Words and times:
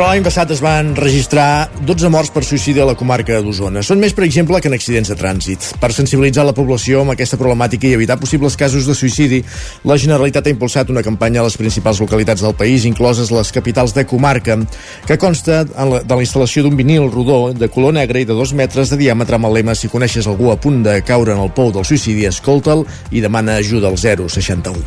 Durant 0.00 0.14
l'any 0.14 0.24
passat 0.24 0.48
es 0.54 0.62
van 0.64 0.94
registrar 0.96 1.68
12 1.84 2.08
morts 2.08 2.30
per 2.32 2.40
suïcidi 2.40 2.80
a 2.80 2.86
la 2.88 2.94
comarca 2.96 3.36
d'Osona. 3.44 3.82
Són 3.84 3.98
més, 4.00 4.14
per 4.16 4.22
exemple, 4.24 4.56
que 4.56 4.70
en 4.70 4.72
accidents 4.72 5.10
de 5.12 5.16
trànsit. 5.20 5.66
Per 5.76 5.90
sensibilitzar 5.92 6.46
la 6.48 6.54
població 6.56 7.02
amb 7.02 7.12
aquesta 7.12 7.36
problemàtica 7.36 7.84
i 7.84 7.98
evitar 7.98 8.16
possibles 8.16 8.56
casos 8.56 8.88
de 8.88 8.96
suïcidi, 8.96 9.42
la 9.84 9.98
Generalitat 10.00 10.48
ha 10.48 10.54
impulsat 10.54 10.88
una 10.88 11.02
campanya 11.04 11.42
a 11.42 11.44
les 11.44 11.58
principals 11.60 12.00
localitats 12.00 12.40
del 12.40 12.56
país, 12.56 12.86
incloses 12.88 13.28
les 13.28 13.52
capitals 13.52 13.92
de 13.92 14.06
comarca, 14.08 14.56
que 15.04 15.18
consta 15.20 15.66
de 15.68 15.76
la 16.14 16.24
instal·lació 16.24 16.64
d'un 16.64 16.80
vinil 16.80 17.10
rodó 17.12 17.52
de 17.52 17.68
color 17.68 17.92
negre 17.98 18.24
i 18.24 18.30
de 18.30 18.38
dos 18.40 18.56
metres 18.56 18.88
de 18.88 18.96
diàmetre 19.02 19.36
amb 19.36 19.50
el 19.50 19.58
lema 19.58 19.76
si 19.76 19.92
coneixes 19.92 20.30
algú 20.32 20.48
a 20.48 20.56
punt 20.56 20.80
de 20.88 20.96
caure 21.04 21.36
en 21.36 21.44
el 21.44 21.52
pou 21.52 21.74
del 21.76 21.84
suïcidi, 21.84 22.24
escolta'l 22.24 22.86
i 23.12 23.20
demana 23.20 23.60
ajuda 23.60 23.92
al 23.92 24.00
061. 24.00 24.80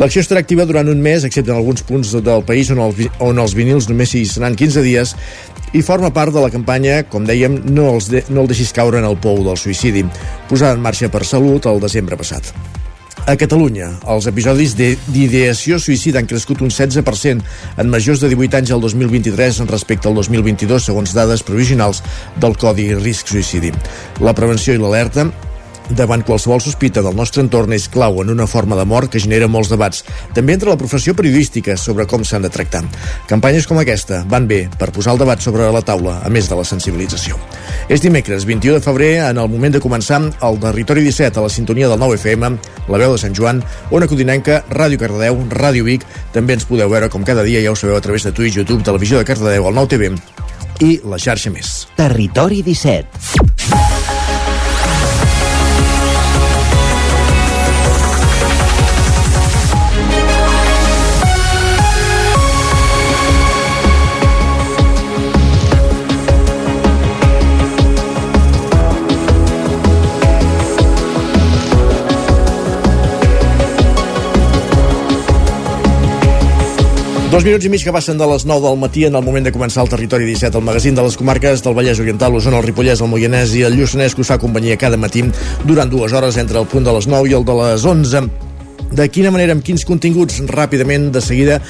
L'acció 0.00 0.24
estarà 0.24 0.40
activa 0.40 0.64
durant 0.64 0.88
un 0.88 1.04
mes, 1.04 1.28
excepte 1.28 1.52
en 1.52 1.60
alguns 1.60 1.84
punts 1.84 2.16
del 2.16 2.48
país 2.48 2.72
on, 2.72 2.80
el, 2.80 3.08
on 3.20 3.44
els 3.44 3.52
vinils 3.58 3.92
només 3.92 4.16
s'hi 4.16 4.24
seran 4.38 4.56
15 4.56 4.86
dies 4.86 5.14
i 5.76 5.84
forma 5.84 6.08
part 6.14 6.32
de 6.32 6.40
la 6.40 6.50
campanya, 6.52 7.02
com 7.10 7.26
dèiem, 7.28 7.60
no, 7.68 7.90
els 7.98 8.08
de, 8.08 8.24
no 8.32 8.46
el 8.46 8.50
deixis 8.50 8.72
caure 8.72 9.02
en 9.02 9.08
el 9.08 9.18
pou 9.20 9.42
del 9.44 9.58
suïcidi, 9.60 10.06
posada 10.48 10.78
en 10.78 10.84
marxa 10.84 11.10
per 11.12 11.26
Salut 11.28 11.68
el 11.68 11.82
desembre 11.82 12.16
passat. 12.16 12.54
A 13.28 13.34
Catalunya, 13.36 13.90
els 14.08 14.24
episodis 14.30 14.72
d'ideació 14.78 15.76
suïcida 15.82 16.22
han 16.22 16.28
crescut 16.30 16.62
un 16.64 16.70
16% 16.72 17.42
en 17.82 17.90
majors 17.92 18.22
de 18.22 18.30
18 18.32 18.56
anys 18.62 18.72
al 18.72 18.80
2023 18.80 19.58
respecte 19.68 20.08
al 20.08 20.16
2022, 20.16 20.86
segons 20.88 21.12
dades 21.12 21.44
provisionals 21.44 22.00
del 22.40 22.56
Codi 22.56 22.94
Risc 22.94 23.28
Suïcidi. 23.34 23.74
La 24.24 24.32
prevenció 24.38 24.72
i 24.72 24.80
l'alerta 24.80 25.26
davant 25.90 26.22
qualsevol 26.26 26.60
sospita 26.60 27.02
del 27.04 27.16
nostre 27.16 27.42
entorn 27.44 27.72
és 27.76 27.88
clau 27.92 28.20
en 28.22 28.30
una 28.32 28.46
forma 28.46 28.76
de 28.76 28.84
mort 28.88 29.12
que 29.12 29.20
genera 29.22 29.48
molts 29.48 29.70
debats, 29.72 30.04
també 30.34 30.54
entre 30.54 30.70
la 30.70 30.78
professió 30.80 31.14
periodística 31.16 31.76
sobre 31.76 32.06
com 32.06 32.24
s'han 32.24 32.44
de 32.44 32.50
tractar. 32.52 32.82
Campanyes 33.28 33.66
com 33.68 33.80
aquesta 33.80 34.22
van 34.28 34.48
bé 34.48 34.66
per 34.78 34.90
posar 34.92 35.14
el 35.14 35.22
debat 35.22 35.40
sobre 35.42 35.70
la 35.72 35.82
taula, 35.82 36.18
a 36.24 36.30
més 36.32 36.48
de 36.48 36.58
la 36.58 36.66
sensibilització. 36.68 37.38
És 37.88 38.02
dimecres, 38.04 38.44
21 38.48 38.78
de 38.78 38.84
febrer, 38.84 39.12
en 39.28 39.38
el 39.38 39.48
moment 39.48 39.74
de 39.74 39.82
començar 39.82 40.20
el 40.20 40.60
Territori 40.60 41.04
17 41.06 41.38
a 41.38 41.46
la 41.46 41.52
sintonia 41.52 41.88
del 41.88 42.00
9 42.00 42.18
FM, 42.18 42.52
la 42.88 43.00
veu 43.00 43.14
de 43.14 43.22
Sant 43.22 43.36
Joan, 43.36 43.62
Ona 43.90 44.08
Codinenca, 44.10 44.62
Ràdio 44.70 45.00
Cardedeu, 45.00 45.40
Ràdio 45.50 45.86
Vic, 45.86 46.06
també 46.34 46.58
ens 46.58 46.68
podeu 46.68 46.90
veure 46.90 47.08
com 47.12 47.24
cada 47.24 47.46
dia, 47.46 47.62
ja 47.64 47.72
ho 47.72 47.78
sabeu, 47.78 47.96
a 47.96 48.04
través 48.04 48.26
de 48.26 48.32
Twitch, 48.32 48.60
YouTube, 48.60 48.84
Televisió 48.84 49.18
de 49.18 49.28
Cardedeu, 49.28 49.68
el 49.68 49.80
9 49.80 49.94
TV 49.94 50.12
i 50.84 50.94
la 51.04 51.18
xarxa 51.18 51.50
més. 51.50 51.88
Territori 51.98 52.62
17 52.62 54.17
Dos 77.38 77.44
minuts 77.46 77.66
i 77.66 77.70
mig 77.70 77.84
que 77.86 77.92
passen 77.94 78.18
de 78.18 78.26
les 78.26 78.42
9 78.50 78.66
del 78.66 78.78
matí 78.82 79.04
en 79.06 79.14
el 79.14 79.22
moment 79.22 79.44
de 79.46 79.52
començar 79.54 79.84
el 79.84 79.90
Territori 79.92 80.24
17, 80.26 80.58
el 80.58 80.64
magazín 80.66 80.96
de 80.96 81.04
les 81.06 81.14
comarques 81.14 81.60
del 81.62 81.76
Vallès 81.76 82.00
Oriental, 82.02 82.32
l'Osona, 82.34 82.58
el 82.58 82.64
Ripollès, 82.66 82.98
el 82.98 83.06
Moianès 83.12 83.52
i 83.54 83.62
el 83.62 83.76
Lluçanès, 83.78 84.16
que 84.16 84.24
us 84.24 84.32
fa 84.32 84.40
companyia 84.42 84.74
cada 84.74 84.98
matí 84.98 85.22
durant 85.62 85.86
dues 85.86 86.10
hores 86.10 86.34
entre 86.42 86.58
el 86.58 86.66
punt 86.66 86.82
de 86.82 86.96
les 86.96 87.06
9 87.06 87.30
i 87.30 87.36
el 87.38 87.46
de 87.46 87.54
les 87.60 87.84
11. 87.86 88.24
De 88.90 89.06
quina 89.06 89.30
manera, 89.30 89.54
amb 89.54 89.62
quins 89.62 89.86
continguts? 89.86 90.40
Ràpidament, 90.50 91.12
de 91.14 91.22
seguida, 91.22 91.60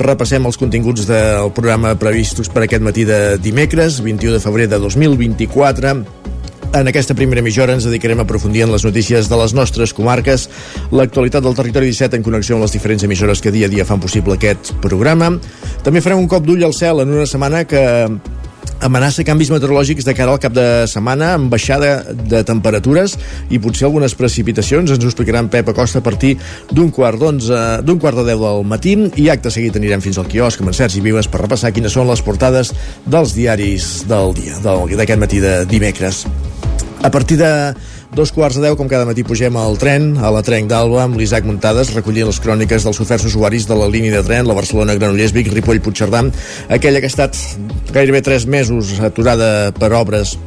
repassem 0.00 0.48
els 0.48 0.56
continguts 0.56 1.04
del 1.04 1.52
programa 1.52 1.92
previstos 2.00 2.48
per 2.48 2.64
aquest 2.64 2.88
matí 2.88 3.04
de 3.04 3.36
dimecres, 3.36 4.00
21 4.00 4.38
de 4.38 4.40
febrer 4.40 4.70
de 4.72 4.80
2024 4.80 6.37
en 6.74 6.88
aquesta 6.88 7.14
primera 7.14 7.42
mitja 7.42 7.62
hora 7.64 7.74
ens 7.76 7.86
dedicarem 7.86 8.20
a 8.20 8.26
aprofundir 8.26 8.64
en 8.66 8.72
les 8.72 8.84
notícies 8.84 9.28
de 9.30 9.36
les 9.40 9.54
nostres 9.56 9.94
comarques, 9.96 10.48
l'actualitat 10.92 11.44
del 11.44 11.56
territori 11.56 11.88
17 11.92 12.18
en 12.18 12.26
connexió 12.26 12.56
amb 12.56 12.66
les 12.66 12.74
diferents 12.76 13.04
emissores 13.04 13.40
que 13.40 13.52
dia 13.54 13.66
a 13.66 13.72
dia 13.72 13.86
fan 13.88 14.00
possible 14.00 14.36
aquest 14.36 14.74
programa. 14.84 15.32
També 15.84 16.02
farem 16.04 16.20
un 16.20 16.28
cop 16.28 16.44
d'ull 16.46 16.64
al 16.66 16.76
cel 16.76 17.04
en 17.04 17.14
una 17.14 17.26
setmana 17.26 17.64
que 17.68 17.82
amenaça 18.84 19.24
canvis 19.26 19.50
meteorològics 19.52 20.06
de 20.06 20.14
cara 20.16 20.34
al 20.34 20.40
cap 20.42 20.54
de 20.54 20.66
setmana 20.90 21.32
amb 21.36 21.50
baixada 21.52 22.12
de 22.12 22.42
temperatures 22.46 23.16
i 23.50 23.60
potser 23.62 23.88
algunes 23.88 24.14
precipitacions. 24.18 24.92
Ens 24.94 25.04
ho 25.04 25.10
explicaran 25.10 25.50
Pep 25.52 25.70
Acosta 25.72 26.02
a 26.02 26.06
partir 26.06 26.36
d'un 26.70 26.92
quart 26.94 27.20
d'onze, 27.20 27.58
d'un 27.84 27.98
quart 27.98 28.20
de 28.20 28.28
deu 28.30 28.44
del 28.44 28.64
matí 28.68 28.96
i 29.16 29.28
acte 29.32 29.52
seguit 29.54 29.76
anirem 29.76 30.04
fins 30.04 30.18
al 30.18 30.30
quiosc 30.30 30.62
amb 30.62 30.72
en 30.72 30.78
Sergi 30.78 31.02
Vives 31.04 31.28
per 31.28 31.42
repassar 31.42 31.72
quines 31.74 31.94
són 31.94 32.08
les 32.10 32.22
portades 32.24 32.72
dels 33.06 33.34
diaris 33.36 33.90
del 34.08 34.34
dia, 34.38 34.58
d'aquest 34.62 35.20
matí 35.20 35.42
de 35.44 35.62
dimecres. 35.68 36.24
A 37.02 37.10
partir 37.14 37.38
de 37.38 37.52
dos 38.14 38.32
quarts 38.32 38.56
de 38.56 38.64
deu, 38.64 38.76
com 38.76 38.88
cada 38.90 39.06
matí 39.08 39.22
pugem 39.26 39.56
al 39.60 39.78
tren, 39.78 40.10
a 40.18 40.32
la 40.34 40.42
Trenc 40.46 40.70
d'Alba, 40.70 41.04
amb 41.04 41.18
l'Isaac 41.20 41.46
Muntades, 41.46 41.92
recollint 41.96 42.28
les 42.28 42.40
cròniques 42.42 42.86
dels 42.86 43.00
oferts 43.04 43.28
usuaris 43.28 43.68
de 43.68 43.76
la 43.78 43.88
línia 43.90 44.16
de 44.16 44.24
tren, 44.26 44.48
la 44.48 44.56
Barcelona-Granollers-Vic, 44.58 45.52
Ripoll-Puigcerdà, 45.54 46.24
aquella 46.74 47.02
que 47.02 47.10
ha 47.10 47.14
estat 47.14 47.38
gairebé 47.94 48.22
tres 48.24 48.46
mesos 48.46 48.96
aturada 49.04 49.72
per 49.76 49.92
obres 49.92 50.38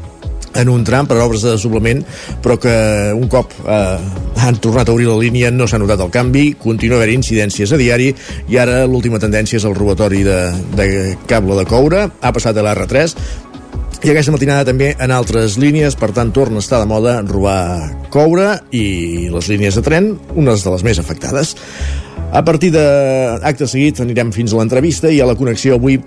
en 0.56 0.70
un 0.70 0.84
tram 0.84 1.08
per 1.08 1.18
obres 1.24 1.46
de 1.46 1.54
desdoblament, 1.54 2.02
però 2.44 2.58
que 2.60 2.74
un 3.16 3.28
cop 3.32 3.54
eh, 3.64 4.00
han 4.42 4.58
tornat 4.64 4.90
a 4.90 4.96
obrir 4.96 5.08
la 5.08 5.20
línia 5.20 5.52
no 5.54 5.68
s'ha 5.68 5.80
notat 5.80 6.02
el 6.04 6.12
canvi, 6.12 6.52
continua 6.60 7.00
haver 7.00 7.14
incidències 7.14 7.72
a 7.72 7.80
diari 7.80 8.12
i 8.52 8.60
ara 8.60 8.82
l'última 8.90 9.22
tendència 9.22 9.62
és 9.62 9.68
el 9.68 9.78
robatori 9.78 10.26
de, 10.28 10.40
de 10.76 10.90
cable 11.30 11.56
de 11.62 11.68
coure, 11.70 12.10
ha 12.10 12.34
passat 12.36 12.58
a 12.58 12.66
l'R3, 12.66 13.16
i 14.02 14.10
aquesta 14.10 14.34
matinada 14.34 14.66
també 14.66 14.96
en 14.98 15.12
altres 15.14 15.60
línies, 15.62 15.94
per 15.94 16.10
tant 16.16 16.32
torna 16.34 16.58
a 16.58 16.64
estar 16.64 16.80
de 16.82 16.88
moda 16.90 17.20
robar 17.22 17.92
coure 18.10 18.56
i 18.74 19.28
les 19.30 19.50
línies 19.52 19.78
de 19.78 19.84
tren, 19.86 20.08
unes 20.34 20.64
de 20.66 20.72
les 20.74 20.86
més 20.88 20.98
afectades. 20.98 21.54
A 22.34 22.42
partir 22.48 22.72
d'acte 22.74 23.68
seguit 23.70 24.00
anirem 24.02 24.32
fins 24.34 24.54
a 24.54 24.58
l'entrevista 24.58 25.12
i 25.12 25.20
a 25.22 25.28
la 25.30 25.36
connexió 25.38 25.78
avui 25.78 26.00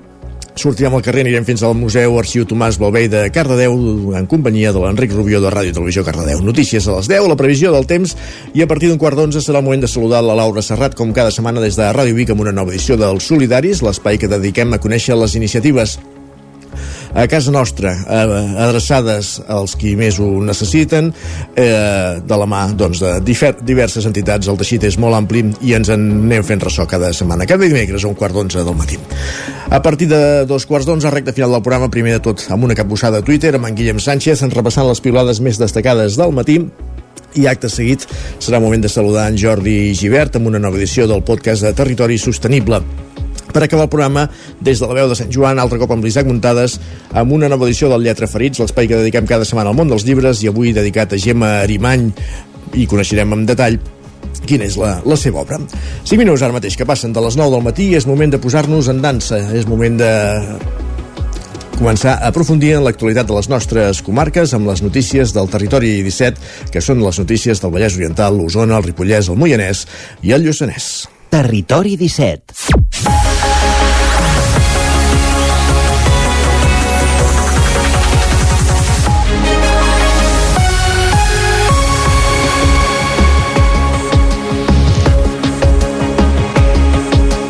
sortirem 0.58 0.94
al 0.94 1.02
carrer, 1.06 1.22
anirem 1.22 1.46
fins 1.46 1.62
al 1.62 1.76
Museu 1.78 2.16
Arxiu 2.18 2.46
Tomàs 2.50 2.80
Balvei 2.82 3.06
de 3.10 3.28
Cardedeu 3.34 3.76
en 4.18 4.26
companyia 4.30 4.72
de 4.74 4.82
l'Enric 4.82 5.14
Rubió 5.14 5.38
de 5.42 5.52
Ràdio 5.54 5.74
Televisió 5.76 6.02
Cardedeu. 6.06 6.42
Notícies 6.46 6.88
a 6.88 6.96
les 6.96 7.10
10, 7.10 7.28
la 7.30 7.38
previsió 7.38 7.70
del 7.74 7.86
temps 7.90 8.16
i 8.54 8.62
a 8.62 8.68
partir 8.70 8.90
d'un 8.90 8.98
quart 8.98 9.18
d'onze 9.18 9.42
serà 9.42 9.62
el 9.62 9.68
moment 9.68 9.86
de 9.86 9.90
saludar 9.90 10.22
la 10.26 10.34
Laura 10.38 10.66
Serrat 10.66 10.98
com 10.98 11.14
cada 11.14 11.34
setmana 11.34 11.62
des 11.62 11.78
de 11.78 11.92
Ràdio 11.94 12.18
Vic 12.18 12.34
amb 12.34 12.42
una 12.46 12.54
nova 12.54 12.74
edició 12.74 12.98
dels 12.98 13.30
Solidaris, 13.30 13.86
l'espai 13.86 14.18
que 14.18 14.30
dediquem 14.30 14.74
a 14.74 14.82
conèixer 14.82 15.18
les 15.18 15.38
iniciatives 15.38 15.98
a 17.14 17.26
casa 17.28 17.50
nostra, 17.50 17.94
eh, 17.94 18.54
adreçades 18.58 19.40
als 19.46 19.76
qui 19.78 19.94
més 19.96 20.18
ho 20.18 20.26
necessiten, 20.42 21.12
eh, 21.54 22.20
de 22.26 22.36
la 22.36 22.46
mà 22.46 22.66
doncs, 22.74 23.00
de 23.00 23.20
diverses 23.62 24.04
entitats. 24.06 24.48
El 24.48 24.58
teixit 24.58 24.84
és 24.84 24.98
molt 24.98 25.14
ampli 25.14 25.44
i 25.62 25.74
ens 25.74 25.88
en 25.88 26.02
anem 26.24 26.42
fent 26.42 26.60
ressò 26.60 26.86
cada 26.90 27.12
setmana, 27.12 27.46
cada 27.46 27.64
dimecres 27.64 28.04
a 28.04 28.08
un 28.08 28.14
quart 28.14 28.34
d'onze 28.34 28.64
del 28.64 28.74
matí. 28.74 28.98
A 29.70 29.80
partir 29.80 30.08
de 30.08 30.44
dos 30.44 30.66
quarts 30.66 30.86
d'onze, 30.86 31.10
recta 31.10 31.32
final 31.32 31.52
del 31.52 31.62
programa, 31.62 31.90
primer 31.90 32.18
de 32.18 32.20
tot 32.20 32.44
amb 32.50 32.64
una 32.64 32.74
capbussada 32.74 33.18
a 33.18 33.22
Twitter, 33.22 33.54
amb 33.54 33.66
en 33.66 33.74
Guillem 33.74 34.00
Sánchez, 34.00 34.42
en 34.42 34.50
repassant 34.50 34.88
les 34.88 35.00
pilades 35.00 35.40
més 35.40 35.58
destacades 35.58 36.16
del 36.16 36.32
matí, 36.32 36.58
i 37.34 37.48
acte 37.50 37.68
seguit 37.68 38.06
serà 38.38 38.60
moment 38.62 38.82
de 38.82 38.88
saludar 38.88 39.28
en 39.30 39.38
Jordi 39.38 39.94
Givert 39.98 40.36
amb 40.36 40.46
una 40.46 40.62
nova 40.62 40.78
edició 40.78 41.08
del 41.10 41.24
podcast 41.26 41.62
de 41.66 41.74
Territori 41.74 42.18
Sostenible 42.18 42.82
per 43.54 43.64
acabar 43.64 43.86
el 43.86 43.92
programa 43.92 44.26
des 44.60 44.82
de 44.82 44.90
la 44.90 44.98
veu 44.98 45.08
de 45.08 45.16
Sant 45.18 45.30
Joan, 45.32 45.62
altre 45.62 45.78
cop 45.80 45.94
amb 45.94 46.04
l'Isaac 46.04 46.26
Muntades, 46.28 46.78
amb 47.14 47.32
una 47.32 47.48
nova 47.48 47.68
edició 47.70 47.88
del 47.92 48.04
Lletra 48.04 48.28
Ferits, 48.28 48.60
l'espai 48.60 48.90
que 48.90 48.98
dediquem 48.98 49.30
cada 49.30 49.46
setmana 49.46 49.70
al 49.70 49.78
món 49.78 49.92
dels 49.92 50.04
llibres, 50.04 50.42
i 50.42 50.50
avui 50.50 50.74
dedicat 50.74 51.14
a 51.14 51.20
Gemma 51.20 51.60
Arimany, 51.62 52.10
i 52.74 52.88
coneixerem 52.90 53.32
en 53.36 53.46
detall 53.46 53.78
quina 54.44 54.66
és 54.66 54.76
la, 54.76 54.98
la 55.06 55.16
seva 55.16 55.44
obra. 55.44 55.60
5 56.04 56.18
minuts 56.20 56.42
ara 56.42 56.56
mateix 56.56 56.76
que 56.76 56.86
passen 56.88 57.14
de 57.14 57.22
les 57.22 57.38
9 57.38 57.54
del 57.54 57.64
matí 57.64 57.92
és 57.96 58.08
moment 58.10 58.34
de 58.34 58.40
posar-nos 58.42 58.90
en 58.92 59.00
dansa, 59.04 59.38
és 59.56 59.68
moment 59.70 59.96
de 60.00 60.10
començar 61.74 62.18
a 62.18 62.30
aprofundir 62.30 62.74
en 62.76 62.84
l'actualitat 62.86 63.26
de 63.26 63.34
les 63.34 63.48
nostres 63.50 64.02
comarques 64.06 64.54
amb 64.54 64.68
les 64.70 64.82
notícies 64.84 65.34
del 65.34 65.50
territori 65.50 65.96
17, 66.06 66.70
que 66.70 66.82
són 66.84 67.02
les 67.02 67.18
notícies 67.22 67.62
del 67.62 67.74
Vallès 67.74 67.98
Oriental, 67.98 68.38
l'Osona, 68.38 68.78
el 68.78 68.88
Ripollès, 68.90 69.30
el 69.30 69.40
Moianès 69.40 69.86
i 70.22 70.36
el 70.36 70.46
Lluçanès. 70.46 71.08
Territori 71.34 71.96
17. 71.98 73.23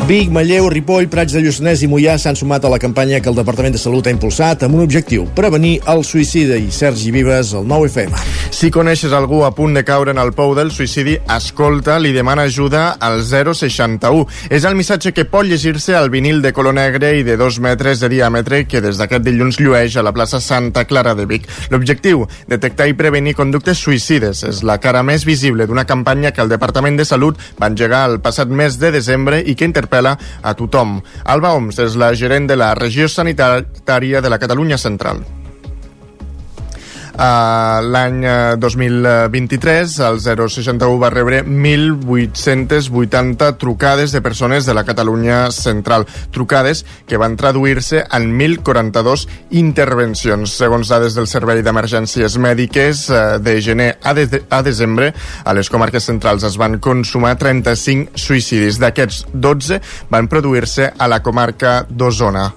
Vic, 0.05 0.29
Manlleu, 0.29 0.67
Ripoll, 0.69 1.07
Prats 1.09 1.33
de 1.33 1.41
Lluçanès 1.41 1.81
i 1.81 1.87
Mollà 1.89 2.13
s'han 2.21 2.37
sumat 2.37 2.67
a 2.67 2.69
la 2.69 2.77
campanya 2.77 3.17
que 3.17 3.31
el 3.31 3.37
Departament 3.39 3.73
de 3.73 3.79
Salut 3.81 4.05
ha 4.05 4.11
impulsat 4.13 4.61
amb 4.67 4.77
un 4.77 4.83
objectiu, 4.83 5.23
prevenir 5.33 5.79
el 5.89 6.03
suïcidi. 6.05 6.67
Sergi 6.69 7.09
Vives, 7.09 7.55
el 7.57 7.65
9FM. 7.65 8.13
Si 8.55 8.69
coneixes 8.71 9.11
algú 9.11 9.41
a 9.43 9.49
punt 9.51 9.73
de 9.75 9.81
caure 9.83 10.13
en 10.15 10.19
el 10.21 10.29
pou 10.31 10.53
del 10.55 10.69
suïcidi, 10.71 11.17
escolta, 11.35 11.97
li 11.99 12.13
demana 12.15 12.45
ajuda 12.47 12.85
al 13.03 13.19
061. 13.27 14.21
És 14.47 14.63
el 14.63 14.77
missatge 14.79 15.11
que 15.11 15.25
pot 15.27 15.43
llegir-se 15.43 15.91
al 15.99 16.07
vinil 16.13 16.39
de 16.39 16.53
color 16.55 16.77
negre 16.77 17.09
i 17.19 17.25
de 17.27 17.35
dos 17.35 17.59
metres 17.59 17.99
de 17.99 18.07
diàmetre 18.13 18.63
que 18.63 18.79
des 18.79 18.95
d'aquest 18.95 19.27
dilluns 19.27 19.59
llueix 19.59 19.99
a 19.99 20.05
la 20.07 20.15
plaça 20.15 20.39
Santa 20.39 20.85
Clara 20.87 21.17
de 21.19 21.27
Vic. 21.27 21.51
L'objectiu, 21.67 22.23
detectar 22.47 22.87
i 22.87 22.95
prevenir 22.95 23.35
conductes 23.35 23.83
suïcides. 23.83 24.47
És 24.47 24.63
la 24.63 24.79
cara 24.79 25.03
més 25.03 25.27
visible 25.27 25.67
d'una 25.67 25.83
campanya 25.83 26.31
que 26.31 26.39
el 26.39 26.55
Departament 26.55 26.95
de 26.95 27.11
Salut 27.11 27.35
va 27.59 27.67
engegar 27.67 28.05
el 28.07 28.21
passat 28.23 28.47
mes 28.47 28.79
de 28.79 28.95
desembre 28.95 29.43
i 29.43 29.59
que 29.59 29.67
interpel·la 29.67 30.15
a 30.41 30.55
tothom. 30.55 31.01
Alba 31.25 31.57
Oms 31.59 31.83
és 31.83 31.99
la 31.99 32.15
gerent 32.15 32.47
de 32.47 32.55
la 32.55 32.71
regió 32.79 33.11
sanitària 33.11 34.23
de 34.23 34.31
la 34.31 34.39
Catalunya 34.39 34.79
Central. 34.79 35.25
Uh, 37.15 37.79
L'any 37.79 38.27
2023 38.59 39.87
el 40.03 40.19
061 40.19 40.99
va 40.99 41.07
rebre 41.13 41.45
1.880 41.45 43.55
trucades 43.57 44.11
de 44.11 44.21
persones 44.21 44.65
de 44.67 44.73
la 44.75 44.83
Catalunya 44.83 45.49
Central. 45.55 46.03
Trucades 46.35 46.83
que 47.07 47.15
van 47.15 47.39
traduir-se 47.39 48.03
en 48.03 48.35
1.042 48.35 49.31
intervencions. 49.51 50.57
Segons 50.59 50.91
dades 50.91 51.15
del 51.15 51.31
Servei 51.31 51.63
d'Emergències 51.63 52.35
Mèdiques, 52.35 53.07
uh, 53.07 53.39
de 53.39 53.61
gener 53.63 53.95
a, 54.03 54.11
de 54.13 54.43
a 54.49 54.61
desembre, 54.65 55.13
a 55.45 55.53
les 55.55 55.69
comarques 55.71 56.03
centrals 56.03 56.43
es 56.43 56.57
van 56.59 56.83
consumar 56.83 57.39
35 57.39 58.19
suïcidis. 58.19 58.75
D'aquests, 58.83 59.31
12 59.31 59.79
van 60.11 60.27
produir-se 60.27 60.91
a 60.91 61.07
la 61.07 61.23
comarca 61.23 61.87
d'Osona. 61.87 62.51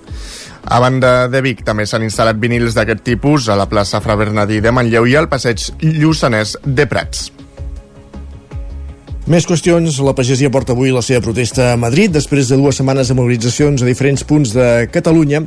A 0.68 0.78
banda 0.84 1.28
de 1.32 1.40
Vic, 1.40 1.62
també 1.64 1.86
s'han 1.88 2.04
instal·lat 2.04 2.36
vinils 2.36 2.74
d'aquest 2.76 3.00
tipus 3.00 3.48
a 3.48 3.56
la 3.56 3.64
plaça 3.70 4.02
Fra 4.04 4.18
Bernadí 4.20 4.60
de 4.60 4.72
Manlleu 4.74 5.06
i 5.08 5.16
al 5.16 5.28
passeig 5.32 5.64
Lluçanès 5.80 6.58
de 6.64 6.84
Prats. 6.90 7.30
Més 9.28 9.44
qüestions. 9.48 9.96
La 10.04 10.14
pagesia 10.16 10.52
porta 10.52 10.76
avui 10.76 10.92
la 10.92 11.04
seva 11.04 11.20
protesta 11.24 11.72
a 11.72 11.80
Madrid 11.80 12.12
després 12.12 12.52
de 12.52 12.60
dues 12.60 12.76
setmanes 12.80 13.08
de 13.08 13.16
mobilitzacions 13.16 13.80
a 13.84 13.88
diferents 13.88 14.24
punts 14.28 14.52
de 14.56 14.68
Catalunya 14.92 15.42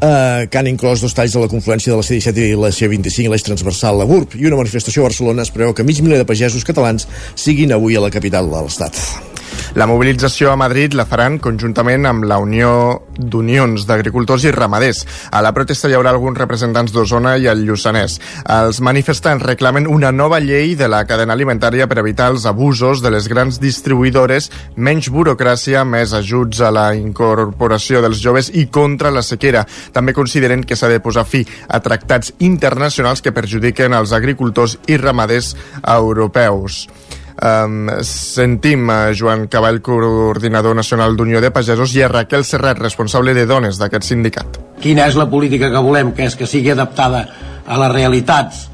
eh, 0.00 0.46
que 0.50 0.58
han 0.58 0.70
inclòs 0.70 1.02
dos 1.02 1.14
talls 1.14 1.34
de 1.34 1.42
la 1.42 1.50
confluència 1.50 1.92
de 1.92 1.98
la 1.98 2.06
C-17 2.06 2.50
i 2.50 2.58
la 2.58 2.70
C-25 2.74 3.32
l'eix 3.32 3.46
transversal 3.46 4.02
a 4.02 4.08
GURB 4.10 4.38
i 4.38 4.50
una 4.50 4.58
manifestació 4.58 5.02
a 5.02 5.10
Barcelona 5.10 5.46
es 5.46 5.54
preveu 5.54 5.74
que 5.74 5.86
mig 5.86 6.02
miler 6.02 6.22
de 6.22 6.28
pagesos 6.28 6.66
catalans 6.66 7.08
siguin 7.34 7.74
avui 7.74 7.98
a 7.98 8.04
la 8.06 8.12
capital 8.14 8.50
de 8.50 8.62
l'Estat. 8.66 9.35
La 9.76 9.86
mobilització 9.86 10.52
a 10.52 10.56
Madrid 10.56 10.94
la 10.96 11.04
faran 11.04 11.38
conjuntament 11.42 12.06
amb 12.08 12.24
la 12.24 12.38
Unió 12.40 13.02
d'Unions 13.16 13.86
d'Agricultors 13.88 14.46
i 14.46 14.52
Ramaders. 14.54 15.02
A 15.32 15.42
la 15.44 15.52
protesta 15.56 15.90
hi 15.90 15.96
haurà 15.96 16.12
alguns 16.14 16.38
representants 16.38 16.94
d'Osona 16.94 17.36
i 17.36 17.48
el 17.50 17.64
Lluçanès. 17.66 18.18
Els 18.56 18.80
manifestants 18.80 19.44
reclamen 19.44 19.88
una 19.90 20.12
nova 20.12 20.40
llei 20.40 20.74
de 20.78 20.88
la 20.88 21.02
cadena 21.08 21.36
alimentària 21.36 21.88
per 21.90 21.98
evitar 22.00 22.30
els 22.32 22.46
abusos 22.48 23.02
de 23.04 23.12
les 23.12 23.28
grans 23.28 23.60
distribuïdores, 23.60 24.50
menys 24.76 25.10
burocràcia, 25.12 25.84
més 25.84 26.14
ajuts 26.16 26.60
a 26.60 26.72
la 26.72 26.86
incorporació 26.96 28.00
dels 28.04 28.22
joves 28.22 28.50
i 28.54 28.66
contra 28.72 29.12
la 29.12 29.24
sequera. 29.26 29.66
També 29.92 30.16
consideren 30.16 30.64
que 30.64 30.76
s'ha 30.76 30.90
de 30.92 31.02
posar 31.04 31.26
fi 31.28 31.44
a 31.68 31.82
tractats 31.84 32.32
internacionals 32.38 33.22
que 33.22 33.34
perjudiquen 33.36 33.96
els 33.96 34.16
agricultors 34.16 34.78
i 34.86 34.96
ramaders 35.00 35.54
europeus. 35.82 36.86
Um, 37.36 37.90
sentim 38.00 38.88
a 38.88 39.12
Joan 39.12 39.44
Cavall, 39.52 39.82
coordinador 39.84 40.72
nacional 40.76 41.16
d'Unió 41.16 41.42
de 41.44 41.50
Pagesos, 41.52 41.92
i 41.92 42.00
a 42.00 42.08
Raquel 42.08 42.46
Serrat, 42.48 42.80
responsable 42.80 43.34
de 43.36 43.44
dones 43.44 43.76
d'aquest 43.76 44.08
sindicat. 44.08 44.56
Quina 44.80 45.04
és 45.04 45.18
la 45.20 45.28
política 45.28 45.68
que 45.72 45.82
volem? 45.84 46.14
Que 46.16 46.30
és 46.30 46.36
que 46.36 46.48
sigui 46.48 46.72
adaptada 46.72 47.26
a 47.66 47.76
les 47.82 47.92
realitats 47.92 48.66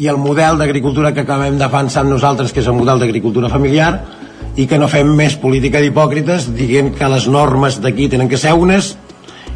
i 0.00 0.08
el 0.12 0.20
model 0.20 0.60
d'agricultura 0.60 1.14
que 1.16 1.24
acabem 1.24 1.56
defensant 1.60 2.08
nosaltres, 2.08 2.52
que 2.52 2.60
és 2.60 2.68
el 2.68 2.76
model 2.76 3.00
d'agricultura 3.00 3.48
familiar, 3.52 3.94
i 4.56 4.66
que 4.68 4.78
no 4.78 4.88
fem 4.88 5.08
més 5.16 5.36
política 5.40 5.80
d'hipòcrites 5.80 6.50
dient 6.56 6.92
que 6.96 7.08
les 7.08 7.28
normes 7.32 7.80
d'aquí 7.80 8.08
tenen 8.12 8.28
que 8.28 8.40
ser 8.40 8.52
unes 8.56 8.94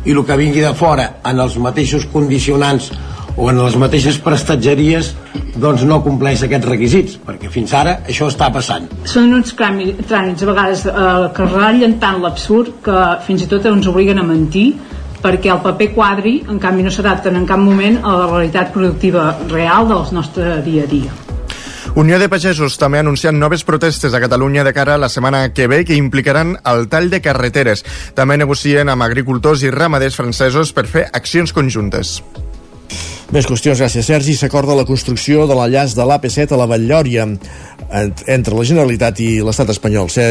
i 0.04 0.12
el 0.12 0.24
que 0.24 0.36
vingui 0.36 0.60
de 0.64 0.74
fora 0.76 1.18
en 1.24 1.40
els 1.40 1.56
mateixos 1.60 2.06
condicionants 2.12 2.90
o 3.36 3.50
en 3.50 3.58
les 3.58 3.76
mateixes 3.80 4.18
prestatgeries 4.22 5.12
doncs 5.60 5.84
no 5.86 6.00
compleix 6.04 6.44
aquests 6.46 6.68
requisits 6.70 7.18
perquè 7.26 7.50
fins 7.52 7.74
ara 7.74 7.98
això 8.06 8.28
està 8.30 8.50
passant 8.54 8.88
són 9.10 9.32
uns 9.38 9.54
tràmits 9.58 10.44
a 10.44 10.50
vegades 10.50 10.84
eh, 10.86 10.94
que 11.34 11.48
ratllen 11.50 11.98
tant 12.02 12.22
l'absurd 12.22 12.78
que 12.84 13.00
fins 13.26 13.44
i 13.46 13.50
tot 13.50 13.66
ens 13.70 13.90
obliguen 13.90 14.22
a 14.22 14.26
mentir 14.26 14.68
perquè 15.24 15.50
el 15.52 15.62
paper 15.64 15.90
quadri 15.94 16.38
en 16.48 16.60
canvi 16.62 16.84
no 16.84 16.92
s'adapten 16.94 17.36
en 17.40 17.46
cap 17.48 17.60
moment 17.60 18.00
a 18.02 18.16
la 18.22 18.32
realitat 18.32 18.72
productiva 18.74 19.30
real 19.50 19.88
del 19.90 20.10
nostre 20.14 20.58
dia 20.66 20.88
a 20.88 20.90
dia 20.90 21.20
Unió 21.94 22.18
de 22.18 22.26
Pagesos 22.26 22.74
també 22.74 22.98
ha 22.98 23.04
anunciat 23.04 23.36
noves 23.36 23.62
protestes 23.62 24.14
a 24.14 24.20
Catalunya 24.22 24.64
de 24.66 24.72
cara 24.74 24.96
a 24.96 24.98
la 24.98 25.08
setmana 25.08 25.44
que 25.54 25.68
ve 25.70 25.84
que 25.86 25.94
implicaran 25.94 26.56
el 26.66 26.88
tall 26.90 27.06
de 27.12 27.20
carreteres. 27.22 27.84
També 28.18 28.34
negocien 28.40 28.90
amb 28.90 29.06
agricultors 29.06 29.62
i 29.62 29.70
ramaders 29.70 30.18
francesos 30.18 30.74
per 30.74 30.88
fer 30.90 31.06
accions 31.12 31.54
conjuntes. 31.54 32.16
Més 33.32 33.46
qüestions, 33.48 33.80
gràcies 33.80 34.04
Sergi. 34.04 34.34
S'acorda 34.36 34.76
la 34.76 34.84
construcció 34.84 35.46
de 35.48 35.56
l'enllaç 35.56 35.94
de 35.96 36.04
l'AP7 36.04 36.52
a 36.52 36.58
la 36.60 36.68
Valllòria 36.68 37.24
entre 38.28 38.56
la 38.56 38.64
Generalitat 38.66 39.20
i 39.24 39.28
l'estat 39.44 39.70
espanyol. 39.72 40.10
Ser 40.12 40.26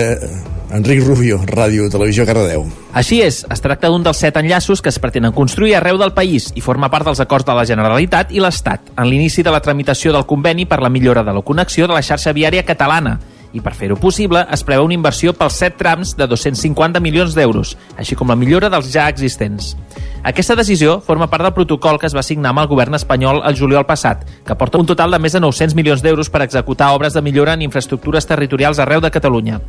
Enric 0.74 1.04
Rubio, 1.06 1.40
Ràdio 1.50 1.90
Televisió 1.94 2.26
Cardedeu. 2.30 2.68
Així 2.94 3.22
és, 3.26 3.42
es 3.50 3.64
tracta 3.66 3.90
d'un 3.90 4.06
dels 4.06 4.22
set 4.22 4.38
enllaços 4.38 4.82
que 4.82 4.94
es 4.94 5.00
pretenen 5.02 5.34
construir 5.34 5.76
arreu 5.78 5.98
del 6.02 6.14
país 6.14 6.52
i 6.56 6.62
forma 6.62 6.92
part 6.94 7.10
dels 7.10 7.22
acords 7.24 7.50
de 7.50 7.58
la 7.58 7.66
Generalitat 7.66 8.34
i 8.34 8.42
l'Estat 8.44 8.94
en 8.98 9.10
l'inici 9.10 9.46
de 9.46 9.54
la 9.54 9.62
tramitació 9.62 10.14
del 10.14 10.28
conveni 10.30 10.66
per 10.70 10.82
la 10.82 10.94
millora 10.94 11.24
de 11.24 11.34
la 11.34 11.46
connexió 11.46 11.88
de 11.88 11.98
la 11.98 12.06
xarxa 12.06 12.34
viària 12.34 12.66
catalana 12.66 13.20
i 13.54 13.62
per 13.62 13.76
fer-ho 13.78 13.96
possible 14.02 14.44
es 14.52 14.66
preveu 14.66 14.86
una 14.88 14.98
inversió 14.98 15.34
pels 15.38 15.60
set 15.62 15.78
trams 15.80 16.16
de 16.18 16.28
250 16.28 17.00
milions 17.00 17.38
d'euros, 17.38 17.78
així 17.98 18.18
com 18.18 18.30
la 18.30 18.38
millora 18.38 18.70
dels 18.74 18.92
ja 18.92 19.08
existents. 19.10 19.76
Aquesta 20.24 20.56
decisió 20.56 21.02
forma 21.04 21.28
part 21.28 21.44
del 21.44 21.54
protocol 21.54 21.98
que 22.00 22.08
es 22.08 22.14
va 22.16 22.24
signar 22.24 22.54
amb 22.54 22.62
el 22.62 22.70
govern 22.72 22.96
espanyol 22.96 23.42
el 23.44 23.58
juliol 23.60 23.84
passat, 23.86 24.22
que 24.48 24.56
porta 24.56 24.80
un 24.80 24.88
total 24.88 25.12
de 25.12 25.20
més 25.20 25.36
de 25.36 25.42
900 25.44 25.76
milions 25.76 26.02
d'euros 26.02 26.30
per 26.32 26.46
executar 26.46 26.94
obres 26.96 27.14
de 27.14 27.22
millora 27.22 27.58
en 27.58 27.66
infraestructures 27.66 28.26
territorials 28.30 28.80
arreu 28.80 29.04
de 29.04 29.12
Catalunya. 29.12 29.60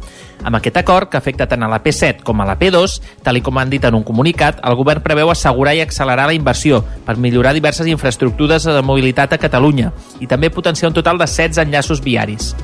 Amb 0.44 0.60
aquest 0.60 0.78
acord, 0.78 1.10
que 1.10 1.18
afecta 1.18 1.48
tant 1.50 1.66
a 1.66 1.72
la 1.72 1.82
P7 1.82 2.22
com 2.22 2.40
a 2.40 2.46
la 2.46 2.54
P2, 2.60 3.00
tal 3.26 3.42
com 3.42 3.58
han 3.58 3.74
dit 3.74 3.84
en 3.84 3.98
un 3.98 4.06
comunicat, 4.06 4.62
el 4.62 4.78
govern 4.78 5.02
preveu 5.02 5.34
assegurar 5.34 5.74
i 5.74 5.82
accelerar 5.82 6.30
la 6.30 6.38
inversió 6.38 6.84
per 7.04 7.18
millorar 7.18 7.52
diverses 7.52 7.90
infraestructures 7.90 8.70
de 8.70 8.80
mobilitat 8.82 9.34
a 9.34 9.42
Catalunya 9.42 9.90
i 10.22 10.30
també 10.30 10.54
potenciar 10.54 10.92
un 10.92 10.98
total 11.02 11.18
de 11.18 11.26
16 11.26 11.58
enllaços 11.66 12.00
viaris. 12.00 12.54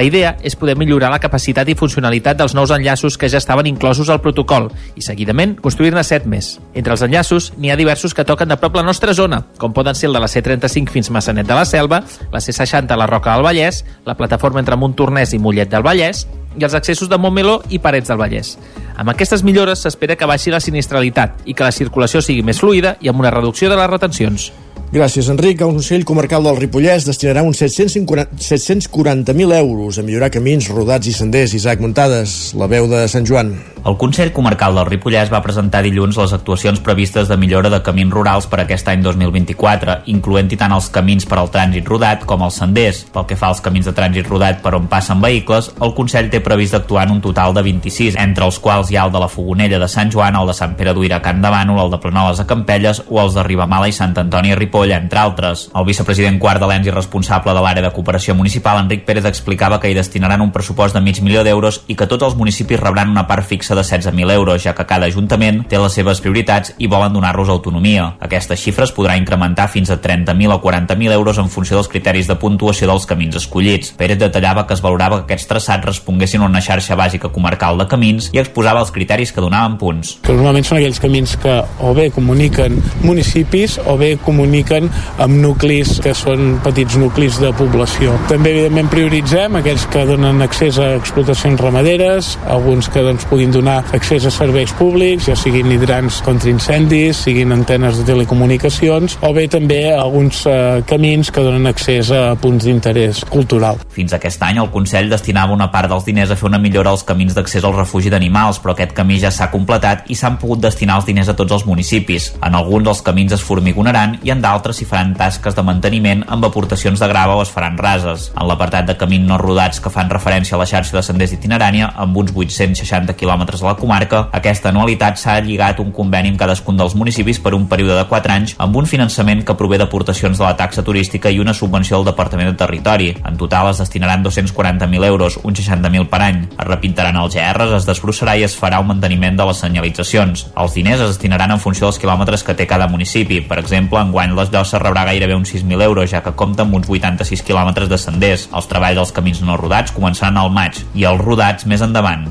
La 0.00 0.06
idea 0.08 0.30
és 0.40 0.54
poder 0.56 0.78
millorar 0.80 1.10
la 1.12 1.18
capacitat 1.20 1.68
i 1.68 1.74
funcionalitat 1.76 2.38
dels 2.38 2.54
nous 2.56 2.70
enllaços 2.72 3.18
que 3.20 3.28
ja 3.28 3.36
estaven 3.36 3.66
inclosos 3.68 4.08
al 4.08 4.22
protocol 4.24 4.70
i, 4.96 5.02
seguidament, 5.04 5.58
construir-ne 5.60 6.00
set 6.08 6.24
més. 6.24 6.54
Entre 6.72 6.94
els 6.96 7.02
enllaços, 7.04 7.50
n'hi 7.60 7.68
ha 7.68 7.76
diversos 7.76 8.16
que 8.16 8.24
toquen 8.24 8.48
de 8.48 8.56
prop 8.56 8.78
la 8.80 8.86
nostra 8.86 9.12
zona, 9.12 9.42
com 9.60 9.74
poden 9.76 9.92
ser 9.92 10.08
el 10.08 10.16
de 10.16 10.22
la 10.24 10.30
C35 10.32 10.88
fins 10.88 11.12
Massanet 11.12 11.44
de 11.44 11.58
la 11.58 11.66
Selva, 11.68 12.00
la 12.32 12.40
C60 12.40 12.96
a 12.96 12.96
la 12.96 13.10
Roca 13.12 13.34
del 13.34 13.44
Vallès, 13.44 13.82
la 14.08 14.16
plataforma 14.16 14.64
entre 14.64 14.80
Montornès 14.80 15.36
i 15.36 15.42
Mollet 15.42 15.68
del 15.68 15.84
Vallès, 15.84 16.24
i 16.56 16.64
els 16.64 16.78
accessos 16.80 17.12
de 17.12 17.20
Montmeló 17.20 17.60
i 17.68 17.78
Parets 17.84 18.08
del 18.08 18.22
Vallès. 18.24 18.54
Amb 18.96 19.12
aquestes 19.12 19.44
millores 19.44 19.84
s'espera 19.84 20.16
que 20.16 20.32
baixi 20.32 20.48
la 20.48 20.64
sinistralitat 20.64 21.44
i 21.44 21.52
que 21.52 21.68
la 21.68 21.76
circulació 21.76 22.24
sigui 22.24 22.40
més 22.40 22.64
fluida 22.64 22.96
i 23.04 23.12
amb 23.12 23.20
una 23.20 23.36
reducció 23.36 23.68
de 23.68 23.76
les 23.76 23.92
retencions. 23.92 24.48
Gràcies, 24.90 25.28
Enric. 25.30 25.60
El 25.62 25.76
Consell 25.76 26.02
Comarcal 26.02 26.42
del 26.42 26.56
Ripollès 26.58 27.04
destinarà 27.06 27.44
uns 27.46 27.60
740.000 27.62 29.54
euros 29.54 30.00
a 30.00 30.02
millorar 30.02 30.32
camins, 30.34 30.66
rodats 30.66 31.06
i 31.06 31.12
senders. 31.14 31.54
Isaac 31.54 31.78
Muntades, 31.78 32.56
la 32.58 32.66
veu 32.66 32.90
de 32.90 33.04
Sant 33.06 33.22
Joan. 33.22 33.54
El 33.80 33.94
Consell 33.96 34.32
Comarcal 34.34 34.74
del 34.74 34.88
Ripollès 34.88 35.30
va 35.32 35.40
presentar 35.40 35.84
dilluns 35.86 36.18
les 36.18 36.34
actuacions 36.34 36.82
previstes 36.84 37.30
de 37.30 37.36
millora 37.40 37.70
de 37.70 37.78
camins 37.86 38.12
rurals 38.12 38.48
per 38.50 38.58
aquest 38.60 38.90
any 38.90 39.00
2024, 39.06 39.94
incloent-hi 40.12 40.58
tant 40.60 40.74
els 40.74 40.90
camins 40.92 41.24
per 41.24 41.38
al 41.38 41.52
trànsit 41.54 41.86
rodat 41.88 42.26
com 42.28 42.42
els 42.44 42.58
senders. 42.58 43.04
Pel 43.14 43.28
que 43.30 43.38
fa 43.38 43.48
als 43.54 43.62
camins 43.62 43.86
de 43.86 43.94
trànsit 43.94 44.26
rodat 44.28 44.58
per 44.60 44.74
on 44.76 44.90
passen 44.90 45.22
vehicles, 45.22 45.70
el 45.80 45.94
Consell 45.94 46.28
té 46.34 46.42
previst 46.42 46.74
actuar 46.76 47.06
en 47.06 47.14
un 47.14 47.22
total 47.22 47.54
de 47.54 47.62
26, 47.62 48.18
entre 48.18 48.50
els 48.50 48.58
quals 48.58 48.90
hi 48.90 48.98
ha 48.98 49.06
el 49.06 49.14
de 49.14 49.22
la 49.22 49.30
Fogonella 49.30 49.78
de 49.78 49.88
Sant 49.88 50.10
Joan, 50.10 50.36
el 50.36 50.50
de 50.50 50.58
Sant 50.58 50.74
Pere 50.74 50.92
d'Uira 50.98 51.22
a 51.22 51.24
Can 51.24 51.40
de 51.40 51.54
Bànol, 51.54 51.80
el 51.86 51.94
de 51.94 52.02
Planoles 52.02 52.42
a 52.42 52.48
Campelles 52.50 53.04
o 53.06 53.22
els 53.22 53.38
de 53.38 53.46
Ribamala 53.46 53.88
i 53.88 53.96
Sant 53.96 54.18
Antoni 54.18 54.52
a 54.52 54.58
Ripoll 54.58 54.79
Ripoll, 54.80 54.92
entre 54.92 55.18
altres. 55.18 55.68
El 55.74 55.84
vicepresident 55.84 56.38
quart 56.40 56.60
de 56.60 56.68
l'ENS 56.68 56.88
i 56.88 56.94
responsable 56.94 57.52
de 57.52 57.60
l'àrea 57.60 57.84
de 57.84 57.92
cooperació 57.92 58.34
municipal, 58.34 58.78
Enric 58.80 59.04
Pérez, 59.04 59.26
explicava 59.28 59.80
que 59.80 59.90
hi 59.90 59.94
destinaran 59.94 60.40
un 60.40 60.52
pressupost 60.52 60.94
de 60.94 61.02
mig 61.04 61.20
milió 61.20 61.44
d'euros 61.44 61.82
i 61.88 61.96
que 61.96 62.06
tots 62.08 62.24
els 62.24 62.36
municipis 62.36 62.80
rebran 62.80 63.10
una 63.10 63.26
part 63.26 63.44
fixa 63.44 63.74
de 63.74 63.82
16.000 63.82 64.32
euros, 64.32 64.62
ja 64.62 64.74
que 64.74 64.86
cada 64.86 65.06
ajuntament 65.06 65.64
té 65.68 65.78
les 65.78 65.92
seves 65.92 66.20
prioritats 66.20 66.74
i 66.78 66.88
volen 66.88 67.12
donar-los 67.12 67.50
autonomia. 67.52 68.14
Aquesta 68.20 68.56
xifra 68.56 68.86
es 68.88 68.94
podrà 68.96 69.18
incrementar 69.20 69.68
fins 69.68 69.90
a 69.90 70.00
30.000 70.00 70.54
o 70.54 70.60
40.000 70.62 71.12
euros 71.12 71.38
en 71.38 71.50
funció 71.50 71.76
dels 71.76 71.88
criteris 71.88 72.28
de 72.30 72.38
puntuació 72.40 72.88
dels 72.88 73.06
camins 73.06 73.36
escollits. 73.36 73.92
Pérez 73.98 74.18
detallava 74.18 74.66
que 74.66 74.74
es 74.74 74.82
valorava 74.84 75.20
que 75.20 75.28
aquests 75.28 75.50
traçats 75.50 75.84
responguessin 75.84 76.40
a 76.40 76.48
una 76.48 76.64
xarxa 76.64 76.96
bàsica 76.96 77.32
comarcal 77.32 77.78
de 77.78 77.88
camins 77.90 78.30
i 78.32 78.40
exposava 78.40 78.80
els 78.80 78.94
criteris 78.94 79.32
que 79.32 79.44
donaven 79.44 79.76
punts. 79.78 80.16
Que 80.24 80.32
normalment 80.32 80.66
són 80.66 80.80
aquells 80.80 81.02
camins 81.02 81.36
que 81.40 81.60
o 81.80 81.92
bé 81.96 82.10
comuniquen 82.14 82.80
municipis 83.04 83.78
o 83.86 83.96
bé 84.00 84.14
comuniquen 84.24 84.69
comuniquen 84.70 84.90
amb 85.20 85.40
nuclis 85.42 85.98
que 86.02 86.12
són 86.14 86.58
petits 86.64 86.96
nuclis 87.00 87.38
de 87.40 87.50
població. 87.56 88.14
També, 88.30 88.52
evidentment, 88.54 88.88
prioritzem 88.90 89.58
aquells 89.58 89.86
que 89.90 90.04
donen 90.06 90.42
accés 90.42 90.78
a 90.78 90.94
explotacions 90.96 91.60
ramaderes, 91.60 92.36
alguns 92.48 92.88
que 92.88 93.02
doncs, 93.02 93.26
puguin 93.30 93.52
donar 93.52 93.80
accés 93.96 94.26
a 94.26 94.30
serveis 94.30 94.72
públics, 94.78 95.26
ja 95.28 95.36
siguin 95.36 95.70
hidrants 95.72 96.20
contra 96.26 96.50
incendis, 96.50 97.24
siguin 97.26 97.52
antenes 97.52 98.00
de 98.00 98.06
telecomunicacions, 98.08 99.18
o 99.22 99.32
bé 99.34 99.46
també 99.50 99.90
alguns 99.92 100.44
eh, 100.46 100.82
camins 100.86 101.30
que 101.30 101.44
donen 101.44 101.70
accés 101.70 102.10
a 102.14 102.34
punts 102.40 102.64
d'interès 102.64 103.24
cultural. 103.30 103.80
Fins 103.90 104.14
aquest 104.16 104.42
any 104.46 104.60
el 104.62 104.70
Consell 104.72 105.10
destinava 105.10 105.54
una 105.56 105.70
part 105.72 105.90
dels 105.90 106.06
diners 106.06 106.30
a 106.30 106.38
fer 106.38 106.48
una 106.48 106.60
millora 106.62 106.94
als 106.94 107.04
camins 107.06 107.34
d'accés 107.36 107.64
al 107.66 107.76
refugi 107.76 108.12
d'animals, 108.12 108.60
però 108.62 108.74
aquest 108.74 108.94
camí 108.96 109.18
ja 109.20 109.32
s'ha 109.34 109.50
completat 109.52 110.08
i 110.10 110.16
s'han 110.16 110.38
pogut 110.40 110.62
destinar 110.62 111.00
els 111.00 111.08
diners 111.08 111.30
a 111.32 111.36
tots 111.36 111.52
els 111.58 111.66
municipis. 111.66 112.30
En 112.46 112.56
alguns 112.56 112.88
els 112.88 113.02
camins 113.04 113.34
es 113.36 113.44
formigonaran 113.44 114.18
i 114.24 114.32
en 114.32 114.40
d'altres 114.40 114.59
altres 114.60 114.76
s'hi 114.76 114.86
faran 114.88 115.14
tasques 115.16 115.56
de 115.56 115.64
manteniment 115.64 116.22
amb 116.28 116.44
aportacions 116.44 117.00
de 117.00 117.08
grava 117.08 117.38
o 117.38 117.42
es 117.42 117.50
faran 117.50 117.78
rases. 117.80 118.28
En 118.36 118.46
l'apartat 118.48 118.86
de 118.86 118.96
camins 119.00 119.26
no 119.26 119.38
rodats 119.40 119.80
que 119.80 119.92
fan 119.92 120.12
referència 120.12 120.56
a 120.56 120.60
la 120.60 120.68
xarxa 120.68 120.98
de 120.98 121.02
senders 121.06 121.32
itinerània, 121.32 121.90
amb 121.96 122.16
uns 122.20 122.34
860 122.36 123.16
quilòmetres 123.16 123.62
a 123.64 123.70
la 123.70 123.76
comarca, 123.80 124.26
aquesta 124.36 124.68
anualitat 124.68 125.18
s'ha 125.20 125.38
lligat 125.40 125.80
un 125.80 125.94
conveni 125.96 126.34
amb 126.34 126.40
cadascun 126.40 126.76
dels 126.76 126.96
municipis 126.98 127.40
per 127.40 127.54
un 127.56 127.66
període 127.70 127.96
de 127.96 128.06
4 128.10 128.34
anys 128.36 128.54
amb 128.60 128.76
un 128.76 128.88
finançament 128.90 129.44
que 129.46 129.56
prové 129.56 129.78
d'aportacions 129.80 130.36
de 130.36 130.44
la 130.44 130.56
taxa 130.58 130.84
turística 130.84 131.30
i 131.30 131.40
una 131.40 131.54
subvenció 131.56 131.96
del 131.96 132.10
Departament 132.10 132.50
de 132.50 132.58
Territori. 132.60 133.14
En 133.24 133.38
total 133.40 133.70
es 133.70 133.80
destinaran 133.80 134.24
240.000 134.24 135.08
euros, 135.08 135.38
uns 135.42 135.62
60.000 135.62 136.08
per 136.12 136.22
any. 136.26 136.42
Es 136.50 136.68
repintaran 136.68 137.16
els 137.22 137.34
GRs, 137.34 137.76
es 137.80 137.88
desbrossarà 137.88 138.36
i 138.36 138.44
es 138.44 138.56
farà 138.58 138.82
un 138.82 138.90
manteniment 138.92 139.38
de 139.38 139.48
les 139.48 139.64
senyalitzacions. 139.64 140.46
Els 140.60 140.76
diners 140.76 141.00
es 141.06 141.14
destinaran 141.14 141.54
en 141.54 141.62
funció 141.62 141.88
dels 141.88 142.00
quilòmetres 142.02 142.44
que 142.44 142.56
té 142.58 142.68
cada 142.68 142.90
municipi. 142.90 143.40
Per 143.46 143.60
exemple, 143.62 144.00
enguany 144.02 144.34
les 144.36 144.49
Llossa 144.52 144.80
rebrà 144.82 145.04
gairebé 145.08 145.36
uns 145.38 145.52
6.000 145.54 145.82
euros, 145.86 146.10
ja 146.10 146.22
que 146.24 146.34
compta 146.36 146.66
amb 146.66 146.74
uns 146.78 146.88
86 146.90 147.44
quilòmetres 147.46 147.90
de 147.90 147.98
senders. 147.98 148.48
Els 148.54 148.68
treballs 148.70 148.98
dels 149.00 149.14
camins 149.16 149.44
no 149.46 149.58
rodats 149.60 149.94
començaran 149.96 150.40
al 150.40 150.50
maig 150.54 150.82
i 150.94 151.06
els 151.08 151.22
rodats 151.22 151.66
més 151.70 151.84
endavant. 151.86 152.28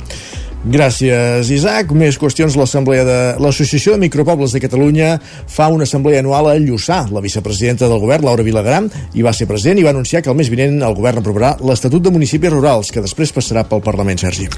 Gràcies, 0.59 1.47
Isaac. 1.55 1.93
Més 1.95 2.17
qüestions. 2.19 2.57
L'Assemblea 2.59 3.05
de 3.07 3.19
l'Associació 3.39 3.93
de 3.93 4.01
Micropobles 4.01 4.51
de 4.51 4.59
Catalunya 4.59 5.13
fa 5.47 5.69
una 5.71 5.85
assemblea 5.87 6.19
anual 6.19 6.49
a 6.51 6.57
Lluçà. 6.59 7.05
La 7.15 7.23
vicepresidenta 7.23 7.87
del 7.87 8.01
govern, 8.01 8.25
Laura 8.27 8.43
Vilagram, 8.43 8.89
hi 9.15 9.23
va 9.23 9.31
ser 9.31 9.47
present 9.47 9.79
i 9.79 9.85
va 9.87 9.93
anunciar 9.95 10.21
que 10.21 10.29
el 10.29 10.35
mes 10.35 10.51
vinent 10.51 10.81
el 10.83 10.97
govern 10.97 11.21
aprovarà 11.23 11.53
l'Estatut 11.63 12.03
de 12.03 12.11
Municipis 12.11 12.51
Rurals, 12.51 12.91
que 12.91 13.03
després 13.05 13.31
passarà 13.31 13.63
pel 13.69 13.85
Parlament, 13.85 14.19
Sergi. 14.19 14.49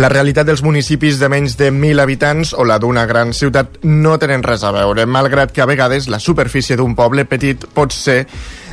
La 0.00 0.08
realitat 0.08 0.48
dels 0.48 0.64
municipis 0.64 1.20
de 1.20 1.28
menys 1.28 1.58
de 1.60 1.68
1.000 1.68 2.00
habitants 2.00 2.54
o 2.56 2.64
la 2.64 2.80
d'una 2.80 3.04
gran 3.04 3.36
ciutat 3.36 3.82
no 3.84 4.16
tenen 4.16 4.46
res 4.46 4.64
a 4.64 4.72
veure, 4.72 5.04
malgrat 5.04 5.52
que 5.52 5.60
a 5.60 5.68
vegades 5.68 6.08
la 6.08 6.22
superfície 6.22 6.80
d'un 6.80 6.96
poble 6.96 7.28
petit 7.28 7.68
pot 7.76 7.92
ser 7.92 8.22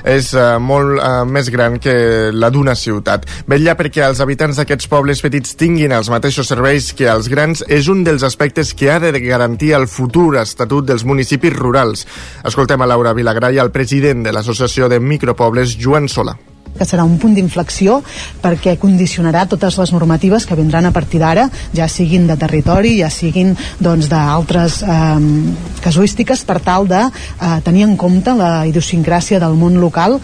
és 0.04 0.32
uh, 0.36 0.58
molt 0.62 1.00
uh, 1.00 1.24
més 1.28 1.50
gran 1.54 1.80
que 1.82 1.96
la 2.34 2.52
d'una 2.54 2.76
ciutat. 2.76 3.26
Vetlla 3.50 3.78
perquè 3.80 4.06
els 4.08 4.22
habitants 4.24 4.62
d'aquests 4.62 4.90
pobles 4.92 5.24
petits 5.26 5.56
tinguin 5.60 5.96
els 5.96 6.12
mateixos 6.12 6.48
serveis 6.52 6.92
que 6.94 7.10
els 7.10 7.30
grans 7.32 7.64
és 7.68 7.90
un 7.92 8.04
dels 8.08 8.24
aspectes 8.28 8.74
que 8.74 8.92
ha 8.92 9.00
de 9.00 9.14
garantir 9.20 9.74
el 9.78 9.88
futur 9.88 10.36
estatut 10.42 10.86
dels 10.86 11.06
municipis 11.06 11.56
rurals. 11.56 12.06
Escoltem 12.46 12.82
a 12.82 12.90
Laura 12.90 13.16
Vilagrà 13.18 13.50
el 13.60 13.72
president 13.72 14.24
de 14.24 14.32
l'Associació 14.36 14.88
de 14.90 15.00
Micropobles, 15.00 15.76
Joan 15.80 16.08
Sola 16.08 16.38
que 16.78 16.88
serà 16.88 17.06
un 17.08 17.18
punt 17.20 17.36
d'inflexió 17.36 18.00
perquè 18.44 18.78
condicionarà 18.82 19.46
totes 19.50 19.78
les 19.80 19.94
normatives 19.96 20.46
que 20.48 20.58
vindran 20.60 20.88
a 20.88 20.94
partir 20.96 21.22
d'ara, 21.22 21.50
ja 21.76 21.88
siguin 21.92 22.28
de 22.30 22.38
territori, 22.40 22.98
ja 23.02 23.10
siguin 23.14 23.56
doncs, 23.80 24.10
d'altres 24.12 24.82
eh, 24.84 25.18
casuístiques 25.84 26.46
per 26.48 26.60
tal 26.64 26.88
de 26.88 27.02
eh, 27.08 27.58
tenir 27.66 27.88
en 27.88 27.98
compte 27.98 28.34
la 28.36 28.66
idiosincràsia 28.70 29.42
del 29.44 29.58
món 29.60 29.80
local 29.82 30.20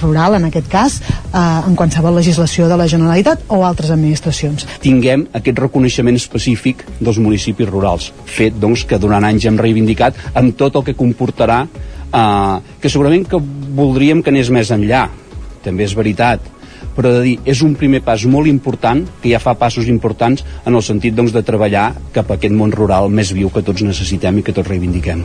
rural, 0.00 0.34
en 0.34 0.46
aquest 0.48 0.68
cas, 0.68 1.00
eh, 1.00 1.38
en 1.66 1.76
qualsevol 1.76 2.16
legislació 2.16 2.68
de 2.68 2.76
la 2.80 2.88
Generalitat 2.88 3.44
o 3.48 3.62
altres 3.66 3.90
administracions. 3.92 4.66
Tinguem 4.80 5.26
aquest 5.36 5.58
reconeixement 5.60 6.16
específic 6.16 6.86
dels 6.98 7.20
municipis 7.20 7.68
rurals, 7.68 8.10
fet 8.24 8.56
doncs, 8.56 8.86
que 8.88 8.98
durant 8.98 9.24
anys 9.24 9.44
hem 9.44 9.58
reivindicat 9.60 10.16
amb 10.34 10.56
tot 10.56 10.80
el 10.80 10.86
que 10.88 10.96
comportarà 10.96 11.66
eh, 11.66 12.56
que 12.80 12.88
segurament 12.88 13.26
que 13.28 13.40
voldríem 13.76 14.22
que 14.22 14.32
anés 14.32 14.50
més 14.50 14.72
enllà, 14.74 15.08
també 15.64 15.86
és 15.88 15.96
veritat 15.96 16.40
però 16.96 17.12
de 17.14 17.22
dir, 17.24 17.34
és 17.48 17.62
un 17.64 17.74
primer 17.78 18.02
pas 18.04 18.22
molt 18.28 18.48
important 18.50 19.02
que 19.22 19.32
ja 19.32 19.40
fa 19.42 19.56
passos 19.58 19.88
importants 19.90 20.44
en 20.66 20.76
el 20.76 20.84
sentit 20.84 21.14
doncs, 21.16 21.32
de 21.32 21.42
treballar 21.46 21.90
cap 22.14 22.30
a 22.30 22.38
aquest 22.38 22.54
món 22.56 22.72
rural 22.74 23.10
més 23.12 23.32
viu 23.36 23.50
que 23.52 23.64
tots 23.66 23.84
necessitem 23.86 24.40
i 24.40 24.44
que 24.46 24.54
tots 24.56 24.68
reivindiquem. 24.68 25.24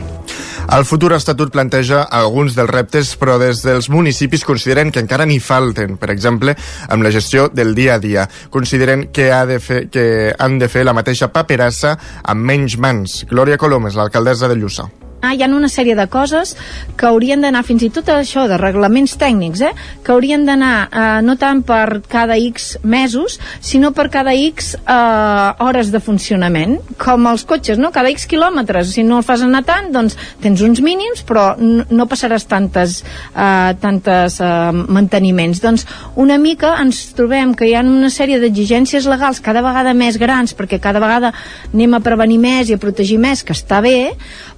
El 0.76 0.86
futur 0.88 1.12
estatut 1.14 1.52
planteja 1.54 2.02
alguns 2.10 2.56
dels 2.56 2.70
reptes, 2.70 3.12
però 3.20 3.36
des 3.38 3.62
dels 3.62 3.90
municipis 3.92 4.44
consideren 4.46 4.90
que 4.90 5.02
encara 5.04 5.26
n'hi 5.28 5.38
falten, 5.38 5.96
per 6.00 6.10
exemple, 6.14 6.56
amb 6.88 7.06
la 7.06 7.14
gestió 7.14 7.48
del 7.52 7.74
dia 7.78 7.96
a 7.96 8.02
dia. 8.02 8.26
Consideren 8.50 9.08
que, 9.14 9.30
ha 9.32 9.44
de 9.46 9.60
fer, 9.62 9.86
que 9.92 10.34
han 10.38 10.58
de 10.58 10.68
fer 10.68 10.84
la 10.86 10.96
mateixa 10.96 11.30
paperassa 11.32 11.96
amb 12.24 12.46
menys 12.50 12.78
mans. 12.82 13.22
Glòria 13.30 13.60
Colomes, 13.60 13.94
l'alcaldessa 13.94 14.50
de 14.50 14.58
Lluçà. 14.58 14.90
Ah, 15.26 15.34
hi 15.34 15.42
ha 15.42 15.48
una 15.50 15.70
sèrie 15.72 15.96
de 15.98 16.06
coses 16.06 16.54
que 16.96 17.08
haurien 17.08 17.42
d'anar, 17.42 17.64
fins 17.66 17.82
i 17.82 17.90
tot 17.90 18.06
això 18.12 18.44
de 18.46 18.58
reglaments 18.60 19.16
tècnics, 19.18 19.62
eh, 19.66 19.72
que 20.04 20.12
haurien 20.14 20.44
d'anar 20.46 20.74
eh, 20.86 21.06
no 21.26 21.34
tant 21.40 21.64
per 21.66 22.02
cada 22.06 22.36
X 22.38 22.76
mesos, 22.86 23.40
sinó 23.60 23.90
per 23.96 24.06
cada 24.14 24.36
X 24.36 24.76
eh, 24.78 25.64
hores 25.66 25.90
de 25.90 26.00
funcionament, 26.00 26.76
com 27.02 27.26
els 27.26 27.42
cotxes, 27.48 27.80
no? 27.82 27.90
Cada 27.94 28.12
X 28.14 28.28
quilòmetres, 28.30 28.92
si 28.94 29.02
no 29.02 29.18
el 29.18 29.26
fas 29.26 29.42
anar 29.42 29.64
tant, 29.66 29.90
doncs 29.94 30.14
tens 30.44 30.62
uns 30.62 30.82
mínims, 30.84 31.24
però 31.26 31.48
no 31.58 32.06
passaràs 32.06 32.46
tantes, 32.46 33.00
eh, 33.34 33.74
tantes 33.82 34.38
eh, 34.38 34.50
manteniments. 34.72 35.62
Doncs 35.64 35.86
una 36.22 36.38
mica 36.38 36.76
ens 36.84 37.02
trobem 37.18 37.56
que 37.58 37.66
hi 37.66 37.74
ha 37.74 37.82
una 37.82 38.12
sèrie 38.14 38.38
d'exigències 38.42 39.10
legals 39.10 39.42
cada 39.42 39.64
vegada 39.64 39.96
més 39.96 40.20
grans, 40.22 40.54
perquè 40.54 40.78
cada 40.82 41.02
vegada 41.02 41.32
anem 41.72 41.98
a 41.98 42.04
prevenir 42.04 42.38
més 42.38 42.70
i 42.70 42.76
a 42.76 42.82
protegir 42.82 43.18
més, 43.18 43.42
que 43.42 43.56
està 43.56 43.82
bé, 43.82 44.12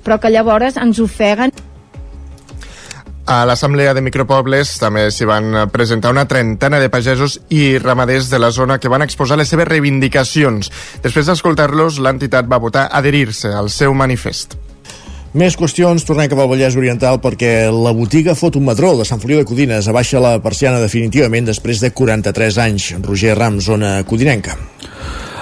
però 0.08 0.16
que 0.16 0.32
llavors 0.32 0.80
ens 0.80 1.02
ofeguen 1.04 1.52
a 3.28 3.42
l'Assemblea 3.44 3.92
de 3.92 4.00
Micropobles 4.00 4.70
també 4.80 5.02
s'hi 5.12 5.26
van 5.28 5.52
presentar 5.68 6.14
una 6.14 6.24
trentena 6.24 6.78
de 6.80 6.88
pagesos 6.88 7.34
i 7.52 7.76
ramaders 7.76 8.30
de 8.32 8.40
la 8.40 8.48
zona 8.56 8.78
que 8.80 8.88
van 8.88 9.04
exposar 9.04 9.36
les 9.36 9.52
seves 9.52 9.68
reivindicacions. 9.68 10.72
Després 11.04 11.28
d'escoltar-los, 11.28 12.00
l'entitat 12.00 12.48
va 12.48 12.56
votar 12.56 12.86
adherir-se 12.88 13.52
al 13.52 13.68
seu 13.68 13.92
manifest. 13.92 14.56
Més 15.36 15.60
qüestions, 15.60 16.08
tornem 16.08 16.32
cap 16.32 16.40
al 16.40 16.48
Vallès 16.48 16.80
Oriental 16.80 17.20
perquè 17.20 17.68
la 17.68 17.92
botiga 17.92 18.32
fot 18.32 18.56
un 18.56 18.64
Madró 18.64 18.94
de 18.96 19.04
Sant 19.04 19.20
Feliu 19.20 19.42
de 19.42 19.44
Codines 19.44 19.92
abaixa 19.92 20.24
la 20.24 20.38
persiana 20.40 20.80
definitivament 20.80 21.52
després 21.52 21.84
de 21.84 21.92
43 21.92 22.64
anys. 22.64 22.94
Roger 23.04 23.36
Ram, 23.36 23.60
zona 23.60 23.98
codinenca. 24.08 24.56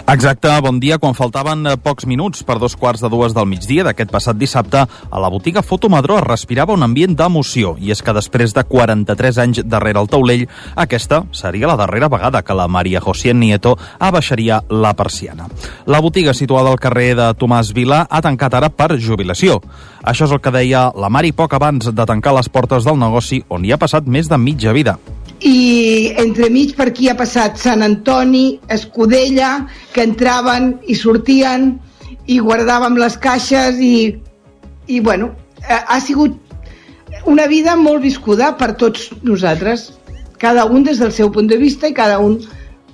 Exacte, 0.07 0.47
bon 0.63 0.79
dia. 0.79 1.01
Quan 1.03 1.17
faltaven 1.19 1.67
eh, 1.67 1.73
pocs 1.83 2.05
minuts 2.07 2.45
per 2.47 2.61
dos 2.63 2.77
quarts 2.79 3.03
de 3.03 3.09
dues 3.11 3.33
del 3.35 3.49
migdia 3.51 3.83
d'aquest 3.83 4.13
passat 4.15 4.39
dissabte, 4.39 4.85
a 4.87 5.19
la 5.19 5.31
botiga 5.35 5.65
Fotomadró 5.67 6.21
es 6.21 6.23
respirava 6.23 6.77
un 6.77 6.87
ambient 6.87 7.17
d'emoció. 7.19 7.73
I 7.83 7.91
és 7.91 8.05
que 8.07 8.15
després 8.15 8.55
de 8.55 8.63
43 8.63 9.41
anys 9.43 9.65
darrere 9.67 9.99
el 9.99 10.07
taulell, 10.07 10.47
aquesta 10.79 11.25
seria 11.35 11.67
la 11.67 11.75
darrera 11.81 12.07
vegada 12.07 12.45
que 12.47 12.55
la 12.55 12.69
Maria 12.71 13.03
José 13.03 13.35
Nieto 13.35 13.75
abaixaria 13.99 14.61
la 14.71 14.95
persiana. 14.95 15.51
La 15.91 15.99
botiga 15.99 16.39
situada 16.39 16.71
al 16.71 16.79
carrer 16.79 17.17
de 17.19 17.29
Tomàs 17.35 17.75
Vila 17.75 18.05
ha 18.07 18.23
tancat 18.23 18.55
ara 18.55 18.71
per 18.71 19.01
jubilació. 19.03 19.59
Això 20.07 20.31
és 20.31 20.39
el 20.39 20.41
que 20.41 20.55
deia 20.55 20.87
la 20.95 21.11
Mari 21.11 21.35
poc 21.35 21.59
abans 21.59 21.91
de 21.91 22.07
tancar 22.07 22.39
les 22.39 22.49
portes 22.49 22.87
del 22.87 23.03
negoci 23.03 23.43
on 23.51 23.67
hi 23.67 23.75
ha 23.75 23.83
passat 23.83 24.07
més 24.07 24.31
de 24.31 24.39
mitja 24.39 24.71
vida 24.71 25.01
i 25.41 26.13
entremig 26.19 26.75
per 26.77 26.89
aquí 26.91 27.09
ha 27.09 27.17
passat 27.17 27.59
Sant 27.61 27.83
Antoni, 27.85 28.59
Escudella, 28.73 29.67
que 29.93 30.05
entraven 30.07 30.77
i 30.87 30.97
sortien 30.97 31.75
i 32.27 32.39
guardàvem 32.41 32.97
les 32.99 33.17
caixes 33.21 33.79
i, 33.83 34.17
i 34.89 35.01
bueno, 35.01 35.33
ha 35.67 36.01
sigut 36.01 36.39
una 37.27 37.47
vida 37.47 37.77
molt 37.77 38.03
viscuda 38.03 38.53
per 38.59 38.75
tots 38.81 39.11
nosaltres, 39.23 39.93
cada 40.39 40.65
un 40.65 40.85
des 40.85 40.99
del 41.03 41.13
seu 41.13 41.33
punt 41.33 41.49
de 41.51 41.57
vista 41.57 41.89
i 41.89 41.95
cada 41.97 42.19
un, 42.19 42.39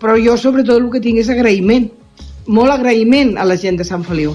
però 0.00 0.16
jo 0.18 0.36
sobretot 0.36 0.80
el 0.80 0.90
que 0.90 1.02
tinc 1.02 1.22
és 1.22 1.30
agraïment, 1.30 1.90
molt 2.46 2.74
agraïment 2.74 3.36
a 3.38 3.46
la 3.46 3.56
gent 3.56 3.78
de 3.78 3.86
Sant 3.86 4.04
Feliu. 4.04 4.34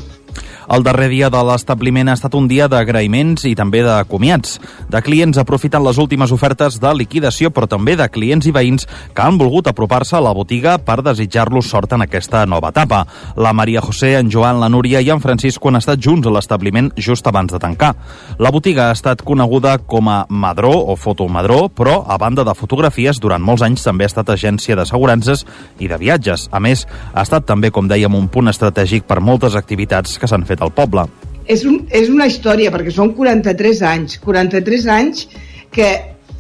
El 0.68 0.84
darrer 0.84 1.08
dia 1.08 1.30
de 1.32 1.40
l'establiment 1.48 2.10
ha 2.12 2.16
estat 2.18 2.34
un 2.36 2.48
dia 2.52 2.66
d'agraïments 2.68 3.46
i 3.48 3.54
també 3.56 3.80
de 3.86 3.94
comiats, 4.12 4.58
de 4.92 5.00
clients 5.00 5.38
aprofitant 5.40 5.86
les 5.86 5.96
últimes 5.96 6.34
ofertes 6.36 6.76
de 6.84 6.90
liquidació, 6.92 7.54
però 7.56 7.70
també 7.72 7.96
de 7.96 8.08
clients 8.12 8.50
i 8.50 8.52
veïns 8.52 8.84
que 9.16 9.24
han 9.24 9.38
volgut 9.40 9.70
apropar-se 9.72 10.18
a 10.18 10.22
la 10.26 10.34
botiga 10.36 10.76
per 10.84 10.98
desitjar-los 11.06 11.70
sort 11.72 11.96
en 11.96 12.04
aquesta 12.04 12.42
nova 12.46 12.74
etapa. 12.76 13.06
La 13.40 13.54
Maria 13.56 13.80
José, 13.82 14.18
en 14.20 14.28
Joan, 14.34 14.60
la 14.60 14.68
Núria 14.68 15.00
i 15.00 15.08
en 15.14 15.24
Francisco 15.24 15.72
han 15.72 15.80
estat 15.80 16.04
junts 16.04 16.28
a 16.28 16.34
l'establiment 16.36 16.92
just 16.98 17.32
abans 17.32 17.56
de 17.56 17.64
tancar. 17.64 17.94
La 18.38 18.52
botiga 18.52 18.90
ha 18.90 18.98
estat 18.98 19.24
coneguda 19.24 19.78
com 19.80 20.12
a 20.12 20.26
Madró 20.28 20.74
o 20.92 20.98
Fotomadró, 21.00 21.70
però 21.72 22.02
a 22.04 22.20
banda 22.20 22.44
de 22.44 22.58
fotografies, 22.60 23.24
durant 23.24 23.42
molts 23.42 23.64
anys 23.64 23.88
també 23.88 24.04
ha 24.04 24.12
estat 24.12 24.36
agència 24.36 24.76
d'assegurances 24.76 25.46
i 25.80 25.88
de 25.88 25.96
viatges. 25.96 26.50
A 26.52 26.60
més, 26.60 26.84
ha 27.14 27.24
estat 27.24 27.48
també, 27.48 27.72
com 27.72 27.88
dèiem, 27.88 28.20
un 28.20 28.28
punt 28.28 28.52
estratègic 28.52 29.08
per 29.08 29.22
moltes 29.24 29.56
activitats 29.56 30.20
que 30.20 30.28
s'han 30.28 30.44
fet 30.44 30.57
fet 30.58 30.66
al 30.66 30.74
poble. 30.74 31.06
És, 31.48 31.64
un, 31.64 31.86
és 31.96 32.10
una 32.10 32.28
història, 32.28 32.72
perquè 32.74 32.92
són 32.92 33.14
43 33.16 33.82
anys, 33.88 34.18
43 34.20 34.88
anys 34.92 35.28
que 35.72 35.88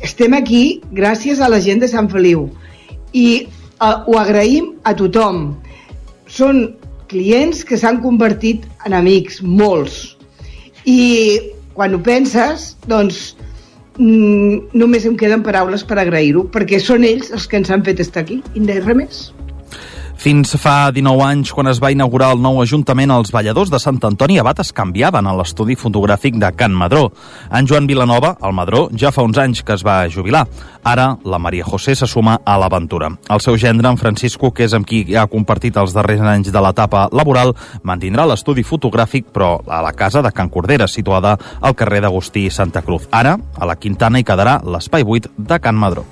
estem 0.04 0.34
aquí 0.34 0.82
gràcies 0.92 1.40
a 1.40 1.50
la 1.50 1.62
gent 1.64 1.80
de 1.82 1.88
Sant 1.88 2.10
Feliu 2.10 2.50
i 3.14 3.48
uh, 3.80 4.04
ho 4.08 4.18
agraïm 4.20 4.74
a 4.84 4.94
tothom. 4.98 5.56
Són 6.28 6.76
clients 7.08 7.64
que 7.64 7.78
s'han 7.80 8.02
convertit 8.04 8.66
en 8.86 8.98
amics, 8.98 9.40
molts. 9.42 10.18
I 10.84 11.40
quan 11.74 11.96
ho 11.96 12.02
penses, 12.04 12.74
doncs 12.90 13.38
mm, 13.96 14.76
només 14.76 15.08
em 15.08 15.16
queden 15.16 15.46
paraules 15.46 15.86
per 15.88 16.02
agrair-ho, 16.02 16.44
perquè 16.52 16.82
són 16.84 17.08
ells 17.08 17.32
els 17.32 17.48
que 17.48 17.62
ens 17.62 17.72
han 17.72 17.86
fet 17.88 18.04
estar 18.04 18.26
aquí, 18.26 18.42
i 18.56 18.66
res 18.68 18.92
més. 18.98 19.28
Fins 20.18 20.56
fa 20.58 20.90
19 20.90 21.22
anys, 21.22 21.52
quan 21.54 21.70
es 21.70 21.78
va 21.78 21.92
inaugurar 21.94 22.32
el 22.34 22.40
nou 22.42 22.58
Ajuntament, 22.64 23.12
els 23.14 23.30
balladors 23.30 23.70
de 23.70 23.78
Sant 23.78 24.00
Antoni 24.08 24.40
Abat 24.42 24.64
es 24.64 24.72
canviaven 24.74 25.30
a 25.30 25.36
l'estudi 25.38 25.76
fotogràfic 25.78 26.40
de 26.42 26.50
Can 26.58 26.74
Madró. 26.74 27.12
En 27.54 27.70
Joan 27.70 27.86
Vilanova, 27.86 28.34
el 28.42 28.56
Madró, 28.58 28.88
ja 28.98 29.12
fa 29.14 29.22
uns 29.22 29.38
anys 29.38 29.62
que 29.62 29.78
es 29.78 29.86
va 29.86 30.00
jubilar. 30.10 30.48
Ara, 30.90 31.12
la 31.24 31.38
Maria 31.38 31.68
José 31.70 31.94
se 31.96 32.10
suma 32.10 32.40
a 32.44 32.58
l'aventura. 32.58 33.12
El 33.30 33.46
seu 33.46 33.60
gendre, 33.62 33.92
en 33.94 34.02
Francisco, 34.02 34.50
que 34.50 34.66
és 34.66 34.74
amb 34.74 34.90
qui 34.90 35.04
ha 35.14 35.28
compartit 35.30 35.78
els 35.78 35.94
darrers 35.94 36.26
anys 36.26 36.50
de 36.50 36.66
l'etapa 36.66 37.08
laboral, 37.14 37.54
mantindrà 37.86 38.26
l'estudi 38.26 38.66
fotogràfic, 38.66 39.30
però 39.30 39.60
a 39.68 39.84
la 39.86 39.94
casa 39.94 40.26
de 40.26 40.34
Can 40.34 40.50
Cordera, 40.50 40.90
situada 40.90 41.38
al 41.62 41.78
carrer 41.78 42.02
d'Agustí 42.02 42.50
Santa 42.50 42.82
Cruz. 42.82 43.06
Ara, 43.12 43.38
a 43.38 43.70
la 43.70 43.78
Quintana 43.78 44.18
hi 44.18 44.26
quedarà 44.26 44.64
l'espai 44.66 45.06
buit 45.06 45.30
de 45.38 45.62
Can 45.62 45.78
Madró. 45.78 46.08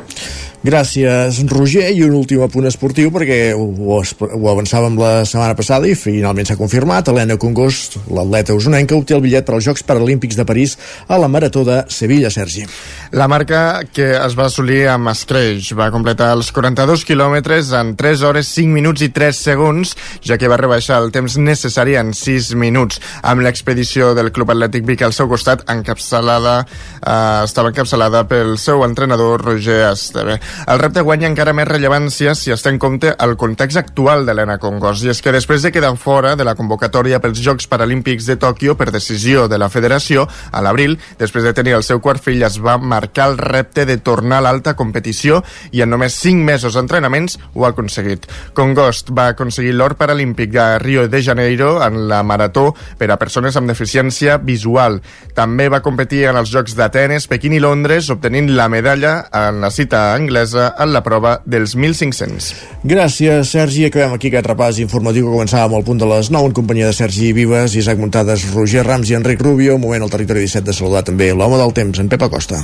Gràcies, 0.65 1.43
Roger. 1.45 1.91
I 1.93 2.01
un 2.07 2.15
últim 2.17 2.41
apunt 2.41 2.65
esportiu, 2.65 3.11
perquè 3.13 3.51
ho, 3.53 3.65
ho 3.85 4.45
avançàvem 4.49 4.95
la 4.97 5.11
setmana 5.21 5.53
passada 5.53 5.85
i 5.85 5.93
finalment 5.93 6.47
s'ha 6.49 6.57
confirmat. 6.57 7.11
Helena 7.11 7.35
Congost, 7.37 7.99
l'atleta 8.09 8.55
usonenca, 8.57 8.97
obté 8.97 9.13
el 9.13 9.21
bitllet 9.21 9.45
per 9.45 9.53
als 9.59 9.67
Jocs 9.67 9.85
Paralímpics 9.85 10.39
de 10.39 10.45
París 10.47 10.73
a 11.05 11.19
la 11.21 11.29
Marató 11.29 11.61
de 11.67 11.83
Sevilla, 11.93 12.31
Sergi. 12.33 12.65
La 13.13 13.27
marca 13.29 13.83
que 13.93 14.07
es 14.15 14.37
va 14.39 14.47
assolir 14.49 14.87
amb 14.89 15.11
Escreix 15.11 15.69
va 15.77 15.91
completar 15.93 16.31
els 16.33 16.49
42 16.55 17.05
quilòmetres 17.05 17.69
en 17.77 17.93
3 17.99 18.25
hores, 18.25 18.49
5 18.57 18.73
minuts 18.73 19.05
i 19.05 19.11
3 19.13 19.43
segons, 19.51 19.93
ja 20.25 20.39
que 20.41 20.49
va 20.49 20.57
rebaixar 20.57 20.97
el 21.03 21.13
temps 21.13 21.37
necessari 21.37 21.93
en 22.01 22.15
6 22.17 22.55
minuts. 22.57 23.03
Amb 23.21 23.45
l'expedició 23.45 24.15
del 24.17 24.33
Club 24.33 24.55
Atlètic 24.55 24.89
Vic 24.89 25.05
al 25.05 25.13
seu 25.13 25.29
costat, 25.29 25.61
encapçalada, 25.69 26.57
eh, 26.65 27.45
estava 27.45 27.69
encapçalada 27.69 28.25
pel 28.25 28.57
seu 28.57 28.81
entrenador 28.89 29.45
Roger 29.45 29.83
Esteve. 29.91 30.41
El 30.65 30.79
repte 30.79 31.03
guanya 31.05 31.27
encara 31.27 31.53
més 31.53 31.67
rellevància 31.67 32.33
si 32.35 32.51
es 32.53 32.63
té 32.63 32.71
en 32.71 32.79
compte 32.81 33.11
el 33.21 33.35
context 33.37 33.77
actual 33.77 34.25
de 34.25 34.33
l'Ena 34.33 34.57
Congos, 34.61 35.03
i 35.03 35.11
és 35.11 35.21
que 35.21 35.33
després 35.35 35.61
de 35.61 35.71
quedar 35.75 35.91
fora 36.01 36.35
de 36.39 36.45
la 36.47 36.55
convocatòria 36.55 37.19
pels 37.21 37.41
Jocs 37.43 37.67
Paralímpics 37.69 38.25
de 38.29 38.37
Tòquio 38.41 38.77
per 38.79 38.89
decisió 38.95 39.49
de 39.51 39.59
la 39.61 39.69
federació, 39.69 40.25
a 40.51 40.63
l'abril, 40.65 40.95
després 41.19 41.43
de 41.45 41.53
tenir 41.53 41.75
el 41.77 41.83
seu 41.83 41.99
quart 42.01 42.23
fill, 42.23 42.45
es 42.47 42.57
va 42.63 42.77
marcar 42.79 43.27
el 43.31 43.37
repte 43.37 43.85
de 43.85 43.97
tornar 43.97 44.39
a 44.39 44.45
l'alta 44.47 44.75
competició 44.79 45.43
i 45.71 45.83
en 45.83 45.91
només 45.93 46.15
5 46.23 46.47
mesos 46.47 46.79
d'entrenaments 46.79 47.37
ho 47.53 47.65
ha 47.65 47.73
aconseguit. 47.75 48.25
Congost 48.57 49.11
va 49.11 49.27
aconseguir 49.33 49.75
l'or 49.75 49.97
paralímpic 49.99 50.55
a 50.55 50.79
Rio 50.79 51.07
de 51.11 51.21
Janeiro 51.21 51.75
en 51.83 52.07
la 52.09 52.23
marató 52.23 52.71
per 52.97 53.11
a 53.11 53.19
persones 53.21 53.59
amb 53.59 53.69
deficiència 53.69 54.39
visual. 54.39 55.01
També 55.35 55.67
va 55.69 55.83
competir 55.85 56.25
en 56.29 56.39
els 56.39 56.53
Jocs 56.53 56.77
d'Atenes, 56.79 57.27
Pequín 57.27 57.53
i 57.53 57.61
Londres, 57.61 58.09
obtenint 58.09 58.53
la 58.55 58.69
medalla 58.71 59.15
en 59.35 59.61
la 59.61 59.71
cita 59.73 60.07
anglesa 60.15 60.44
anglesa 60.45 60.75
en 60.77 60.93
la 60.93 61.01
prova 61.03 61.41
dels 61.45 61.75
1.500. 61.75 62.53
Gràcies, 62.83 63.49
Sergi. 63.49 63.85
Acabem 63.85 64.13
aquí 64.13 64.29
aquest 64.29 64.47
repàs 64.47 64.79
informatiu 64.79 65.25
que 65.25 65.33
començàvem 65.33 65.75
al 65.75 65.83
punt 65.83 65.99
de 65.99 66.05
les 66.05 66.29
9 66.31 66.51
en 66.51 66.53
companyia 66.53 66.87
de 66.87 66.93
Sergi 66.93 67.33
Vives, 67.33 67.75
Isaac 67.75 67.97
Muntades, 67.97 68.45
Roger 68.53 68.85
Rams 68.85 69.09
i 69.09 69.15
Enric 69.15 69.41
Rubio. 69.41 69.75
Un 69.75 69.81
moment 69.81 70.03
al 70.03 70.09
territori 70.13 70.45
17 70.45 70.65
de 70.65 70.73
saludar 70.73 71.03
també 71.03 71.33
l'home 71.33 71.57
del 71.57 71.73
temps, 71.73 71.99
en 71.99 72.09
Pep 72.09 72.21
Acosta. 72.23 72.61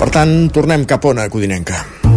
Per 0.00 0.08
tant, 0.10 0.48
tornem 0.52 0.86
cap 0.88 1.04
a 1.04 1.12
Ona 1.14 1.28
Codinenca. 1.28 2.09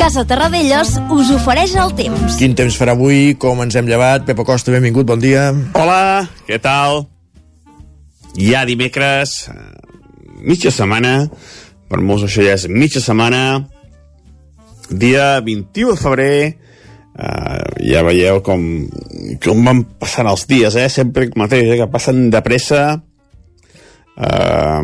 Casa 0.00 0.22
Terradellos 0.24 0.94
us 1.12 1.28
ofereix 1.34 1.74
el 1.76 1.90
temps. 1.92 2.38
Quin 2.40 2.54
temps 2.56 2.72
farà 2.80 2.94
avui, 2.96 3.34
com 3.36 3.58
ens 3.60 3.74
hem 3.76 3.84
llevat? 3.84 4.22
Pep 4.24 4.38
Acosta, 4.40 4.72
benvingut, 4.72 5.04
bon 5.04 5.20
dia. 5.20 5.50
Hola, 5.76 6.24
què 6.46 6.56
tal? 6.56 7.02
Ja 8.40 8.62
dimecres, 8.64 9.50
eh, 9.52 9.58
mitja 10.40 10.72
setmana, 10.72 11.28
per 11.92 12.00
molts 12.00 12.24
això 12.30 12.46
ja 12.48 12.56
és 12.56 12.64
mitja 12.72 13.04
setmana, 13.04 13.68
dia 14.88 15.28
21 15.44 15.92
de 15.92 16.00
febrer, 16.00 16.56
uh, 17.20 17.60
ja 17.84 18.00
veieu 18.08 18.40
com, 18.40 18.66
com 19.44 19.64
van 19.68 19.84
passant 20.00 20.32
els 20.32 20.48
dies, 20.48 20.80
eh? 20.80 20.88
sempre 20.88 21.28
el 21.28 21.36
mateix, 21.36 21.74
eh? 21.74 21.80
que 21.84 21.92
passen 21.92 22.30
de 22.32 22.40
pressa, 22.40 22.82
uh, 24.16 24.82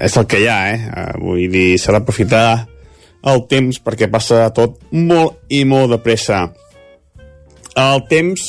és 0.00 0.16
el 0.16 0.24
que 0.24 0.40
hi 0.40 0.48
ha, 0.48 0.60
eh? 0.72 0.84
Uh, 0.88 1.10
vull 1.20 1.48
dir, 1.52 1.74
s'ha 1.76 2.00
d'aprofitar 2.00 2.71
el 3.22 3.44
temps 3.50 3.78
perquè 3.82 4.08
passa 4.10 4.48
tot 4.54 4.80
molt 4.90 5.38
i 5.52 5.62
molt 5.68 5.94
de 5.94 6.00
pressa. 6.02 6.42
El 7.78 8.04
temps 8.10 8.48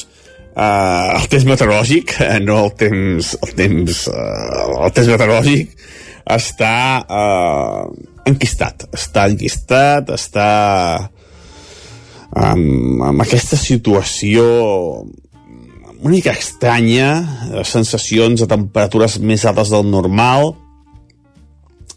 eh, 0.55 1.09
el 1.17 1.27
temps 1.31 1.45
meteorològic, 1.49 2.15
eh, 2.21 2.39
no 2.43 2.63
el 2.65 2.73
temps 2.79 3.33
el 3.41 3.53
temps, 3.57 4.07
eh, 4.09 4.63
el 4.85 4.95
temps 4.95 5.11
meteorològic 5.13 5.75
està 6.33 6.75
eh, 7.03 7.83
enquistat, 8.31 8.87
està 8.95 9.27
enquistat, 9.31 10.13
està 10.15 10.47
amb, 12.33 13.03
amb 13.09 13.25
aquesta 13.25 13.59
situació 13.59 14.47
una 16.03 16.17
mica 16.17 16.33
estranya, 16.35 17.61
sensacions 17.63 18.41
de 18.41 18.47
temperatures 18.51 19.21
més 19.23 19.45
altes 19.47 19.69
del 19.71 19.85
normal, 19.87 20.51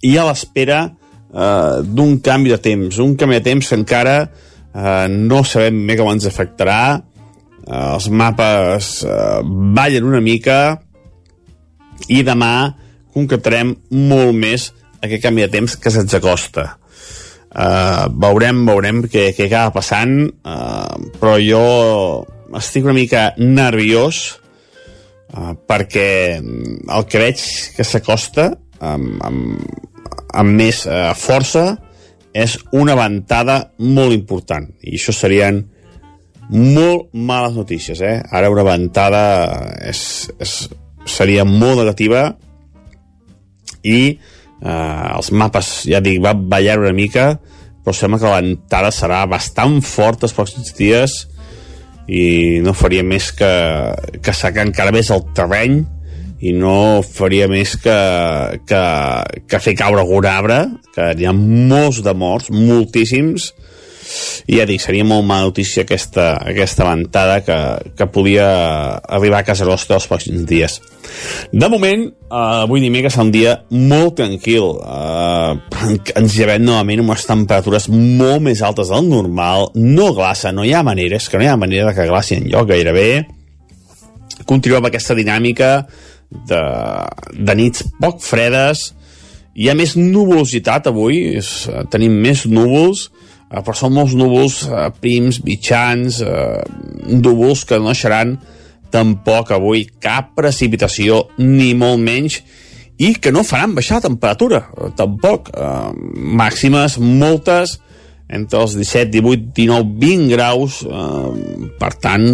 i 0.06 0.12
a 0.14 0.26
l'espera 0.28 0.84
eh, 1.36 1.82
d'un 1.84 2.16
canvi 2.24 2.54
de 2.54 2.60
temps, 2.62 2.98
un 3.04 3.14
canvi 3.20 3.38
de 3.38 3.44
temps 3.50 3.68
que 3.68 3.78
encara 3.78 4.16
eh, 4.24 5.06
no 5.12 5.42
sabem 5.44 5.84
bé 5.88 5.98
com 6.00 6.10
ens 6.12 6.26
afectarà, 6.28 6.80
eh, 7.66 7.84
els 7.92 8.08
mapes 8.08 8.90
eh, 9.04 9.44
ballen 9.76 10.08
una 10.08 10.24
mica 10.24 10.58
i 12.08 12.22
demà 12.26 12.56
concretarem 13.16 13.72
molt 13.90 14.34
més 14.36 14.70
aquest 15.02 15.22
canvi 15.24 15.46
de 15.46 15.52
temps 15.52 15.76
que 15.80 15.92
se'ns 15.92 16.16
acosta. 16.18 16.74
Uh, 17.56 18.10
veurem, 18.20 18.66
veurem 18.68 18.98
què, 19.08 19.30
què 19.32 19.46
acaba 19.46 19.78
passant, 19.78 20.26
uh, 20.44 20.96
però 21.16 21.38
jo 21.40 21.62
estic 22.58 22.84
una 22.84 22.96
mica 22.98 23.30
nerviós 23.40 24.18
uh, 25.32 25.54
perquè 25.64 26.36
el 26.36 27.06
que 27.08 27.22
veig 27.22 27.44
que 27.78 27.86
s'acosta 27.86 28.50
amb, 28.84 29.22
amb, 29.24 29.95
amb 30.36 30.58
més 30.60 30.84
eh, 30.86 31.10
força 31.18 31.66
és 32.36 32.58
una 32.76 32.96
ventada 32.98 33.60
molt 33.80 34.14
important 34.14 34.68
i 34.84 34.96
això 34.98 35.14
serien 35.16 35.62
molt 36.52 37.08
males 37.12 37.56
notícies 37.56 38.00
eh? 38.04 38.18
ara 38.30 38.52
una 38.52 38.66
ventada 38.66 39.22
és, 39.82 40.00
és, 40.38 40.56
seria 41.06 41.46
molt 41.48 41.80
negativa 41.82 42.28
i 43.86 44.00
eh, 44.12 45.06
els 45.16 45.32
mapes 45.32 45.72
ja 45.90 46.02
dic, 46.04 46.20
va 46.22 46.36
ballar 46.36 46.78
una 46.82 46.94
mica 46.96 47.32
però 47.86 47.94
sembla 47.94 48.20
que 48.20 48.30
la 48.30 48.42
ventada 48.42 48.92
serà 48.94 49.24
bastant 49.30 49.80
forta 49.86 50.26
els 50.26 50.36
pròxims 50.36 50.74
dies 50.76 51.18
i 52.06 52.60
no 52.62 52.74
faria 52.76 53.02
més 53.02 53.32
que, 53.34 53.50
que 54.22 54.34
sacar 54.34 54.66
encara 54.66 54.94
més 54.94 55.10
el 55.14 55.24
terreny 55.34 55.80
i 56.40 56.52
no 56.52 57.02
faria 57.06 57.48
més 57.48 57.76
que, 57.80 57.96
que, 58.68 58.82
que 59.48 59.62
fer 59.62 59.76
caure 59.78 60.02
algun 60.02 60.28
arbre, 60.28 60.58
que 60.94 61.12
hi 61.16 61.28
ha 61.28 61.32
molts 61.36 62.02
de 62.04 62.12
morts, 62.16 62.50
moltíssims, 62.52 63.52
i 64.46 64.60
ja 64.60 64.66
dic, 64.68 64.80
seria 64.82 65.04
molt 65.06 65.26
mala 65.26 65.48
notícia 65.48 65.82
aquesta, 65.82 66.36
aquesta 66.46 66.86
ventada 66.86 67.40
que, 67.44 67.56
que 67.98 68.06
podia 68.12 68.46
arribar 69.16 69.40
a 69.40 69.48
casa 69.48 69.66
nostra 69.66 69.98
els 69.98 70.06
pròxims 70.06 70.46
dies. 70.46 70.78
De 71.50 71.68
moment, 71.72 72.06
eh, 72.06 72.38
avui 72.62 72.82
dimecres 72.82 73.16
serà 73.16 73.26
un 73.26 73.32
dia 73.34 73.56
molt 73.70 74.16
tranquil. 74.20 74.76
Eh, 74.78 75.96
ens 76.20 76.38
llevem 76.38 76.64
novament 76.66 77.02
amb 77.02 77.14
unes 77.14 77.26
temperatures 77.28 77.88
molt 77.92 78.44
més 78.46 78.62
altes 78.66 78.92
del 78.94 79.08
normal. 79.10 79.70
No 79.74 80.12
glaça, 80.14 80.54
no 80.54 80.66
hi 80.66 80.74
ha 80.74 80.84
manera, 80.86 81.18
és 81.18 81.28
que 81.30 81.40
no 81.40 81.46
hi 81.46 81.50
ha 81.50 81.58
manera 81.60 81.94
que 81.96 82.08
glaci 82.08 82.38
en 82.38 82.50
lloc 82.52 82.70
gairebé. 82.70 83.08
Continuem 84.46 84.86
aquesta 84.86 85.16
dinàmica 85.18 85.70
de, 86.30 86.62
de 87.32 87.56
nits 87.58 87.84
poc 88.00 88.20
fredes. 88.24 88.90
Hi 89.56 89.70
ha 89.70 89.76
més 89.78 89.94
nuvolositat 89.96 90.90
avui, 90.90 91.22
és, 91.38 91.48
tenim 91.92 92.18
més 92.22 92.44
núvols, 92.50 93.06
eh, 93.50 93.62
però 93.62 93.76
són 93.76 93.96
molts 93.96 94.16
núvols 94.18 94.60
eh, 94.68 94.90
prims, 95.00 95.40
mitjans, 95.46 96.20
eh, 96.20 96.60
núvols 97.14 97.64
que 97.68 97.80
no 97.80 97.92
deixaran 97.92 98.36
tampoc 98.92 99.50
avui 99.56 99.86
cap 100.02 100.34
precipitació, 100.36 101.24
ni 101.40 101.72
molt 101.78 102.02
menys, 102.02 102.40
i 102.96 103.12
que 103.20 103.32
no 103.32 103.44
faran 103.44 103.74
baixar 103.76 103.98
la 103.98 104.08
temperatura, 104.08 104.62
eh, 104.76 104.92
tampoc. 104.96 105.50
Eh, 105.52 105.90
màximes 106.36 106.98
moltes, 106.98 107.78
entre 108.28 108.60
els 108.60 108.74
17, 108.74 109.10
18, 109.20 109.52
19, 109.54 109.92
20 110.00 110.28
graus, 110.32 110.82
eh, 110.82 111.68
per 111.78 111.92
tant, 111.94 112.26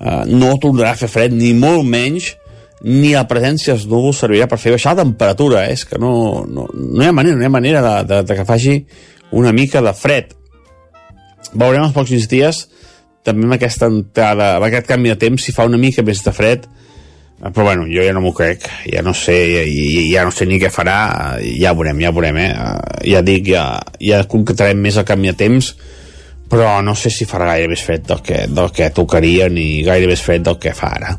eh, 0.00 0.24
no 0.26 0.58
tornarà 0.58 0.92
a 0.92 1.00
fer 1.00 1.08
fred, 1.08 1.32
ni 1.32 1.54
molt 1.54 1.86
menys, 1.86 2.36
ni 2.86 3.12
la 3.14 3.26
presència 3.30 3.74
dels 3.74 3.86
núvols 3.90 4.20
servirà 4.22 4.46
per 4.50 4.60
fer 4.62 4.74
baixar 4.74 4.94
la 4.94 5.02
temperatura, 5.02 5.66
eh? 5.66 5.74
és 5.74 5.84
que 5.88 5.98
no, 5.98 6.44
no, 6.46 6.68
no 6.72 7.02
hi 7.02 7.08
ha 7.08 7.14
manera, 7.14 7.36
no 7.36 7.42
hi 7.42 7.48
ha 7.48 7.54
manera 7.54 7.84
de, 7.84 7.94
de, 8.10 8.20
de 8.28 8.36
que 8.38 8.46
faci 8.48 8.80
una 9.34 9.52
mica 9.52 9.82
de 9.82 9.94
fred. 9.94 10.34
Veurem 11.54 11.86
els 11.86 11.96
pocs 11.96 12.28
dies 12.30 12.66
també 13.28 13.48
amb 13.48 13.56
aquesta 13.58 13.88
entrada, 13.90 14.54
amb 14.56 14.66
aquest 14.68 14.88
canvi 14.88 15.12
de 15.12 15.18
temps, 15.20 15.44
si 15.44 15.52
fa 15.52 15.66
una 15.68 15.80
mica 15.80 16.04
més 16.06 16.22
de 16.24 16.32
fred, 16.32 16.64
eh, 16.64 17.50
però 17.50 17.66
bueno, 17.66 17.86
jo 17.90 18.04
ja 18.04 18.14
no 18.16 18.22
m'ho 18.24 18.32
crec, 18.36 18.64
ja 18.88 19.02
no 19.04 19.14
sé, 19.16 19.36
ja, 19.52 19.64
ja 20.14 20.24
no 20.24 20.32
sé 20.34 20.48
ni 20.48 20.60
què 20.62 20.70
farà, 20.72 20.98
ja 21.42 21.74
veurem, 21.76 22.00
ja 22.04 22.14
veurem, 22.14 22.40
eh? 22.46 22.50
Ja 23.10 23.22
dic, 23.26 23.50
ja, 23.52 23.66
ja 24.00 24.24
concretarem 24.30 24.80
més 24.80 24.96
el 24.96 25.08
canvi 25.08 25.32
de 25.32 25.38
temps, 25.42 25.74
però 26.48 26.78
no 26.80 26.94
sé 26.96 27.12
si 27.12 27.28
farà 27.28 27.50
gaire 27.52 27.68
més 27.68 27.82
fred 27.84 28.06
del 28.08 28.22
que, 28.24 28.46
del 28.48 28.70
que 28.72 28.88
tocaria 28.96 29.50
ni 29.52 29.82
gaire 29.84 30.08
més 30.08 30.22
fred 30.24 30.46
del 30.46 30.56
que 30.62 30.72
fa 30.76 30.94
ara. 30.96 31.12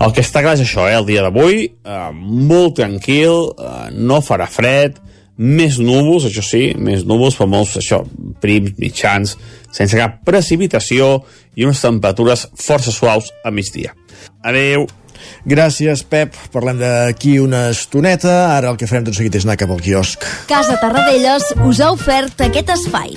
El 0.00 0.14
que 0.16 0.22
està 0.24 0.40
clar 0.40 0.56
és 0.56 0.64
això, 0.64 0.86
eh? 0.88 0.96
el 0.96 1.06
dia 1.08 1.22
d'avui, 1.26 1.66
eh, 1.68 2.02
molt 2.16 2.78
tranquil, 2.78 3.50
eh, 3.52 3.90
no 3.92 4.22
farà 4.24 4.46
fred, 4.48 4.96
més 5.40 5.78
núvols, 5.80 6.26
això 6.28 6.44
sí, 6.44 6.62
més 6.76 7.04
núvols, 7.08 7.36
però 7.36 7.48
molts, 7.48 7.76
això, 7.80 8.02
prims, 8.40 8.74
mitjans, 8.80 9.36
sense 9.72 9.96
cap 9.96 10.20
precipitació 10.24 11.18
i 11.56 11.64
unes 11.68 11.80
temperatures 11.80 12.46
força 12.60 12.92
suaus 12.92 13.30
a 13.44 13.52
migdia. 13.52 13.94
Adeu! 14.44 14.86
Gràcies, 15.44 16.02
Pep. 16.08 16.36
Parlem 16.52 16.80
d'aquí 16.80 17.38
una 17.40 17.66
estoneta. 17.74 18.56
Ara 18.56 18.72
el 18.72 18.80
que 18.80 18.88
farem 18.88 19.04
tot 19.08 19.16
seguit 19.16 19.36
és 19.36 19.44
anar 19.44 19.58
cap 19.60 19.72
al 19.72 19.84
quiosc. 19.84 20.24
Casa 20.48 20.80
Tarradellas 20.80 21.52
us 21.60 21.84
ha 21.84 21.92
ofert 21.92 22.48
aquest 22.48 22.72
espai. 22.76 23.16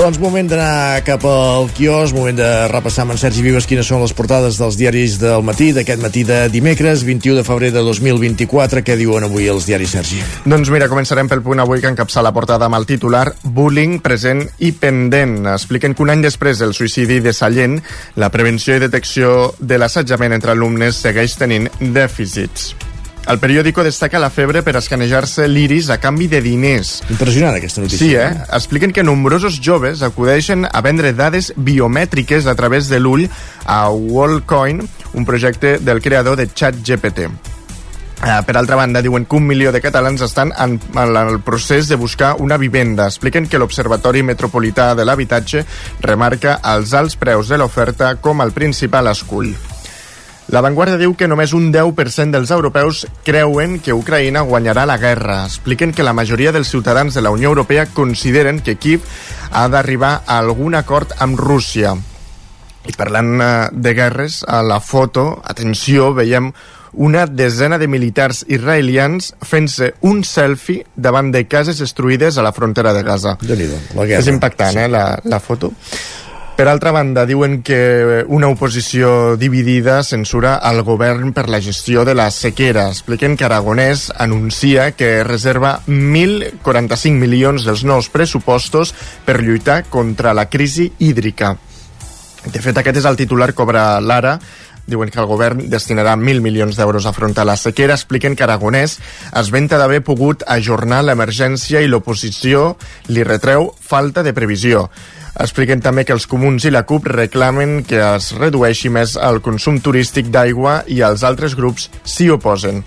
Doncs 0.00 0.16
moment 0.16 0.46
d'anar 0.48 1.02
cap 1.04 1.20
al 1.28 1.66
quios, 1.76 2.14
moment 2.16 2.38
de 2.38 2.46
repassar 2.72 3.02
amb 3.04 3.12
en 3.12 3.18
Sergi 3.20 3.42
Vives 3.44 3.66
quines 3.68 3.84
són 3.84 4.00
les 4.00 4.14
portades 4.16 4.56
dels 4.56 4.78
diaris 4.80 5.18
del 5.20 5.44
matí, 5.44 5.74
d'aquest 5.76 6.00
matí 6.00 6.22
de 6.24 6.38
dimecres, 6.48 7.02
21 7.04 7.36
de 7.36 7.44
febrer 7.44 7.68
de 7.74 7.82
2024. 7.84 8.80
Què 8.80 8.96
diuen 8.96 9.28
avui 9.28 9.50
els 9.52 9.68
diaris, 9.68 9.92
Sergi? 9.92 10.22
Doncs 10.48 10.72
mira, 10.72 10.88
començarem 10.88 11.28
pel 11.28 11.44
punt 11.44 11.60
avui 11.60 11.84
que 11.84 11.92
encapça 11.92 12.24
la 12.24 12.32
portada 12.32 12.64
amb 12.64 12.80
el 12.80 12.88
titular 12.88 13.26
Bullying 13.44 13.98
present 14.00 14.40
i 14.64 14.72
pendent. 14.72 15.42
Expliquen 15.52 15.92
que 15.92 16.06
un 16.06 16.16
any 16.16 16.24
després 16.24 16.64
del 16.64 16.72
suïcidi 16.72 17.20
de 17.20 17.36
Sallent, 17.36 17.82
la 18.16 18.32
prevenció 18.32 18.80
i 18.80 18.88
detecció 18.88 19.50
de 19.60 19.76
l'assetjament 19.76 20.32
entre 20.32 20.56
alumnes 20.56 20.96
segueix 20.96 21.36
tenint 21.36 21.68
dèficits. 21.76 22.70
El 23.30 23.38
periòdico 23.38 23.84
destaca 23.86 24.18
la 24.18 24.26
febre 24.34 24.64
per 24.66 24.72
escanejar-se 24.74 25.44
l'iris 25.46 25.86
a 25.94 26.00
canvi 26.02 26.26
de 26.26 26.40
diners. 26.42 26.96
Impressionant 27.14 27.54
aquesta 27.54 27.84
notícia. 27.84 28.00
Sí, 28.00 28.16
eh? 28.18 28.46
Expliquen 28.56 28.90
que 28.90 29.04
nombrosos 29.06 29.60
joves 29.62 30.02
acudeixen 30.02 30.66
a 30.66 30.82
vendre 30.82 31.12
dades 31.14 31.52
biomètriques 31.54 32.50
a 32.50 32.56
través 32.58 32.90
de 32.90 32.98
l'ull 32.98 33.28
a 33.70 33.84
Wallcoin, 33.94 34.82
un 35.14 35.28
projecte 35.28 35.78
del 35.78 36.02
creador 36.02 36.42
de 36.42 36.48
ChatGPT. 36.50 37.30
Uh, 38.20 38.42
per 38.44 38.58
altra 38.58 38.76
banda, 38.76 39.00
diuen 39.00 39.24
que 39.24 39.38
un 39.38 39.46
milió 39.46 39.70
de 39.70 39.80
catalans 39.80 40.26
estan 40.26 40.50
en, 40.58 40.80
en 40.92 41.16
el 41.16 41.38
procés 41.40 41.86
de 41.88 41.94
buscar 41.94 42.34
una 42.42 42.58
vivenda. 42.58 43.06
Expliquen 43.06 43.46
que 43.46 43.62
l'Observatori 43.62 44.26
Metropolità 44.26 44.96
de 44.98 45.06
l'Habitatge 45.06 45.62
remarca 46.02 46.58
els 46.74 46.98
alts 46.98 47.14
preus 47.14 47.48
de 47.48 47.62
l'oferta 47.62 48.16
com 48.18 48.42
el 48.42 48.50
principal 48.50 49.06
escull. 49.14 49.54
La 50.50 50.60
Vanguardia 50.64 50.98
diu 50.98 51.12
que 51.14 51.28
només 51.30 51.52
un 51.54 51.68
10% 51.70 52.34
dels 52.34 52.50
europeus 52.50 53.04
creuen 53.26 53.76
que 53.84 53.94
Ucraïna 53.94 54.42
guanyarà 54.48 54.82
la 54.88 54.96
guerra. 54.98 55.44
Expliquen 55.46 55.92
que 55.94 56.02
la 56.02 56.12
majoria 56.16 56.50
dels 56.50 56.72
ciutadans 56.72 57.14
de 57.14 57.22
la 57.22 57.30
Unió 57.30 57.52
Europea 57.52 57.86
consideren 57.86 58.58
que 58.58 58.74
Kiev 58.74 59.04
ha 59.52 59.68
d'arribar 59.70 60.24
a 60.26 60.40
algun 60.42 60.74
acord 60.74 61.14
amb 61.22 61.38
Rússia. 61.38 61.94
I 62.88 62.96
parlant 62.98 63.36
eh, 63.38 63.48
de 63.70 63.94
guerres, 63.94 64.40
a 64.48 64.62
la 64.66 64.80
foto, 64.80 65.36
atenció, 65.44 66.10
veiem 66.16 66.50
una 66.98 67.26
desena 67.30 67.76
de 67.78 67.86
militars 67.86 68.40
israelians 68.50 69.34
fent-se 69.46 69.92
un 70.02 70.24
selfie 70.26 70.82
davant 70.96 71.28
de 71.30 71.44
cases 71.46 71.78
destruïdes 71.78 72.38
a 72.38 72.42
la 72.42 72.50
frontera 72.56 72.90
de 72.96 73.04
Gaza. 73.06 73.36
la 73.94 74.06
guerra. 74.06 74.18
És 74.24 74.26
impactant, 74.32 74.72
Sí. 74.74 74.78
eh, 74.82 74.88
la, 74.88 75.20
la 75.22 75.38
foto. 75.38 75.70
Per 76.60 76.68
altra 76.68 76.90
banda, 76.92 77.22
diuen 77.24 77.62
que 77.64 78.22
una 78.28 78.50
oposició 78.52 79.38
dividida 79.40 80.02
censura 80.04 80.58
al 80.60 80.82
govern 80.84 81.30
per 81.32 81.46
la 81.48 81.56
gestió 81.64 82.02
de 82.04 82.12
la 82.12 82.26
sequera. 82.30 82.82
Expliquen 82.92 83.38
que 83.40 83.46
Aragonès 83.46 84.10
anuncia 84.20 84.90
que 84.92 85.24
reserva 85.24 85.78
1.045 85.86 87.16
milions 87.16 87.64
dels 87.64 87.80
nous 87.88 88.10
pressupostos 88.12 88.92
per 89.24 89.38
lluitar 89.40 89.86
contra 89.88 90.34
la 90.36 90.50
crisi 90.52 90.90
hídrica. 90.98 91.54
De 92.44 92.60
fet, 92.60 92.76
aquest 92.76 93.00
és 93.00 93.08
el 93.08 93.16
titular 93.16 93.54
que 93.56 93.64
l'Ara, 93.64 94.34
diuen 94.84 95.08
que 95.08 95.20
el 95.22 95.30
govern 95.30 95.62
destinarà 95.72 96.12
1.000 96.12 96.44
milions 96.44 96.76
d'euros 96.76 97.06
a 97.06 97.14
afrontar 97.14 97.46
la 97.48 97.56
sequera. 97.56 97.96
Expliquen 97.96 98.36
que 98.36 98.44
Aragonès 98.44 98.98
es 99.32 99.50
venta 99.50 99.80
d'haver 99.80 100.02
pogut 100.04 100.44
ajornar 100.44 101.00
l'emergència 101.08 101.80
i 101.80 101.88
l'oposició 101.88 102.74
li 103.08 103.24
retreu 103.24 103.70
falta 103.80 104.20
de 104.20 104.36
previsió. 104.36 104.90
Expliquen 105.38 105.80
també 105.84 106.04
que 106.04 106.16
els 106.16 106.26
comuns 106.26 106.66
i 106.66 106.74
la 106.74 106.82
CUP 106.88 107.06
reclamen 107.12 107.80
que 107.86 108.00
es 108.02 108.32
redueixi 108.38 108.90
més 108.90 109.16
el 109.16 109.40
consum 109.44 109.78
turístic 109.80 110.32
d'aigua 110.34 110.82
i 110.88 111.00
els 111.06 111.22
altres 111.24 111.54
grups 111.58 111.90
s'hi 112.02 112.30
oposen. 112.34 112.84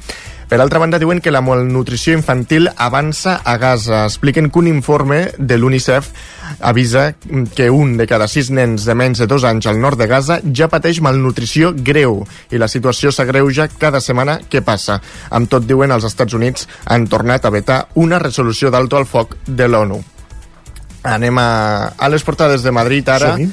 Per 0.54 0.60
altra 0.62 0.78
banda, 0.78 1.00
diuen 1.02 1.18
que 1.18 1.32
la 1.34 1.42
malnutrició 1.42 2.14
infantil 2.14 2.68
avança 2.78 3.40
a 3.44 3.56
Gaza. 3.58 4.04
Expliquen 4.06 4.52
que 4.52 4.60
un 4.60 4.68
informe 4.70 5.32
de 5.40 5.58
l'UNICEF 5.58 6.12
avisa 6.60 7.16
que 7.56 7.72
un 7.72 7.98
de 7.98 8.06
cada 8.06 8.28
sis 8.30 8.52
nens 8.54 8.86
de 8.86 8.94
menys 8.94 9.24
de 9.24 9.26
dos 9.26 9.48
anys 9.50 9.66
al 9.72 9.82
nord 9.82 9.98
de 9.98 10.06
Gaza 10.12 10.42
ja 10.54 10.70
pateix 10.70 11.02
malnutrició 11.02 11.74
greu 11.74 12.22
i 12.54 12.62
la 12.62 12.70
situació 12.70 13.10
s'agreuja 13.10 13.72
cada 13.82 13.98
setmana 13.98 14.42
que 14.46 14.62
passa. 14.62 15.02
Amb 15.32 15.50
tot, 15.50 15.66
diuen, 15.66 15.90
els 15.90 16.06
Estats 16.06 16.38
Units 16.38 16.70
han 16.86 17.10
tornat 17.10 17.50
a 17.50 17.56
vetar 17.58 17.86
una 17.96 18.22
resolució 18.22 18.70
d'alto 18.70 19.02
al 19.02 19.10
foc 19.10 19.40
de 19.48 19.66
l'ONU. 19.66 20.04
Anem 21.04 21.38
a, 21.40 21.50
a 21.98 22.10
les 22.10 22.24
portades 22.24 22.64
de 22.64 22.72
Madrid 22.72 23.08
ara. 23.10 23.36
Som-hi. 23.36 23.52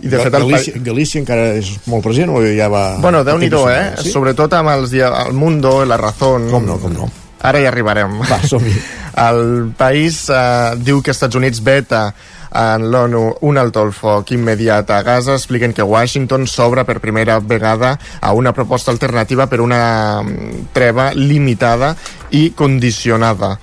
I 0.00 0.08
de 0.08 0.18
fet, 0.18 0.34
el 0.34 0.46
Galícia, 0.48 0.80
Galícia 0.80 1.20
encara 1.20 1.50
és 1.58 1.68
molt 1.84 2.04
present 2.06 2.30
o 2.32 2.40
ja 2.40 2.70
va... 2.72 2.96
Bueno, 3.02 3.20
déu 3.28 3.36
nhi 3.36 3.50
eh? 3.52 3.82
Sí? 4.00 4.12
Sobretot 4.14 4.54
amb 4.56 4.72
els 4.72 4.90
dia... 4.90 5.12
el 5.26 5.36
Mundo, 5.36 5.84
la 5.84 6.00
Razón... 6.00 6.48
Com 6.50 6.64
no, 6.64 6.78
com 6.80 6.94
no. 6.96 7.10
Ara 7.42 7.60
hi 7.60 7.66
arribarem. 7.68 8.20
Va, 8.24 8.40
som-hi. 8.46 8.72
El 9.28 9.72
país 9.76 10.24
eh, 10.32 10.72
diu 10.80 11.02
que 11.04 11.12
Estats 11.12 11.36
Units 11.36 11.60
veta 11.60 12.06
en 12.52 12.86
l'ONU 12.92 13.22
un 13.48 13.58
alto 13.60 13.82
al 13.82 13.92
foc 13.96 14.32
immediat 14.32 14.90
a 14.90 15.02
Gaza. 15.04 15.36
Expliquen 15.36 15.74
que 15.76 15.84
Washington 15.84 16.46
s'obre 16.48 16.86
per 16.88 17.00
primera 17.00 17.38
vegada 17.40 17.98
a 18.20 18.32
una 18.32 18.52
proposta 18.52 18.90
alternativa 18.90 19.46
per 19.46 19.60
una 19.60 20.22
mm, 20.22 20.72
treva 20.72 21.10
limitada 21.12 21.94
i 22.30 22.52
condicionada. 22.56 23.58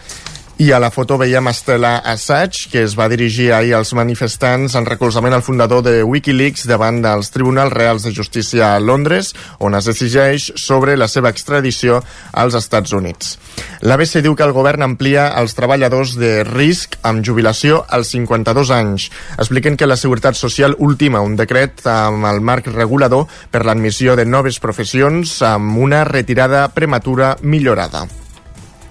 I 0.60 0.74
a 0.74 0.80
la 0.84 0.89
foto 0.91 1.15
veiem 1.15 1.48
Estela 1.48 2.02
Assange, 2.04 2.65
que 2.67 2.82
es 2.84 2.91
va 3.00 3.06
dirigir 3.08 3.54
ahir 3.56 3.78
als 3.78 3.93
manifestants 3.95 4.74
en 4.76 4.84
recolzament 4.89 5.32
al 5.32 5.45
fundador 5.45 5.86
de 5.86 6.02
Wikileaks 6.04 6.65
davant 6.67 7.00
dels 7.00 7.32
Tribunals 7.32 7.72
Reals 7.72 8.04
de 8.04 8.12
Justícia 8.12 8.74
a 8.74 8.82
Londres, 8.84 9.32
on 9.63 9.80
es 9.80 9.88
decideix 9.88 10.50
sobre 10.60 10.98
la 11.00 11.08
seva 11.08 11.32
extradició 11.32 12.02
als 12.34 12.60
Estats 12.60 12.91
Units. 12.91 13.38
L'ABC 13.88 14.19
diu 14.19 14.36
que 14.36 14.43
el 14.43 14.52
govern 14.52 14.84
amplia 14.84 15.30
els 15.39 15.56
treballadors 15.56 16.17
de 16.19 16.43
risc 16.43 17.00
amb 17.08 17.24
jubilació 17.24 17.86
als 17.88 18.12
52 18.12 18.76
anys. 18.76 19.10
Expliquen 19.39 19.80
que 19.80 19.88
la 19.88 19.95
Seguretat 19.95 20.36
Social 20.36 20.76
ultima 20.76 21.24
un 21.24 21.39
decret 21.39 21.88
amb 21.88 22.28
el 22.28 22.43
marc 22.43 22.67
regulador 22.67 23.30
per 23.48 23.63
l'admissió 23.63 24.19
de 24.19 24.28
noves 24.28 24.60
professions 24.60 25.39
amb 25.39 25.80
una 25.88 26.04
retirada 26.04 26.67
prematura 26.76 27.38
millorada. 27.39 28.10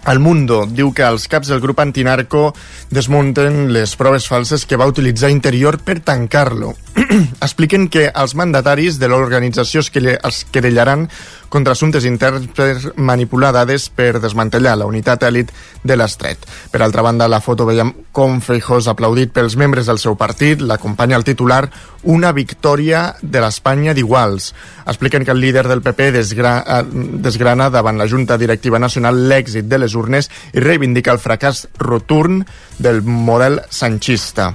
El 0.07 0.21
Mundo 0.23 0.63
diu 0.71 0.93
que 0.95 1.03
els 1.05 1.27
caps 1.29 1.49
del 1.51 1.61
grup 1.61 1.81
antinarco 1.83 2.55
desmunten 2.91 3.73
les 3.75 3.93
proves 3.99 4.29
falses 4.31 4.65
que 4.65 4.79
va 4.81 4.87
utilitzar 4.89 5.29
Interior 5.31 5.77
per 5.85 5.99
tancar-lo. 6.01 6.75
Expliquen 7.45 7.89
que 7.93 8.07
els 8.15 8.35
mandataris 8.39 8.99
de 8.99 9.09
l'organització 9.11 9.83
es, 9.85 9.91
quere- 9.91 10.19
es 10.25 10.45
querellaran 10.51 11.09
contra 11.49 11.73
assumptes 11.73 12.05
interns 12.05 12.49
per 12.55 12.93
manipular 12.97 13.53
dades 13.57 13.89
per 13.89 14.19
desmantellar 14.21 14.77
la 14.79 14.89
unitat 14.89 15.25
èlit 15.29 15.53
de 15.83 15.97
l'estret. 15.97 16.45
Per 16.73 16.83
altra 16.83 17.03
banda, 17.03 17.29
la 17.29 17.41
foto 17.41 17.67
veiem 17.69 17.93
com 18.13 18.41
Feijó 18.45 18.79
és 18.83 18.89
aplaudit 18.91 19.33
pels 19.33 19.57
membres 19.57 19.89
del 19.89 20.01
seu 20.03 20.17
partit, 20.21 20.61
l'acompanya 20.61 21.17
el 21.17 21.27
titular 21.27 21.65
una 22.03 22.33
victòria 22.33 23.17
de 23.23 23.43
l'Espanya 23.43 23.95
d'iguals. 23.95 24.53
Expliquen 24.87 25.25
que 25.25 25.35
el 25.35 25.41
líder 25.41 25.67
del 25.69 25.83
PP 25.83 26.13
desgra 26.15 26.55
eh, 26.63 26.83
desgrana 27.25 27.71
davant 27.71 27.99
la 27.99 28.09
Junta 28.09 28.39
Directiva 28.39 28.79
Nacional 28.79 29.27
l'èxit 29.29 29.69
de 29.69 29.83
les 29.83 29.99
urnes 29.99 30.31
i 30.53 30.65
reivindica 30.65 31.13
el 31.13 31.23
fracàs 31.23 31.67
rotund 31.83 32.47
del 32.79 33.03
model 33.03 33.63
sanchista. 33.71 34.55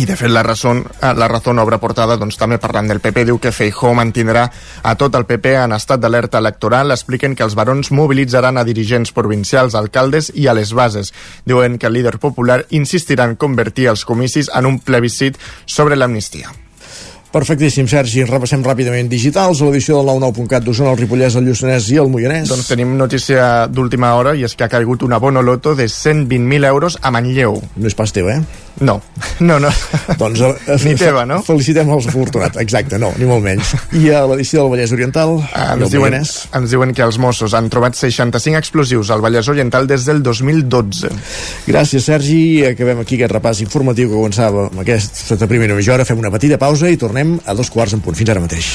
I 0.00 0.06
de 0.08 0.14
fet 0.16 0.30
la 0.32 0.40
raó, 0.42 0.70
la 1.02 1.26
raó 1.28 1.52
obre 1.60 1.76
portada 1.76 2.14
doncs, 2.16 2.38
també 2.40 2.56
parlant 2.56 2.86
del 2.88 3.02
PP 3.04 3.26
diu 3.28 3.36
que 3.36 3.52
Feijó 3.52 3.90
mantindrà 3.92 4.46
a 4.82 4.94
tot 4.96 5.18
el 5.18 5.26
PP 5.28 5.52
en 5.60 5.74
estat 5.76 6.00
d'alerta 6.00 6.40
electoral 6.40 6.94
expliquen 6.94 7.34
que 7.36 7.44
els 7.44 7.56
barons 7.58 7.92
mobilitzaran 7.92 8.56
a 8.56 8.64
dirigents 8.64 9.12
provincials, 9.12 9.76
alcaldes 9.76 10.32
i 10.32 10.48
a 10.48 10.56
les 10.56 10.72
bases 10.72 11.12
diuen 11.44 11.76
que 11.76 11.90
el 11.90 11.98
líder 11.98 12.16
popular 12.16 12.62
insistirà 12.70 13.28
en 13.28 13.36
convertir 13.36 13.90
els 13.92 14.06
comicis 14.08 14.48
en 14.56 14.72
un 14.72 14.80
plebiscit 14.80 15.36
sobre 15.66 16.00
l'amnistia 16.00 16.48
Perfectíssim, 17.30 17.86
Sergi. 17.86 18.24
Repassem 18.26 18.64
ràpidament 18.66 19.06
digitals, 19.06 19.60
l'edició 19.62 20.00
del 20.00 20.08
99.cat 20.10 20.64
d'Osona, 20.66 20.96
el 20.96 20.98
Ripollès, 20.98 21.36
el 21.38 21.46
Lluçanès 21.46 21.86
i 21.94 22.00
el 22.02 22.10
Moianès. 22.10 22.50
Doncs 22.50 22.66
tenim 22.72 22.96
notícia 22.98 23.68
d'última 23.70 24.10
hora 24.18 24.34
i 24.34 24.42
és 24.48 24.56
que 24.58 24.66
ha 24.66 24.72
caigut 24.72 25.04
una 25.06 25.20
bona 25.22 25.44
loto 25.46 25.76
de 25.78 25.86
120.000 25.86 26.66
euros 26.66 26.98
a 27.00 27.14
Manlleu. 27.14 27.60
No 27.76 27.86
és 27.86 27.94
pas 27.94 28.10
teu, 28.10 28.32
eh? 28.34 28.40
No, 28.80 28.94
no, 29.40 29.58
no. 29.60 29.68
Doncs, 30.16 30.40
eh, 30.40 30.76
Ni 30.86 30.94
teva, 30.96 31.26
no? 31.28 31.40
Felicitem 31.44 31.90
els 31.92 32.06
afortunats, 32.08 32.56
exacte, 32.62 32.98
no, 33.02 33.10
ni 33.18 33.26
molt 33.28 33.42
menys. 33.44 33.74
I 33.98 34.08
a 34.16 34.22
l'edició 34.30 34.62
del 34.62 34.70
Vallès 34.72 34.94
Oriental, 34.96 35.34
el 35.52 35.82
Ens 35.84 35.92
diuen, 35.92 36.14
Moianès. 36.14 36.32
ens 36.56 36.70
diuen 36.72 36.94
que 36.96 37.04
els 37.04 37.18
Mossos 37.20 37.54
han 37.58 37.68
trobat 37.72 37.98
65 37.98 38.56
explosius 38.62 39.10
al 39.10 39.20
Vallès 39.20 39.48
Oriental 39.52 39.86
des 39.90 40.06
del 40.08 40.22
2012. 40.22 41.10
Gràcies, 41.68 42.08
Sergi. 42.08 42.40
Acabem 42.70 43.02
aquí 43.04 43.18
aquest 43.20 43.34
repàs 43.36 43.60
informatiu 43.66 44.08
que 44.08 44.16
començava 44.16 44.68
amb 44.70 44.80
aquesta 44.80 45.46
primera 45.50 45.74
mitja 45.76 45.94
hora. 45.98 46.08
Fem 46.08 46.18
una 46.22 46.32
petita 46.32 46.58
pausa 46.58 46.88
i 46.88 46.96
tornem 46.96 47.38
a 47.44 47.54
dos 47.54 47.70
quarts 47.70 47.92
en 47.98 48.00
punt. 48.00 48.16
Fins 48.16 48.30
ara 48.30 48.40
mateix. 48.40 48.74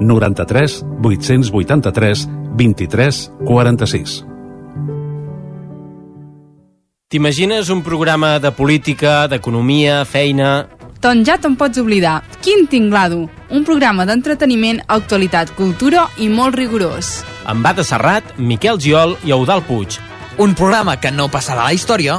93 0.00 0.80
883 1.02 2.28
23 2.56 3.20
46. 3.44 4.24
T'imagines 7.06 7.68
un 7.70 7.84
programa 7.86 8.40
de 8.42 8.50
política, 8.50 9.28
d'economia, 9.30 10.00
feina... 10.04 10.66
Doncs 11.00 11.28
ja 11.28 11.36
te'n 11.38 11.54
pots 11.54 11.78
oblidar. 11.78 12.16
Quin 12.42 12.66
tinglado! 12.66 13.28
Un 13.54 13.62
programa 13.68 14.02
d'entreteniment, 14.08 14.80
actualitat, 14.90 15.52
cultura 15.54 16.08
i 16.18 16.26
molt 16.26 16.56
rigorós. 16.58 17.20
Amb 17.46 17.62
Bada 17.62 17.84
Serrat, 17.86 18.34
Miquel 18.42 18.80
Giol 18.82 19.14
i 19.22 19.30
Eudal 19.36 19.62
Puig. 19.68 20.00
Un 20.42 20.56
programa 20.58 20.96
que 20.98 21.12
no 21.14 21.28
passarà 21.30 21.62
a 21.62 21.70
la 21.70 21.76
història 21.78 22.18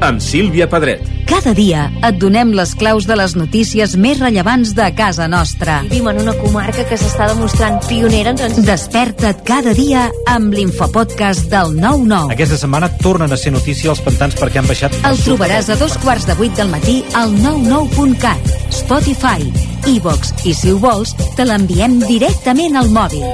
amb 0.00 0.20
Sílvia 0.22 0.68
Pedret. 0.70 1.04
Cada 1.28 1.52
dia 1.52 1.88
et 2.06 2.16
donem 2.16 2.54
les 2.56 2.70
claus 2.78 3.04
de 3.08 3.16
les 3.18 3.34
notícies 3.36 3.94
més 4.00 4.18
rellevants 4.20 4.72
de 4.76 4.86
casa 4.96 5.26
nostra. 5.28 5.82
Vivim 5.90 6.08
en 6.12 6.22
una 6.22 6.34
comarca 6.38 6.86
que 6.88 6.96
s'està 6.96 7.28
demostrant 7.28 7.76
pionera 7.84 8.32
en 8.32 8.40
transició. 8.40 8.64
Desperta't 8.70 9.42
cada 9.48 9.74
dia 9.76 10.06
amb 10.30 10.56
l'infopodcast 10.56 11.50
del 11.52 11.76
9-9. 11.76 12.32
Aquesta 12.36 12.60
setmana 12.62 12.88
tornen 13.02 13.32
a 13.34 13.40
ser 13.40 13.52
notícia 13.52 13.92
els 13.92 14.02
pantans 14.04 14.38
perquè 14.40 14.62
han 14.62 14.70
baixat... 14.70 14.96
El 15.08 15.20
trobaràs 15.26 15.68
a 15.74 15.78
dos 15.80 15.98
quarts 16.02 16.26
de 16.28 16.38
vuit 16.40 16.56
del 16.56 16.72
matí 16.72 17.02
al 17.18 17.34
99.cat, 17.36 18.52
Spotify, 18.80 19.52
iVox 19.92 20.32
i, 20.44 20.56
si 20.56 20.72
ho 20.72 20.80
vols, 20.80 21.12
te 21.36 21.44
l'enviem 21.44 22.00
directament 22.06 22.80
al 22.80 22.88
mòbil. 22.94 23.28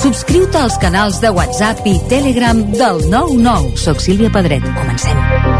Subscriu-te 0.00 0.62
als 0.62 0.78
canals 0.80 1.18
de 1.20 1.28
WhatsApp 1.34 1.84
i 1.84 1.98
Telegram 2.08 2.62
del 2.72 3.02
99. 3.10 3.74
Soc 3.76 4.00
Sílvia 4.00 4.32
Pedret. 4.32 4.64
Comencem. 4.78 5.59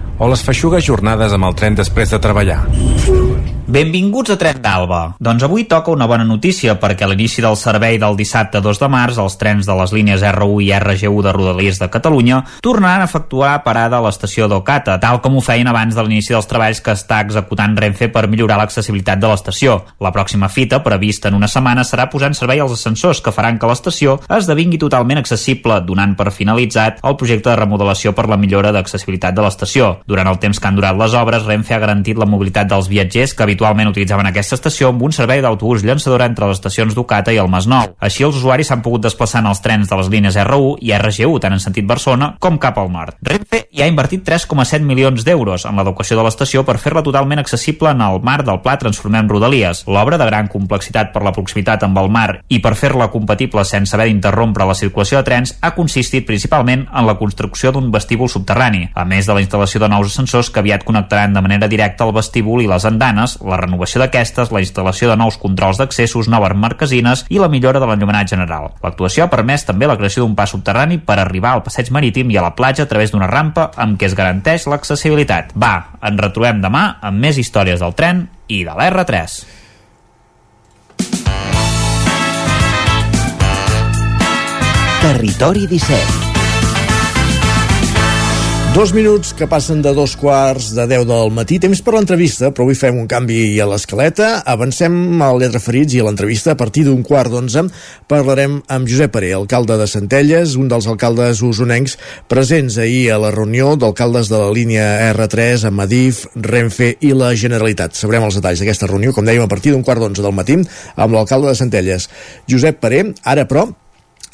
o 0.21 0.29
les 0.29 0.43
feixugues 0.45 0.85
jornades 0.85 1.33
amb 1.33 1.49
el 1.49 1.57
tren 1.57 1.77
després 1.79 2.13
de 2.13 2.21
treballar. 2.21 2.61
Benvinguts 3.71 4.33
a 4.33 4.35
Tren 4.35 4.57
d'Alba. 4.59 5.15
Doncs 5.23 5.45
avui 5.47 5.63
toca 5.63 5.93
una 5.93 6.03
bona 6.09 6.25
notícia 6.27 6.73
perquè 6.75 7.05
a 7.05 7.07
l'inici 7.07 7.39
del 7.39 7.55
servei 7.55 7.95
del 8.01 8.17
dissabte 8.19 8.59
2 8.59 8.79
de 8.81 8.87
març 8.91 9.19
els 9.23 9.37
trens 9.39 9.69
de 9.69 9.75
les 9.79 9.93
línies 9.95 10.25
R1 10.27 10.57
i 10.65 10.67
RG1 10.75 11.21
de 11.23 11.31
Rodalies 11.31 11.79
de 11.79 11.87
Catalunya 11.93 12.41
tornaran 12.59 13.05
a 13.05 13.07
efectuar 13.07 13.53
parada 13.63 14.01
a 14.01 14.03
l'estació 14.03 14.49
d'Ocata, 14.51 14.97
tal 14.99 15.21
com 15.23 15.37
ho 15.39 15.43
feien 15.45 15.69
abans 15.71 15.95
de 15.95 16.03
l'inici 16.03 16.35
dels 16.35 16.49
treballs 16.51 16.81
que 16.83 16.91
està 16.97 17.21
executant 17.23 17.77
Renfe 17.79 18.09
per 18.11 18.25
millorar 18.27 18.57
l'accessibilitat 18.59 19.23
de 19.23 19.31
l'estació. 19.31 19.77
La 20.03 20.11
pròxima 20.11 20.51
fita, 20.51 20.81
prevista 20.83 21.31
en 21.31 21.39
una 21.39 21.47
setmana, 21.47 21.87
serà 21.87 22.09
posar 22.11 22.33
en 22.33 22.35
servei 22.35 22.59
els 22.59 22.75
ascensors 22.75 23.23
que 23.23 23.31
faran 23.31 23.55
que 23.55 23.71
l'estació 23.71 24.17
esdevingui 24.27 24.81
totalment 24.83 25.23
accessible, 25.23 25.79
donant 25.87 26.17
per 26.19 26.35
finalitzat 26.35 26.99
el 27.07 27.15
projecte 27.15 27.53
de 27.53 27.55
remodelació 27.63 28.11
per 28.11 28.27
la 28.27 28.41
millora 28.41 28.75
d'accessibilitat 28.75 29.37
de 29.37 29.47
l'estació. 29.47 29.93
Durant 30.11 30.27
el 30.27 30.41
temps 30.43 30.59
que 30.59 30.67
han 30.67 30.75
durat 30.75 30.97
les 30.99 31.13
obres, 31.15 31.45
Renfe 31.47 31.71
ha 31.71 31.79
garantit 31.79 32.17
la 32.19 32.27
mobilitat 32.27 32.67
dels 32.67 32.89
viatgers 32.91 33.31
que 33.31 33.45
habitualment 33.45 33.87
utilitzaven 33.93 34.27
aquesta 34.27 34.57
estació 34.57 34.89
amb 34.91 35.05
un 35.07 35.13
servei 35.15 35.39
d'autobús 35.39 35.85
llançadora 35.87 36.27
entre 36.27 36.49
les 36.49 36.59
estacions 36.59 36.97
d'Ocata 36.97 37.31
i 37.31 37.39
el 37.39 37.47
Masnou. 37.47 37.93
Així, 38.03 38.25
els 38.27 38.35
usuaris 38.35 38.67
s'han 38.67 38.83
pogut 38.83 39.05
desplaçar 39.05 39.39
en 39.39 39.47
els 39.53 39.63
trens 39.63 39.87
de 39.87 39.99
les 40.01 40.09
línies 40.11 40.35
R1 40.35 40.83
i 40.83 40.91
RG1, 40.97 41.39
tant 41.45 41.55
en 41.55 41.63
sentit 41.63 41.87
Barcelona 41.87 42.33
com 42.43 42.59
cap 42.59 42.81
al 42.81 42.91
nord. 42.91 43.15
Renfe 43.23 43.61
ja 43.71 43.85
ha 43.85 43.91
invertit 43.91 44.25
3,7 44.27 44.83
milions 44.83 45.23
d'euros 45.23 45.63
en 45.69 45.79
l'educació 45.79 46.19
de 46.19 46.27
l'estació 46.27 46.65
per 46.67 46.75
fer-la 46.81 47.05
totalment 47.07 47.39
accessible 47.39 47.93
en 47.95 48.03
el 48.03 48.19
marc 48.19 48.43
del 48.49 48.59
Pla 48.65 48.75
Transformem 48.81 49.31
Rodalies. 49.31 49.85
L'obra, 49.87 50.19
de 50.19 50.27
gran 50.27 50.51
complexitat 50.51 51.13
per 51.15 51.23
la 51.23 51.31
proximitat 51.31 51.87
amb 51.87 52.03
el 52.03 52.11
mar 52.11 52.41
i 52.51 52.59
per 52.59 52.75
fer-la 52.75 53.07
compatible 53.15 53.63
sense 53.63 53.95
haver 53.95 54.09
d'interrompre 54.09 54.67
la 54.67 54.75
circulació 54.75 55.21
de 55.21 55.29
trens, 55.31 55.55
ha 55.61 55.71
consistit 55.77 56.27
principalment 56.27 56.83
en 56.91 57.07
la 57.07 57.15
construcció 57.15 57.71
d'un 57.71 57.87
vestíbul 57.95 58.29
subterrani, 58.29 58.89
a 58.93 59.07
més 59.07 59.29
de 59.29 59.37
la 59.37 59.43
instal·lació 59.43 59.79
de 59.79 59.91
nous 60.01 60.09
ascensors 60.09 60.49
que 60.49 60.59
aviat 60.59 60.83
connectaran 60.83 61.33
de 61.33 61.41
manera 61.41 61.67
directa 61.67 62.05
el 62.05 62.13
vestíbul 62.15 62.63
i 62.63 62.67
les 62.69 62.85
andanes, 62.85 63.37
la 63.45 63.59
renovació 63.59 64.01
d'aquestes, 64.01 64.51
la 64.51 64.61
instal·lació 64.63 65.11
de 65.11 65.17
nous 65.19 65.37
controls 65.37 65.77
d'accessos, 65.77 66.29
noves 66.31 66.55
marquesines 66.57 67.25
i 67.29 67.39
la 67.39 67.49
millora 67.51 67.79
de 67.79 67.89
l'enllumenat 67.89 68.31
general. 68.33 68.71
L'actuació 68.81 69.25
ha 69.25 69.31
permès 69.31 69.65
també 69.67 69.89
la 69.89 69.97
creació 69.99 70.25
d'un 70.25 70.35
pas 70.35 70.49
subterrani 70.49 70.97
per 71.05 71.19
arribar 71.19 71.53
al 71.53 71.63
passeig 71.63 71.91
marítim 71.93 72.31
i 72.31 72.39
a 72.39 72.45
la 72.45 72.55
platja 72.57 72.87
a 72.87 72.89
través 72.89 73.13
d'una 73.13 73.29
rampa 73.29 73.69
amb 73.75 73.99
què 73.99 74.09
es 74.09 74.17
garanteix 74.17 74.67
l'accessibilitat. 74.67 75.53
Va, 75.53 75.97
ens 76.01 76.21
retrobem 76.21 76.63
demà 76.65 76.97
amb 77.01 77.21
més 77.21 77.37
històries 77.37 77.79
del 77.79 77.93
tren 77.93 78.25
i 78.49 78.63
de 78.65 78.73
l'R3. 78.73 79.39
Territori 85.01 85.65
17 85.65 86.30
Dos 88.71 88.93
minuts 88.95 89.33
que 89.35 89.49
passen 89.51 89.81
de 89.83 89.91
dos 89.91 90.13
quarts 90.15 90.69
de 90.71 90.85
10 90.87 91.03
del 91.03 91.31
matí. 91.35 91.57
Temps 91.59 91.81
per 91.83 91.91
l'entrevista, 91.91 92.53
però 92.55 92.63
avui 92.63 92.77
fem 92.79 93.01
un 93.01 93.09
canvi 93.11 93.59
a 93.59 93.65
l'escaleta. 93.67 94.29
Avancem 94.47 95.19
al 95.19 95.41
Lletra 95.41 95.59
Ferits 95.59 95.97
i 95.97 95.99
a 95.99 96.05
l'entrevista 96.07 96.53
a 96.53 96.59
partir 96.61 96.85
d'un 96.87 97.01
quart 97.03 97.33
d'onze 97.33 97.65
parlarem 98.07 98.61
amb 98.71 98.87
Josep 98.87 99.11
Paré, 99.11 99.33
alcalde 99.35 99.75
de 99.75 99.89
Centelles, 99.91 100.55
un 100.55 100.71
dels 100.71 100.87
alcaldes 100.87 101.43
usonencs 101.43 101.97
presents 102.31 102.79
ahir 102.79 103.11
a 103.11 103.19
la 103.19 103.33
reunió 103.35 103.75
d'alcaldes 103.75 104.31
de 104.31 104.39
la 104.39 104.55
línia 104.55 104.87
R3 105.11 105.67
amb 105.67 105.83
Adif, 105.83 106.23
Renfe 106.39 106.93
i 107.03 107.11
la 107.11 107.35
Generalitat. 107.35 107.99
Sabrem 107.99 108.23
els 108.23 108.39
detalls 108.39 108.63
d'aquesta 108.63 108.87
reunió, 108.87 109.11
com 109.11 109.27
dèiem, 109.27 109.43
a 109.43 109.51
partir 109.51 109.75
d'un 109.75 109.83
quart 109.83 109.99
d'onze 109.99 110.23
del 110.23 110.37
matí 110.39 110.55
amb 110.95 111.11
l'alcalde 111.11 111.51
de 111.51 111.59
Centelles. 111.59 112.07
Josep 112.47 112.79
Paré, 112.79 113.03
ara 113.27 113.49
però, 113.51 113.67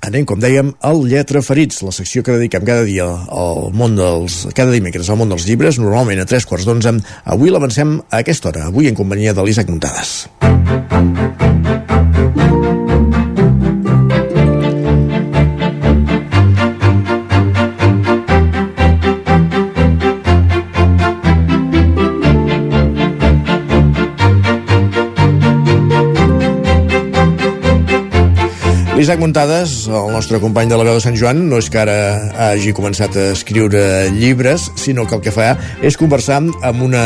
Anem, 0.06 0.28
com 0.30 0.38
dèiem, 0.40 0.70
al 0.86 1.02
Lletra 1.10 1.42
Ferits, 1.42 1.82
la 1.82 1.94
secció 1.96 2.22
que 2.24 2.36
dediquem 2.38 2.66
cada 2.68 2.86
dia 2.86 3.08
al 3.08 3.74
món 3.74 3.98
dels... 3.98 4.44
cada 4.56 4.72
dimecres 4.76 5.10
al 5.10 5.18
món 5.20 5.34
dels 5.34 5.48
llibres, 5.50 5.82
normalment 5.82 6.22
a 6.22 6.28
tres 6.30 6.46
quarts 6.46 6.68
d'onze. 6.70 6.94
Avui 7.26 7.50
l'avancem 7.54 7.98
a 8.12 8.22
aquesta 8.22 8.52
hora, 8.52 8.68
avui 8.70 8.92
en 8.92 9.00
companyia 9.00 9.34
de 9.34 9.48
l'Isaac 9.48 9.74
Muntades. 9.74 10.28
L'Isaac 28.98 29.20
Muntades, 29.22 29.84
el 29.94 30.08
nostre 30.10 30.40
company 30.42 30.72
de 30.72 30.78
la 30.80 30.82
veu 30.88 30.96
de 30.98 31.02
Sant 31.04 31.14
Joan, 31.14 31.44
no 31.52 31.60
és 31.62 31.68
que 31.70 31.78
ara 31.78 31.98
hagi 32.48 32.72
començat 32.74 33.14
a 33.14 33.26
escriure 33.36 33.80
llibres, 34.16 34.64
sinó 34.74 35.04
que 35.06 35.14
el 35.14 35.22
que 35.22 35.30
fa 35.36 35.52
és 35.86 35.94
conversar 36.02 36.40
amb 36.42 36.82
una 36.82 37.04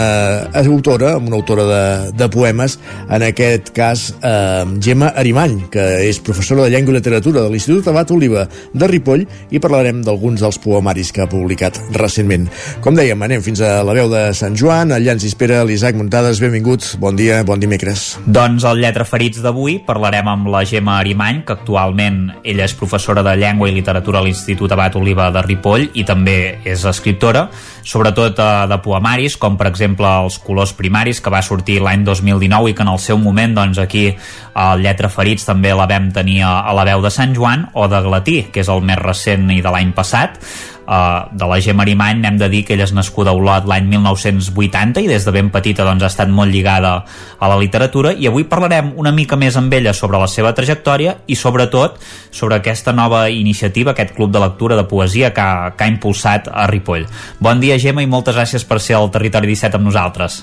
autora, 0.62 1.18
amb 1.18 1.28
una 1.28 1.36
autora 1.42 1.66
de, 1.68 1.82
de 2.16 2.30
poemes, 2.32 2.78
en 3.12 3.26
aquest 3.28 3.74
cas 3.76 4.06
eh, 4.24 4.64
Gemma 4.80 5.10
Arimany, 5.20 5.58
que 5.74 5.84
és 6.06 6.22
professora 6.24 6.64
de 6.64 6.72
Llengua 6.72 6.96
i 6.96 6.98
Literatura 7.02 7.44
de 7.44 7.52
l'Institut 7.52 7.90
Abat 7.92 8.16
Oliva 8.16 8.46
de 8.72 8.90
Ripoll, 8.94 9.28
i 9.52 9.60
parlarem 9.60 10.00
d'alguns 10.08 10.46
dels 10.46 10.62
poemaris 10.64 11.12
que 11.12 11.26
ha 11.26 11.28
publicat 11.28 11.82
recentment. 12.00 12.48
Com 12.88 12.96
dèiem, 12.96 13.20
anem 13.28 13.44
fins 13.44 13.60
a 13.68 13.82
la 13.84 13.98
veu 14.00 14.08
de 14.16 14.24
Sant 14.40 14.56
Joan, 14.56 14.96
allà 14.96 15.18
ens 15.18 15.28
espera 15.28 15.60
l'Isaac 15.68 16.00
Muntades, 16.00 16.40
benvingut, 16.40 16.94
bon 17.04 17.20
dia, 17.20 17.44
bon 17.44 17.60
dimecres. 17.60 18.14
Doncs 18.24 18.64
al 18.64 18.80
Lletra 18.80 19.04
Ferits 19.12 19.44
d'avui 19.44 19.82
parlarem 19.84 20.32
amb 20.32 20.54
la 20.56 20.64
Gemma 20.64 20.96
Arimany, 21.04 21.44
que 21.44 21.60
actualment 21.82 22.42
ella 22.44 22.66
és 22.66 22.74
professora 22.78 23.24
de 23.24 23.34
Llengua 23.36 23.70
i 23.70 23.74
Literatura 23.74 24.20
a 24.20 24.26
l'Institut 24.26 24.72
Abat 24.72 24.96
Oliva 24.96 25.30
de 25.34 25.42
Ripoll 25.42 25.90
i 25.98 26.04
també 26.06 26.62
és 26.66 26.84
escriptora, 26.86 27.48
sobretot 27.84 28.40
eh, 28.40 28.68
de 28.70 28.78
poemaris, 28.84 29.38
com 29.38 29.58
per 29.58 29.68
exemple 29.72 30.08
Els 30.22 30.38
colors 30.40 30.74
primaris, 30.78 31.22
que 31.22 31.34
va 31.34 31.42
sortir 31.42 31.80
l'any 31.82 32.06
2019 32.06 32.72
i 32.72 32.76
que 32.78 32.86
en 32.86 32.92
el 32.94 33.00
seu 33.00 33.18
moment, 33.18 33.56
doncs 33.56 33.80
aquí 33.82 34.12
al 34.54 34.82
Lletra 34.82 35.10
Ferits 35.10 35.48
també 35.48 35.74
la 35.74 35.88
vam 35.90 36.12
tenir 36.14 36.42
a, 36.46 36.62
a 36.62 36.76
la 36.78 36.86
veu 36.86 37.02
de 37.02 37.12
Sant 37.12 37.34
Joan, 37.36 37.70
o 37.74 37.88
de 37.88 38.02
Glatí, 38.02 38.38
que 38.54 38.62
és 38.62 38.70
el 38.70 38.84
més 38.86 39.00
recent 39.02 39.50
i 39.52 39.62
de 39.62 39.74
l'any 39.74 39.94
passat, 39.98 40.38
Uh, 40.82 41.30
de 41.38 41.46
la 41.46 41.60
Gemma 41.62 41.84
Arimany 41.86 42.24
hem 42.26 42.38
de 42.42 42.48
dir 42.50 42.64
que 42.66 42.74
ella 42.74 42.88
és 42.88 42.92
nascuda 42.92 43.30
a 43.32 43.38
Olot 43.38 43.68
l'any 43.70 43.86
1980 43.88 45.04
i 45.06 45.08
des 45.08 45.24
de 45.24 45.32
ben 45.32 45.52
petita 45.54 45.86
doncs, 45.86 46.02
ha 46.04 46.10
estat 46.10 46.32
molt 46.34 46.52
lligada 46.52 46.96
a 47.38 47.50
la 47.52 47.60
literatura 47.62 48.12
i 48.18 48.28
avui 48.28 48.48
parlarem 48.50 48.90
una 49.00 49.14
mica 49.16 49.38
més 49.38 49.56
amb 49.62 49.74
ella 49.78 49.94
sobre 49.94 50.20
la 50.20 50.28
seva 50.28 50.56
trajectòria 50.58 51.20
i 51.28 51.38
sobretot 51.38 52.00
sobre 52.32 52.58
aquesta 52.58 52.96
nova 52.98 53.28
iniciativa, 53.30 53.94
aquest 53.94 54.16
club 54.18 54.34
de 54.34 54.42
lectura 54.42 54.76
de 54.76 54.88
poesia 54.90 55.32
que 55.34 55.42
ha, 55.42 55.76
que 55.78 55.86
ha 55.86 55.94
impulsat 55.94 56.50
a 56.52 56.66
Ripoll. 56.68 57.06
Bon 57.40 57.62
dia 57.62 57.80
Gemma 57.80 58.02
i 58.02 58.10
moltes 58.10 58.36
gràcies 58.36 58.66
per 58.66 58.82
ser 58.82 58.98
al 58.98 59.14
Territori 59.14 59.54
17 59.54 59.80
amb 59.80 59.88
nosaltres. 59.88 60.42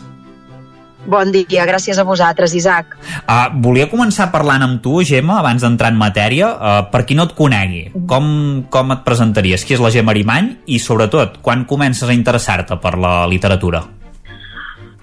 Bon 1.07 1.31
dia, 1.31 1.63
gràcies 1.69 1.99
a 1.99 2.05
vosaltres, 2.05 2.55
Isaac. 2.59 2.97
Uh, 3.23 3.47
volia 3.63 3.87
començar 3.91 4.31
parlant 4.33 4.65
amb 4.67 4.81
tu, 4.83 4.99
Gemma, 5.07 5.39
abans 5.39 5.63
d'entrar 5.63 5.93
en 5.93 6.01
matèria. 6.01 6.49
Uh, 6.51 6.81
per 6.91 7.05
qui 7.07 7.15
no 7.15 7.29
et 7.29 7.37
conegui, 7.39 7.85
com, 8.11 8.65
com 8.73 8.97
et 8.97 9.05
presentaries? 9.07 9.63
Qui 9.65 9.79
és 9.79 9.85
la 9.85 9.93
Gemma 9.95 10.13
Arimany? 10.13 10.51
I, 10.67 10.81
sobretot, 10.83 11.39
quan 11.45 11.63
comences 11.71 12.11
a 12.11 12.17
interessar-te 12.17 12.81
per 12.83 12.97
la 12.99 13.23
literatura? 13.31 13.85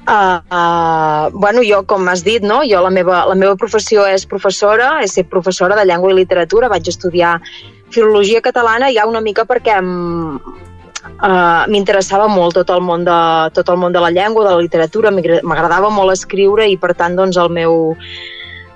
Uh, 0.06 0.38
uh, 0.54 1.32
bueno, 1.34 1.64
jo, 1.66 1.82
com 1.90 2.06
has 2.12 2.22
dit, 2.28 2.44
no? 2.46 2.60
jo 2.68 2.84
la 2.84 2.92
meva, 2.94 3.24
la 3.26 3.34
meva 3.34 3.56
professió 3.58 4.04
és 4.06 4.28
professora, 4.30 5.00
és 5.02 5.16
ser 5.18 5.26
professora 5.32 5.80
de 5.80 5.88
llengua 5.88 6.12
i 6.14 6.20
literatura, 6.20 6.70
vaig 6.70 6.92
estudiar 6.92 7.40
filologia 7.90 8.44
catalana 8.46 8.92
ja 8.94 9.08
una 9.10 9.24
mica 9.24 9.48
perquè 9.50 9.80
em, 9.80 10.38
uh, 11.22 11.66
m'interessava 11.72 12.28
molt 12.32 12.58
tot 12.60 12.72
el, 12.74 12.82
món 12.82 13.06
de, 13.08 13.20
tot 13.56 13.70
el 13.70 13.78
món 13.82 13.94
de 13.96 14.02
la 14.04 14.12
llengua, 14.14 14.48
de 14.48 14.56
la 14.56 14.64
literatura, 14.64 15.12
m'agradava 15.12 15.92
molt 15.94 16.16
escriure 16.16 16.68
i 16.70 16.78
per 16.78 16.94
tant 16.96 17.16
doncs 17.16 17.38
el 17.42 17.54
meu 17.54 17.96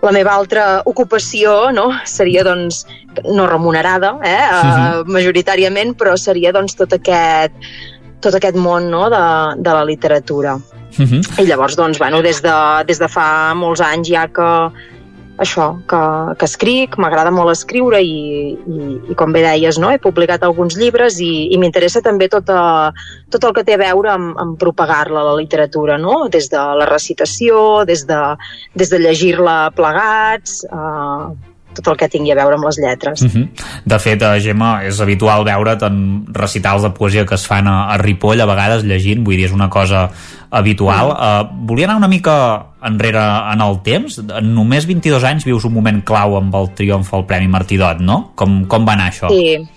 la 0.02 0.12
meva 0.16 0.32
altra 0.32 0.82
ocupació 0.88 1.72
no? 1.76 1.90
seria 2.08 2.44
doncs 2.48 2.86
no 3.26 3.48
remunerada 3.50 4.14
eh? 4.24 4.44
uh, 4.48 5.02
majoritàriament 5.12 5.96
però 6.00 6.16
seria 6.16 6.54
doncs 6.56 6.78
tot 6.80 6.96
aquest 6.96 7.56
tot 8.24 8.36
aquest 8.36 8.56
món 8.60 8.90
no? 8.92 9.08
de, 9.12 9.24
de 9.60 9.74
la 9.76 9.84
literatura 9.88 10.56
uh 10.56 11.06
-huh. 11.06 11.42
i 11.42 11.46
llavors 11.48 11.76
doncs 11.76 12.00
bueno, 12.00 12.22
des, 12.22 12.42
de, 12.42 12.56
des 12.88 13.00
de 13.00 13.08
fa 13.08 13.54
molts 13.56 13.82
anys 13.82 14.08
ja 14.08 14.28
que 14.28 14.72
això, 15.40 15.66
que, 15.90 16.02
que 16.40 16.48
escric, 16.48 16.98
m'agrada 17.02 17.32
molt 17.34 17.54
escriure 17.54 18.02
i, 18.04 18.54
i, 18.54 18.80
i 19.12 19.18
com 19.20 19.34
bé 19.36 19.44
deies, 19.46 19.80
no? 19.82 19.92
he 19.92 20.02
publicat 20.04 20.44
alguns 20.44 20.78
llibres 20.80 21.20
i, 21.24 21.32
i 21.54 21.60
m'interessa 21.62 22.04
també 22.06 22.28
tot, 22.32 22.52
a, 22.52 22.92
tot 23.32 23.48
el 23.48 23.56
que 23.56 23.66
té 23.68 23.78
a 23.78 23.82
veure 23.82 24.12
amb, 24.14 24.34
amb 24.42 24.58
propagar-la, 24.62 25.24
la 25.32 25.38
literatura, 25.40 25.98
no? 26.02 26.26
des 26.32 26.52
de 26.52 26.64
la 26.82 26.90
recitació, 26.90 27.86
des 27.90 28.06
de, 28.10 28.20
des 28.80 28.92
de 28.92 29.00
llegir-la 29.02 29.60
plegats, 29.78 30.64
eh, 30.68 31.49
tot 31.80 31.94
el 31.94 32.00
que 32.00 32.10
tingui 32.12 32.34
a 32.34 32.38
veure 32.40 32.58
amb 32.60 32.68
les 32.68 32.80
lletres. 32.82 33.22
Uh 33.22 33.26
mhm. 33.26 33.44
-huh. 33.44 33.66
De 33.86 34.00
fet, 34.00 34.22
a 34.24 34.40
Gemma, 34.40 34.84
és 34.86 35.00
habitual 35.00 35.44
veure 35.44 35.78
tant 35.78 36.26
recitals 36.34 36.84
de 36.84 36.90
poesia 36.90 37.26
que 37.26 37.36
es 37.36 37.48
fan 37.48 37.68
a, 37.68 37.94
a 37.94 37.98
Ripoll, 37.98 38.42
a 38.42 38.46
vegades 38.46 38.84
llegint, 38.84 39.24
vull 39.24 39.36
dir, 39.36 39.46
és 39.46 39.52
una 39.52 39.70
cosa 39.70 40.10
habitual. 40.50 41.08
Uh 41.08 41.14
-huh. 41.14 41.44
uh, 41.44 41.66
volia 41.66 41.86
anar 41.86 41.98
una 41.98 42.08
mica 42.08 42.66
enrere 42.82 43.20
en 43.54 43.62
el 43.62 43.82
temps. 43.82 44.18
En 44.18 44.54
només 44.54 44.86
22 44.86 45.24
anys 45.24 45.46
vius 45.46 45.66
un 45.66 45.74
moment 45.74 46.04
clau 46.04 46.38
amb 46.38 46.56
el 46.56 46.74
triomf 46.74 47.14
al 47.14 47.26
Premi 47.26 47.48
Martidot, 47.48 48.00
no? 48.00 48.32
Com, 48.36 48.66
com 48.66 48.86
va 48.86 48.94
anar 48.94 49.12
això? 49.12 49.30
Sí, 49.30 49.68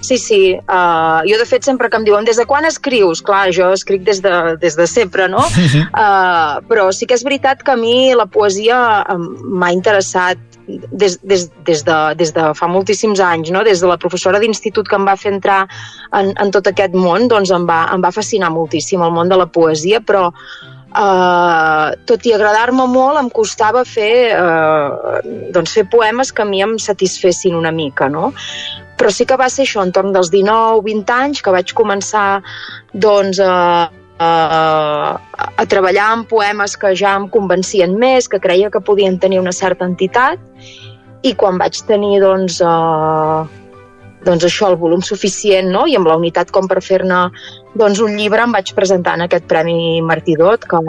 Sí, 0.00 0.16
sí. 0.18 0.56
Uh, 0.66 1.20
jo, 1.28 1.36
de 1.38 1.46
fet, 1.46 1.62
sempre 1.62 1.90
que 1.90 1.98
em 2.00 2.04
diuen 2.08 2.24
des 2.24 2.38
de 2.40 2.46
quan 2.48 2.64
escrius? 2.64 3.20
Clar, 3.22 3.50
jo 3.54 3.70
escric 3.76 4.02
des 4.06 4.22
de, 4.24 4.32
des 4.60 4.76
de 4.76 4.86
sempre, 4.88 5.28
no? 5.28 5.44
Uh, 5.90 6.58
però 6.70 6.88
sí 6.96 7.06
que 7.06 7.14
és 7.18 7.24
veritat 7.26 7.62
que 7.62 7.74
a 7.74 7.78
mi 7.78 8.14
la 8.16 8.26
poesia 8.26 8.78
m'ha 9.14 9.70
interessat 9.76 10.40
des, 10.90 11.18
des, 11.22 11.46
des, 11.66 11.84
de, 11.84 11.98
des 12.20 12.32
de 12.36 12.48
fa 12.58 12.68
moltíssims 12.70 13.20
anys, 13.24 13.52
no? 13.54 13.64
des 13.66 13.80
de 13.82 13.90
la 13.90 13.98
professora 14.00 14.40
d'institut 14.42 14.88
que 14.88 14.98
em 14.98 15.06
va 15.08 15.16
fer 15.20 15.32
entrar 15.34 15.62
en, 16.12 16.32
en 16.36 16.50
tot 16.54 16.68
aquest 16.70 16.94
món, 16.94 17.28
doncs 17.30 17.52
em 17.54 17.66
va, 17.68 17.84
em 17.94 18.04
va 18.04 18.12
fascinar 18.14 18.52
moltíssim 18.54 19.02
el 19.02 19.14
món 19.14 19.32
de 19.32 19.38
la 19.40 19.48
poesia, 19.50 20.00
però 20.00 20.30
eh, 20.32 21.88
tot 22.06 22.26
i 22.26 22.34
agradar-me 22.34 22.86
molt 22.90 23.20
em 23.20 23.30
costava 23.30 23.84
fer, 23.84 24.12
eh, 24.34 25.22
doncs 25.54 25.76
fer 25.78 25.86
poemes 25.90 26.32
que 26.32 26.42
a 26.42 26.48
mi 26.48 26.62
em 26.62 26.76
satisfessin 26.78 27.56
una 27.58 27.72
mica, 27.72 28.08
no? 28.08 28.32
Però 29.00 29.10
sí 29.14 29.24
que 29.24 29.38
va 29.40 29.48
ser 29.48 29.64
això, 29.64 29.80
entorn 29.86 30.12
dels 30.12 30.28
19-20 30.32 31.14
anys, 31.14 31.40
que 31.40 31.54
vaig 31.54 31.72
començar 31.72 32.42
doncs, 32.92 33.40
a, 33.40 33.88
a, 34.20 35.16
a 35.56 35.64
treballar 35.66 36.10
amb 36.12 36.28
poemes 36.28 36.76
que 36.76 36.92
ja 36.98 37.14
em 37.16 37.26
convencien 37.32 37.96
més, 37.98 38.28
que 38.28 38.40
creia 38.42 38.70
que 38.70 38.82
podien 38.84 39.18
tenir 39.18 39.40
una 39.40 39.54
certa 39.56 39.88
entitat 39.88 40.38
i 41.24 41.32
quan 41.36 41.58
vaig 41.60 41.80
tenir 41.88 42.20
doncs, 42.20 42.60
eh, 42.60 43.40
doncs 44.26 44.46
això, 44.48 44.68
el 44.68 44.78
volum 44.80 45.02
suficient 45.04 45.72
no? 45.72 45.86
i 45.88 45.96
amb 45.96 46.08
la 46.08 46.18
unitat 46.20 46.52
com 46.52 46.68
per 46.68 46.82
fer-ne 46.84 47.28
doncs 47.74 48.00
un 48.02 48.16
llibre 48.18 48.42
em 48.42 48.52
vaig 48.52 48.72
presentar 48.74 49.14
en 49.18 49.24
aquest 49.26 49.46
Premi 49.50 50.00
Martidot, 50.02 50.64
que, 50.66 50.80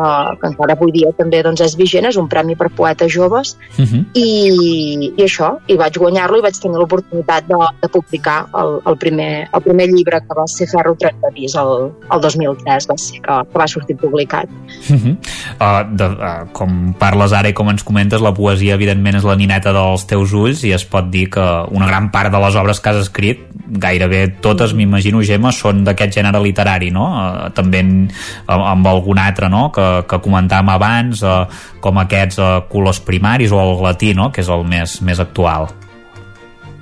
que 0.42 0.50
encara 0.50 0.74
avui 0.74 0.94
dia 0.96 1.12
també 1.18 1.42
doncs, 1.46 1.62
és 1.62 1.76
vigent, 1.78 2.08
és 2.10 2.18
un 2.18 2.28
premi 2.32 2.56
per 2.58 2.72
poetes 2.74 3.12
joves, 3.14 3.56
uh 3.78 3.82
mhm. 3.82 3.88
-huh. 3.88 4.04
i, 4.14 5.14
i 5.18 5.24
això, 5.24 5.58
i 5.68 5.78
vaig 5.78 5.98
guanyar-lo 5.98 6.38
i 6.38 6.42
vaig 6.42 6.58
tenir 6.60 6.78
l'oportunitat 6.78 7.48
de, 7.48 7.56
de 7.82 7.88
publicar 7.90 8.48
el, 8.56 8.80
el, 8.86 8.98
primer, 8.98 9.48
el 9.54 9.62
primer 9.62 9.88
llibre 9.88 10.22
que 10.22 10.34
va 10.38 10.48
ser 10.48 10.68
Ferro 10.68 10.96
30 10.96 11.28
el, 11.62 11.92
el 12.12 12.22
2003, 12.22 12.88
va 12.90 12.98
ser 12.98 13.22
que, 13.22 13.34
que 13.52 13.60
va 13.60 13.68
sortir 13.68 13.96
publicat. 13.98 14.50
Uh 14.90 14.96
-huh. 14.96 15.16
uh, 15.60 15.98
de, 15.98 16.06
uh, 16.06 16.52
com 16.52 16.94
parles 17.00 17.32
ara 17.32 17.50
i 17.50 17.54
com 17.54 17.70
ens 17.70 17.84
comentes, 17.84 18.22
la 18.22 18.34
poesia 18.34 18.74
evidentment 18.74 19.16
és 19.16 19.24
la 19.24 19.36
nineta 19.36 19.72
dels 19.72 20.06
teus 20.06 20.34
ulls 20.34 20.64
i 20.64 20.72
es 20.72 20.86
pot 20.86 21.10
dir 21.10 21.30
que 21.30 21.66
una 21.72 21.88
gran 21.88 22.12
part 22.12 22.32
de 22.32 22.40
les 22.40 22.56
obres 22.56 22.80
que 22.80 22.90
has 22.90 22.98
escrit, 22.98 23.40
gairebé 23.68 24.28
totes, 24.42 24.74
m'imagino, 24.74 25.22
Gemma, 25.22 25.52
són 25.52 25.84
d'aquest 25.84 26.14
gènere 26.14 26.42
literari 26.42 26.71
literari, 26.72 26.92
no? 26.92 27.06
Eh, 27.12 27.52
també 27.54 27.80
en, 27.80 28.12
amb 28.48 28.88
algun 28.88 29.20
altre, 29.20 29.50
no?, 29.50 29.72
que, 29.72 30.06
que 30.08 30.22
comentàvem 30.22 30.70
abans, 30.70 31.24
eh, 31.24 31.46
com 31.82 31.98
aquests 31.98 32.40
eh, 32.40 32.62
colors 32.70 33.00
primaris 33.00 33.52
o 33.52 33.60
el 33.60 33.82
latí, 33.84 34.14
no?, 34.14 34.32
que 34.32 34.42
és 34.42 34.50
el 34.50 34.66
més, 34.66 35.02
més 35.02 35.20
actual. 35.20 35.70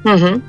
Mhm. 0.04 0.14
Uh 0.14 0.20
-huh. 0.22 0.42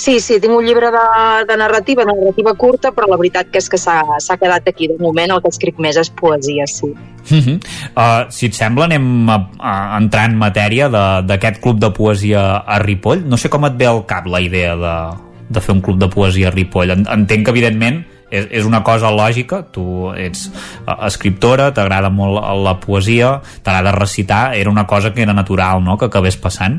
Sí, 0.00 0.18
sí, 0.18 0.40
tinc 0.40 0.56
un 0.56 0.64
llibre 0.64 0.90
de, 0.90 1.44
de 1.46 1.56
narrativa, 1.58 2.06
de 2.06 2.12
narrativa 2.14 2.54
curta, 2.54 2.90
però 2.90 3.06
la 3.06 3.18
veritat 3.18 3.50
que 3.50 3.58
és 3.58 3.68
que 3.68 3.76
s'ha 3.76 4.36
quedat 4.40 4.66
aquí. 4.66 4.88
De 4.88 4.96
moment 4.98 5.30
el 5.30 5.42
que 5.42 5.48
escric 5.48 5.78
més 5.78 5.94
és 5.96 6.08
poesia, 6.08 6.64
sí. 6.66 6.86
Uh 7.30 7.36
-huh. 7.36 7.60
uh, 7.96 8.30
si 8.30 8.46
et 8.46 8.54
sembla, 8.54 8.84
anem 8.84 9.28
a, 9.28 9.50
a 9.58 9.98
entrar 9.98 10.30
en 10.30 10.38
matèria 10.38 10.88
d'aquest 10.88 11.60
club 11.60 11.78
de 11.78 11.90
poesia 11.90 12.56
a 12.56 12.78
Ripoll. 12.78 13.28
No 13.28 13.36
sé 13.36 13.50
com 13.50 13.64
et 13.66 13.76
ve 13.76 13.86
al 13.86 14.06
cap 14.06 14.24
la 14.26 14.40
idea 14.40 14.74
de, 14.74 15.29
de 15.50 15.60
fer 15.60 15.74
un 15.74 15.82
club 15.82 15.98
de 15.98 16.08
poesia 16.08 16.48
a 16.48 16.54
Ripoll. 16.54 16.94
Entenc 16.94 17.44
que, 17.44 17.52
evidentment, 17.52 18.04
és, 18.30 18.46
és 18.60 18.66
una 18.66 18.82
cosa 18.86 19.10
lògica, 19.10 19.64
tu 19.74 20.12
ets 20.14 20.46
uh, 20.50 20.94
escriptora, 21.08 21.70
t'agrada 21.74 22.12
molt 22.14 22.38
la 22.64 22.76
poesia, 22.82 23.38
t'agrada 23.64 23.96
recitar, 23.98 24.44
era 24.56 24.70
una 24.70 24.86
cosa 24.86 25.12
que 25.12 25.26
era 25.26 25.34
natural, 25.34 25.82
no?, 25.84 25.98
que 25.98 26.06
acabés 26.06 26.38
passant. 26.38 26.78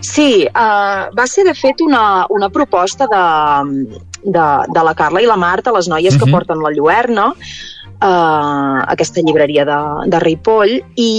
Sí, 0.00 0.46
uh, 0.48 1.10
va 1.12 1.26
ser 1.28 1.44
de 1.44 1.54
fet 1.58 1.82
una, 1.84 2.24
una 2.32 2.48
proposta 2.48 3.06
de, 3.10 3.24
de, 4.22 4.46
de 4.72 4.84
la 4.86 4.94
Carla 4.96 5.20
i 5.20 5.28
la 5.28 5.36
Marta, 5.36 5.74
les 5.76 5.90
noies 5.90 6.14
uh 6.14 6.16
-huh. 6.16 6.20
que 6.20 6.26
mhm. 6.30 6.32
porten 6.32 6.62
la 6.62 6.70
Lluerna, 6.70 7.26
uh, 7.28 8.78
aquesta 8.86 9.20
llibreria 9.20 9.64
de, 9.64 9.80
de 10.06 10.20
Ripoll, 10.20 10.80
i, 10.96 11.12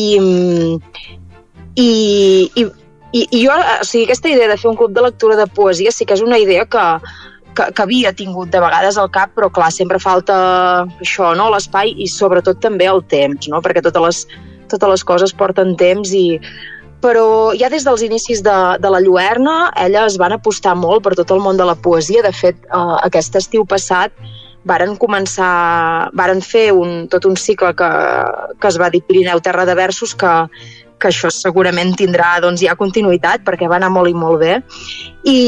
i, 1.76 2.52
i 2.56 2.66
i, 3.12 3.26
i 3.28 3.44
jo, 3.46 3.52
o 3.54 3.86
sigui, 3.88 4.06
aquesta 4.08 4.32
idea 4.32 4.50
de 4.52 4.58
fer 4.60 4.70
un 4.72 4.80
club 4.80 4.96
de 4.96 5.04
lectura 5.04 5.36
de 5.40 5.48
poesia 5.48 5.92
sí 5.92 6.08
que 6.08 6.16
és 6.16 6.24
una 6.24 6.40
idea 6.40 6.66
que, 6.66 6.86
que, 7.56 7.70
que 7.76 7.84
havia 7.84 8.14
tingut 8.16 8.52
de 8.54 8.62
vegades 8.64 8.98
al 8.98 9.12
cap, 9.12 9.34
però 9.36 9.52
clar, 9.52 9.72
sempre 9.76 10.00
falta 10.00 10.36
això, 11.04 11.34
no?, 11.38 11.50
l'espai 11.52 11.96
i 11.98 12.08
sobretot 12.08 12.62
també 12.64 12.88
el 12.92 13.04
temps, 13.12 13.50
no?, 13.52 13.62
perquè 13.64 13.84
totes 13.84 14.06
les, 14.06 14.22
totes 14.72 14.96
les 14.96 15.04
coses 15.08 15.36
porten 15.36 15.76
temps 15.80 16.14
i 16.16 16.26
però 17.02 17.52
ja 17.58 17.66
des 17.74 17.82
dels 17.82 18.04
inicis 18.06 18.44
de, 18.46 18.58
de 18.78 18.90
la 18.94 19.00
Lluerna 19.02 19.72
elles 19.82 20.20
van 20.22 20.36
apostar 20.36 20.76
molt 20.78 21.02
per 21.02 21.16
tot 21.18 21.34
el 21.34 21.42
món 21.42 21.58
de 21.58 21.66
la 21.66 21.74
poesia. 21.74 22.22
De 22.22 22.30
fet, 22.30 22.60
eh, 22.70 22.98
aquest 23.08 23.40
estiu 23.40 23.66
passat 23.66 24.14
varen 24.70 24.94
començar, 25.02 26.12
varen 26.14 26.44
fer 26.46 26.68
un, 26.78 27.08
tot 27.10 27.26
un 27.26 27.34
cicle 27.42 27.74
que, 27.74 27.90
que 28.62 28.70
es 28.70 28.78
va 28.78 28.92
dir 28.94 29.02
Pirineu 29.08 29.42
Terra 29.42 29.66
de 29.66 29.74
Versos 29.74 30.14
que, 30.14 30.36
que 31.02 31.10
això 31.10 31.32
segurament 31.34 31.96
tindrà 31.98 32.36
doncs, 32.44 32.62
ja 32.62 32.78
continuïtat 32.80 33.44
perquè 33.48 33.70
va 33.72 33.80
anar 33.82 33.92
molt 33.94 34.12
i 34.12 34.16
molt 34.18 34.42
bé 34.44 34.54
i, 35.26 35.40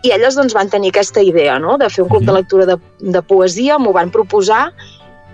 i 0.00 0.14
elles 0.14 0.38
doncs, 0.38 0.56
van 0.56 0.72
tenir 0.72 0.92
aquesta 0.92 1.22
idea 1.24 1.58
no? 1.62 1.76
de 1.78 1.90
fer 1.92 2.04
un 2.06 2.10
club 2.10 2.24
de 2.24 2.32
mhm. 2.32 2.40
lectura 2.40 2.68
de, 2.72 2.78
de 3.18 3.22
poesia, 3.22 3.78
m'ho 3.78 3.94
van 3.96 4.12
proposar 4.14 4.64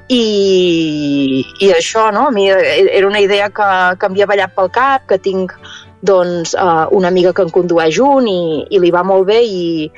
i, 0.08 1.44
i 1.60 1.68
això, 1.76 2.08
no? 2.16 2.28
A 2.28 2.32
mi 2.32 2.46
era 2.48 3.06
una 3.06 3.20
idea 3.20 3.50
que, 3.52 3.68
que 4.00 4.08
em 4.08 4.14
havia 4.14 4.28
ballat 4.30 4.54
pel 4.56 4.70
cap, 4.72 5.04
que 5.10 5.18
tinc 5.20 5.52
doncs, 6.00 6.54
uh, 6.54 6.86
una 6.96 7.10
amiga 7.12 7.34
que 7.34 7.44
en 7.44 7.50
condueix 7.52 7.98
un 8.00 8.28
i, 8.30 8.40
i 8.70 8.80
li 8.80 8.92
va 8.94 9.02
molt 9.04 9.26
bé 9.28 9.42
i, 9.44 9.90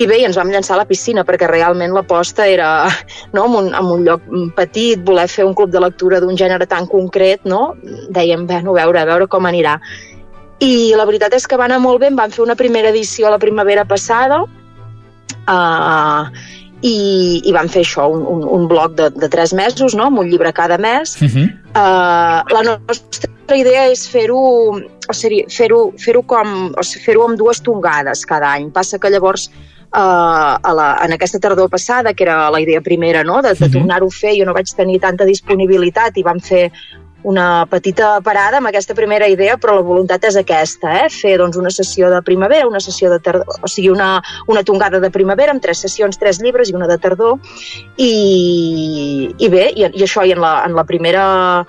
i 0.00 0.06
bé, 0.08 0.22
ens 0.24 0.38
vam 0.38 0.48
llançar 0.48 0.76
a 0.76 0.80
la 0.80 0.88
piscina 0.88 1.26
perquè 1.28 1.48
realment 1.50 1.92
l'aposta 1.92 2.46
era 2.48 2.70
no, 3.36 3.44
en, 3.44 3.56
un, 3.58 3.66
en 3.76 3.90
un 3.94 4.04
lloc 4.06 4.22
petit, 4.56 5.02
voler 5.04 5.26
fer 5.28 5.44
un 5.44 5.56
club 5.56 5.72
de 5.74 5.82
lectura 5.82 6.22
d'un 6.22 6.38
gènere 6.40 6.66
tan 6.68 6.88
concret, 6.88 7.44
no? 7.44 7.74
dèiem, 8.08 8.46
bueno, 8.48 8.72
a 8.72 8.80
veure, 8.80 9.02
a 9.02 9.08
veure 9.10 9.28
com 9.28 9.48
anirà. 9.48 9.76
I 10.64 10.92
la 10.96 11.04
veritat 11.08 11.36
és 11.36 11.46
que 11.48 11.58
va 11.60 11.66
anar 11.68 11.82
molt 11.84 12.00
bé, 12.00 12.08
vam 12.16 12.32
fer 12.32 12.44
una 12.44 12.56
primera 12.56 12.88
edició 12.92 13.28
a 13.28 13.34
la 13.34 13.40
primavera 13.40 13.84
passada 13.88 14.40
uh, 14.44 16.22
i, 16.80 16.96
i 17.44 17.52
vam 17.52 17.68
fer 17.68 17.84
això, 17.84 18.06
un, 18.12 18.24
un, 18.24 18.46
un 18.56 18.68
bloc 18.68 18.96
de, 18.96 19.10
de 19.16 19.28
tres 19.32 19.52
mesos, 19.56 19.96
no? 19.96 20.08
amb 20.08 20.22
un 20.24 20.30
llibre 20.32 20.52
cada 20.56 20.78
mes. 20.80 21.16
Uh 21.20 21.28
-huh. 21.28 21.48
uh, 21.76 22.40
la 22.56 22.62
nostra 22.64 23.56
idea 23.56 23.84
és 23.92 24.08
fer-ho 24.08 24.40
o 25.10 25.12
sigui, 25.12 25.44
fer, 25.50 25.68
-ho, 25.68 26.22
com, 26.26 26.72
o 26.72 26.82
sigui, 26.82 27.04
fer-ho 27.04 27.26
amb 27.26 27.36
dues 27.36 27.60
tongades 27.60 28.24
cada 28.24 28.52
any. 28.52 28.70
Passa 28.70 28.98
que 28.98 29.10
llavors 29.10 29.50
a 29.92 30.72
la, 30.74 30.88
en 31.04 31.12
aquesta 31.12 31.40
tardor 31.40 31.70
passada, 31.70 32.14
que 32.14 32.24
era 32.24 32.50
la 32.50 32.60
idea 32.60 32.80
primera, 32.80 33.24
no? 33.24 33.42
de, 33.42 33.54
de 33.54 33.66
-huh. 33.66 33.72
tornar-ho 33.72 34.06
a 34.06 34.10
fer, 34.10 34.38
jo 34.38 34.44
no 34.44 34.54
vaig 34.54 34.70
tenir 34.76 35.00
tanta 35.00 35.24
disponibilitat 35.24 36.16
i 36.16 36.22
vam 36.22 36.40
fer 36.40 36.70
una 37.22 37.66
petita 37.68 38.20
parada 38.24 38.58
amb 38.58 38.68
aquesta 38.70 38.94
primera 38.94 39.28
idea, 39.28 39.56
però 39.60 39.74
la 39.76 39.84
voluntat 39.84 40.24
és 40.24 40.36
aquesta, 40.40 41.04
eh? 41.04 41.08
fer 41.12 41.36
doncs, 41.38 41.56
una 41.56 41.70
sessió 41.70 42.10
de 42.10 42.22
primavera, 42.22 42.68
una 42.68 42.80
sessió 42.80 43.10
de 43.10 43.18
tardor, 43.20 43.46
o 43.60 43.68
sigui, 43.68 43.90
una, 43.90 44.22
una 44.48 44.62
tongada 44.64 45.00
de 45.00 45.10
primavera 45.10 45.52
amb 45.52 45.62
tres 45.62 45.82
sessions, 45.84 46.18
tres 46.18 46.40
llibres 46.40 46.70
i 46.70 46.74
una 46.74 46.88
de 46.88 46.98
tardor, 46.98 47.38
i, 47.96 49.34
i 49.36 49.48
bé, 49.48 49.70
i, 49.74 49.84
i 49.84 50.06
això, 50.06 50.24
i 50.24 50.32
en 50.32 50.40
la, 50.40 50.62
en 50.66 50.76
la 50.76 50.84
primera 50.84 51.66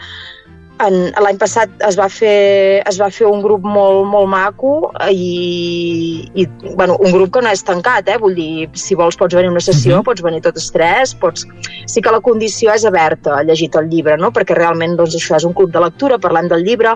l'any 0.90 1.38
passat 1.38 1.84
es 1.88 1.98
va, 2.00 2.08
fer, 2.10 2.82
es 2.90 2.98
va 3.02 3.10
fer 3.14 3.28
un 3.30 3.42
grup 3.44 3.66
molt, 3.68 4.06
molt 4.10 4.30
maco 4.32 4.72
i, 5.12 6.30
i 6.34 6.46
bueno, 6.76 6.98
un 7.00 7.12
grup 7.12 7.34
que 7.36 7.44
no 7.46 7.52
és 7.52 7.64
tancat, 7.68 8.10
eh? 8.10 8.18
vull 8.22 8.36
dir, 8.38 8.70
si 8.74 8.98
vols 8.98 9.20
pots 9.20 9.36
venir 9.38 9.52
a 9.52 9.56
una 9.56 9.64
sessió, 9.64 9.98
uh 9.98 10.00
-huh. 10.00 10.06
pots 10.10 10.22
venir 10.22 10.42
totes 10.42 10.72
tres, 10.72 11.14
pots... 11.16 11.46
sí 11.86 12.02
que 12.02 12.12
la 12.12 12.22
condició 12.22 12.74
és 12.74 12.86
aberta 12.86 13.38
a 13.38 13.44
llegir 13.44 13.70
el 13.76 13.90
llibre, 13.90 14.18
no? 14.18 14.32
perquè 14.32 14.56
realment 14.56 14.96
doncs, 14.96 15.16
això 15.16 15.36
és 15.36 15.44
un 15.44 15.54
club 15.54 15.72
de 15.72 15.80
lectura, 15.80 16.18
parlem 16.18 16.48
del 16.48 16.64
llibre, 16.64 16.96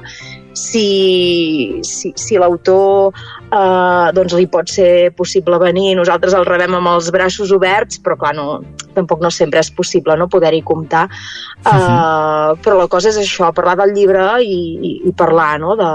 si, 0.55 1.79
si, 1.83 2.13
si 2.15 2.39
l'autor 2.39 3.11
eh, 3.11 4.07
doncs 4.15 4.35
li 4.37 4.47
pot 4.51 4.71
ser 4.71 5.11
possible 5.17 5.59
venir, 5.61 5.93
nosaltres 5.99 6.35
el 6.37 6.47
rebem 6.47 6.77
amb 6.79 6.93
els 6.95 7.11
braços 7.13 7.51
oberts, 7.55 7.99
però 8.03 8.17
clar, 8.19 8.33
no, 8.37 8.47
tampoc 8.95 9.21
no 9.23 9.31
sempre 9.33 9.59
és 9.59 9.69
possible 9.75 10.15
no 10.17 10.29
poder-hi 10.31 10.61
comptar, 10.65 11.05
uh, 11.09 11.67
uh 11.67 11.75
-huh. 11.75 12.55
però 12.63 12.77
la 12.79 12.87
cosa 12.87 13.09
és 13.09 13.17
això, 13.19 13.51
parlar 13.53 13.75
del 13.75 13.93
llibre 13.93 14.23
i, 14.41 14.59
i, 14.89 14.91
i 15.09 15.11
parlar 15.11 15.59
no, 15.59 15.75
de, 15.75 15.91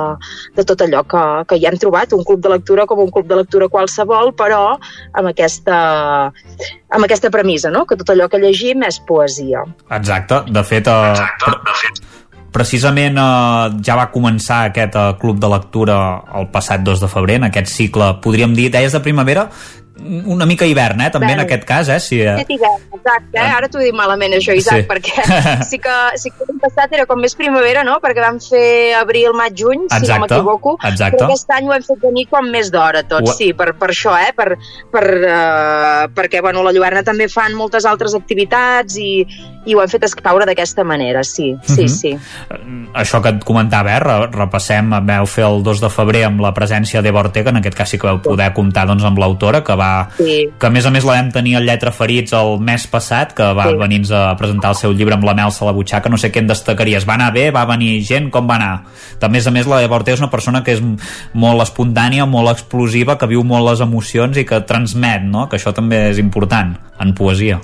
de 0.56 0.64
tot 0.64 0.80
allò 0.82 1.02
que, 1.02 1.24
que 1.48 1.56
hi 1.56 1.66
hem 1.66 1.78
trobat, 1.78 2.12
un 2.12 2.24
club 2.24 2.40
de 2.40 2.50
lectura 2.50 2.86
com 2.86 2.98
un 2.98 3.10
club 3.10 3.26
de 3.26 3.36
lectura 3.36 3.68
qualsevol, 3.68 4.32
però 4.34 4.76
amb 5.12 5.28
aquesta, 5.28 6.32
amb 6.90 7.04
aquesta 7.04 7.30
premissa, 7.30 7.70
no? 7.70 7.86
que 7.86 7.96
tot 7.96 8.10
allò 8.10 8.28
que 8.28 8.38
llegim 8.38 8.82
és 8.82 9.00
poesia. 9.00 9.64
Exacte, 9.90 10.44
de 10.50 10.62
fet... 10.64 10.86
Uh, 10.86 11.10
Exacte, 11.10 11.50
de 11.50 11.76
fet 11.82 12.19
precisament 12.52 13.18
eh, 13.18 13.80
ja 13.86 13.96
va 13.98 14.08
començar 14.12 14.64
aquest 14.68 14.96
eh, 14.98 15.06
club 15.20 15.40
de 15.42 15.50
lectura 15.52 15.98
el 16.38 16.50
passat 16.52 16.84
2 16.86 17.04
de 17.04 17.10
febrer, 17.10 17.38
en 17.40 17.48
aquest 17.50 17.70
cicle, 17.72 18.12
podríem 18.24 18.54
dir, 18.56 18.70
deies 18.74 18.94
de 18.96 19.02
primavera, 19.04 19.48
una 20.26 20.46
mica 20.46 20.66
hivern, 20.66 21.00
eh, 21.00 21.10
també 21.12 21.30
Bé, 21.30 21.34
en 21.36 21.42
aquest 21.44 21.64
cas, 21.68 21.88
eh? 21.92 21.98
Si, 22.00 22.20
eh... 22.20 22.44
Hivern, 22.48 22.82
exacte, 22.96 23.36
eh? 23.36 23.46
ara 23.56 23.68
t'ho 23.70 23.80
dic 23.82 23.94
malament 23.96 24.34
això, 24.36 24.54
Isaac, 24.56 24.82
sí. 24.82 24.88
perquè 24.88 25.24
sí 25.70 25.78
que, 25.82 25.96
sí 26.20 26.32
que 26.32 26.46
l'any 26.48 26.60
passat 26.62 26.96
era 26.96 27.06
com 27.10 27.20
més 27.20 27.36
primavera, 27.38 27.84
no? 27.86 27.98
Perquè 28.02 28.24
vam 28.24 28.40
fer 28.42 28.94
abril, 28.98 29.34
maig, 29.36 29.54
juny, 29.60 29.84
exacte, 29.86 30.06
si 30.06 30.12
no 30.12 30.20
m'equivoco, 30.24 30.76
però 30.80 31.28
aquest 31.28 31.54
any 31.56 31.68
ho 31.68 31.76
hem 31.76 31.86
fet 31.86 32.02
venir 32.06 32.26
com 32.32 32.50
més 32.50 32.72
d'hora 32.72 33.04
tots, 33.08 33.34
ho... 33.34 33.36
sí, 33.36 33.52
per, 33.56 33.72
per 33.80 33.90
això, 33.92 34.16
eh? 34.18 34.32
Per, 34.36 34.48
per, 34.92 35.04
uh, 35.20 36.04
perquè, 36.16 36.42
bueno, 36.44 36.64
la 36.66 36.74
Lluerna 36.76 37.04
també 37.06 37.28
fan 37.30 37.56
moltes 37.58 37.86
altres 37.88 38.16
activitats 38.18 38.96
i, 39.00 39.12
i 39.66 39.76
ho 39.76 39.84
hem 39.84 39.92
fet 39.92 40.08
escaure 40.08 40.48
d'aquesta 40.48 40.86
manera, 40.86 41.24
sí, 41.26 41.52
sí, 41.62 41.72
uh 41.72 41.76
mhm. 41.76 41.84
-huh. 41.84 41.88
sí. 41.88 42.18
Això 42.94 43.22
que 43.22 43.28
et 43.28 43.44
comentava, 43.44 43.96
eh? 43.96 44.00
Repassem, 44.32 44.90
veu 45.06 45.26
fer 45.26 45.44
el 45.44 45.62
2 45.62 45.80
de 45.80 45.90
febrer 45.90 46.24
amb 46.24 46.40
la 46.40 46.54
presència 46.54 47.02
d'Eva 47.02 47.20
Ortega, 47.20 47.50
en 47.50 47.56
aquest 47.56 47.76
cas 47.76 47.88
sí 47.90 47.98
que 47.98 48.06
vau 48.06 48.20
poder 48.22 48.52
comptar 48.52 48.86
doncs, 48.86 49.04
amb 49.04 49.18
l'autora, 49.18 49.62
que 49.64 49.74
va 49.74 49.89
sí. 50.16 50.48
que 50.60 50.68
a 50.68 50.72
més 50.72 50.86
a 50.86 50.92
més 50.94 51.06
la 51.06 51.16
vam 51.18 51.30
tenir 51.34 51.56
al 51.58 51.66
Lletra 51.68 51.92
Ferits 51.94 52.34
el 52.36 52.58
mes 52.64 52.86
passat, 52.90 53.34
que 53.36 53.46
va 53.56 53.68
sí. 53.70 53.78
venir 53.80 54.02
a 54.16 54.34
presentar 54.40 54.72
el 54.74 54.78
seu 54.80 54.94
llibre 54.96 55.16
amb 55.16 55.26
la 55.28 55.36
Melsa 55.38 55.64
a 55.64 55.70
la 55.70 55.76
butxaca, 55.76 56.12
no 56.12 56.20
sé 56.20 56.32
què 56.32 56.42
en 56.42 56.50
destacaries, 56.50 57.06
va 57.08 57.16
anar 57.18 57.30
bé, 57.36 57.48
va 57.54 57.66
venir 57.70 57.92
gent, 58.06 58.30
com 58.34 58.48
va 58.50 58.58
anar? 58.60 58.72
De 59.20 59.30
més 59.32 59.46
a 59.46 59.54
més 59.54 59.68
la 59.70 59.82
Eva 59.84 59.98
Ortega 60.00 60.18
és 60.18 60.24
una 60.24 60.32
persona 60.32 60.64
que 60.66 60.76
és 60.76 60.84
molt 61.34 61.66
espontània, 61.66 62.26
molt 62.26 62.52
explosiva, 62.54 63.18
que 63.20 63.30
viu 63.30 63.44
molt 63.46 63.68
les 63.70 63.84
emocions 63.84 64.40
i 64.40 64.46
que 64.48 64.62
transmet, 64.68 65.26
no? 65.26 65.48
que 65.48 65.60
això 65.60 65.74
també 65.76 66.06
és 66.10 66.22
important 66.22 66.76
en 67.00 67.14
poesia. 67.16 67.60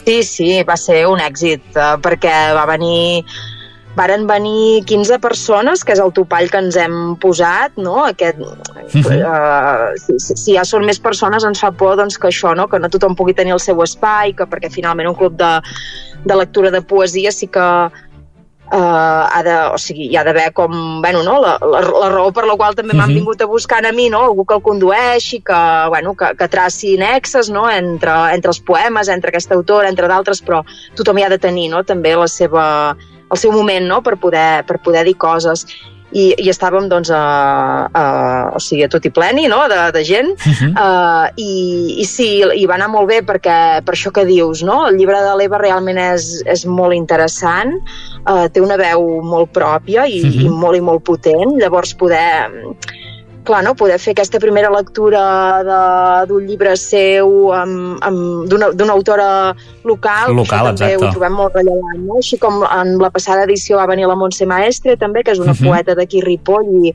Sí, 0.00 0.22
sí, 0.24 0.50
va 0.66 0.76
ser 0.80 1.04
un 1.06 1.20
èxit, 1.22 1.62
eh, 1.76 1.94
perquè 2.02 2.34
va 2.56 2.64
venir 2.66 3.22
varen 3.96 4.26
venir 4.26 4.84
15 4.86 5.18
persones, 5.18 5.84
que 5.84 5.94
és 5.96 6.02
el 6.02 6.12
topall 6.14 6.50
que 6.50 6.60
ens 6.62 6.76
hem 6.78 7.16
posat, 7.20 7.74
no? 7.76 8.04
Aquest, 8.06 8.38
uh 8.38 8.54
-huh. 8.92 9.16
uh, 9.20 10.18
si, 10.18 10.36
si 10.36 10.54
ja 10.54 10.64
són 10.64 10.84
més 10.84 11.00
persones 11.00 11.44
ens 11.44 11.60
fa 11.60 11.72
por 11.72 11.96
doncs, 11.96 12.18
que 12.18 12.28
això, 12.28 12.54
no? 12.54 12.68
que 12.68 12.78
no 12.78 12.88
tothom 12.88 13.16
pugui 13.16 13.34
tenir 13.34 13.52
el 13.52 13.60
seu 13.60 13.82
espai, 13.82 14.34
que 14.34 14.46
perquè 14.46 14.70
finalment 14.70 15.08
un 15.08 15.14
club 15.14 15.36
de, 15.36 15.60
de 16.24 16.36
lectura 16.36 16.70
de 16.70 16.82
poesia 16.82 17.32
sí 17.32 17.46
que 17.46 17.90
uh, 18.72 19.24
ha 19.34 19.42
de, 19.42 19.54
o 19.74 19.78
sigui, 19.78 20.08
hi 20.10 20.16
ha 20.16 20.24
d'haver 20.24 20.52
com, 20.52 21.00
bueno, 21.02 21.22
no? 21.22 21.40
la, 21.42 21.58
la, 21.60 21.80
la 21.80 22.08
raó 22.12 22.30
per 22.32 22.46
la 22.46 22.56
qual 22.56 22.74
també 22.74 22.94
m'han 22.94 23.08
uh 23.08 23.12
-huh. 23.12 23.18
vingut 23.18 23.42
a 23.42 23.46
buscar 23.46 23.84
a 23.84 23.92
mi, 23.92 24.08
no? 24.08 24.22
algú 24.24 24.44
que 24.44 24.54
el 24.54 24.62
condueixi, 24.62 25.42
que, 25.42 25.60
bueno, 25.88 26.14
que, 26.14 26.34
que 26.36 26.48
traci 26.48 26.96
nexes 26.96 27.50
no? 27.50 27.68
entre, 27.70 28.34
entre 28.34 28.50
els 28.50 28.60
poemes, 28.60 29.08
entre 29.08 29.28
aquesta 29.28 29.54
autora, 29.54 29.88
entre 29.88 30.08
d'altres, 30.08 30.42
però 30.42 30.64
tothom 30.94 31.18
hi 31.18 31.22
ha 31.24 31.28
de 31.28 31.38
tenir 31.38 31.70
no? 31.70 31.82
també 31.84 32.14
la 32.14 32.28
seva, 32.28 32.96
el 33.30 33.38
seu 33.38 33.54
moment 33.54 33.86
no? 33.86 34.02
per, 34.02 34.16
poder, 34.20 34.64
per 34.66 34.80
poder 34.82 35.04
dir 35.08 35.16
coses 35.20 35.66
i, 36.10 36.30
i 36.42 36.48
estàvem 36.50 36.88
doncs 36.90 37.10
a, 37.14 37.20
a, 37.86 38.04
o 38.56 38.60
sigui, 38.62 38.82
a 38.86 38.90
tot 38.90 39.04
i 39.06 39.12
pleni 39.14 39.46
no? 39.50 39.60
de, 39.70 39.78
de 39.94 40.02
gent 40.06 40.32
uh 40.34 40.60
-huh. 40.60 40.70
uh, 40.74 41.26
i, 41.36 42.00
i 42.02 42.04
sí, 42.04 42.42
i 42.42 42.66
va 42.66 42.74
anar 42.74 42.90
molt 42.90 43.08
bé 43.08 43.20
perquè 43.22 43.82
per 43.84 43.94
això 43.94 44.10
que 44.10 44.24
dius, 44.26 44.62
no? 44.62 44.86
el 44.88 44.96
llibre 44.98 45.20
de 45.22 45.36
l'Eva 45.38 45.58
realment 45.58 45.98
és, 45.98 46.42
és 46.46 46.66
molt 46.66 46.94
interessant 46.94 47.78
uh, 48.26 48.46
té 48.52 48.60
una 48.60 48.76
veu 48.76 49.22
molt 49.22 49.52
pròpia 49.52 50.06
i, 50.06 50.22
uh 50.22 50.30
-huh. 50.30 50.46
i 50.46 50.48
molt 50.48 50.76
i 50.76 50.80
molt 50.80 51.04
potent 51.04 51.58
llavors 51.60 51.94
poder 51.94 52.50
clar, 53.44 53.62
no? 53.64 53.74
poder 53.74 53.98
fer 53.98 54.12
aquesta 54.14 54.40
primera 54.42 54.70
lectura 54.72 55.22
d'un 56.28 56.46
llibre 56.46 56.74
seu 56.76 57.50
d'una 58.50 58.92
autora 58.92 59.30
local, 59.84 60.34
local 60.36 60.70
també 60.70 60.92
exacte. 60.92 61.06
ho 61.06 61.10
trobem 61.14 61.36
molt 61.38 61.58
rellevant, 61.58 62.04
no? 62.06 62.20
així 62.20 62.38
com 62.42 62.62
en 62.66 62.96
la 63.00 63.10
passada 63.10 63.46
edició 63.48 63.80
va 63.80 63.88
venir 63.90 64.08
la 64.10 64.18
Montse 64.18 64.46
Maestre 64.46 64.96
també, 65.00 65.24
que 65.24 65.32
és 65.32 65.42
una 65.42 65.52
uh 65.52 65.56
mhm. 65.56 65.66
-huh. 65.66 65.72
poeta 65.72 65.94
d'aquí 65.94 66.20
Ripoll 66.20 66.86
i, 66.86 66.94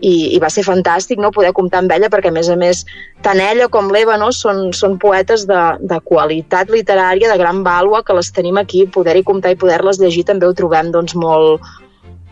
i, 0.00 0.12
i 0.36 0.38
va 0.40 0.50
ser 0.50 0.64
fantàstic 0.64 1.20
no? 1.20 1.30
poder 1.30 1.52
comptar 1.52 1.82
amb 1.82 1.92
ella 1.92 2.10
perquè 2.12 2.28
a 2.28 2.34
més 2.34 2.48
a 2.48 2.56
més 2.56 2.84
tant 3.22 3.40
ella 3.40 3.68
com 3.68 3.90
l'Eva 3.92 4.16
no? 4.16 4.30
són, 4.32 4.72
són 4.72 4.98
poetes 4.98 5.46
de, 5.46 5.60
de 5.80 6.00
qualitat 6.04 6.70
literària 6.70 7.30
de 7.30 7.38
gran 7.38 7.62
vàlua 7.66 8.02
que 8.02 8.16
les 8.16 8.32
tenim 8.32 8.56
aquí 8.56 8.86
poder-hi 8.86 9.22
comptar 9.22 9.52
i 9.52 9.60
poder-les 9.60 10.00
llegir 10.00 10.24
també 10.24 10.46
ho 10.46 10.56
trobem 10.56 10.90
doncs, 10.90 11.14
molt, 11.14 11.60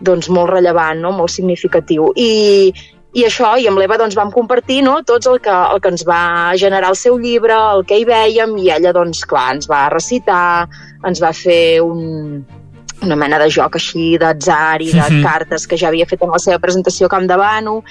doncs, 0.00 0.28
molt 0.28 0.50
rellevant, 0.50 1.00
no? 1.00 1.12
molt 1.12 1.30
significatiu 1.30 2.12
i, 2.16 2.72
i 3.16 3.24
això, 3.24 3.54
i 3.56 3.66
amb 3.70 3.80
l'Eva 3.80 3.96
doncs, 3.96 4.16
vam 4.18 4.30
compartir 4.34 4.82
no, 4.84 4.98
tots 5.06 5.26
el 5.30 5.40
que, 5.40 5.54
el 5.72 5.80
que 5.80 5.92
ens 5.94 6.04
va 6.08 6.52
generar 6.60 6.90
el 6.92 6.98
seu 7.00 7.16
llibre, 7.18 7.56
el 7.56 7.86
que 7.88 7.96
hi 7.96 8.04
vèiem, 8.08 8.52
i 8.60 8.68
ella, 8.74 8.92
doncs, 8.92 9.24
clar, 9.28 9.48
ens 9.56 9.70
va 9.70 9.86
recitar, 9.94 10.68
ens 11.08 11.22
va 11.24 11.32
fer 11.32 11.80
un, 11.80 12.44
una 13.06 13.16
mena 13.16 13.40
de 13.40 13.48
joc 13.54 13.80
així 13.80 14.18
d'atzar 14.20 14.82
i 14.82 14.92
de 14.92 15.00
mm 15.00 15.08
-hmm. 15.08 15.24
cartes 15.24 15.66
que 15.66 15.76
ja 15.76 15.88
havia 15.88 16.06
fet 16.06 16.22
en 16.22 16.30
la 16.30 16.38
seva 16.38 16.58
presentació 16.58 17.06
a 17.06 17.08
Camp 17.16 17.26
de 17.26 17.36
Bano, 17.36 17.82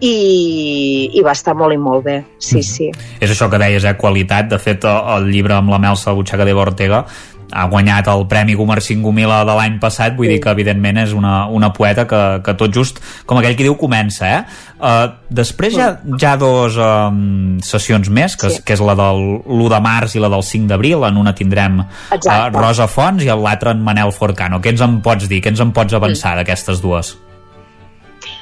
i, 0.00 1.10
i 1.16 1.22
va 1.24 1.32
estar 1.32 1.54
molt 1.56 1.72
i 1.72 1.78
molt 1.80 2.04
bé, 2.04 2.24
sí, 2.38 2.58
mm. 2.58 2.62
sí. 2.62 2.90
És 3.20 3.30
això 3.30 3.48
que 3.48 3.58
deies, 3.58 3.84
eh? 3.84 3.96
qualitat. 3.96 4.48
De 4.50 4.58
fet, 4.58 4.84
el 4.84 5.30
llibre 5.30 5.54
amb 5.54 5.70
la 5.70 5.78
Melsa 5.78 6.12
Butxaca 6.12 6.44
de 6.44 6.52
Ortega 6.52 7.06
ha 7.52 7.66
guanyat 7.70 8.08
el 8.10 8.24
Premi 8.30 8.56
Gomar 8.58 8.80
Singumila 8.82 9.42
de 9.46 9.54
l'any 9.58 9.78
passat, 9.82 10.16
vull 10.16 10.28
sí. 10.28 10.34
dir 10.34 10.42
que 10.42 10.52
evidentment 10.52 11.02
és 11.04 11.12
una, 11.16 11.46
una 11.52 11.72
poeta 11.76 12.06
que, 12.08 12.22
que 12.46 12.56
tot 12.58 12.74
just, 12.74 12.98
com 13.26 13.40
aquell 13.40 13.56
que 13.58 13.66
diu, 13.66 13.76
comença, 13.78 14.30
eh? 14.30 14.40
Uh, 14.76 15.06
després 15.32 15.76
sí. 15.76 15.82
ha, 15.82 15.92
ja 16.20 16.34
dos 16.40 16.78
um, 16.80 17.58
sessions 17.64 18.10
més, 18.12 18.36
que, 18.38 18.50
sí. 18.52 18.64
que 18.66 18.76
és 18.76 18.82
la 18.84 18.96
del 18.98 19.22
l'1 19.44 19.70
de 19.72 19.82
març 19.84 20.16
i 20.18 20.22
la 20.22 20.32
del 20.32 20.44
5 20.46 20.70
d'abril, 20.72 21.06
en 21.08 21.20
una 21.22 21.34
tindrem 21.36 21.82
uh, 21.82 22.34
Rosa 22.54 22.88
Fons 22.90 23.24
i 23.24 23.30
l'altra 23.30 23.76
en 23.76 23.84
Manel 23.86 24.12
Forcano. 24.14 24.60
Què 24.62 24.74
ens 24.74 24.84
en 24.84 25.00
pots 25.04 25.30
dir? 25.30 25.42
Què 25.44 25.54
ens 25.54 25.62
en 25.64 25.72
pots 25.76 25.96
avançar 25.96 26.34
mm. 26.34 26.42
d'aquestes 26.42 26.82
dues? 26.84 27.16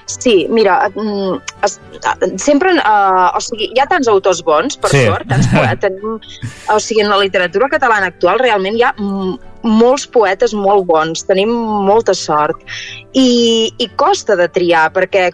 Sí, 0.07 0.47
mira, 0.51 0.91
mm, 0.95 1.39
es, 1.65 1.79
sempre, 2.37 2.75
uh, 2.77 3.31
o 3.33 3.41
sigui, 3.41 3.71
hi 3.73 3.81
ha 3.81 3.87
tants 3.89 4.09
autors 4.13 4.43
bons, 4.45 4.77
per 4.81 4.91
sí. 4.93 5.07
sort, 5.09 5.29
tants 5.31 5.49
poetes, 5.53 5.81
tenim, 5.87 6.19
o 6.75 6.79
sigui, 6.83 7.05
en 7.05 7.13
la 7.13 7.21
literatura 7.23 7.71
catalana 7.73 8.13
actual 8.13 8.43
realment 8.43 8.77
hi 8.77 8.85
ha 8.85 8.93
molts 9.65 10.05
poetes 10.13 10.53
molt 10.53 10.85
bons, 10.91 11.25
tenim 11.25 11.51
molta 11.89 12.13
sort 12.13 12.61
i, 13.17 13.73
i 13.81 13.89
costa 13.97 14.37
de 14.37 14.51
triar 14.53 14.91
perquè 14.93 15.31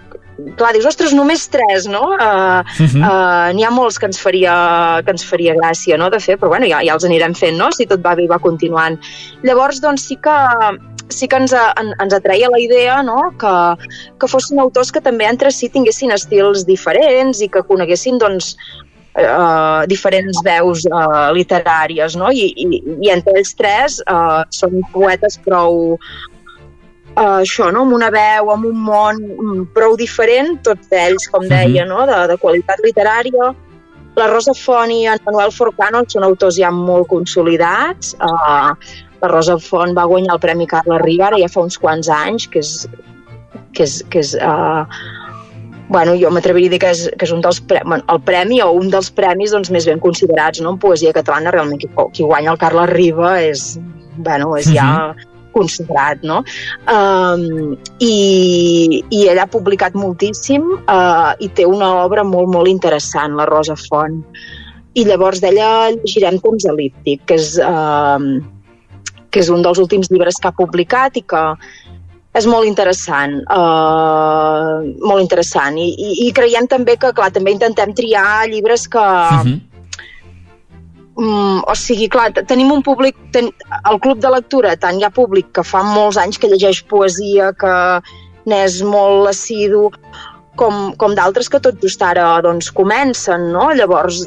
clar, 0.57 0.71
dius, 0.75 0.87
ostres, 0.89 1.13
només 1.17 1.47
tres, 1.53 1.87
no? 1.91 2.15
Uh, 2.15 2.63
uh 2.63 2.87
-huh. 2.87 3.03
uh, 3.03 3.53
N'hi 3.55 3.65
ha 3.65 3.71
molts 3.71 3.99
que 3.99 4.07
ens, 4.07 4.21
faria, 4.21 5.03
que 5.05 5.11
ens 5.11 5.25
faria 5.25 5.55
gràcia, 5.55 5.99
no?, 5.99 6.11
de 6.11 6.21
fer, 6.21 6.39
però 6.39 6.49
bueno, 6.49 6.67
ja, 6.67 6.81
ja 6.83 6.95
els 6.95 7.05
anirem 7.05 7.35
fent, 7.35 7.59
no?, 7.59 7.71
si 7.73 7.87
tot 7.87 8.01
va 8.01 8.15
bé 8.15 8.25
i 8.25 8.29
va 8.29 8.39
continuant. 8.39 8.99
Llavors, 9.43 9.81
doncs, 9.81 10.07
sí 10.07 10.17
que 10.17 10.37
sí 11.13 11.29
que 11.29 11.41
ens, 11.41 11.55
en, 11.55 11.95
ens 12.01 12.15
atreia 12.17 12.51
la 12.53 12.61
idea 12.61 13.01
no? 13.07 13.19
que, 13.41 13.55
que 14.21 14.31
fossin 14.31 14.61
autors 14.63 14.93
que 14.93 15.03
també 15.05 15.29
entre 15.29 15.53
si 15.55 15.71
tinguessin 15.73 16.15
estils 16.17 16.67
diferents 16.69 17.43
i 17.45 17.49
que 17.53 17.65
coneguessin 17.67 18.19
doncs, 18.23 18.55
eh, 19.15 19.87
diferents 19.91 20.43
veus 20.45 20.85
eh, 20.87 21.31
literàries, 21.37 22.17
no? 22.17 22.31
I, 22.33 22.51
i, 22.55 22.83
i 23.01 23.13
entre 23.13 23.39
ells 23.39 23.55
tres 23.59 24.01
eh, 24.05 24.43
són 24.55 24.81
poetes 24.95 25.39
prou 25.47 25.97
eh, 25.97 27.41
això, 27.41 27.71
no? 27.73 27.85
amb 27.87 27.97
una 27.99 28.11
veu, 28.15 28.53
amb 28.55 28.71
un 28.71 28.87
món 28.87 29.67
prou 29.75 29.97
diferent, 30.01 30.59
tots 30.67 30.93
ells, 30.93 31.29
com 31.33 31.45
mhm. 31.45 31.53
deia, 31.55 31.89
no? 31.89 32.07
de, 32.11 32.23
de 32.33 32.39
qualitat 32.43 32.83
literària. 32.87 33.53
La 34.19 34.27
Rosa 34.27 34.53
Font 34.59 34.91
i 34.91 35.05
en 35.09 35.21
Manuel 35.25 35.53
Forcano 35.55 36.03
són 36.11 36.27
autors 36.27 36.59
ja 36.59 36.73
molt 36.75 37.09
consolidats, 37.13 38.17
eh, 38.19 38.99
la 39.23 39.29
Rosa 39.29 39.59
Font 39.61 39.95
va 39.97 40.09
guanyar 40.11 40.35
el 40.37 40.43
Premi 40.43 40.67
Carla 40.67 40.99
Riba 41.03 41.29
ara 41.31 41.41
ja 41.41 41.49
fa 41.53 41.65
uns 41.67 41.79
quants 41.79 42.09
anys, 42.09 42.49
que 42.53 42.63
és, 42.65 42.87
que 43.77 43.85
és, 43.85 44.01
que 44.11 44.23
és 44.23 44.35
uh, 44.41 44.85
bueno, 45.91 46.15
jo 46.15 46.31
m'atreviria 46.31 46.71
a 46.71 46.75
dir 46.77 46.81
que 46.81 46.93
és, 46.95 47.03
que 47.19 47.27
és 47.27 47.33
un 47.35 47.43
dels 47.43 47.59
pre 47.67 47.83
bueno, 47.85 48.05
el 48.15 48.21
premi 48.23 48.61
o 48.63 48.71
un 48.79 48.93
dels 48.93 49.11
premis 49.11 49.51
doncs, 49.51 49.73
més 49.75 49.89
ben 49.91 49.99
considerats 50.03 50.63
no? 50.63 50.77
en 50.77 50.79
poesia 50.79 51.13
catalana 51.17 51.51
realment 51.51 51.83
qui, 51.83 51.91
qui 52.15 52.27
guanya 52.27 52.53
el 52.55 52.61
Carla 52.63 52.87
Riba 52.91 53.35
és, 53.43 53.75
bueno, 54.17 54.55
és 54.57 54.71
ja, 54.71 54.87
uh 54.87 55.11
mhm. 55.11 55.19
-huh. 55.19 55.27
consagrat, 55.51 56.23
no? 56.23 56.45
Um, 56.87 57.77
i, 57.99 59.03
I 59.11 59.27
ella 59.29 59.43
ha 59.43 59.51
publicat 59.51 59.95
moltíssim 59.95 60.63
uh, 60.63 61.35
i 61.41 61.49
té 61.49 61.67
una 61.67 62.05
obra 62.05 62.23
molt, 62.23 62.49
molt 62.49 62.69
interessant, 62.69 63.35
la 63.35 63.47
Rosa 63.47 63.75
Font. 63.75 64.23
I 64.95 65.05
llavors 65.05 65.41
d'ella 65.41 65.91
llegirem 65.91 66.39
Temps 66.39 66.65
elíptic, 66.65 67.25
que 67.27 67.35
és, 67.35 67.59
uh, 67.59 68.39
que 69.31 69.41
és 69.41 69.49
un 69.49 69.63
dels 69.63 69.79
últims 69.79 70.11
llibres 70.11 70.39
que 70.41 70.51
ha 70.51 70.57
publicat 70.57 71.17
i 71.17 71.23
que 71.23 71.45
és 72.35 72.47
molt 72.47 72.67
interessant, 72.67 73.41
uh, 73.51 74.79
molt 75.03 75.23
interessant. 75.23 75.79
I, 75.79 75.89
i, 75.91 76.29
I 76.29 76.31
creiem 76.33 76.69
també 76.71 76.95
que, 76.97 77.11
clar, 77.17 77.33
també 77.35 77.51
intentem 77.57 77.95
triar 77.95 78.47
llibres 78.53 78.87
que, 78.89 79.03
uh 79.03 79.43
Mhm. 79.45 79.51
-huh 79.51 79.71
Mm, 81.21 81.61
o 81.69 81.75
sigui, 81.77 82.09
clar, 82.09 82.31
tenim 82.49 82.71
un 82.73 82.83
públic... 82.83 83.17
Ten, 83.35 83.51
el 83.91 83.99
club 84.01 84.23
de 84.25 84.31
lectura, 84.33 84.73
tant 84.81 84.97
hi 84.97 85.05
ha 85.05 85.11
públic 85.13 85.51
que 85.53 85.65
fa 85.67 85.83
molts 85.85 86.17
anys 86.17 86.39
que 86.41 86.49
llegeix 86.49 86.81
poesia, 86.89 87.51
que 87.61 87.73
n'és 88.49 88.79
molt 88.87 89.29
assidu, 89.29 89.91
com, 90.57 90.95
com 91.01 91.17
d'altres 91.19 91.51
que 91.53 91.61
tot 91.61 91.77
just 91.85 92.01
ara 92.03 92.25
doncs, 92.47 92.71
comencen, 92.73 93.51
no? 93.53 93.69
Llavors, 93.77 94.23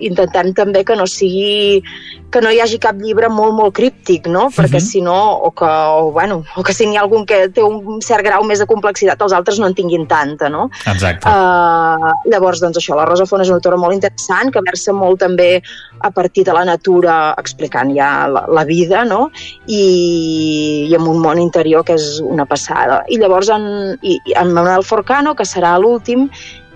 intentem 0.00 0.52
també 0.56 0.84
que 0.84 0.96
no 0.96 1.06
sigui 1.06 1.82
que 2.30 2.40
no 2.40 2.50
hi 2.54 2.60
hagi 2.62 2.78
cap 2.78 2.94
llibre 3.02 3.28
molt, 3.28 3.56
molt 3.58 3.74
críptic, 3.74 4.28
no? 4.30 4.46
Perquè 4.54 4.78
Mhm. 4.78 4.86
si 4.86 5.00
no, 5.02 5.16
o 5.42 5.50
que, 5.50 5.66
o, 5.66 6.12
bueno, 6.12 6.44
o 6.56 6.62
que 6.62 6.72
si 6.72 6.86
n'hi 6.86 6.96
ha 6.96 7.00
algun 7.02 7.26
que 7.26 7.48
té 7.48 7.62
un 7.62 8.00
cert 8.00 8.24
grau 8.24 8.44
més 8.44 8.60
de 8.60 8.66
complexitat, 8.66 9.20
els 9.20 9.32
altres 9.32 9.58
no 9.58 9.66
en 9.66 9.74
tinguin 9.74 10.06
tanta, 10.06 10.48
no? 10.48 10.70
Exacte. 10.86 11.26
Uh, 11.26 12.12
llavors, 12.30 12.60
doncs 12.60 12.78
això, 12.78 12.94
la 12.94 13.04
Rosa 13.04 13.26
Font 13.26 13.42
és 13.42 13.48
una 13.48 13.56
autora 13.56 13.76
molt 13.76 13.94
interessant, 13.94 14.52
que 14.52 14.62
versa 14.62 14.92
molt 14.92 15.18
també 15.18 15.60
a 16.00 16.10
partir 16.10 16.44
de 16.44 16.52
la 16.52 16.64
natura, 16.64 17.34
explicant 17.36 17.90
ja 17.96 18.28
la, 18.28 18.46
la 18.46 18.64
vida, 18.64 19.04
no? 19.04 19.30
I, 19.66 20.86
i 20.88 20.94
amb 20.94 21.08
un 21.08 21.18
món 21.18 21.38
interior 21.42 21.84
que 21.84 21.94
és 21.98 22.20
una 22.22 22.46
passada. 22.46 23.02
I 23.08 23.18
llavors 23.18 23.50
en, 23.50 23.98
i 24.02 24.20
en 24.36 24.52
Manuel 24.54 24.84
Forcano, 24.86 25.34
que 25.34 25.44
serà 25.44 25.76
l'últim, 25.80 26.28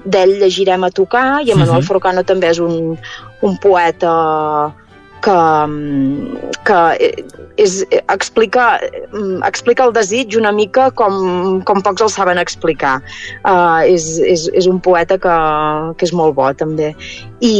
d'ell 0.05 0.38
llegirem 0.40 0.84
a 0.84 0.90
tocar, 0.90 1.42
i 1.42 1.55
Manuel 1.55 1.80
Mhm. 1.80 1.88
Forcano 1.88 2.24
també 2.24 2.50
és 2.50 2.59
un, 2.61 2.98
un 3.42 3.59
poeta 3.59 4.72
que, 5.24 5.38
que 6.64 6.78
és, 7.57 7.78
explica, 8.12 8.78
explica 9.46 9.84
el 9.86 9.92
desig 9.96 10.36
una 10.36 10.52
mica 10.52 10.90
com, 10.90 11.62
com 11.64 11.80
pocs 11.82 12.02
el 12.05 12.11
saben 12.12 12.38
explicar. 12.38 12.98
Uh, 13.44 13.80
és, 13.88 14.18
és, 14.20 14.48
és 14.52 14.66
un 14.66 14.80
poeta 14.84 15.16
que, 15.18 15.36
que 15.96 16.05
és 16.05 16.12
molt 16.12 16.36
bo 16.36 16.50
també. 16.52 16.92
I, 17.40 17.55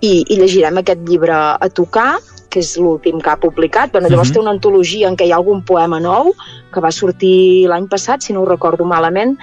i, 0.00 0.12
i 0.26 0.40
llegirem 0.40 0.82
aquest 0.82 1.06
llibre 1.06 1.36
a 1.36 1.68
tocar 1.72 2.16
que 2.50 2.62
és 2.62 2.76
l'últim 2.80 3.20
que 3.20 3.30
ha 3.30 3.36
publicat. 3.36 3.92
Bueno, 3.92 4.08
llavors 4.08 4.30
Mhm. 4.30 4.34
té 4.34 4.40
una 4.40 4.54
antologia 4.56 5.08
en 5.08 5.16
què 5.16 5.26
hi 5.26 5.32
ha 5.32 5.36
algun 5.36 5.62
poema 5.62 6.00
nou 6.00 6.32
que 6.72 6.80
va 6.80 6.90
sortir 6.90 7.68
l'any 7.68 7.86
passat, 7.86 8.22
si 8.22 8.32
no 8.32 8.42
ho 8.42 8.46
recordo 8.48 8.84
malament, 8.84 9.36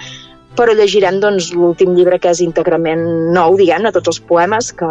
però 0.56 0.74
llegirem 0.74 1.20
doncs, 1.20 1.52
l'últim 1.54 1.94
llibre 1.94 2.18
que 2.18 2.30
és 2.30 2.40
íntegrament 2.40 3.02
nou, 3.34 3.56
diguem-ne, 3.56 3.92
tots 3.92 4.08
els 4.08 4.20
poemes 4.20 4.72
que, 4.72 4.90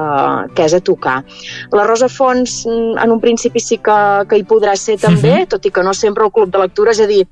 que 0.55 0.66
és 0.66 0.74
a 0.74 0.80
tocar. 0.82 1.24
La 1.72 1.84
Rosa 1.88 2.09
Fons, 2.09 2.66
mm, 2.68 2.97
en 3.03 3.11
un 3.11 3.20
principi 3.24 3.59
sí 3.64 3.78
que, 3.78 3.97
que 4.30 4.38
hi 4.38 4.43
podrà 4.43 4.76
ser 4.76 4.97
també, 4.99 5.34
Mhm. 5.43 5.47
tot 5.47 5.66
i 5.66 5.72
que 5.72 5.84
no 5.84 5.93
sempre 5.93 6.24
el 6.26 6.32
club 6.32 6.51
de 6.51 6.59
lectura, 6.59 6.91
és 6.91 6.99
a 6.99 7.07
dir, 7.07 7.26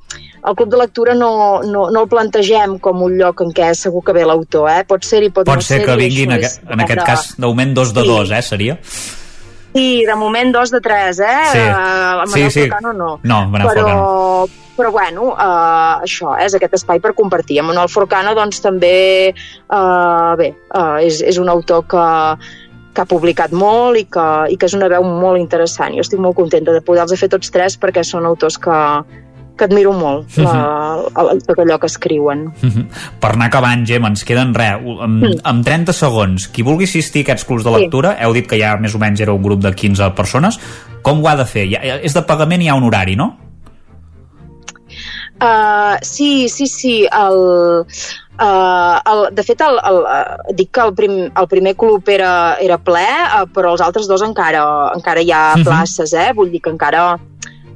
el 0.48 0.56
club 0.56 0.70
de 0.70 0.78
lectura 0.78 1.14
no, 1.14 1.62
no, 1.62 1.90
no 1.92 2.02
el 2.02 2.08
plantegem 2.10 2.80
com 2.80 3.02
un 3.04 3.18
lloc 3.18 3.42
en 3.42 3.52
què 3.52 3.74
segur 3.76 4.04
que 4.04 4.14
ve 4.14 4.26
l'autor, 4.26 4.70
eh? 4.70 4.84
pot 4.88 5.04
ser 5.04 5.24
i 5.24 5.30
pot, 5.30 5.46
Pot 5.46 5.56
no 5.56 5.62
ser 5.62 5.80
ser 5.80 5.86
que 5.86 5.96
vinguin, 5.98 6.32
en, 6.32 6.38
aquest, 6.38 6.64
en 6.70 6.80
aquest 6.82 7.06
cas, 7.06 7.36
d'augment 7.38 7.74
dos 7.74 7.94
de 7.94 8.02
Sí. 8.02 8.08
dos, 8.08 8.32
eh, 8.32 8.42
seria? 8.42 8.80
Sí, 9.74 10.04
de 10.06 10.16
moment 10.20 10.52
dos 10.54 10.72
de 10.72 10.82
tres, 10.82 11.20
eh? 11.20 11.46
Sí. 11.52 11.60
Uh, 11.60 12.28
Sí, 12.28 12.50
sí. 12.50 12.62
Forcano 12.68 12.94
no. 12.94 13.12
No, 13.24 13.48
Manel 13.50 13.70
però, 13.72 14.48
però 14.76 14.92
bueno, 14.92 15.30
uh, 15.32 16.02
això 16.04 16.36
és 16.44 16.56
aquest 16.58 16.76
espai 16.82 17.00
per 17.00 17.14
compartir. 17.16 17.62
En 17.62 17.70
Manuel 17.70 17.90
Forcano 17.92 18.36
doncs 18.36 18.60
també 18.64 19.32
uh, 19.32 20.36
bé, 20.40 20.52
uh, 20.76 21.00
és, 21.00 21.22
és 21.24 21.40
un 21.40 21.50
autor 21.50 21.86
que, 21.88 22.06
que 22.92 23.04
ha 23.04 23.08
publicat 23.08 23.56
molt 23.56 24.00
i 24.00 24.06
que, 24.12 24.28
i 24.52 24.60
que 24.60 24.68
és 24.68 24.76
una 24.76 24.92
veu 24.92 25.08
molt 25.08 25.40
interessant. 25.40 25.96
Jo 25.96 26.04
estic 26.04 26.20
molt 26.20 26.36
contenta 26.36 26.76
de 26.76 26.84
poder-los 26.84 27.20
fer 27.20 27.32
tots 27.32 27.52
tres 27.54 27.80
perquè 27.80 28.04
són 28.04 28.28
autors 28.28 28.60
que, 28.60 28.78
que 29.58 29.66
admiro 29.66 29.92
molt, 29.94 30.38
la, 30.38 30.98
el, 31.22 31.42
tot 31.46 31.60
allò 31.60 31.78
que 31.80 31.86
escriuen. 31.88 32.48
Mhm. 32.62 32.88
Per 33.20 33.32
anar 33.34 33.48
acabant, 33.48 33.86
Gemma, 33.86 34.08
ens 34.10 34.24
queden 34.26 34.54
res, 34.56 34.80
amb, 34.82 35.24
Mm. 35.24 35.40
amb 35.44 35.64
30 35.66 35.94
segons. 35.94 36.48
Qui 36.48 36.64
vulgui 36.64 36.86
assistir 36.86 37.22
a 37.22 37.24
aquests 37.32 37.46
clubs 37.46 37.64
de 37.64 37.70
Sí. 37.70 37.78
lectura, 37.84 38.18
heu 38.22 38.34
dit 38.34 38.48
que 38.48 38.58
ja 38.58 38.76
més 38.78 38.96
o 38.96 39.00
menys 39.00 39.20
era 39.22 39.34
un 39.34 39.42
grup 39.44 39.60
de 39.62 39.74
15 39.76 40.10
persones, 40.16 40.60
com 41.04 41.24
ho 41.24 41.28
ha 41.30 41.36
de 41.36 41.46
fer? 41.46 41.68
Ja, 41.70 41.80
és 42.02 42.14
de 42.14 42.22
pagament 42.24 42.62
i 42.62 42.66
hi 42.66 42.70
ha 42.70 42.76
un 42.76 42.84
horari, 42.84 43.16
no? 43.16 43.38
Uh, 45.42 45.98
sí, 46.02 46.48
sí, 46.50 46.68
sí. 46.68 47.08
El, 47.12 47.86
uh, 48.40 48.98
el, 49.12 49.34
de 49.34 49.44
fet, 49.44 49.62
el, 49.62 49.80
el, 49.90 49.96
uh, 50.04 50.54
dic 50.54 50.70
que 50.72 50.82
el, 50.82 50.94
prim, 50.94 51.16
el 51.36 51.48
primer 51.50 51.76
club 51.76 52.08
era, 52.14 52.58
era 52.62 52.78
ple, 52.78 53.02
uh, 53.08 53.48
però 53.50 53.72
els 53.74 53.82
altres 53.82 54.06
dos 54.08 54.22
encara, 54.22 54.92
encara 54.96 55.22
hi 55.26 55.32
ha 55.32 55.56
Mhm. 55.58 55.64
places, 55.66 56.14
eh? 56.14 56.32
Vull 56.36 56.52
dir 56.52 56.62
que 56.62 56.70
encara 56.70 57.18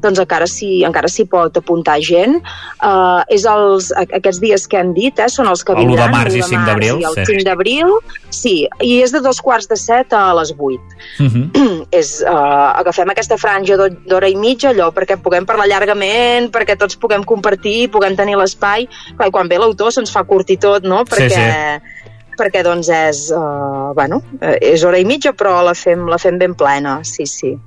doncs 0.05 0.21
encara 0.21 0.47
s'hi 0.47 0.83
encara 0.87 1.09
s'hi 1.11 1.25
pot 1.29 1.57
apuntar 1.57 1.97
gent. 2.05 2.37
Uh, 2.79 3.23
és 3.33 3.43
els, 3.49 3.89
aquests 4.05 4.39
dies 4.43 4.67
que 4.69 4.77
hem 4.79 4.93
dit, 4.95 5.17
eh, 5.19 5.27
són 5.31 5.49
els 5.51 5.63
que 5.65 5.73
El 5.73 5.79
u 5.79 5.81
de 5.81 5.87
vindran. 5.95 6.11
març 6.13 6.33
i 6.33 6.39
l'u 6.39 6.45
de 6.45 6.49
5 6.53 6.65
d'abril, 6.69 7.01
I 7.01 7.09
el 7.09 7.15
sí. 7.17 7.25
5 7.33 7.43
d'abril, 7.49 7.91
sí, 8.29 8.55
i 8.85 9.01
és 9.01 9.11
de 9.11 9.21
dos 9.25 9.41
quarts 9.41 9.67
de 9.67 9.75
set 9.81 10.13
a 10.13 10.33
les 10.37 10.53
8 10.57 10.79
Mhm. 11.19 11.87
és, 11.91 12.21
uh, 12.21 12.77
agafem 12.79 13.09
aquesta 13.09 13.37
franja 13.37 13.75
d'ho- 13.77 13.89
d'hora 14.07 14.29
i 14.29 14.35
mitja, 14.35 14.69
allò, 14.71 14.91
perquè 14.93 15.17
puguem 15.21 15.45
parlar 15.45 15.67
llargament, 15.67 16.51
perquè 16.51 16.77
tots 16.77 16.95
puguem 16.95 17.23
compartir, 17.23 17.89
puguem 17.91 18.15
tenir 18.15 18.35
l'espai. 18.37 18.87
Clar, 19.17 19.27
i 19.27 19.31
quan 19.31 19.47
ve 19.49 19.57
l'autor 19.57 19.91
se'ns 19.91 20.11
fa 20.11 20.23
curtir 20.23 20.57
tot, 20.59 20.83
no? 20.83 21.03
Sí, 21.05 21.15
Perquè, 21.15 21.81
perquè 22.37 22.63
doncs 22.63 22.89
és, 22.89 23.31
uh, 23.31 23.93
bueno, 23.95 24.21
és 24.61 24.83
hora 24.83 24.99
i 24.99 25.05
mitja, 25.05 25.31
però 25.33 25.63
la 25.63 25.73
fem, 25.73 26.05
la 26.11 26.17
fem 26.17 26.37
ben 26.37 26.53
plena, 26.53 26.99
sí, 27.03 27.25
sí. 27.25 27.57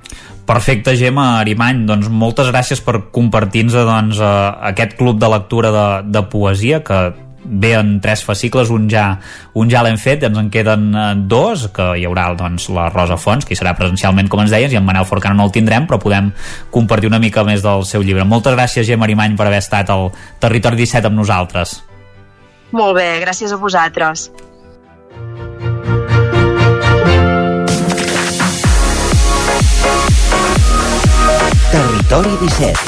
Perfecte, 0.49 0.95
Gemma 0.97 1.39
Arimany, 1.43 1.83
doncs 1.85 2.09
moltes 2.09 2.49
gràcies 2.49 2.81
per 2.81 3.11
compartir-nos 3.13 3.75
doncs, 3.85 4.21
eh, 4.21 4.29
aquest 4.71 4.95
club 4.97 5.19
de 5.21 5.29
lectura 5.29 5.73
de, 5.75 5.89
de 6.09 6.23
poesia 6.33 6.81
que 6.81 7.11
ve 7.45 7.75
en 7.77 8.01
tres 8.01 8.25
fascicles, 8.25 8.71
un 8.71 8.89
ja, 8.89 9.19
un 9.55 9.69
ja 9.69 9.83
l'hem 9.85 9.99
fet, 10.01 10.25
ens 10.25 10.41
en 10.41 10.49
queden 10.53 10.89
eh, 10.97 11.05
dos, 11.29 11.67
que 11.75 11.91
hi 12.01 12.07
haurà 12.09 12.31
doncs, 12.39 12.71
la 12.73 12.89
Rosa 12.89 13.21
Fons, 13.21 13.45
que 13.45 13.53
hi 13.53 13.61
serà 13.61 13.75
presencialment, 13.77 14.33
com 14.33 14.41
ens 14.41 14.57
deies, 14.57 14.73
i 14.73 14.81
en 14.81 14.89
Manel 14.89 15.05
Forcano 15.09 15.37
no 15.37 15.51
el 15.51 15.53
tindrem, 15.53 15.85
però 15.89 16.01
podem 16.01 16.33
compartir 16.73 17.13
una 17.13 17.21
mica 17.21 17.45
més 17.45 17.61
del 17.65 17.85
seu 17.85 18.01
llibre. 18.01 18.25
Moltes 18.25 18.57
gràcies, 18.57 18.89
Gemma 18.89 19.05
Arimany, 19.09 19.37
per 19.37 19.51
haver 19.51 19.61
estat 19.61 19.93
al 19.93 20.09
Territori 20.41 20.81
17 20.81 21.13
amb 21.13 21.21
nosaltres. 21.21 21.83
Molt 22.73 22.97
bé, 22.97 23.11
gràcies 23.21 23.53
a 23.53 23.61
vosaltres. 23.61 24.31
Territori 31.71 32.31
17. 32.41 32.79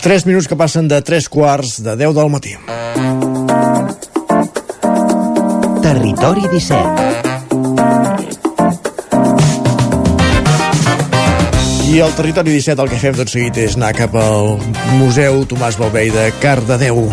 3 0.00 0.26
minuts 0.26 0.48
que 0.48 0.56
passen 0.56 0.88
de 0.88 1.02
3 1.02 1.28
quarts 1.28 1.82
de 1.84 1.96
10 1.96 2.14
del 2.16 2.30
matí. 2.32 2.56
Territori 5.82 6.40
17. 6.48 7.12
I 11.92 12.00
al 12.00 12.14
territori 12.16 12.50
17 12.56 12.82
el 12.82 12.88
que 12.88 12.96
fem 12.96 13.14
tot 13.20 13.28
seguit 13.28 13.60
és 13.60 13.76
anar 13.76 13.92
cap 13.92 14.16
al 14.16 14.56
Museu 14.96 15.44
Tomàs 15.44 15.76
Balvei 15.76 16.08
de 16.14 16.32
Cardedeu. 16.40 17.04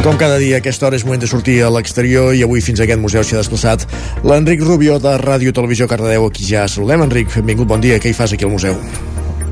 Com 0.00 0.16
cada 0.16 0.38
dia 0.40 0.56
a 0.56 0.60
aquesta 0.62 0.86
hora 0.88 0.96
és 0.96 1.02
moment 1.04 1.20
de 1.20 1.28
sortir 1.28 1.58
a 1.60 1.68
l'exterior 1.68 2.32
i 2.32 2.40
avui 2.46 2.64
fins 2.64 2.80
a 2.80 2.86
aquest 2.86 3.02
museu 3.02 3.20
s'hi 3.20 3.36
ha 3.36 3.42
desplaçat 3.42 3.84
l'Enric 4.24 4.64
Rubio 4.64 4.96
de 4.96 5.12
Ràdio 5.20 5.52
Televisió 5.52 5.90
Cardedeu, 5.92 6.24
aquí 6.24 6.48
ja 6.48 6.64
saludem. 6.64 7.04
Enric, 7.04 7.36
benvingut, 7.36 7.68
bon 7.68 7.84
dia. 7.84 8.00
Què 8.00 8.08
hi 8.08 8.16
fas 8.16 8.32
aquí 8.32 8.48
al 8.48 8.56
museu? 8.56 8.80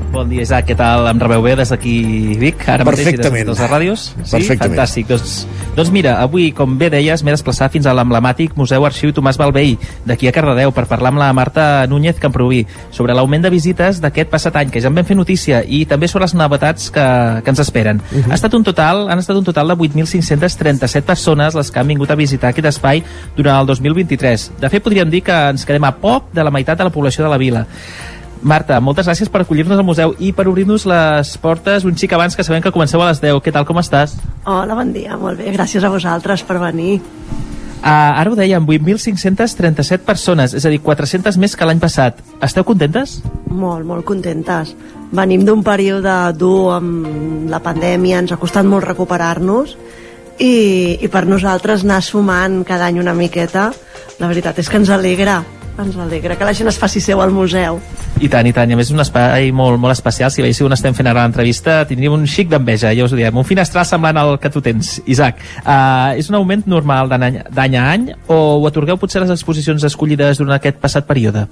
Bon 0.09 0.25
dia, 0.25 0.41
Isaac, 0.41 0.65
què 0.65 0.73
tal? 0.73 1.05
Em 1.05 1.19
rebeu 1.21 1.43
bé 1.45 1.51
des 1.59 1.69
d'aquí 1.69 1.91
Vic, 2.41 2.63
ara 2.65 2.81
mateix, 2.81 3.03
i 3.03 3.11
des 3.11 3.19
Perfectament. 3.19 3.45
de 3.45 3.53
les 3.53 3.69
ràdios? 3.69 4.05
Sí? 4.23 4.31
Perfectament. 4.31 4.73
Fantàstic. 4.73 5.05
Doncs, 5.05 5.33
doncs 5.77 5.91
mira, 5.93 6.15
avui, 6.23 6.47
com 6.51 6.73
bé 6.79 6.89
deies, 6.89 7.21
m'he 7.21 7.35
desplaçat 7.35 7.75
fins 7.75 7.85
a 7.85 7.93
l'emblemàtic 7.93 8.55
Museu 8.57 8.87
Arxiu 8.87 9.13
Tomàs 9.13 9.37
Balvei, 9.37 9.77
d'aquí 10.09 10.27
a 10.27 10.33
Cardedeu, 10.33 10.73
per 10.73 10.87
parlar 10.89 11.13
amb 11.13 11.21
la 11.21 11.29
Marta 11.37 11.85
Núñez 11.87 12.17
Camproví 12.17 12.63
sobre 12.89 13.13
l'augment 13.13 13.45
de 13.45 13.53
visites 13.53 14.01
d'aquest 14.01 14.33
passat 14.33 14.57
any, 14.57 14.73
que 14.73 14.81
ja 14.81 14.89
en 14.89 14.97
vam 14.97 15.05
fer 15.05 15.15
notícia, 15.15 15.61
i 15.61 15.85
també 15.85 16.09
sobre 16.09 16.25
les 16.25 16.33
novetats 16.33 16.89
que, 16.89 17.07
que 17.45 17.53
ens 17.53 17.61
esperen. 17.61 18.01
Uh 18.09 18.17
-huh. 18.17 18.31
ha 18.31 18.33
estat 18.33 18.53
un 18.53 18.63
total, 18.63 19.09
han 19.11 19.19
estat 19.19 19.37
un 19.37 19.43
total 19.43 19.67
de 19.67 19.75
8.537 19.75 21.03
persones 21.03 21.53
les 21.53 21.69
que 21.69 21.79
han 21.79 21.87
vingut 21.87 22.09
a 22.09 22.15
visitar 22.15 22.49
aquest 22.49 22.65
espai 22.65 23.03
durant 23.37 23.61
el 23.61 23.67
2023. 23.67 24.51
De 24.59 24.69
fet, 24.69 24.81
podríem 24.81 25.09
dir 25.09 25.21
que 25.21 25.49
ens 25.49 25.65
quedem 25.65 25.83
a 25.83 25.91
poc 25.91 26.33
de 26.33 26.43
la 26.43 26.49
meitat 26.49 26.77
de 26.79 26.83
la 26.83 26.89
població 26.89 27.23
de 27.23 27.29
la 27.29 27.37
vila. 27.37 27.67
Marta, 28.41 28.79
moltes 28.79 29.07
gràcies 29.09 29.27
per 29.31 29.41
acollir-nos 29.43 29.79
al 29.79 29.83
museu 29.83 30.13
i 30.23 30.31
per 30.31 30.45
obrir-nos 30.47 30.85
les 30.87 31.33
portes 31.43 31.83
un 31.83 31.97
xic 31.99 32.13
abans 32.15 32.37
que 32.37 32.45
sabem 32.47 32.63
que 32.63 32.71
comenceu 32.71 33.01
a 33.03 33.09
les 33.09 33.19
10. 33.19 33.41
Què 33.43 33.51
tal, 33.51 33.67
com 33.67 33.81
estàs? 33.81 34.15
Hola, 34.47 34.77
bon 34.79 34.93
dia, 34.95 35.17
molt 35.19 35.41
bé. 35.41 35.51
Gràcies 35.57 35.83
a 35.83 35.91
vosaltres 35.91 36.45
per 36.47 36.59
venir. 36.61 37.01
Uh, 37.79 37.87
ara 37.89 38.31
ho 38.31 38.35
dèiem, 38.35 38.63
8.537 38.63 40.03
persones, 40.07 40.55
és 40.55 40.65
a 40.67 40.71
dir, 40.71 40.81
400 40.83 41.37
més 41.39 41.55
que 41.55 41.67
l'any 41.67 41.79
passat. 41.79 42.19
Esteu 42.43 42.63
contentes? 42.67 43.19
Molt, 43.47 43.85
molt 43.87 44.07
contentes. 44.07 44.73
Venim 45.15 45.45
d'un 45.47 45.63
període 45.63 46.15
dur 46.39 46.73
amb 46.75 47.47
la 47.51 47.61
pandèmia, 47.63 48.19
ens 48.23 48.35
ha 48.35 48.39
costat 48.39 48.67
molt 48.67 48.87
recuperar-nos 48.87 49.77
i, 50.39 50.99
i 50.99 51.07
per 51.11 51.25
nosaltres 51.27 51.87
anar 51.87 52.01
sumant 52.03 52.61
cada 52.67 52.87
any 52.87 52.99
una 52.99 53.15
miqueta, 53.15 53.69
la 54.19 54.27
veritat 54.27 54.59
és 54.59 54.69
que 54.71 54.79
ens 54.79 54.91
alegra 54.91 55.41
ens 55.83 55.97
alegra 55.97 56.37
que 56.37 56.47
la 56.47 56.53
gent 56.55 56.69
es 56.71 56.77
faci 56.79 57.01
seu 57.03 57.21
al 57.23 57.31
museu. 57.35 57.79
I 58.19 58.29
tant, 58.31 58.47
i 58.47 58.53
tant. 58.55 58.69
I 58.69 58.75
a 58.75 58.79
més 58.79 58.89
és 58.89 58.95
un 58.95 59.03
espai 59.03 59.51
molt, 59.55 59.79
molt 59.81 59.95
especial. 59.95 60.31
Si 60.33 60.43
veiéssiu 60.43 60.67
on 60.67 60.75
estem 60.75 60.95
fent 60.97 61.09
ara 61.09 61.23
l'entrevista, 61.23 61.81
tindríem 61.89 62.17
un 62.17 62.25
xic 62.27 62.51
d'enveja, 62.51 62.93
ja 62.97 63.07
us 63.07 63.15
ho 63.15 63.19
diem. 63.19 63.35
Un 63.39 63.47
finestral 63.47 63.87
semblant 63.87 64.19
al 64.19 64.35
que 64.41 64.51
tu 64.53 64.63
tens, 64.65 64.97
Isaac. 65.07 65.39
Uh, 65.63 66.17
és 66.19 66.29
un 66.31 66.39
augment 66.39 66.65
normal 66.69 67.11
d'any 67.11 67.77
a 67.79 67.85
any 67.89 68.09
o 68.27 68.39
ho 68.59 68.67
atorgueu 68.69 68.99
potser 68.99 69.23
les 69.23 69.33
exposicions 69.35 69.83
escollides 69.87 70.41
durant 70.41 70.57
aquest 70.57 70.81
passat 70.83 71.07
període? 71.09 71.47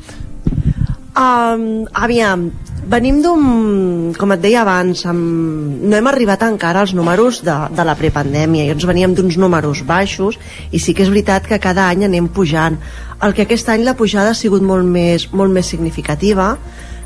Um, 1.18 1.88
aviam, 1.98 2.52
venim 2.88 3.20
d'un, 3.24 4.14
com 4.18 4.32
et 4.34 4.42
deia 4.42 4.62
abans, 4.64 5.04
amb, 5.10 5.84
no 5.84 5.98
hem 5.98 6.08
arribat 6.10 6.46
encara 6.48 6.82
als 6.84 6.94
números 6.96 7.42
de, 7.46 7.56
de 7.76 7.86
la 7.88 7.96
prepandèmia, 8.00 8.66
i 8.66 8.74
ens 8.76 8.88
veníem 8.88 9.16
d'uns 9.18 9.38
números 9.40 9.84
baixos 9.88 10.40
i 10.72 10.80
sí 10.80 10.96
que 10.96 11.04
és 11.04 11.12
veritat 11.12 11.48
que 11.50 11.60
cada 11.64 11.90
any 11.92 12.06
anem 12.08 12.30
pujant. 12.32 12.80
El 13.24 13.36
que 13.36 13.44
aquest 13.44 13.70
any 13.74 13.84
la 13.84 13.98
pujada 14.00 14.32
ha 14.32 14.38
sigut 14.38 14.64
molt 14.64 14.88
més, 14.88 15.28
molt 15.34 15.52
més 15.54 15.68
significativa, 15.68 16.56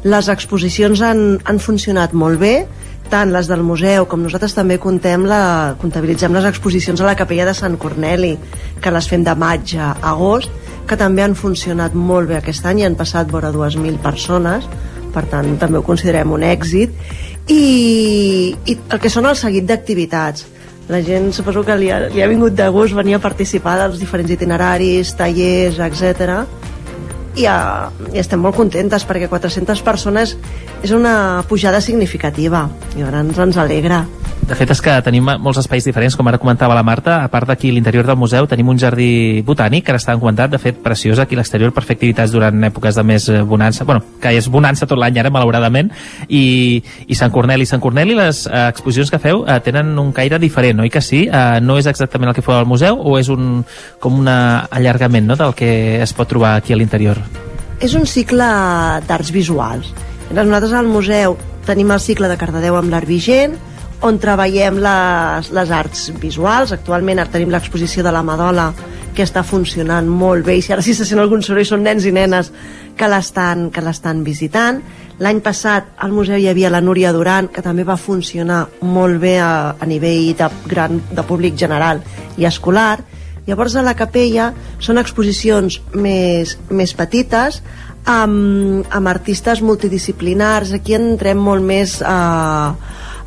les 0.04 0.30
exposicions 0.34 1.02
han, 1.06 1.42
han 1.46 1.60
funcionat 1.62 2.14
molt 2.18 2.42
bé, 2.42 2.56
tant 3.12 3.34
les 3.34 3.50
del 3.50 3.62
museu 3.66 4.06
com 4.08 4.22
nosaltres 4.24 4.56
també 4.56 4.78
contem 4.80 5.26
la, 5.28 5.76
comptabilitzem 5.82 6.34
les 6.38 6.48
exposicions 6.48 7.02
a 7.02 7.10
la 7.10 7.18
capella 7.20 7.50
de 7.50 7.58
Sant 7.58 7.76
Corneli, 7.82 8.38
que 8.82 8.94
les 8.94 9.10
fem 9.10 9.26
de 9.28 9.36
maig 9.36 9.76
a 9.76 9.92
agost, 10.14 10.54
que 10.88 10.98
també 10.98 11.26
han 11.26 11.36
funcionat 11.38 11.94
molt 11.94 12.32
bé 12.32 12.40
aquest 12.40 12.66
any 12.66 12.82
i 12.82 12.88
han 12.88 12.98
passat 13.00 13.30
vora 13.32 13.52
2.000 13.54 14.00
persones 14.02 14.66
per 15.14 15.26
tant 15.32 15.54
també 15.62 15.80
ho 15.80 15.86
considerem 15.86 16.32
un 16.32 16.46
èxit 16.48 16.96
i, 17.52 17.62
i 18.66 18.78
el 18.78 19.00
que 19.02 19.12
són 19.12 19.28
el 19.30 19.38
seguit 19.40 19.68
d'activitats 19.70 20.48
la 20.92 21.00
gent 21.06 21.32
suposo 21.32 21.64
que 21.64 21.78
li 21.80 21.92
ha, 21.92 22.02
li 22.12 22.22
ha 22.24 22.28
vingut 22.28 22.56
de 22.58 22.68
gust 22.74 22.96
venir 22.98 23.16
a 23.16 23.22
participar 23.24 23.78
dels 23.80 24.00
diferents 24.02 24.34
itineraris, 24.34 25.14
tallers, 25.16 25.80
etc. 25.80 26.42
I, 27.36 27.46
uh, 27.48 27.88
i 28.12 28.20
estem 28.20 28.42
molt 28.44 28.58
contentes 28.58 29.06
perquè 29.08 29.30
400 29.32 29.84
persones 29.86 30.36
és 30.84 30.92
una 30.92 31.44
pujada 31.48 31.80
significativa 31.82 32.66
i 32.98 33.06
ara 33.08 33.22
ens, 33.24 33.58
alegra. 33.58 34.06
De 34.42 34.56
fet, 34.58 34.72
és 34.74 34.82
que 34.84 34.94
tenim 35.06 35.28
molts 35.40 35.62
espais 35.62 35.86
diferents, 35.86 36.16
com 36.18 36.28
ara 36.28 36.40
comentava 36.42 36.76
la 36.76 36.84
Marta. 36.84 37.22
A 37.24 37.30
part 37.32 37.48
d'aquí, 37.48 37.70
a 37.70 37.76
l'interior 37.76 38.08
del 38.10 38.18
museu, 38.20 38.48
tenim 38.50 38.68
un 38.74 38.80
jardí 38.82 39.44
botànic, 39.48 39.86
que 39.86 39.94
ara 39.94 40.02
estava 40.02 40.20
comentat, 40.20 40.50
de 40.52 40.60
fet, 40.60 40.82
preciós 40.84 41.22
aquí 41.22 41.38
a 41.38 41.40
l'exterior, 41.40 41.72
per 41.72 41.86
fer 41.86 41.96
activitats 41.96 42.34
durant 42.34 42.66
èpoques 42.68 42.98
de 42.98 43.06
més 43.06 43.30
eh, 43.30 43.44
bonança. 43.48 43.86
bueno, 43.86 44.02
que 44.20 44.34
és 44.36 44.50
bonança 44.52 44.88
tot 44.90 45.00
l'any 45.00 45.22
ara, 45.22 45.32
malauradament. 45.32 45.94
I, 46.28 46.82
I 47.08 47.16
Sant 47.16 47.32
Corneli. 47.32 47.70
Sant 47.70 47.80
Corneli, 47.80 48.18
les 48.18 48.44
eh, 48.48 48.68
exposicions 48.74 49.14
que 49.14 49.22
feu 49.24 49.46
eh, 49.48 49.60
tenen 49.64 49.94
un 50.00 50.12
caire 50.12 50.40
diferent, 50.40 50.82
oi 50.82 50.90
que 50.90 51.02
sí? 51.06 51.28
Eh, 51.32 51.62
no 51.62 51.78
és 51.78 51.88
exactament 51.88 52.34
el 52.34 52.36
que 52.36 52.44
feu 52.44 52.58
al 52.58 52.68
museu 52.68 52.98
o 52.98 53.16
és 53.22 53.30
un, 53.30 53.62
com 54.02 54.20
un 54.20 54.28
allargament 54.28 55.32
no, 55.32 55.38
del 55.38 55.56
que 55.56 56.02
es 56.02 56.18
pot 56.18 56.28
trobar 56.28 56.58
aquí 56.58 56.74
a 56.74 56.82
l'interior? 56.82 57.21
És 57.82 57.96
un 57.98 58.04
cicle 58.06 58.46
d'arts 59.08 59.32
visuals. 59.34 59.88
Nosaltres 60.30 60.74
al 60.78 60.86
museu 60.86 61.34
tenim 61.66 61.90
el 61.90 62.00
cicle 62.00 62.28
de 62.30 62.38
Cardedeu 62.38 62.76
amb 62.78 62.94
l'art 62.94 63.10
vigent, 63.10 63.56
on 64.06 64.20
treballem 64.22 64.78
les, 64.82 65.50
les 65.50 65.72
arts 65.74 66.04
visuals. 66.22 66.74
Actualment 66.76 67.24
tenim 67.34 67.50
l'exposició 67.50 68.06
de 68.06 68.14
la 68.14 68.22
Madola 68.22 68.68
que 69.16 69.26
està 69.26 69.42
funcionant 69.44 70.06
molt 70.08 70.46
bé 70.46 70.60
i 70.60 70.62
si 70.62 70.72
ara 70.74 70.86
si 70.86 70.94
se 70.94 71.08
sent 71.10 71.20
algun 71.20 71.42
soroll 71.42 71.66
són 71.68 71.82
nens 71.84 72.06
i 72.06 72.14
nenes 72.14 72.52
que 72.98 73.10
l'estan 73.10 74.22
visitant. 74.24 74.78
L'any 75.22 75.42
passat 75.42 75.90
al 76.06 76.14
museu 76.14 76.38
hi 76.38 76.48
havia 76.50 76.70
la 76.70 76.84
Núria 76.86 77.12
Duran 77.14 77.50
que 77.50 77.66
també 77.66 77.82
va 77.84 77.98
funcionar 77.98 78.68
molt 78.82 79.18
bé 79.22 79.40
a, 79.42 79.74
a 79.74 79.90
nivell 79.90 80.36
de, 80.38 80.52
gran, 80.70 81.02
de 81.10 81.26
públic 81.26 81.58
general 81.58 82.02
i 82.38 82.46
escolar. 82.46 83.02
Llavors 83.48 83.76
a 83.76 83.84
la 83.86 83.96
capella 83.98 84.52
són 84.80 85.02
exposicions 85.02 85.80
més, 85.94 86.58
més 86.70 86.94
petites 86.94 87.62
amb, 88.06 88.86
amb 88.90 89.10
artistes 89.10 89.62
multidisciplinars. 89.66 90.76
Aquí 90.78 90.94
entrem 90.98 91.42
molt 91.42 91.66
més 91.66 91.98
eh, 92.02 92.70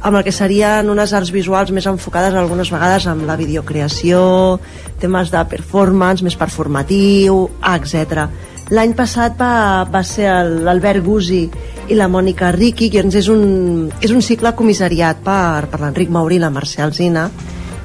amb 0.04 0.18
el 0.18 0.24
que 0.24 0.34
serien 0.36 0.90
unes 0.92 1.14
arts 1.16 1.32
visuals 1.34 1.72
més 1.72 1.86
enfocades 1.88 2.34
algunes 2.36 2.70
vegades 2.70 3.06
amb 3.08 3.24
la 3.26 3.38
videocreació, 3.40 4.60
temes 5.00 5.32
de 5.32 5.44
performance, 5.50 6.24
més 6.24 6.36
performatiu, 6.36 7.46
etc. 7.72 8.26
L'any 8.74 8.94
passat 8.96 9.34
va, 9.40 9.84
va 9.88 10.04
ser 10.04 10.28
l'Albert 10.64 11.04
Gusi 11.04 11.42
i 11.88 11.96
la 11.96 12.08
Mònica 12.08 12.52
Riqui, 12.54 12.90
que 12.92 13.02
és 13.04 13.28
un, 13.32 13.90
és 14.00 14.12
un 14.12 14.22
cicle 14.24 14.54
comissariat 14.56 15.20
per, 15.24 15.66
per 15.72 15.80
l'Enric 15.82 16.12
Mauri 16.12 16.38
i 16.38 16.44
la 16.44 16.52
Mercè 16.52 16.84
Alzina. 16.84 17.26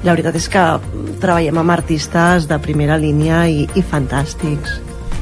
La 0.00 0.14
veritat 0.14 0.36
és 0.38 0.46
que 0.48 0.62
treballem 1.20 1.58
amb 1.60 1.74
artistes 1.74 2.46
de 2.48 2.56
primera 2.62 2.96
línia 3.00 3.42
i, 3.52 3.66
i 3.76 3.82
fantàstics. 3.84 4.78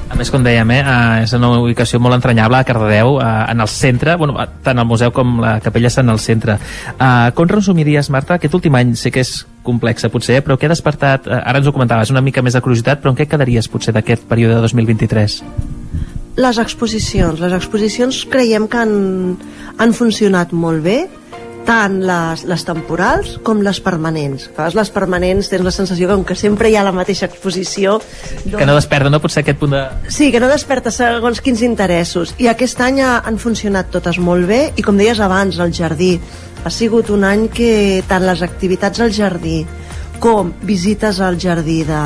A 0.09 0.17
més, 0.17 0.31
com 0.33 0.45
dèiem, 0.45 0.71
eh, 0.73 0.85
és 1.25 1.35
una 1.37 1.51
ubicació 1.61 1.99
molt 2.01 2.17
entranyable 2.17 2.57
a 2.57 2.65
Cardedeu, 2.65 3.19
eh, 3.21 3.27
en 3.53 3.61
el 3.61 3.69
centre, 3.69 4.15
bueno, 4.17 4.39
tant 4.65 4.79
el 4.79 4.87
museu 4.89 5.13
com 5.13 5.41
la 5.43 5.59
capella 5.61 5.91
estan 5.91 6.09
al 6.09 6.19
centre. 6.19 6.57
Eh, 6.95 7.31
com 7.35 7.49
resumiries, 7.49 8.09
Marta, 8.09 8.39
aquest 8.39 8.55
últim 8.55 8.75
any 8.79 8.95
sé 8.97 9.11
que 9.11 9.21
és 9.21 9.45
complexa 9.63 10.09
potser, 10.09 10.41
però 10.45 10.57
què 10.57 10.65
ha 10.65 10.73
despertat, 10.73 11.27
eh, 11.27 11.43
ara 11.45 11.59
ens 11.59 11.69
ho 11.69 11.75
comentaves, 11.77 12.11
una 12.11 12.23
mica 12.23 12.41
més 12.41 12.55
de 12.55 12.63
curiositat, 12.65 13.03
però 13.03 13.11
en 13.11 13.19
què 13.19 13.29
quedaries 13.29 13.69
potser 13.69 13.93
d'aquest 13.93 14.25
període 14.31 14.55
de 14.55 14.61
2023? 14.63 15.43
Les 16.39 16.59
exposicions. 16.59 17.41
Les 17.41 17.53
exposicions 17.53 18.25
creiem 18.31 18.69
que 18.69 18.79
han, 18.79 19.37
han 19.77 19.93
funcionat 19.93 20.53
molt 20.53 20.85
bé, 20.87 21.09
tant 21.69 21.99
les, 22.01 22.45
les 22.49 22.65
temporals 22.65 23.35
com 23.45 23.61
les 23.65 23.79
permanents. 23.85 24.47
A 24.49 24.55
vegades 24.57 24.77
les 24.79 24.91
permanents 24.95 25.51
tens 25.53 25.65
la 25.67 25.75
sensació 25.75 26.09
que 26.09 26.33
que 26.33 26.37
sempre 26.39 26.71
hi 26.71 26.77
ha 26.77 26.85
la 26.87 26.95
mateixa 26.97 27.29
exposició... 27.29 27.99
Doncs... 28.45 28.57
Que 28.57 28.67
no 28.67 28.77
desperta, 28.77 29.13
no? 29.13 29.21
Potser 29.21 29.43
aquest 29.45 29.61
punt 29.61 29.77
de... 29.77 29.83
Sí, 30.09 30.31
que 30.33 30.41
no 30.41 30.49
desperta 30.49 30.91
segons 30.95 31.43
quins 31.45 31.61
interessos. 31.67 32.33
I 32.41 32.49
aquest 32.49 32.81
any 32.81 33.03
han 33.05 33.37
funcionat 33.39 33.93
totes 33.93 34.19
molt 34.19 34.49
bé 34.49 34.63
i 34.77 34.85
com 34.87 34.97
deies 34.97 35.21
abans, 35.21 35.61
el 35.61 35.75
jardí. 35.77 36.17
Ha 36.65 36.73
sigut 36.73 37.13
un 37.13 37.29
any 37.29 37.47
que 37.53 38.03
tant 38.09 38.25
les 38.25 38.43
activitats 38.43 39.05
al 39.05 39.13
jardí 39.13 39.63
com 40.19 40.51
visites 40.67 41.21
al 41.23 41.39
jardí 41.39 41.85
de, 41.87 42.03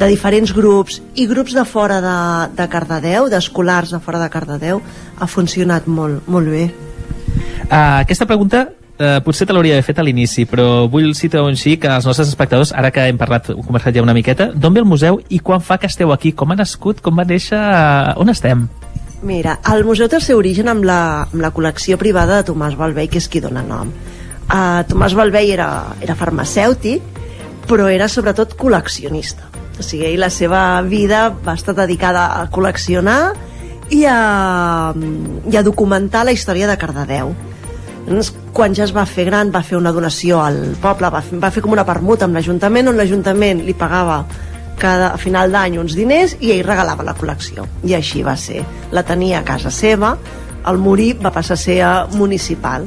de 0.00 0.08
diferents 0.10 0.52
grups 0.56 1.00
i 1.14 1.28
grups 1.30 1.54
de 1.54 1.64
fora 1.68 2.00
de, 2.02 2.18
de 2.56 2.68
Cardedeu, 2.72 3.28
d'escolars 3.30 3.94
de 3.94 4.00
fora 4.02 4.22
de 4.22 4.30
Cardedeu, 4.32 4.80
ha 5.20 5.28
funcionat 5.30 5.86
molt, 5.86 6.26
molt 6.26 6.50
bé. 6.50 6.68
Uh, 7.70 8.02
aquesta 8.02 8.26
pregunta 8.26 8.64
uh, 8.66 9.20
potser 9.22 9.46
te 9.46 9.54
l'hauria 9.54 9.76
fet 9.86 10.00
a 10.00 10.02
l'inici, 10.02 10.42
però 10.50 10.88
vull 10.90 11.12
citar 11.14 11.44
un 11.46 11.54
xic 11.54 11.84
als 11.86 12.06
nostres 12.08 12.32
espectadors, 12.32 12.72
ara 12.74 12.90
que 12.90 13.04
hem 13.06 13.18
parlat, 13.18 13.52
hem 13.52 13.60
conversat 13.62 13.94
ja 13.94 14.02
una 14.02 14.14
miqueta, 14.16 14.48
d'on 14.50 14.74
ve 14.74 14.82
el 14.82 14.88
museu 14.90 15.20
i 15.30 15.38
quan 15.38 15.62
fa 15.62 15.78
que 15.78 15.86
esteu 15.86 16.10
aquí? 16.10 16.32
Com 16.34 16.50
ha 16.50 16.56
nascut? 16.58 16.98
Com 17.04 17.20
va 17.20 17.24
néixer? 17.28 17.60
On 18.18 18.32
estem? 18.32 18.64
Mira, 19.22 19.60
el 19.70 19.84
museu 19.86 20.08
té 20.10 20.18
el 20.18 20.24
seu 20.24 20.40
origen 20.40 20.66
amb 20.72 20.82
la, 20.88 21.28
amb 21.28 21.38
la 21.44 21.52
col·lecció 21.54 21.94
privada 22.00 22.40
de 22.40 22.48
Tomàs 22.48 22.74
Balvei, 22.74 23.06
que 23.06 23.20
és 23.22 23.28
qui 23.30 23.42
dona 23.44 23.62
nom. 23.62 23.92
Uh, 24.48 24.80
Tomàs 24.88 25.14
Balvei 25.14 25.52
era, 25.54 25.68
era 26.02 26.16
farmacèutic, 26.18 27.04
però 27.68 27.86
era 27.86 28.08
sobretot 28.10 28.56
col·leccionista. 28.58 29.46
O 29.78 29.86
sigui, 29.86 30.10
la 30.18 30.32
seva 30.34 30.80
vida 30.82 31.28
va 31.46 31.54
estar 31.54 31.76
dedicada 31.78 32.26
a 32.40 32.42
col·leccionar 32.50 33.20
i 33.94 34.02
a, 34.10 34.90
i 35.46 35.54
a 35.54 35.62
documentar 35.62 36.24
la 36.26 36.34
història 36.34 36.66
de 36.66 36.76
Cardedeu 36.80 37.30
quan 38.52 38.74
ja 38.74 38.84
es 38.86 38.94
va 38.96 39.04
fer 39.06 39.24
gran 39.28 39.50
va 39.54 39.62
fer 39.62 39.76
una 39.78 39.92
donació 39.92 40.40
al 40.42 40.76
poble, 40.82 41.10
va 41.12 41.20
fer, 41.22 41.38
va 41.38 41.50
fer 41.54 41.62
com 41.62 41.72
una 41.76 41.86
permuta 41.86 42.26
amb 42.26 42.34
l'Ajuntament 42.34 42.90
on 42.90 42.96
l'Ajuntament 42.98 43.62
li 43.66 43.74
pagava 43.74 44.24
cada, 44.80 45.12
a 45.14 45.18
final 45.20 45.52
d'any 45.52 45.78
uns 45.78 45.94
diners 45.94 46.36
i 46.40 46.50
ell 46.54 46.64
regalava 46.66 47.04
la 47.06 47.14
col·lecció. 47.14 47.66
I 47.86 47.94
així 47.98 48.24
va 48.26 48.34
ser, 48.40 48.64
la 48.90 49.04
tenia 49.06 49.40
a 49.40 49.46
casa 49.46 49.70
seva 49.70 50.16
al 50.64 50.78
morir 50.78 51.14
va 51.20 51.32
passar 51.32 51.54
a 51.54 51.60
ser 51.60 51.80
a 51.84 51.92
municipal. 52.16 52.86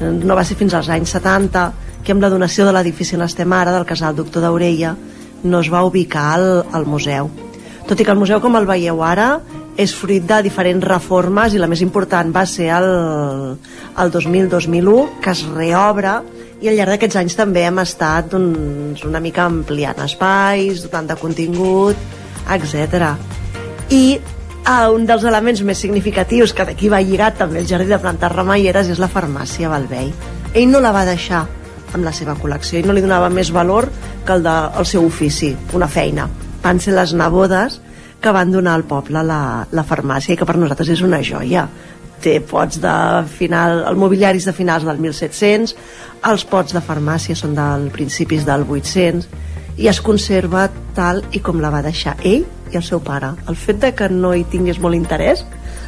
No 0.00 0.34
va 0.38 0.44
ser 0.46 0.56
fins 0.58 0.74
als 0.74 0.88
anys 0.90 1.12
70 1.18 1.66
que 2.02 2.14
amb 2.14 2.22
la 2.22 2.30
donació 2.30 2.66
de 2.66 2.72
l'edifici 2.74 3.18
on 3.18 3.26
estem 3.26 3.52
ara 3.52 3.74
del 3.74 3.86
casal 3.86 4.16
Doctor 4.16 4.42
d'Aurella 4.42 4.94
no 5.42 5.60
es 5.60 5.70
va 5.70 5.84
ubicar 5.86 6.32
al, 6.36 6.48
al 6.72 6.86
museu. 6.86 7.30
Tot 7.86 7.98
i 7.98 8.06
que 8.06 8.14
el 8.14 8.18
museu 8.18 8.40
com 8.40 8.56
el 8.58 8.66
veieu 8.66 9.02
ara 9.02 9.36
és 9.80 9.94
fruit 9.96 10.24
de 10.28 10.40
diferents 10.44 10.84
reformes 10.84 11.54
i 11.54 11.60
la 11.60 11.68
més 11.70 11.80
important 11.84 12.28
va 12.34 12.44
ser 12.48 12.68
el, 12.76 12.88
el 13.98 14.12
2000-2001 14.12 15.20
que 15.24 15.32
es 15.32 15.44
reobre 15.48 16.18
i 16.62 16.68
al 16.70 16.76
llarg 16.78 16.94
d'aquests 16.94 17.18
anys 17.18 17.38
també 17.38 17.64
hem 17.66 17.80
estat 17.82 18.28
doncs, 18.34 19.02
una 19.08 19.20
mica 19.22 19.46
ampliant 19.48 20.04
espais, 20.04 20.84
dotant 20.84 21.08
de 21.10 21.16
contingut, 21.18 21.98
etc. 22.54 23.16
I 23.90 24.04
uh, 24.20 24.92
un 24.94 25.08
dels 25.08 25.24
elements 25.26 25.64
més 25.66 25.80
significatius 25.82 26.54
que 26.54 26.68
d'aquí 26.68 26.92
va 26.92 27.02
lligat 27.02 27.40
també 27.40 27.62
el 27.62 27.66
jardí 27.66 27.90
de 27.90 27.98
plantes 27.98 28.36
remeieres 28.36 28.92
és 28.92 29.02
la 29.02 29.10
farmàcia 29.10 29.72
Balvei. 29.72 30.12
Ell 30.54 30.70
no 30.70 30.84
la 30.84 30.92
va 30.94 31.06
deixar 31.08 31.46
amb 31.92 32.06
la 32.06 32.12
seva 32.14 32.36
col·lecció 32.38 32.78
i 32.78 32.86
no 32.86 32.94
li 32.94 33.02
donava 33.04 33.32
més 33.32 33.50
valor 33.52 33.88
que 34.24 34.36
el 34.36 34.44
del 34.46 34.86
seu 34.86 35.04
ofici, 35.08 35.50
una 35.74 35.88
feina. 35.90 36.28
Van 36.62 36.78
ser 36.80 36.94
les 36.94 37.16
nebodes 37.18 37.80
que 38.22 38.32
van 38.34 38.52
donar 38.54 38.76
al 38.78 38.86
poble 38.88 39.24
la, 39.26 39.66
la 39.70 39.84
farmàcia 39.84 40.34
i 40.34 40.38
que 40.38 40.46
per 40.48 40.56
nosaltres 40.56 40.94
és 40.94 41.02
una 41.04 41.20
joia 41.26 41.66
té 42.22 42.36
pots 42.46 42.78
de 42.82 42.94
final, 43.36 43.82
el 43.90 43.98
mobiliari 43.98 44.38
és 44.38 44.46
de 44.46 44.54
finals 44.54 44.86
del 44.86 45.00
1700, 45.02 45.74
els 46.30 46.44
pots 46.46 46.74
de 46.74 46.82
farmàcia 46.84 47.34
són 47.38 47.56
del 47.58 47.88
principis 47.94 48.46
del 48.46 48.62
800 48.68 49.26
i 49.82 49.88
es 49.90 50.00
conserva 50.04 50.68
tal 50.94 51.22
i 51.34 51.42
com 51.42 51.58
la 51.60 51.72
va 51.74 51.82
deixar 51.82 52.14
ell 52.22 52.44
i 52.72 52.78
el 52.78 52.84
seu 52.86 53.02
pare. 53.04 53.32
El 53.48 53.58
fet 53.58 53.80
de 53.82 53.92
que 53.96 54.08
no 54.12 54.32
hi 54.36 54.46
tingués 54.48 54.78
molt 54.80 54.96
interès 54.96 55.42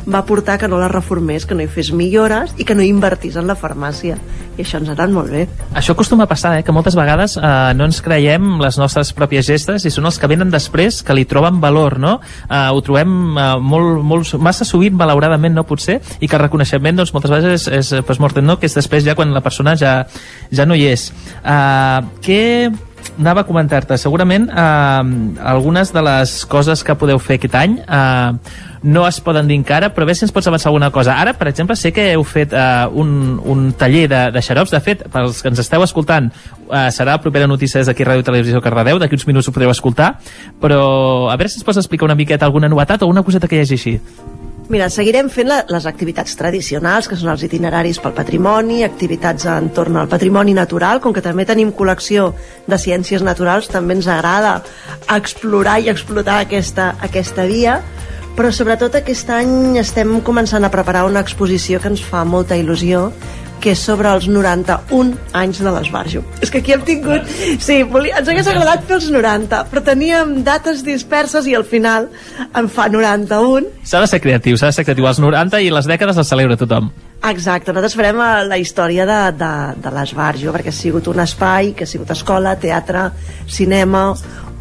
va 0.07 0.25
portar 0.27 0.59
que 0.59 0.69
no 0.69 0.79
la 0.79 0.89
reformés, 0.89 1.47
que 1.47 1.55
no 1.55 1.65
hi 1.65 1.69
fes 1.71 1.93
millores 1.93 2.55
i 2.59 2.67
que 2.67 2.77
no 2.77 2.85
invertís 2.85 3.37
en 3.41 3.49
la 3.49 3.57
farmàcia. 3.57 4.19
I 4.55 4.63
això 4.63 4.79
ens 4.79 4.91
ha 4.91 4.95
anat 4.95 5.11
molt 5.11 5.33
bé. 5.33 5.47
Això 5.75 5.95
acostuma 5.97 6.29
a 6.29 6.31
passar, 6.31 6.55
eh? 6.59 6.63
que 6.63 6.73
moltes 6.73 6.95
vegades 6.95 7.37
eh, 7.37 7.73
no 7.75 7.89
ens 7.89 8.01
creiem 8.05 8.61
les 8.63 8.79
nostres 8.79 9.11
pròpies 9.17 9.49
gestes 9.49 9.85
i 9.85 9.93
són 9.93 10.07
els 10.07 10.21
que 10.21 10.31
venen 10.31 10.53
després 10.53 11.03
que 11.03 11.17
li 11.17 11.27
troben 11.29 11.61
valor, 11.63 11.99
no? 11.99 12.19
Eh, 12.47 12.63
ho 12.71 12.85
trobem 12.85 13.35
eh, 13.35 13.49
molt, 13.61 14.01
molt, 14.05 14.35
massa 14.39 14.67
sovint, 14.69 14.95
malauradament, 14.99 15.57
no 15.57 15.67
potser, 15.67 16.01
i 16.21 16.29
que 16.29 16.39
el 16.39 16.45
reconeixement 16.47 17.03
doncs, 17.03 17.15
moltes 17.17 17.35
vegades 17.35 17.69
és, 17.69 17.69
és 17.81 18.07
pues, 18.07 18.23
mort, 18.23 18.39
no? 18.45 18.59
que 18.61 18.71
és 18.71 18.79
després 18.79 19.05
ja 19.07 19.17
quan 19.19 19.35
la 19.35 19.43
persona 19.45 19.75
ja, 19.81 20.01
ja 20.55 20.69
no 20.69 20.79
hi 20.79 20.89
és. 20.93 21.11
Eh, 21.43 22.01
què 22.25 22.43
anava 23.19 23.45
a 23.45 23.49
comentar-te, 23.49 23.99
segurament 24.01 24.49
eh, 24.51 25.03
algunes 25.55 25.93
de 25.95 26.03
les 26.03 26.37
coses 26.51 26.85
que 26.85 26.97
podeu 26.99 27.21
fer 27.23 27.39
aquest 27.39 27.57
any 27.59 27.79
eh, 27.83 28.33
no 28.85 29.07
es 29.09 29.19
poden 29.25 29.49
dir 29.49 29.57
encara, 29.57 29.89
però 29.97 30.05
bé 30.05 30.15
si 30.15 30.27
ens 30.27 30.33
pots 30.35 30.47
avançar 30.51 30.69
alguna 30.69 30.91
cosa. 30.93 31.17
Ara, 31.17 31.33
per 31.39 31.49
exemple, 31.49 31.77
sé 31.81 31.91
que 31.97 32.11
heu 32.13 32.25
fet 32.29 32.53
eh, 32.53 32.85
un, 32.93 33.41
un 33.41 33.71
taller 33.81 34.05
de, 34.13 34.21
de 34.35 34.43
xarops. 34.45 34.75
De 34.75 34.83
fet, 34.85 35.07
pels 35.13 35.41
que 35.41 35.49
ens 35.49 35.65
esteu 35.65 35.83
escoltant, 35.87 36.29
eh, 36.69 36.87
serà 36.93 37.17
la 37.17 37.23
propera 37.25 37.49
notícia 37.49 37.81
des 37.81 37.89
d'aquí 37.89 38.05
Ràdio 38.05 38.27
Televisió 38.29 38.61
Cardedeu, 38.61 39.01
d'aquí 39.01 39.17
uns 39.17 39.27
minuts 39.31 39.49
ho 39.49 39.57
podreu 39.57 39.73
escoltar, 39.73 40.15
però 40.61 40.85
a 41.33 41.39
veure 41.41 41.49
si 41.49 41.63
ens 41.63 41.67
pots 41.67 41.81
explicar 41.81 42.11
una 42.11 42.19
miqueta 42.19 42.45
alguna 42.45 42.69
novetat 42.69 43.03
o 43.03 43.09
una 43.09 43.25
coseta 43.25 43.49
que 43.49 43.57
hi 43.57 43.65
hagi 43.65 43.81
així. 43.81 43.99
Mira, 44.73 44.87
seguirem 44.89 45.27
fent 45.29 45.51
la, 45.51 45.59
les 45.69 45.85
activitats 45.85 46.39
tradicionals, 46.41 47.05
que 47.11 47.19
són 47.21 47.29
els 47.35 47.43
itineraris 47.45 47.99
pel 48.01 48.15
patrimoni, 48.17 48.79
activitats 48.87 49.45
entorn 49.53 49.99
al 50.01 50.09
patrimoni 50.09 50.55
natural, 50.57 51.03
com 51.05 51.13
que 51.13 51.21
també 51.25 51.45
tenim 51.45 51.75
col·lecció 51.77 52.31
de 52.65 52.79
ciències 52.81 53.21
naturals, 53.27 53.69
també 53.69 53.99
ens 53.99 54.09
agrada 54.09 54.55
explorar 55.13 55.77
i 55.85 55.91
explotar 55.93 56.39
aquesta, 56.47 56.95
aquesta 57.05 57.45
via, 57.51 57.77
però 58.39 58.49
sobretot 58.51 58.97
aquest 58.97 59.29
any 59.37 59.77
estem 59.83 60.17
començant 60.25 60.65
a 60.65 60.73
preparar 60.73 61.05
una 61.11 61.21
exposició 61.21 61.79
que 61.79 61.93
ens 61.93 62.01
fa 62.01 62.25
molta 62.25 62.57
il·lusió, 62.57 63.11
que 63.65 63.73
és 63.73 63.81
sobre 63.81 64.11
els 64.13 64.27
91 64.29 65.15
anys 65.41 65.63
de 65.65 65.73
l'Esbarjo. 65.73 66.21
És 66.45 66.53
que 66.53 66.61
aquí 66.61 66.75
hem 66.75 66.83
tingut... 66.85 67.31
Sí, 67.65 67.79
volia, 67.89 68.19
ens 68.21 68.29
hagués 68.29 68.51
agradat 68.51 68.85
fer 68.89 68.99
els 68.99 69.09
90, 69.15 69.63
però 69.71 69.81
teníem 69.87 70.37
dates 70.45 70.83
disperses 70.85 71.49
i 71.49 71.57
al 71.57 71.65
final 71.69 72.11
en 72.53 72.69
fa 72.69 72.91
91. 72.93 73.73
S'ha 73.89 74.03
de 74.05 74.11
ser 74.13 74.21
creatiu, 74.21 74.59
s'ha 74.61 74.69
de 74.69 74.77
ser 74.77 74.85
creatiu. 74.85 75.09
Els 75.09 75.23
90 75.25 75.63
i 75.65 75.73
les 75.73 75.89
dècades 75.89 76.21
les 76.21 76.29
celebra 76.29 76.59
tothom. 76.61 76.91
Exacte, 77.25 77.73
nosaltres 77.73 77.97
farem 77.97 78.19
eh, 78.21 78.33
la 78.51 78.59
història 78.61 79.07
de, 79.09 79.21
de, 79.41 79.53
de 79.81 79.93
l'Esbarjo, 79.95 80.53
perquè 80.53 80.69
ha 80.69 80.77
sigut 80.77 81.09
un 81.09 81.23
espai 81.25 81.73
que 81.73 81.87
ha 81.87 81.89
sigut 81.89 82.13
escola, 82.13 82.53
teatre, 82.61 83.07
cinema, 83.49 84.11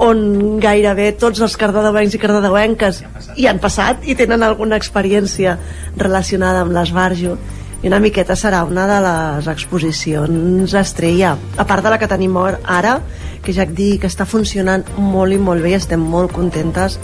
on 0.03 0.61
gairebé 0.63 1.11
tots 1.19 1.43
els 1.43 1.57
cardedeuencs 1.59 2.15
i 2.15 2.21
cardedeuenques 2.21 3.01
hi 3.37 3.45
han 3.49 3.59
passat 3.61 4.07
i 4.09 4.15
tenen 4.17 4.41
alguna 4.41 4.79
experiència 4.79 5.57
relacionada 5.99 6.63
amb 6.63 6.73
l'Esbarjo 6.73 7.35
i 7.83 7.89
una 7.91 7.99
miqueta 7.99 8.37
serà 8.39 8.63
una 8.63 8.87
de 8.87 8.99
les 9.03 9.47
exposicions 9.51 10.73
estrella 10.79 11.35
a 11.59 11.65
part 11.67 11.83
de 11.83 11.91
la 11.91 11.99
que 11.99 12.07
tenim 12.07 12.37
ara 12.39 12.95
que 13.43 13.51
ja 13.51 13.67
et 13.67 13.75
dic 13.75 14.01
que 14.01 14.11
està 14.11 14.25
funcionant 14.25 14.85
molt 14.97 15.35
i 15.35 15.37
molt 15.37 15.61
bé 15.61 15.73
i 15.73 15.77
estem 15.77 15.99
molt 15.99 16.31
contentes 16.31 16.97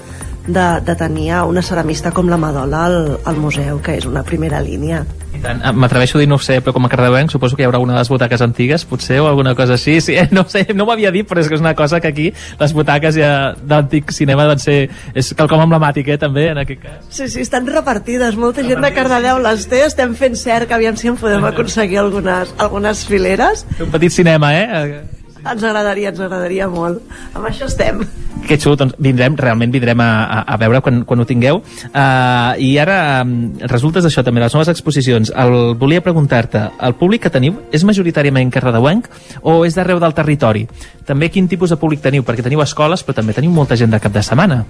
de, 0.48 0.68
de 0.82 0.96
tenir 0.96 1.34
una 1.46 1.62
ceramista 1.62 2.12
com 2.16 2.30
la 2.32 2.40
Madola 2.40 2.86
al, 2.86 3.18
al 3.26 3.38
museu, 3.38 3.82
que 3.84 4.00
és 4.00 4.08
una 4.08 4.24
primera 4.24 4.62
línia. 4.64 5.04
Ah, 5.44 5.72
m'atreveixo 5.74 6.18
a 6.18 6.22
dir, 6.22 6.28
no 6.30 6.38
ho 6.40 6.44
sé, 6.44 6.60
però 6.64 6.74
com 6.76 6.86
a 6.86 6.92
cardeuenc 6.92 7.32
suposo 7.32 7.58
que 7.58 7.64
hi 7.64 7.68
haurà 7.68 7.82
una 7.82 7.96
de 7.96 8.02
les 8.02 8.12
butaques 8.12 8.42
antigues, 8.42 8.86
potser, 8.90 9.20
o 9.24 9.28
alguna 9.30 9.56
cosa 9.56 9.78
així. 9.78 10.00
Sí, 10.04 10.16
no 10.36 10.46
sé, 10.50 10.66
no 10.76 10.88
m'havia 10.90 11.12
dit, 11.16 11.28
però 11.30 11.44
és 11.44 11.50
que 11.50 11.58
és 11.58 11.64
una 11.64 11.76
cosa 11.78 12.00
que 12.00 12.12
aquí 12.12 12.30
les 12.60 12.74
butaques 12.76 13.16
ja 13.20 13.54
d'antic 13.60 14.14
cinema 14.16 14.48
van 14.50 14.62
ser... 14.62 14.80
És 15.14 15.34
quelcom 15.38 15.64
emblemàtic, 15.66 16.10
eh, 16.14 16.20
també, 16.22 16.50
en 16.54 16.64
aquest 16.64 16.84
cas. 16.84 17.06
Sí, 17.10 17.30
sí, 17.30 17.44
estan 17.46 17.68
repartides. 17.70 18.40
Molta 18.40 18.66
gent 18.66 18.84
de 18.84 18.92
Cardedeu 18.96 19.40
les 19.44 19.68
té. 19.70 19.84
Estem 19.90 20.16
fent 20.18 20.36
cert 20.40 20.70
que 20.70 20.78
aviam 20.78 20.98
si 21.00 21.12
en 21.12 21.20
podem 21.20 21.46
aconseguir 21.50 22.02
algunes, 22.02 22.54
algunes 22.58 23.06
fileres. 23.08 23.66
Un 23.80 23.94
petit 23.96 24.14
cinema, 24.16 24.54
eh? 24.56 25.19
Ens 25.40 25.64
agradaria, 25.64 26.12
ens 26.12 26.20
agradaria 26.20 26.68
molt. 26.72 27.04
Amb 27.34 27.48
això 27.48 27.68
estem. 27.70 28.02
Que 28.48 28.58
xulo, 28.60 28.76
doncs 28.80 28.96
vindrem, 29.00 29.36
realment 29.40 29.72
vindrem 29.72 30.00
a, 30.04 30.10
a, 30.24 30.40
a 30.56 30.58
veure 30.62 30.82
quan, 30.84 31.04
quan 31.08 31.24
ho 31.24 31.28
tingueu. 31.28 31.62
Uh, 31.90 32.56
I 32.60 32.72
ara, 32.82 32.98
um, 33.24 33.54
resultes 33.72 34.06
d'això 34.06 34.24
també, 34.26 34.44
les 34.44 34.56
noves 34.56 34.72
exposicions. 34.72 35.32
El, 35.32 35.76
volia 35.80 36.04
preguntar-te, 36.06 36.66
el 36.88 36.96
públic 37.00 37.26
que 37.26 37.34
teniu 37.34 37.60
és 37.76 37.86
majoritàriament 37.88 38.52
carredeuenc 38.54 39.08
o 39.44 39.62
és 39.68 39.78
d'arreu 39.78 40.02
del 40.04 40.18
territori? 40.18 40.66
També 41.08 41.32
quin 41.34 41.48
tipus 41.52 41.72
de 41.74 41.80
públic 41.80 42.04
teniu? 42.04 42.26
Perquè 42.28 42.46
teniu 42.46 42.64
escoles, 42.66 43.06
però 43.06 43.20
també 43.22 43.38
teniu 43.38 43.54
molta 43.56 43.80
gent 43.80 43.96
de 43.96 44.02
cap 44.04 44.16
de 44.16 44.24
setmana. 44.26 44.64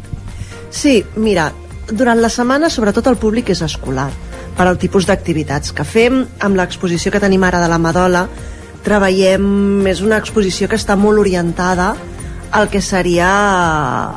Sí, 0.70 1.00
mira, 1.18 1.50
durant 1.90 2.22
la 2.22 2.30
setmana 2.30 2.70
sobretot 2.70 3.08
el 3.10 3.18
públic 3.18 3.50
és 3.50 3.64
escolar 3.66 4.10
per 4.58 4.68
al 4.68 4.78
tipus 4.78 5.08
d'activitats 5.08 5.74
que 5.74 5.86
fem 5.88 6.22
amb 6.46 6.58
l'exposició 6.60 7.14
que 7.14 7.22
tenim 7.24 7.44
ara 7.48 7.62
de 7.64 7.70
la 7.72 7.80
Madola 7.82 8.26
treballem, 8.86 9.86
és 9.90 10.02
una 10.06 10.20
exposició 10.22 10.70
que 10.70 10.80
està 10.80 10.96
molt 11.00 11.22
orientada 11.22 11.94
al 12.52 12.70
que 12.70 12.82
seria 12.82 13.30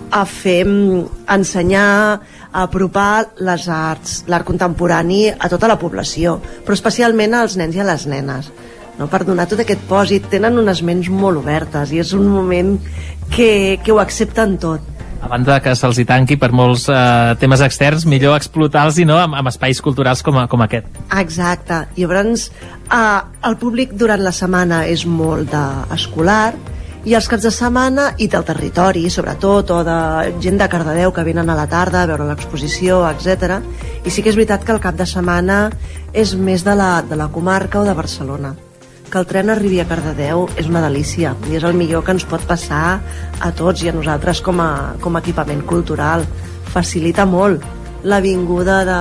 a 0.09 0.23
fer 0.25 0.63
ensenyar, 0.65 2.21
a 2.53 2.63
apropar 2.65 3.33
les 3.45 3.67
arts, 3.69 4.23
l'art 4.29 4.47
contemporani 4.49 5.27
a 5.33 5.49
tota 5.53 5.69
la 5.69 5.79
població, 5.81 6.39
però 6.65 6.77
especialment 6.77 7.37
als 7.37 7.57
nens 7.61 7.77
i 7.77 7.83
a 7.83 7.89
les 7.89 8.07
nenes. 8.09 8.51
No? 8.99 9.09
Per 9.09 9.23
donar 9.25 9.49
tot 9.49 9.61
aquest 9.65 9.85
pòsit, 9.89 10.29
tenen 10.33 10.61
unes 10.61 10.83
ments 10.85 11.09
molt 11.13 11.41
obertes 11.41 11.93
i 11.93 12.01
és 12.01 12.13
un 12.17 12.29
moment 12.29 12.75
que, 13.33 13.79
que 13.85 13.93
ho 13.93 14.01
accepten 14.01 14.59
tot 14.61 15.02
a 15.23 15.31
banda 15.31 15.61
que 15.63 15.75
se'ls 15.79 16.01
hi 16.03 16.05
tanqui 16.09 16.37
per 16.41 16.51
molts 16.51 16.89
eh, 16.91 17.35
temes 17.41 17.63
externs, 17.63 18.05
millor 18.11 18.35
explotar-los 18.37 18.99
i 18.99 19.07
no 19.07 19.21
amb, 19.23 19.39
amb 19.39 19.51
espais 19.53 19.81
culturals 19.85 20.23
com, 20.27 20.41
a, 20.43 20.49
com 20.51 20.65
aquest. 20.67 20.89
Exacte. 21.21 21.85
I 21.97 22.03
llavors 22.05 22.49
eh, 22.51 23.21
el 23.49 23.59
públic 23.63 23.95
durant 23.99 24.23
la 24.23 24.35
setmana 24.35 24.83
és 24.91 25.07
molt 25.07 25.55
escolar 25.95 26.53
i 27.07 27.15
els 27.19 27.27
caps 27.31 27.47
de 27.47 27.51
setmana 27.55 28.11
i 28.23 28.29
del 28.31 28.45
territori, 28.47 29.09
sobretot, 29.11 29.71
o 29.75 29.81
de 29.87 30.01
gent 30.43 30.59
de 30.59 30.69
Cardedeu 30.71 31.15
que 31.15 31.25
venen 31.27 31.51
a 31.51 31.57
la 31.59 31.69
tarda 31.71 32.03
a 32.03 32.11
veure 32.11 32.29
l'exposició, 32.29 33.01
etc. 33.11 33.59
I 34.07 34.11
sí 34.11 34.23
que 34.23 34.31
és 34.31 34.39
veritat 34.39 34.67
que 34.67 34.75
el 34.75 34.83
cap 34.83 34.99
de 34.99 35.07
setmana 35.07 35.65
és 36.13 36.35
més 36.35 36.67
de 36.67 36.77
la, 36.79 36.93
de 37.03 37.19
la 37.19 37.31
comarca 37.35 37.83
o 37.83 37.87
de 37.87 37.97
Barcelona 37.99 38.55
que 39.13 39.21
el 39.21 39.27
tren 39.29 39.53
arribi 39.53 39.77
a 39.83 39.85
Cardedeu 39.85 40.47
és 40.57 40.71
una 40.71 40.81
delícia 40.81 41.35
i 41.51 41.59
és 41.59 41.67
el 41.69 41.77
millor 41.77 42.01
que 42.07 42.15
ens 42.17 42.25
pot 42.25 42.41
passar 42.49 42.97
a 43.45 43.51
tots 43.53 43.85
i 43.85 43.91
a 43.91 43.93
nosaltres 43.93 44.41
com 44.41 44.63
a, 44.65 44.97
com 45.05 45.15
a 45.15 45.21
equipament 45.21 45.61
cultural. 45.69 46.25
Facilita 46.73 47.27
molt 47.29 47.61
la 48.09 48.23
vinguda 48.25 48.79
de, 48.89 48.97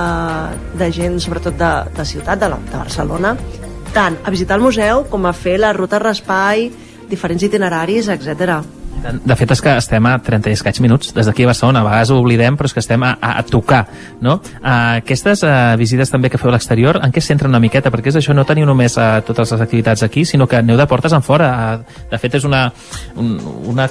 de 0.78 0.90
gent, 0.92 1.16
sobretot 1.24 1.56
de, 1.56 1.72
de 1.96 2.06
ciutat, 2.06 2.44
de, 2.44 2.52
la, 2.52 2.60
de 2.68 2.76
Barcelona, 2.76 3.32
tant 3.96 4.20
a 4.20 4.34
visitar 4.34 4.60
el 4.60 4.66
museu 4.68 5.06
com 5.08 5.24
a 5.24 5.32
fer 5.32 5.56
la 5.58 5.72
ruta 5.72 5.98
Raspai, 6.02 6.68
diferents 7.08 7.48
itineraris, 7.48 8.12
etc. 8.12 8.60
De 9.02 9.34
fet, 9.34 9.50
és 9.50 9.60
que 9.62 9.72
estem 9.80 10.06
a 10.06 10.14
30 10.22 10.52
i 10.52 10.56
escaig 10.56 10.78
minuts 10.84 11.10
des 11.16 11.26
d'aquí 11.26 11.42
a 11.42 11.50
Barcelona. 11.50 11.80
A 11.82 11.88
vegades 11.88 12.12
ho 12.12 12.18
oblidem, 12.20 12.56
però 12.58 12.70
és 12.70 12.74
que 12.76 12.82
estem 12.82 13.02
a, 13.02 13.16
a, 13.18 13.32
a 13.40 13.42
tocar, 13.46 13.82
no? 14.22 14.36
Uh, 14.60 15.02
aquestes 15.02 15.42
uh, 15.42 15.74
visites 15.80 16.12
també 16.12 16.30
que 16.30 16.38
feu 16.38 16.52
a 16.52 16.54
l'exterior, 16.54 17.00
en 17.02 17.14
què 17.14 17.18
es 17.22 17.30
centren 17.30 17.50
una 17.50 17.60
miqueta? 17.62 17.90
Perquè 17.90 18.12
és 18.12 18.20
això, 18.20 18.36
no 18.36 18.46
teniu 18.46 18.68
només 18.68 18.94
uh, 19.00 19.18
totes 19.26 19.54
les 19.56 19.64
activitats 19.64 20.06
aquí, 20.06 20.24
sinó 20.28 20.46
que 20.46 20.60
aneu 20.60 20.78
de 20.78 20.86
portes 20.86 21.12
en 21.12 21.26
fora. 21.26 21.50
Uh, 21.82 22.04
de 22.12 22.20
fet, 22.22 22.38
és 22.38 22.46
una, 22.46 22.68
un, 23.18 23.34
una 23.74 23.88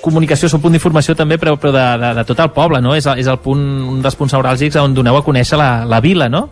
comunicació, 0.00 0.48
és 0.48 0.56
un 0.56 0.64
punt 0.64 0.72
d'informació 0.72 1.14
també, 1.18 1.36
però, 1.40 1.58
però 1.60 1.74
de, 1.76 1.84
de, 2.00 2.14
de 2.20 2.24
tot 2.32 2.40
el 2.40 2.54
poble, 2.56 2.80
no? 2.80 2.94
És, 2.96 3.08
és 3.20 3.28
el 3.28 3.42
punt, 3.44 3.60
un 3.92 4.00
dels 4.00 4.16
punts 4.16 4.32
neuràlgics 4.36 4.80
on 4.80 4.96
doneu 4.96 5.20
a 5.20 5.24
conèixer 5.26 5.60
la, 5.60 5.84
la 5.84 6.00
vila, 6.00 6.30
no? 6.32 6.46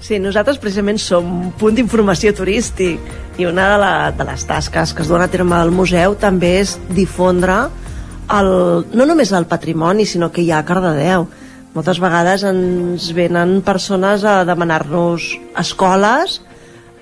Sí, 0.00 0.16
nosaltres 0.16 0.56
precisament 0.56 0.96
som 0.96 1.26
un 1.28 1.50
punt 1.60 1.76
d'informació 1.76 2.32
turístic 2.32 3.38
i 3.40 3.44
una 3.44 3.66
de, 3.74 3.76
la, 3.82 3.92
de 4.16 4.24
les 4.24 4.46
tasques 4.48 4.94
que 4.96 5.04
es 5.04 5.10
dona 5.12 5.26
a 5.28 5.32
terme 5.32 5.58
al 5.58 5.72
museu 5.76 6.16
també 6.16 6.54
és 6.62 6.78
difondre 6.96 7.66
el, 8.32 8.50
no 8.96 9.06
només 9.06 9.32
el 9.36 9.44
patrimoni, 9.50 10.06
sinó 10.06 10.30
que 10.32 10.40
hi 10.40 10.50
ha 10.54 10.62
a 10.62 10.66
Cardedeu. 10.66 11.26
Moltes 11.74 12.00
vegades 12.02 12.46
ens 12.48 13.10
venen 13.14 13.58
persones 13.66 14.24
a 14.24 14.40
demanar-nos 14.48 15.34
escoles, 15.60 16.40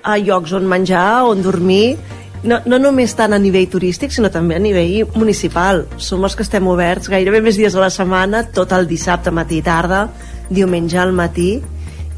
a 0.03 0.17
llocs 0.19 0.53
on 0.57 0.67
menjar, 0.67 1.23
on 1.29 1.41
dormir, 1.45 1.97
no, 2.43 2.59
no 2.65 2.77
només 2.79 3.15
tant 3.15 3.33
a 3.35 3.39
nivell 3.39 3.67
turístic, 3.71 4.11
sinó 4.15 4.31
també 4.31 4.57
a 4.57 4.63
nivell 4.63 5.07
municipal. 5.15 5.85
Som 5.97 6.27
els 6.27 6.35
que 6.35 6.43
estem 6.43 6.67
oberts 6.67 7.11
gairebé 7.11 7.41
més 7.45 7.59
dies 7.59 7.75
a 7.75 7.83
la 7.83 7.91
setmana, 7.93 8.43
tot 8.55 8.75
el 8.75 8.87
dissabte, 8.91 9.31
matí 9.31 9.59
i 9.59 9.65
tarda, 9.65 10.07
diumenge 10.49 10.99
al 10.99 11.15
matí, 11.15 11.59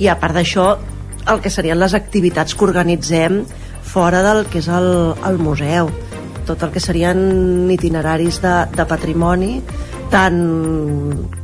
i 0.02 0.10
a 0.10 0.18
part 0.20 0.38
d'això 0.38 0.72
el 1.32 1.42
que 1.42 1.52
serien 1.54 1.80
les 1.80 1.94
activitats 1.94 2.58
que 2.58 2.66
organitzem 2.66 3.44
fora 3.86 4.24
del 4.26 4.48
que 4.50 4.62
és 4.62 4.70
el, 4.72 5.14
el 5.28 5.38
museu 5.38 5.92
tot 6.48 6.64
el 6.66 6.74
que 6.74 6.82
serien 6.82 7.70
itineraris 7.72 8.42
de, 8.42 8.56
de 8.74 8.86
patrimoni 8.90 9.60
tant 10.12 10.42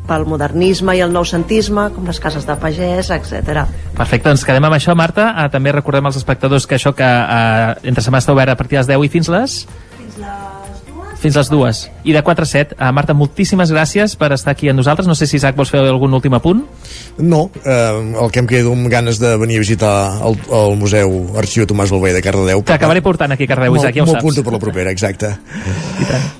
pel 0.07 0.25
modernisme 0.27 0.95
i 0.97 1.03
el 1.03 1.13
noucentisme 1.15 1.87
com 1.95 2.09
les 2.09 2.19
cases 2.23 2.47
de 2.47 2.55
pagès, 2.59 3.11
etc. 3.15 3.63
Perfecte, 3.95 4.27
doncs 4.27 4.43
quedem 4.47 4.67
amb 4.67 4.75
això, 4.79 4.95
Marta. 4.97 5.29
Uh, 5.31 5.47
també 5.53 5.75
recordem 5.75 6.09
als 6.09 6.19
espectadors 6.19 6.67
que 6.67 6.79
això 6.79 6.95
que 6.95 7.07
uh, 7.07 7.73
entre 7.87 8.03
setmana 8.03 8.23
està 8.23 8.35
obert 8.35 8.51
a 8.51 8.59
partir 8.59 8.79
de 8.79 8.83
les 8.83 8.93
10 8.95 9.07
i 9.07 9.15
fins 9.17 9.33
les... 9.37 9.59
Fins 9.97 10.21
les. 10.23 10.56
Fins 11.27 11.35
les 11.35 11.49
dues. 11.51 11.79
I 12.07 12.13
de 12.15 12.21
4 12.23 12.45
a 12.45 12.47
7. 12.47 12.75
Uh, 12.77 12.91
Marta, 12.95 13.11
moltíssimes 13.11 13.67
gràcies 13.73 14.13
per 14.15 14.29
estar 14.31 14.53
aquí 14.53 14.69
amb 14.71 14.79
nosaltres. 14.79 15.09
No 15.09 15.15
sé 15.17 15.27
si 15.27 15.35
Isaac 15.35 15.57
vols 15.57 15.73
fer 15.73 15.81
algun 15.83 16.13
últim 16.15 16.37
apunt. 16.37 16.61
No, 17.19 17.49
eh, 17.65 18.13
el 18.23 18.31
que 18.31 18.39
em 18.39 18.47
quedo 18.47 18.71
amb 18.71 18.87
ganes 18.87 19.19
de 19.19 19.33
venir 19.41 19.57
a 19.59 19.65
visitar 19.65 19.91
el, 20.23 20.37
el 20.55 20.77
Museu 20.79 21.17
Arxiu 21.35 21.67
Tomàs 21.67 21.91
Balvei 21.91 22.15
de 22.15 22.23
Cardedeu. 22.23 22.63
T'acabaré 22.69 23.03
portant 23.03 23.35
aquí 23.35 23.43
a 23.43 23.51
Cardedeu, 23.51 23.75
Isaac, 23.75 23.99
ja 23.99 24.05
ho 24.05 24.07
saps. 24.13 24.23
M'ho 24.23 24.45
per 24.47 24.55
la 24.55 24.61
propera, 24.63 24.95
exacte. 24.95 25.33
I 25.99 26.07
tant. 26.13 26.31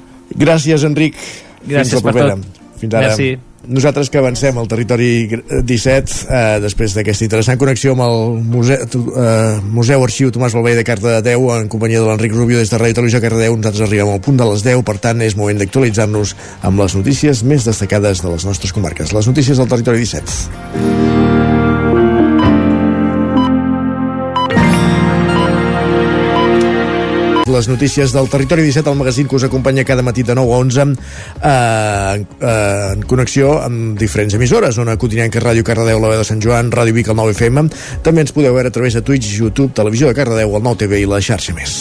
Gràcies, 0.47 0.87
Enric. 0.87 1.19
Gràcies 1.67 1.97
Fins 1.97 1.99
la 1.99 2.05
per 2.07 2.15
propera. 2.15 2.39
tot. 2.39 2.65
Fins 2.79 2.95
ara. 2.95 3.07
Merci. 3.09 3.46
Nosaltres 3.65 4.11
que 4.13 4.19
avancem 4.21 4.57
al 4.57 4.67
territori 4.69 5.27
17, 5.65 6.13
eh, 6.29 6.59
després 6.63 6.93
d'aquesta 6.95 7.25
interessant 7.25 7.57
connexió 7.59 7.95
amb 7.95 8.05
el 8.05 8.37
Museu, 8.45 8.77
eh, 8.77 9.59
Museu 9.73 10.03
Arxiu 10.05 10.31
Tomàs 10.31 10.53
Balvei 10.53 10.77
de 10.77 10.85
Cardedeu, 10.87 11.49
en 11.55 11.67
companyia 11.67 11.99
de 11.99 12.07
l'Enric 12.07 12.35
Rubio 12.37 12.61
des 12.61 12.69
de 12.69 12.77
Ràdio 12.77 13.01
Televisió 13.01 13.19
Cardedeu, 13.19 13.57
nosaltres 13.57 13.89
arribem 13.89 14.13
al 14.13 14.21
punt 14.21 14.37
de 14.37 14.45
les 14.45 14.63
10, 14.63 14.83
per 14.83 14.99
tant 15.03 15.21
és 15.21 15.35
moment 15.35 15.57
d'actualitzar-nos 15.57 16.35
amb 16.61 16.79
les 16.79 16.95
notícies 16.95 17.43
més 17.43 17.65
destacades 17.65 18.21
de 18.21 18.29
les 18.29 18.45
nostres 18.45 18.71
comarques. 18.71 19.11
Les 19.11 19.27
notícies 19.27 19.57
del 19.57 19.67
territori 19.67 20.05
17. 20.05 21.26
Les 27.57 27.67
notícies 27.67 28.13
del 28.13 28.29
Territori 28.29 28.61
17, 28.61 28.89
el 28.89 28.95
magazín 28.95 29.27
que 29.27 29.35
us 29.35 29.43
acompanya 29.43 29.83
cada 29.83 30.03
matí 30.05 30.21
de 30.21 30.35
9 30.35 30.53
a 30.53 30.57
11 30.57 30.81
eh, 30.81 32.25
eh, 32.41 32.93
en 32.93 33.01
connexió 33.09 33.55
amb 33.63 33.97
diferents 33.97 34.35
emissores, 34.37 34.77
Ona 34.77 34.93
Cotinenca, 35.01 35.41
Ràdio 35.41 35.65
Cardedeu, 35.65 35.97
la 35.97 36.11
veu 36.11 36.21
de 36.21 36.27
Sant 36.27 36.43
Joan, 36.43 36.69
Ràdio 36.69 36.93
Vic, 36.93 37.09
el 37.09 37.17
9 37.17 37.33
FM. 37.33 37.65
També 38.05 38.21
ens 38.21 38.35
podeu 38.35 38.53
veure 38.53 38.69
a 38.69 38.75
través 38.75 38.93
de 38.93 39.01
Twitch, 39.01 39.39
YouTube, 39.39 39.73
Televisió 39.73 40.11
de 40.11 40.13
Cardedeu, 40.13 40.53
el 40.53 40.63
9 40.69 40.83
TV 40.83 41.01
i 41.01 41.09
la 41.09 41.17
xarxa 41.17 41.57
més. 41.57 41.73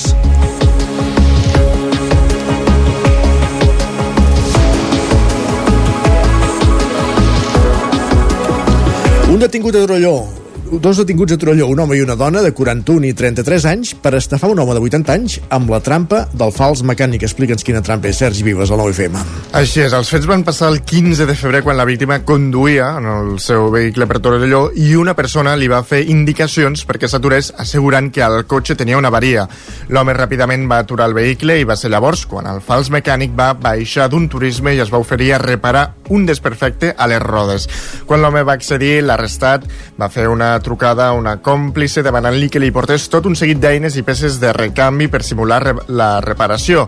Un 9.29 9.45
detingut 9.45 9.77
a 9.77 9.85
Torelló 9.85 10.46
dos 10.71 10.97
detinguts 10.99 11.33
a 11.33 11.39
Torelló, 11.39 11.69
un 11.71 11.81
home 11.81 11.97
i 11.97 12.01
una 12.03 12.17
dona 12.19 12.43
de 12.43 12.53
41 12.55 13.07
i 13.09 13.15
33 13.15 13.65
anys 13.71 13.93
per 14.03 14.15
estafar 14.19 14.51
un 14.51 14.59
home 14.59 14.75
de 14.75 14.81
80 14.83 15.13
anys 15.15 15.37
amb 15.55 15.71
la 15.71 15.81
trampa 15.81 16.25
del 16.33 16.53
fals 16.55 16.83
mecànic. 16.87 17.23
Explica'ns 17.27 17.65
quina 17.67 17.83
trampa 17.85 18.11
és, 18.11 18.19
Sergi 18.19 18.43
Vives, 18.47 18.71
al 18.71 18.81
9FM. 18.83 19.19
Així 19.59 19.85
és, 19.85 19.95
els 19.97 20.11
fets 20.11 20.27
van 20.29 20.45
passar 20.47 20.73
el 20.73 20.81
15 20.83 21.27
de 21.29 21.37
febrer 21.39 21.63
quan 21.67 21.79
la 21.79 21.87
víctima 21.89 22.19
conduïa 22.27 22.93
en 22.99 23.07
el 23.13 23.31
seu 23.43 23.71
vehicle 23.71 24.09
per 24.11 24.21
Torelló 24.25 24.67
i 24.75 24.95
una 24.99 25.15
persona 25.19 25.55
li 25.57 25.71
va 25.71 25.83
fer 25.87 26.03
indicacions 26.11 26.87
perquè 26.89 27.09
s'aturés 27.11 27.53
assegurant 27.57 28.11
que 28.11 28.25
el 28.27 28.45
cotxe 28.51 28.77
tenia 28.77 28.99
una 28.99 29.13
avaria. 29.13 29.47
L'home 29.89 30.17
ràpidament 30.19 30.67
va 30.71 30.83
aturar 30.83 31.09
el 31.11 31.17
vehicle 31.17 31.61
i 31.61 31.69
va 31.69 31.79
ser 31.79 31.93
llavors 31.95 32.27
quan 32.27 32.51
el 32.51 32.63
fals 32.65 32.91
mecànic 32.91 33.37
va 33.39 33.53
baixar 33.55 34.11
d'un 34.11 34.29
turisme 34.29 34.75
i 34.75 34.83
es 34.83 34.93
va 34.93 35.03
oferir 35.03 35.33
a 35.35 35.43
reparar 35.43 35.87
un 36.11 36.27
desperfecte 36.27 36.95
a 36.97 37.07
les 37.07 37.23
rodes. 37.23 37.69
Quan 38.07 38.23
l'home 38.23 38.43
va 38.47 38.57
accedir, 38.59 39.01
l'arrestat 39.05 39.67
va 39.99 40.11
fer 40.13 40.29
una 40.29 40.56
trucada 40.61 41.09
a 41.09 41.13
una 41.17 41.37
còmplice 41.43 42.03
demanant-li 42.03 42.49
que 42.53 42.61
li 42.63 42.73
portés 42.75 43.09
tot 43.13 43.27
un 43.27 43.37
seguit 43.37 43.59
d'eines 43.63 43.97
i 43.97 44.05
peces 44.07 44.39
de 44.41 44.53
recanvi 44.53 45.09
per 45.13 45.23
simular 45.25 45.61
re 45.63 45.75
la 45.89 46.21
reparació. 46.21 46.87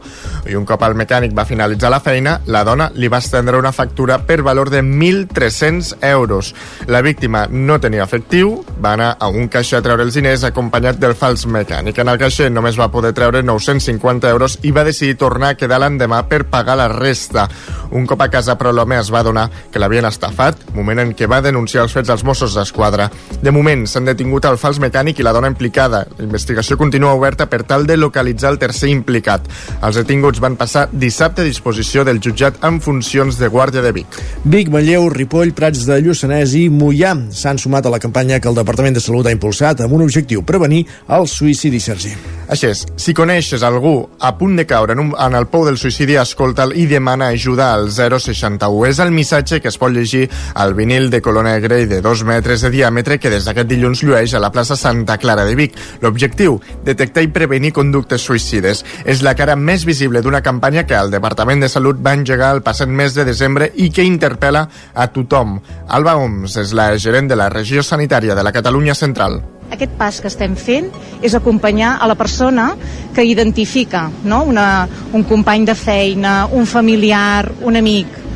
I 0.49 0.57
un 0.59 0.67
cop 0.69 0.83
el 0.87 0.97
mecànic 0.99 1.35
va 1.37 1.47
finalitzar 1.49 1.91
la 1.93 2.01
feina, 2.05 2.39
la 2.47 2.65
dona 2.65 2.91
li 2.95 3.09
va 3.09 3.21
estendre 3.23 3.59
una 3.59 3.73
factura 3.73 4.19
per 4.27 4.41
valor 4.43 4.71
de 4.71 4.83
1.300 4.83 5.97
euros. 6.03 6.55
La 6.87 7.03
víctima 7.03 7.47
no 7.51 7.81
tenia 7.81 8.05
efectiu, 8.05 8.65
va 8.85 8.95
anar 8.95 9.11
a 9.19 9.29
un 9.29 9.49
caixer 9.49 9.79
a 9.79 9.83
treure 9.85 10.07
els 10.07 10.15
diners 10.15 10.45
acompanyat 10.49 10.99
del 10.99 11.17
fals 11.19 11.47
mecànic. 11.47 11.99
En 11.99 12.09
el 12.09 12.19
caixer 12.21 12.51
només 12.53 12.79
va 12.79 12.91
poder 12.93 13.13
treure 13.17 13.43
950 13.43 14.31
euros 14.31 14.59
i 14.63 14.73
va 14.73 14.87
decidir 14.87 15.19
tornar 15.19 15.55
a 15.55 15.59
quedar 15.59 15.81
l'endemà 15.83 16.23
per 16.29 16.45
pagar 16.51 16.79
la 16.79 16.89
resta. 16.93 17.49
Un 17.91 18.07
cop 18.07 18.21
a 18.21 18.29
casa, 18.29 18.59
però 18.59 18.73
l'home 18.73 18.99
es 18.99 19.11
va 19.13 19.25
donar 19.25 19.49
que 19.73 19.81
l'havien 19.81 20.07
estafat, 20.09 20.69
moment 20.77 21.01
en 21.01 21.15
què 21.17 21.29
va 21.31 21.41
denunciar 21.45 21.85
els 21.87 21.95
fets 21.97 22.11
als 22.13 22.25
Mossos 22.25 22.55
d'Esquadra. 22.57 23.09
De 23.43 23.53
moment 23.59 23.85
s'han 23.91 24.07
detingut 24.09 24.47
el 24.49 24.59
fals 24.61 24.79
mecànic 24.83 25.19
i 25.19 25.27
la 25.27 25.35
dona 25.35 25.51
implicada. 25.51 26.05
La 26.19 26.27
investigació 26.27 26.79
continua 26.81 27.17
oberta 27.19 27.49
per 27.51 27.65
tal 27.67 27.87
de 27.89 27.99
localitzar 27.99 28.53
el 28.55 28.61
tercer 28.63 28.91
implicat. 28.93 29.49
Els 29.83 29.99
detinguts 30.01 30.43
van 30.43 30.57
passar 30.61 30.87
dissabte 30.93 31.43
a 31.43 31.49
disposició 31.49 32.05
del 32.07 32.23
jutjat 32.25 32.63
en 32.65 32.81
funcions 32.85 33.39
de 33.41 33.51
Guàrdia 33.51 33.83
de 33.85 33.93
Vic. 33.97 34.19
Vic, 34.45 34.71
Manlleu, 34.73 35.09
Ripoll, 35.13 35.55
Prats 35.57 35.85
de 35.89 35.99
Lluçanès 36.05 36.55
i 36.59 36.69
Mollà 36.73 37.15
s'han 37.35 37.59
sumat 37.59 37.87
a 37.87 37.95
la 37.95 38.03
campanya 38.03 38.41
que 38.41 38.51
el 38.51 38.59
Departament 38.59 38.97
de 38.97 39.03
Salut 39.03 39.27
ha 39.27 39.35
impulsat 39.35 39.83
amb 39.85 39.97
un 39.99 40.05
objectiu, 40.07 40.45
prevenir 40.47 40.85
el 41.17 41.27
suïcidi, 41.29 41.81
Sergi. 41.83 42.15
Així 42.49 42.71
és, 42.71 42.85
si 42.97 43.13
coneixes 43.13 43.65
algú 43.67 43.95
a 44.25 44.31
punt 44.39 44.57
de 44.57 44.65
caure 44.69 44.95
en, 44.97 45.03
un, 45.03 45.11
en 45.21 45.37
el 45.37 45.49
pou 45.53 45.67
del 45.67 45.77
suïcidi, 45.81 46.17
escolta'l 46.21 46.73
i 46.79 46.87
demana 46.89 47.29
ajuda 47.35 47.73
al 47.75 47.91
061. 47.93 48.87
És 48.89 49.03
el 49.05 49.13
missatge 49.13 49.61
que 49.61 49.69
es 49.69 49.77
pot 49.81 49.93
llegir 49.93 50.27
al 50.55 50.73
vinil 50.79 51.11
de 51.13 51.21
color 51.25 51.45
negre 51.45 51.83
i 51.83 51.91
de 51.91 52.01
dos 52.05 52.25
metres 52.25 52.65
de 52.65 52.73
diàmetre 52.73 53.19
que 53.21 53.33
des 53.33 53.48
d'aquest 53.49 53.71
dilluns 53.71 54.05
llueix 54.05 54.35
a 54.35 54.43
la 54.43 54.53
plaça 54.55 54.77
Santa 54.77 55.19
Clara 55.19 55.47
de 55.49 55.57
Vic. 55.59 55.77
L'objectiu, 56.05 56.61
detectar 56.85 57.25
i 57.25 57.33
prevenir 57.33 57.73
conductes 57.77 58.25
suïcides. 58.29 58.85
És 59.09 59.25
la 59.25 59.35
cara 59.39 59.57
més 59.57 59.87
visible 59.89 60.23
d'una 60.23 60.45
campanya 60.45 60.85
que 60.87 60.97
el 60.99 61.13
Departament 61.15 61.65
de 61.65 61.73
Salut 61.73 62.01
va 62.05 62.17
engegar 62.17 62.55
el 62.55 62.63
passat 62.63 62.89
mes 62.89 63.17
de 63.17 63.27
desembre 63.29 63.73
i 63.77 63.91
que 63.91 64.07
interpel·la 64.07 64.67
a 64.95 65.09
tothom. 65.13 65.59
Alba 65.89 66.19
Oms 66.21 66.59
és 66.61 66.75
la 66.77 66.91
gerent 67.01 67.31
de 67.31 67.39
la 67.39 67.49
regió 67.53 67.83
sanitària 67.83 68.37
de 68.37 68.45
la 68.45 68.55
Catalunya 68.55 68.95
Central. 68.99 69.41
Aquest 69.69 69.99
pas 70.01 70.21
que 70.23 70.31
estem 70.31 70.55
fent 70.57 70.89
és 71.25 71.35
acompanyar 71.37 71.99
a 72.01 72.07
la 72.09 72.17
persona 72.17 72.71
que 73.15 73.25
identifica 73.29 74.07
no? 74.25 74.43
Una, 74.49 74.89
un 75.13 75.25
company 75.29 75.67
de 75.69 75.75
feina, 75.75 76.47
un 76.47 76.67
familiar, 76.67 77.51
un 77.63 77.77
amic. 77.77 78.28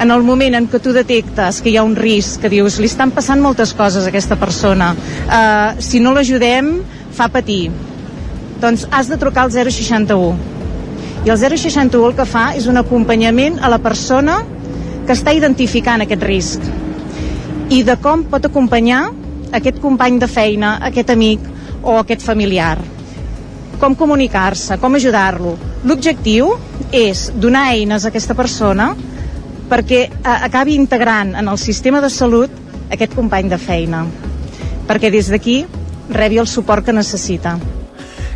En 0.00 0.08
el 0.08 0.22
moment 0.24 0.54
en 0.56 0.64
què 0.72 0.78
tu 0.80 0.94
detectes 0.96 1.58
que 1.60 1.68
hi 1.68 1.76
ha 1.76 1.84
un 1.84 1.92
risc, 1.92 2.40
que 2.40 2.48
dius, 2.48 2.78
li 2.80 2.88
estan 2.88 3.10
passant 3.12 3.42
moltes 3.44 3.74
coses 3.76 4.06
a 4.06 4.08
aquesta 4.08 4.38
persona, 4.40 4.94
eh, 4.96 5.82
si 5.84 6.00
no 6.00 6.14
l'ajudem, 6.16 6.70
fa 7.12 7.28
patir. 7.28 7.68
Doncs 8.62 8.86
has 8.90 9.10
de 9.12 9.18
trucar 9.20 9.44
al 9.44 9.52
061. 9.52 10.38
I 11.26 11.28
el 11.28 11.36
061 11.36 12.06
el 12.08 12.16
que 12.16 12.24
fa 12.24 12.54
és 12.56 12.66
un 12.66 12.80
acompanyament 12.80 13.58
a 13.60 13.68
la 13.68 13.78
persona 13.78 14.38
que 15.06 15.12
està 15.12 15.34
identificant 15.36 16.00
aquest 16.00 16.24
risc 16.24 16.64
i 17.70 17.82
de 17.84 17.98
com 18.00 18.24
pot 18.24 18.48
acompanyar 18.48 19.02
aquest 19.52 19.82
company 19.84 20.16
de 20.18 20.26
feina, 20.30 20.78
aquest 20.88 21.12
amic 21.12 21.44
o 21.82 21.98
aquest 22.00 22.24
familiar. 22.24 22.78
Com 23.80 23.94
comunicar-se, 23.94 24.80
com 24.80 24.96
ajudar-lo. 24.96 25.58
L'objectiu 25.84 26.54
és 26.92 27.28
donar 27.36 27.68
eines 27.74 28.04
a 28.04 28.08
aquesta 28.08 28.34
persona 28.34 28.94
perquè 29.70 30.00
eh, 30.08 30.38
acabi 30.50 30.74
integrant 30.74 31.36
en 31.38 31.48
el 31.48 31.58
sistema 31.58 32.02
de 32.02 32.10
salut 32.10 32.50
aquest 32.90 33.14
company 33.14 33.48
de 33.50 33.58
feina. 33.58 34.04
Perquè 34.88 35.12
des 35.14 35.30
d'aquí 35.30 35.62
rebi 36.10 36.40
el 36.42 36.50
suport 36.50 36.84
que 36.84 36.96
necessita. 36.96 37.54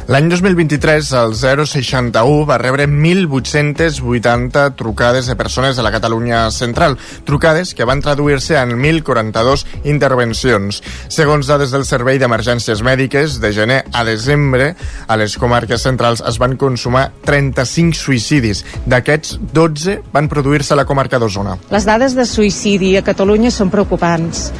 L'any 0.04 0.26
2023, 0.28 1.14
el 1.16 1.30
061 1.32 2.44
va 2.44 2.58
rebre 2.60 2.84
1.880 2.84 4.74
trucades 4.76 5.30
de 5.30 5.34
persones 5.34 5.78
de 5.78 5.82
la 5.82 5.92
Catalunya 5.94 6.50
central, 6.52 6.98
trucades 7.24 7.72
que 7.72 7.86
van 7.88 8.02
traduir-se 8.04 8.58
en 8.60 8.74
1.042 8.76 9.64
intervencions. 9.88 10.82
Segons 11.08 11.48
dades 11.48 11.72
del 11.72 11.86
Servei 11.88 12.20
d'Emergències 12.20 12.84
Mèdiques, 12.84 13.38
de 13.40 13.54
gener 13.56 13.80
a 13.96 14.04
desembre, 14.04 14.74
a 15.08 15.16
les 15.16 15.38
comarques 15.40 15.88
centrals 15.88 16.20
es 16.20 16.36
van 16.36 16.58
consumar 16.60 17.06
35 17.24 17.96
suïcidis. 17.96 18.60
D'aquests, 18.84 19.38
12 19.56 20.02
van 20.12 20.28
produir-se 20.28 20.76
a 20.76 20.80
la 20.82 20.84
comarca 20.84 21.16
d'Osona. 21.16 21.56
Les 21.72 21.88
dades 21.88 22.12
de 22.12 22.28
suïcidi 22.28 22.98
a 23.00 23.06
Catalunya 23.08 23.48
són 23.48 23.72
preocupants. 23.72 24.50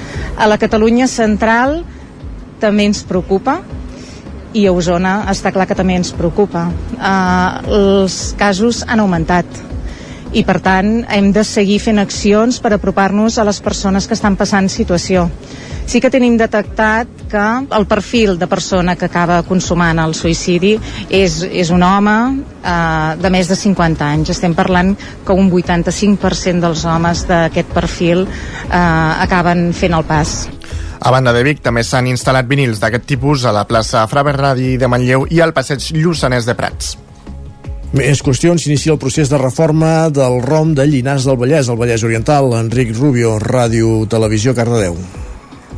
A 0.40 0.48
la 0.48 0.56
Catalunya 0.56 1.04
central 1.04 1.82
també 2.64 2.88
ens 2.88 3.04
preocupa, 3.04 3.60
i 4.54 4.66
a 4.66 4.72
Osona 4.72 5.24
està 5.30 5.52
clar 5.52 5.66
que 5.66 5.76
també 5.76 5.98
ens 5.98 6.14
preocupa. 6.14 6.68
Uh, 6.94 7.76
els 7.78 8.18
casos 8.38 8.84
han 8.86 9.02
augmentat 9.02 9.62
i 10.34 10.42
per 10.42 10.58
tant 10.62 11.04
hem 11.14 11.30
de 11.34 11.44
seguir 11.46 11.78
fent 11.82 12.00
accions 12.02 12.58
per 12.62 12.72
apropar-nos 12.74 13.38
a 13.38 13.44
les 13.46 13.60
persones 13.62 14.08
que 14.10 14.16
estan 14.18 14.34
passant 14.36 14.66
situació. 14.70 15.28
Sí 15.86 16.00
que 16.00 16.10
tenim 16.10 16.38
detectat 16.40 17.10
que 17.30 17.44
el 17.76 17.86
perfil 17.86 18.38
de 18.40 18.48
persona 18.48 18.96
que 18.96 19.04
acaba 19.06 19.42
consumant 19.46 20.00
el 20.00 20.14
suïcidi 20.16 20.72
és, 21.10 21.42
és 21.44 21.70
un 21.70 21.84
home 21.84 22.16
eh, 22.64 23.14
de 23.20 23.30
més 23.30 23.50
de 23.52 23.58
50 23.60 24.08
anys. 24.08 24.32
Estem 24.32 24.56
parlant 24.56 24.94
que 24.96 25.36
un 25.36 25.52
85% 25.52 26.64
dels 26.64 26.86
homes 26.88 27.26
d'aquest 27.28 27.74
perfil 27.76 28.24
eh, 28.24 28.76
acaben 29.28 29.68
fent 29.76 29.94
el 30.00 30.08
pas. 30.08 30.38
A 31.04 31.10
banda 31.10 31.34
de 31.36 31.42
Vic, 31.44 31.58
també 31.60 31.82
s'han 31.84 32.06
instal·lat 32.08 32.46
vinils 32.48 32.78
d'aquest 32.80 33.02
tipus 33.04 33.42
a 33.44 33.50
la 33.52 33.66
plaça 33.68 34.06
Fra 34.08 34.22
Bernadi 34.24 34.78
de 34.80 34.88
Manlleu 34.88 35.26
i 35.28 35.42
al 35.44 35.52
passeig 35.52 35.90
Lluçanès 35.92 36.46
de 36.48 36.54
Prats. 36.56 36.94
Més 37.92 38.22
qüestions, 38.24 38.64
s'inicia 38.64 38.94
el 38.94 38.98
procés 39.02 39.28
de 39.28 39.36
reforma 39.36 40.08
del 40.08 40.40
ROM 40.40 40.72
de 40.74 40.86
Llinars 40.88 41.26
del 41.28 41.36
Vallès, 41.36 41.68
al 41.68 41.76
Vallès 41.76 42.06
Oriental. 42.08 42.48
Enric 42.56 42.94
Rubio, 42.96 43.34
Ràdio 43.36 44.06
Televisió, 44.08 44.56
Cardedeu. 44.56 44.96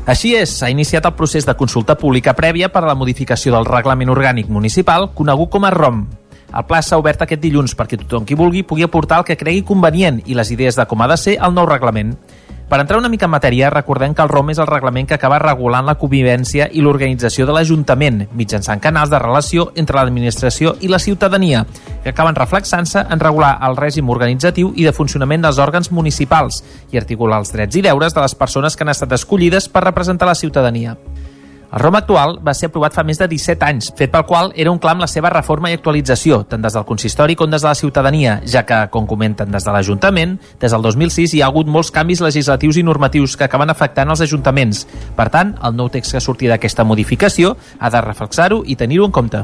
Així 0.07 0.37
és, 0.39 0.55
s'ha 0.61 0.71
iniciat 0.71 1.11
el 1.11 1.17
procés 1.19 1.45
de 1.45 1.57
consulta 1.59 1.99
pública 1.99 2.37
prèvia 2.39 2.71
per 2.71 2.85
a 2.85 2.93
la 2.93 2.95
modificació 2.95 3.57
del 3.57 3.67
reglament 3.67 4.15
orgànic 4.15 4.47
municipal, 4.47 5.11
conegut 5.19 5.51
com 5.51 5.67
a 5.67 5.75
ROM. 5.75 6.05
El 6.55 6.65
pla 6.71 6.79
s'ha 6.87 7.03
obert 7.03 7.27
aquest 7.27 7.43
dilluns 7.43 7.75
perquè 7.75 7.99
tothom 7.99 8.25
qui 8.25 8.39
vulgui 8.39 8.63
pugui 8.63 8.87
aportar 8.87 9.19
el 9.19 9.27
que 9.27 9.37
cregui 9.37 9.67
convenient 9.67 10.23
i 10.25 10.39
les 10.39 10.55
idees 10.55 10.79
de 10.79 10.87
com 10.87 11.03
ha 11.03 11.11
de 11.11 11.19
ser 11.19 11.35
el 11.43 11.59
nou 11.59 11.67
reglament. 11.67 12.15
Per 12.69 12.81
entrar 12.81 12.99
una 12.99 13.09
mica 13.09 13.29
en 13.29 13.31
matèria, 13.31 13.69
recordem 13.71 14.11
que 14.11 14.25
el 14.25 14.29
ROM 14.29 14.49
és 14.51 14.59
el 14.59 14.67
reglament 14.67 15.07
que 15.07 15.15
acaba 15.15 15.39
regulant 15.39 15.87
la 15.87 15.95
convivència 16.01 16.67
i 16.75 16.81
l'organització 16.83 17.47
de 17.47 17.55
l'Ajuntament 17.55 18.25
mitjançant 18.35 18.83
canals 18.83 19.13
de 19.13 19.21
relació 19.23 19.69
entre 19.79 20.01
l'administració 20.01 20.73
i 20.83 20.91
la 20.91 20.99
ciutadania, 20.99 21.63
que 22.03 22.11
acaben 22.11 22.35
reflexant-se 22.35 23.05
en 23.07 23.23
regular 23.23 23.53
el 23.69 23.79
règim 23.79 24.11
organitzatiu 24.11 24.73
i 24.75 24.83
de 24.83 24.95
funcionament 24.97 25.47
dels 25.47 25.63
òrgans 25.63 25.93
municipals 25.95 26.59
i 26.91 26.99
articular 26.99 27.39
els 27.39 27.55
drets 27.55 27.79
i 27.79 27.87
deures 27.87 28.19
de 28.19 28.27
les 28.27 28.35
persones 28.35 28.75
que 28.75 28.83
han 28.83 28.91
estat 28.97 29.15
escollides 29.15 29.71
per 29.71 29.87
representar 29.87 30.27
la 30.27 30.35
ciutadania. 30.35 30.97
El 31.67 31.81
ROM 31.83 31.97
actual 31.99 32.37
va 32.47 32.55
ser 32.55 32.69
aprovat 32.71 32.95
fa 32.95 33.03
més 33.03 33.19
de 33.19 33.27
17 33.27 33.67
anys, 33.67 33.89
fet 33.99 34.13
pel 34.13 34.23
qual 34.29 34.53
era 34.55 34.71
un 34.71 34.79
clam 34.79 35.01
la 35.03 35.09
seva 35.11 35.33
reforma 35.33 35.73
i 35.73 35.75
actualització, 35.75 36.45
tant 36.47 36.63
des 36.63 36.77
del 36.77 36.87
consistori 36.87 37.35
com 37.35 37.51
des 37.51 37.65
de 37.65 37.69
la 37.69 37.75
ciutadania, 37.75 38.37
ja 38.47 38.63
que, 38.69 38.79
com 38.95 39.09
comenten 39.11 39.51
des 39.51 39.67
de 39.67 39.75
l'Ajuntament, 39.75 40.37
des 40.63 40.73
del 40.73 40.87
2006 40.87 41.35
hi 41.35 41.43
ha 41.43 41.49
hagut 41.51 41.67
molts 41.67 41.91
canvis 41.91 42.23
legislatius 42.23 42.79
i 42.79 42.87
normatius 42.87 43.35
que 43.37 43.49
acaben 43.49 43.75
afectant 43.75 44.15
els 44.15 44.23
ajuntaments. 44.23 44.85
Per 45.19 45.27
tant, 45.35 45.57
el 45.67 45.75
nou 45.75 45.91
text 45.91 46.15
que 46.15 46.23
sortia 46.23 46.55
d'aquesta 46.55 46.87
modificació 46.87 47.57
ha 47.81 47.91
de 47.91 48.05
reflexar-ho 48.07 48.63
i 48.65 48.79
tenir-ho 48.79 49.11
en 49.11 49.19
compte. 49.19 49.43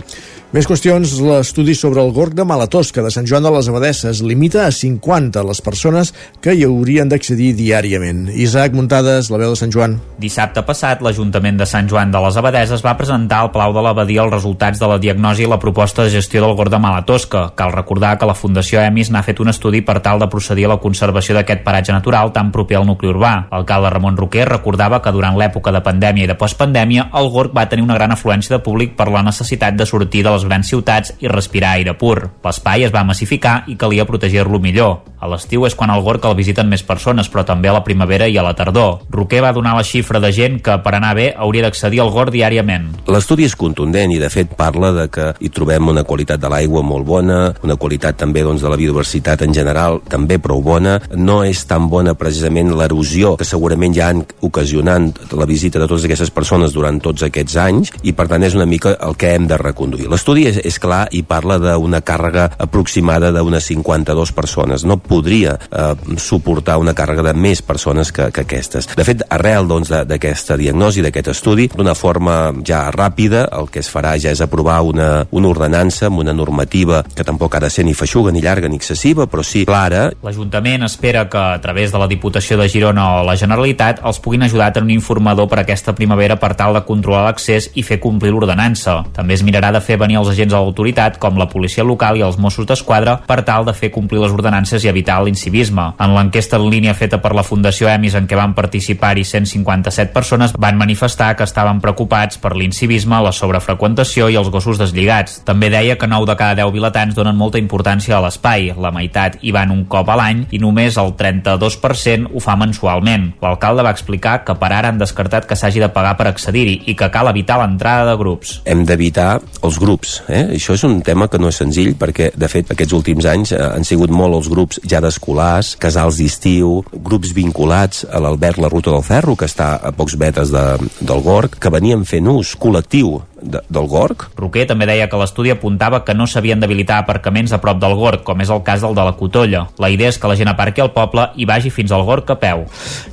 Més 0.53 0.67
qüestions, 0.69 1.15
l'estudi 1.25 1.73
sobre 1.73 2.03
el 2.05 2.11
gorg 2.13 2.35
de 2.37 2.45
Malatosca 2.45 3.01
de 3.01 3.09
Sant 3.09 3.25
Joan 3.25 3.47
de 3.47 3.51
les 3.55 3.71
Abadesses 3.71 4.19
limita 4.21 4.67
a 4.67 4.73
50 4.77 5.41
les 5.49 5.63
persones 5.65 6.11
que 6.45 6.53
hi 6.53 6.67
haurien 6.67 7.09
d'accedir 7.09 7.55
diàriament. 7.57 8.27
Isaac 8.37 8.75
Muntades, 8.77 9.31
la 9.33 9.39
veu 9.41 9.55
de 9.55 9.57
Sant 9.57 9.73
Joan. 9.73 9.95
Dissabte 10.21 10.61
passat, 10.69 11.01
l'Ajuntament 11.01 11.57
de 11.57 11.65
Sant 11.65 11.89
Joan 11.89 12.13
de 12.13 12.21
les 12.21 12.37
Abadeses 12.37 12.85
va 12.85 12.93
presentar 12.99 13.39
al 13.41 13.49
Palau 13.55 13.73
de 13.73 13.85
l'Abadia 13.87 14.27
els 14.27 14.35
resultats 14.35 14.83
de 14.83 14.91
la 14.91 14.99
diagnosi 15.01 15.47
i 15.47 15.49
la 15.49 15.57
proposta 15.63 16.05
de 16.05 16.13
gestió 16.13 16.45
del 16.45 16.53
gorg 16.59 16.75
de 16.75 16.83
Malatosca. 16.85 17.47
Cal 17.57 17.73
recordar 17.73 18.19
que 18.21 18.29
la 18.29 18.37
Fundació 18.37 18.85
EMIS 18.85 19.09
n'ha 19.09 19.25
fet 19.25 19.41
un 19.41 19.55
estudi 19.55 19.81
per 19.81 20.03
tal 20.05 20.21
de 20.21 20.29
procedir 20.29 20.69
a 20.69 20.75
la 20.75 20.79
conservació 20.85 21.39
d'aquest 21.39 21.65
paratge 21.65 21.97
natural 21.97 22.35
tan 22.37 22.53
proper 22.53 22.77
al 22.83 22.87
nucli 22.91 23.09
urbà. 23.09 23.33
L'alcalde 23.55 23.95
Ramon 23.97 24.21
Roquer 24.21 24.45
recordava 24.53 25.01
que 25.01 25.17
durant 25.17 25.41
l'època 25.41 25.73
de 25.73 25.81
pandèmia 25.81 26.29
i 26.29 26.33
de 26.35 26.37
postpandèmia 26.37 27.09
el 27.17 27.33
gorg 27.33 27.57
va 27.57 27.71
tenir 27.73 27.89
una 27.89 27.97
gran 27.97 28.13
afluència 28.13 28.59
de 28.59 28.63
públic 28.69 28.99
per 29.01 29.09
la 29.09 29.25
necessitat 29.25 29.81
de 29.81 29.89
sortir 29.89 30.21
de 30.29 30.37
les 30.37 30.41
les 30.43 30.49
grans 30.51 30.66
ciutats 30.68 31.14
i 31.22 31.30
respirar 31.30 31.76
aire 31.78 31.95
pur. 31.99 32.18
L'espai 32.43 32.86
es 32.86 32.93
va 32.95 33.05
massificar 33.07 33.62
i 33.70 33.76
calia 33.78 34.07
protegir-lo 34.09 34.59
millor. 34.61 35.03
A 35.22 35.28
l'estiu 35.30 35.66
és 35.68 35.76
quan 35.78 35.93
el 35.95 36.03
Gorg 36.03 36.24
el 36.26 36.34
visiten 36.34 36.66
més 36.66 36.82
persones, 36.82 37.28
però 37.30 37.45
també 37.47 37.70
a 37.70 37.76
la 37.76 37.84
primavera 37.86 38.26
i 38.26 38.36
a 38.38 38.43
la 38.43 38.57
tardor. 38.59 39.05
Roquer 39.11 39.43
va 39.45 39.53
donar 39.55 39.76
la 39.76 39.84
xifra 39.86 40.18
de 40.18 40.32
gent 40.34 40.59
que 40.64 40.74
per 40.82 40.97
anar 40.97 41.14
bé 41.14 41.28
hauria 41.36 41.62
d'accedir 41.62 42.01
al 42.03 42.11
Gorg 42.11 42.32
diàriament. 42.34 42.88
L'estudi 43.07 43.47
és 43.47 43.55
contundent 43.55 44.11
i 44.11 44.18
de 44.18 44.30
fet 44.32 44.57
parla 44.59 44.90
de 44.97 45.07
que 45.12 45.28
hi 45.38 45.53
trobem 45.55 45.93
una 45.93 46.03
qualitat 46.03 46.43
de 46.43 46.51
l'aigua 46.51 46.82
molt 46.82 47.07
bona, 47.07 47.38
una 47.62 47.76
qualitat 47.78 48.18
també 48.18 48.43
doncs, 48.43 48.64
de 48.64 48.72
la 48.72 48.80
biodiversitat 48.80 49.45
en 49.47 49.55
general 49.55 50.01
també 50.11 50.40
prou 50.43 50.62
bona. 50.62 50.99
No 51.14 51.43
és 51.47 51.62
tan 51.70 51.86
bona 51.93 52.16
precisament 52.18 52.74
l'erosió 52.74 53.36
que 53.38 53.47
segurament 53.47 53.95
ja 53.95 54.11
han 54.11 54.24
ocasionant 54.43 55.12
la 55.38 55.47
visita 55.47 55.78
de 55.78 55.86
totes 55.86 56.09
aquestes 56.09 56.34
persones 56.34 56.74
durant 56.74 56.99
tots 56.99 57.22
aquests 57.22 57.57
anys 57.62 57.95
i 58.03 58.16
per 58.16 58.26
tant 58.26 58.43
és 58.43 58.59
una 58.59 58.66
mica 58.66 58.97
el 58.99 59.14
que 59.14 59.36
hem 59.36 59.47
de 59.47 59.61
reconduir. 59.61 60.11
L'estudi 60.11 60.32
és, 60.39 60.59
és 60.64 60.78
clar 60.83 61.07
i 61.12 61.22
parla 61.26 61.59
d'una 61.61 62.03
càrrega 62.05 62.49
aproximada 62.59 63.33
d'unes 63.33 63.64
52 63.68 64.33
persones. 64.33 64.85
No 64.85 64.99
podria 64.99 65.57
eh, 65.59 65.93
suportar 66.18 66.78
una 66.80 66.95
càrrega 66.95 67.24
de 67.28 67.35
més 67.35 67.62
persones 67.62 68.12
que, 68.12 68.30
que 68.33 68.45
aquestes. 68.47 68.89
De 68.97 69.07
fet, 69.07 69.24
arrel 69.30 69.68
d'aquesta 69.68 70.55
doncs, 70.55 70.62
diagnosi, 70.62 71.03
d'aquest 71.05 71.33
estudi, 71.33 71.68
d'una 71.72 71.95
forma 71.99 72.53
ja 72.66 72.85
ràpida, 72.95 73.47
el 73.59 73.68
que 73.72 73.83
es 73.83 73.91
farà 73.93 74.14
ja 74.20 74.33
és 74.33 74.43
aprovar 74.45 74.80
una, 74.87 75.26
una 75.30 75.51
ordenança 75.51 76.09
amb 76.09 76.22
una 76.22 76.35
normativa 76.37 77.03
que 77.14 77.24
tampoc 77.26 77.57
ha 77.57 77.62
de 77.64 77.70
ser 77.70 77.85
ni 77.87 77.95
feixuga, 77.95 78.33
ni 78.33 78.43
llarga, 78.43 78.68
ni 78.68 78.78
excessiva, 78.80 79.26
però 79.30 79.45
sí 79.47 79.64
clara. 79.68 80.09
L'Ajuntament 80.24 80.87
espera 80.87 81.26
que, 81.30 81.39
a 81.39 81.61
través 81.62 81.93
de 81.93 82.01
la 82.01 82.09
Diputació 82.11 82.59
de 82.61 82.68
Girona 82.72 83.09
o 83.18 83.24
la 83.26 83.37
Generalitat, 83.39 84.03
els 84.07 84.20
puguin 84.22 84.47
ajudar 84.47 84.70
a 84.70 84.76
tenir 84.76 84.93
un 84.93 85.01
informador 85.01 85.49
per 85.51 85.62
aquesta 85.62 85.95
primavera 85.97 86.39
per 86.41 86.55
tal 86.59 86.76
de 86.76 86.85
controlar 86.89 87.26
l'accés 87.28 87.70
i 87.74 87.85
fer 87.87 88.01
complir 88.03 88.33
l'ordenança. 88.35 89.01
També 89.16 89.37
es 89.37 89.45
mirarà 89.47 89.72
de 89.74 89.83
fer 89.85 89.99
venir 90.01 90.22
els 90.23 90.33
agents 90.33 90.55
de 90.55 90.59
l'autoritat, 90.59 91.18
com 91.23 91.39
la 91.39 91.49
policia 91.51 91.85
local 91.85 92.18
i 92.18 92.25
els 92.25 92.39
Mossos 92.41 92.66
d'Esquadra, 92.68 93.18
per 93.27 93.43
tal 93.47 93.66
de 93.68 93.75
fer 93.77 93.93
complir 93.93 94.23
les 94.23 94.33
ordenances 94.33 94.85
i 94.85 94.91
evitar 94.91 95.20
l'incivisme. 95.23 95.91
En 96.01 96.14
l'enquesta 96.16 96.59
en 96.61 96.68
línia 96.70 96.95
feta 96.97 97.20
per 97.23 97.35
la 97.37 97.45
Fundació 97.47 97.91
EMIS 97.91 98.16
en 98.18 98.29
què 98.31 98.39
van 98.39 98.55
participar-hi 98.57 99.25
157 99.29 100.12
persones 100.14 100.55
van 100.59 100.79
manifestar 100.79 101.33
que 101.37 101.47
estaven 101.49 101.81
preocupats 101.83 102.39
per 102.43 102.55
l'incivisme, 102.57 103.20
la 103.23 103.35
sobrefreqüentació 103.35 104.29
i 104.31 104.39
els 104.41 104.51
gossos 104.53 104.81
deslligats. 104.81 105.41
També 105.47 105.70
deia 105.73 105.99
que 105.99 106.09
9 106.09 106.29
de 106.31 106.37
cada 106.39 106.57
10 106.62 106.73
vilatans 106.75 107.16
donen 107.18 107.39
molta 107.39 107.61
importància 107.61 108.16
a 108.16 108.23
l'espai. 108.25 108.73
La 108.79 108.93
meitat 108.95 109.39
hi 109.43 109.53
van 109.55 109.75
un 109.75 109.85
cop 109.91 110.09
a 110.09 110.18
l'any 110.18 110.47
i 110.51 110.61
només 110.62 110.99
el 111.01 111.14
32% 111.18 112.33
ho 112.33 112.43
fa 112.43 112.57
mensualment. 112.61 113.33
L'alcalde 113.43 113.85
va 113.87 113.95
explicar 113.95 114.43
que 114.47 114.57
per 114.59 114.73
ara 114.73 114.93
han 114.93 115.01
descartat 115.01 115.49
que 115.49 115.59
s'hagi 115.59 115.83
de 115.83 115.91
pagar 115.93 116.16
per 116.18 116.29
accedir-hi 116.31 116.83
i 116.93 116.97
que 116.99 117.11
cal 117.12 117.31
evitar 117.33 117.59
l'entrada 117.61 118.11
de 118.11 118.18
grups. 118.20 118.61
Hem 118.68 118.85
d'evitar 118.89 119.41
els 119.62 119.81
grups. 119.83 120.12
Eh? 120.29 120.45
Això 120.59 120.77
és 120.77 120.85
un 120.89 121.01
tema 121.05 121.29
que 121.31 121.41
no 121.41 121.51
és 121.53 121.59
senzill 121.61 121.95
perquè, 121.99 122.31
de 122.39 122.51
fet, 122.51 122.71
aquests 122.73 122.97
últims 122.97 123.29
anys 123.31 123.55
eh, 123.57 123.61
han 123.63 123.87
sigut 123.89 124.13
molt 124.13 124.39
els 124.41 124.51
grups 124.53 124.81
ja 124.89 125.01
d'escolars, 125.05 125.75
casals 125.83 126.21
d'estiu, 126.21 126.81
grups 126.93 127.35
vinculats 127.37 128.07
a 128.11 128.23
l'Albert 128.23 128.61
La 128.63 128.71
Ruta 128.73 128.93
del 128.95 129.07
Ferro, 129.07 129.37
que 129.39 129.49
està 129.51 129.75
a 129.83 129.93
pocs 129.97 130.19
metres 130.21 130.53
de, 130.55 130.65
del 131.01 131.25
Gorg, 131.25 131.59
que 131.59 131.73
venien 131.73 132.07
fent 132.09 132.31
ús 132.33 132.57
col·lectiu 132.61 133.21
de, 133.43 133.61
del 133.68 133.88
Gorg. 133.90 134.28
Roquer 134.38 134.66
també 134.70 134.86
deia 134.88 135.09
que 135.11 135.18
l'estudi 135.20 135.53
apuntava 135.53 136.03
que 136.07 136.14
no 136.16 136.26
s'havien 136.26 136.62
d'habilitar 136.62 137.01
aparcaments 137.03 137.53
a 137.53 137.61
prop 137.62 137.80
del 137.82 137.97
Gorg, 137.99 138.22
com 138.26 138.40
és 138.40 138.53
el 138.53 138.62
cas 138.66 138.84
del 138.84 138.97
de 138.97 139.07
la 139.07 139.16
Cotolla. 139.18 139.66
La 139.82 139.90
idea 139.93 140.12
és 140.12 140.18
que 140.18 140.30
la 140.30 140.38
gent 140.38 140.53
aparqui 140.53 140.84
al 140.84 140.93
poble 140.95 141.28
i 141.36 141.49
vagi 141.49 141.72
fins 141.74 141.93
al 141.93 142.07
Gorg 142.09 142.30
a 142.30 142.38
peu. 142.40 142.64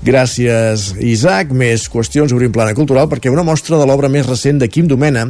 Gràcies, 0.05 0.93
Isaac. 0.99 1.53
Més 1.59 1.89
qüestions, 1.91 2.33
obrim 2.35 2.53
plana 2.55 2.77
cultural, 2.77 3.09
perquè 3.11 3.31
una 3.33 3.45
mostra 3.47 3.79
de 3.79 3.89
l'obra 3.89 4.11
més 4.11 4.27
recent 4.29 4.61
de 4.61 4.69
Quim 4.69 4.87
Domena 4.87 5.27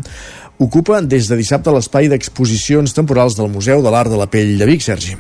ocupa 0.60 1.00
des 1.02 1.30
de 1.32 1.40
dissabte 1.40 1.72
l'espai 1.72 2.10
d'exposicions 2.12 2.94
temporals 2.94 3.40
del 3.40 3.52
Museu 3.52 3.82
de 3.82 3.94
l'Art 3.94 4.12
de 4.12 4.20
la 4.20 4.28
Pell 4.28 4.58
de 4.60 4.68
Vic, 4.68 4.84
Sergi. 4.84 5.16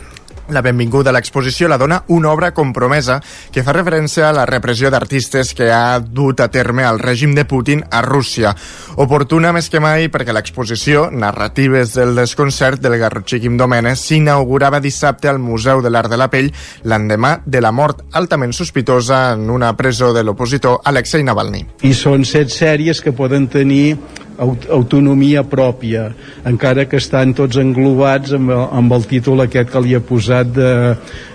La 0.49 0.63
benvinguda 0.65 1.11
a 1.11 1.13
l'exposició 1.13 1.67
la 1.69 1.77
dona 1.77 1.99
una 2.07 2.31
obra 2.31 2.49
compromesa 2.57 3.19
que 3.53 3.61
fa 3.65 3.73
referència 3.75 4.29
a 4.29 4.33
la 4.33 4.47
repressió 4.49 4.89
d'artistes 4.89 5.53
que 5.53 5.67
ha 5.69 5.99
dut 5.99 6.41
a 6.41 6.47
terme 6.49 6.85
el 6.87 6.97
règim 6.99 7.35
de 7.37 7.45
Putin 7.45 7.83
a 7.91 8.01
Rússia. 8.01 8.55
Oportuna 8.97 9.51
més 9.53 9.69
que 9.69 9.81
mai 9.83 10.09
perquè 10.09 10.33
l'exposició 10.33 11.09
Narratives 11.11 11.93
del 11.93 12.15
desconcert 12.17 12.81
del 12.81 12.97
garrotxí 12.97 13.39
Quim 13.43 13.59
Domènez 13.61 14.01
s'inaugurava 14.01 14.81
dissabte 14.81 15.29
al 15.29 15.37
Museu 15.37 15.83
de 15.85 15.93
l'Art 15.93 16.09
de 16.09 16.17
la 16.17 16.29
Pell 16.33 16.49
l'endemà 16.83 17.35
de 17.45 17.61
la 17.61 17.71
mort 17.71 18.01
altament 18.17 18.55
sospitosa 18.55 19.35
en 19.35 19.49
una 19.53 19.75
presó 19.77 20.13
de 20.13 20.23
l'opositor 20.23 20.81
Alexei 20.89 21.23
Navalny. 21.23 21.65
I 21.85 21.93
són 21.93 22.25
set 22.25 22.49
sèries 22.49 23.03
que 23.05 23.13
poden 23.13 23.45
tenir 23.53 23.99
autonomia 24.39 25.43
pròpia, 25.43 26.09
encara 26.47 26.85
que 26.89 26.99
estan 26.99 27.33
tots 27.37 27.59
englobats 27.59 28.33
amb 28.37 28.53
el, 28.55 28.63
amb 28.81 28.95
el 28.95 29.07
títol 29.09 29.43
aquest 29.45 29.71
que 29.73 29.83
li 29.83 29.95
ha 29.97 30.01
posat 30.03 30.51
de, 30.55 30.71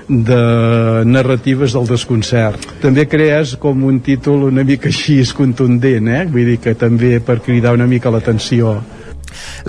de 0.09 0.41
narratives 1.09 1.77
del 1.77 1.89
desconcert. 1.91 2.67
També 2.83 3.07
crees 3.11 3.57
com 3.61 3.85
un 3.85 4.01
títol 4.05 4.49
una 4.51 4.65
mica 4.65 4.91
així 4.93 5.21
contundent, 5.37 6.09
eh? 6.09 6.25
vull 6.31 6.53
dir 6.55 6.61
que 6.65 6.75
també 6.79 7.19
per 7.21 7.41
cridar 7.45 7.75
una 7.77 7.89
mica 7.91 8.13
l'atenció. 8.13 8.79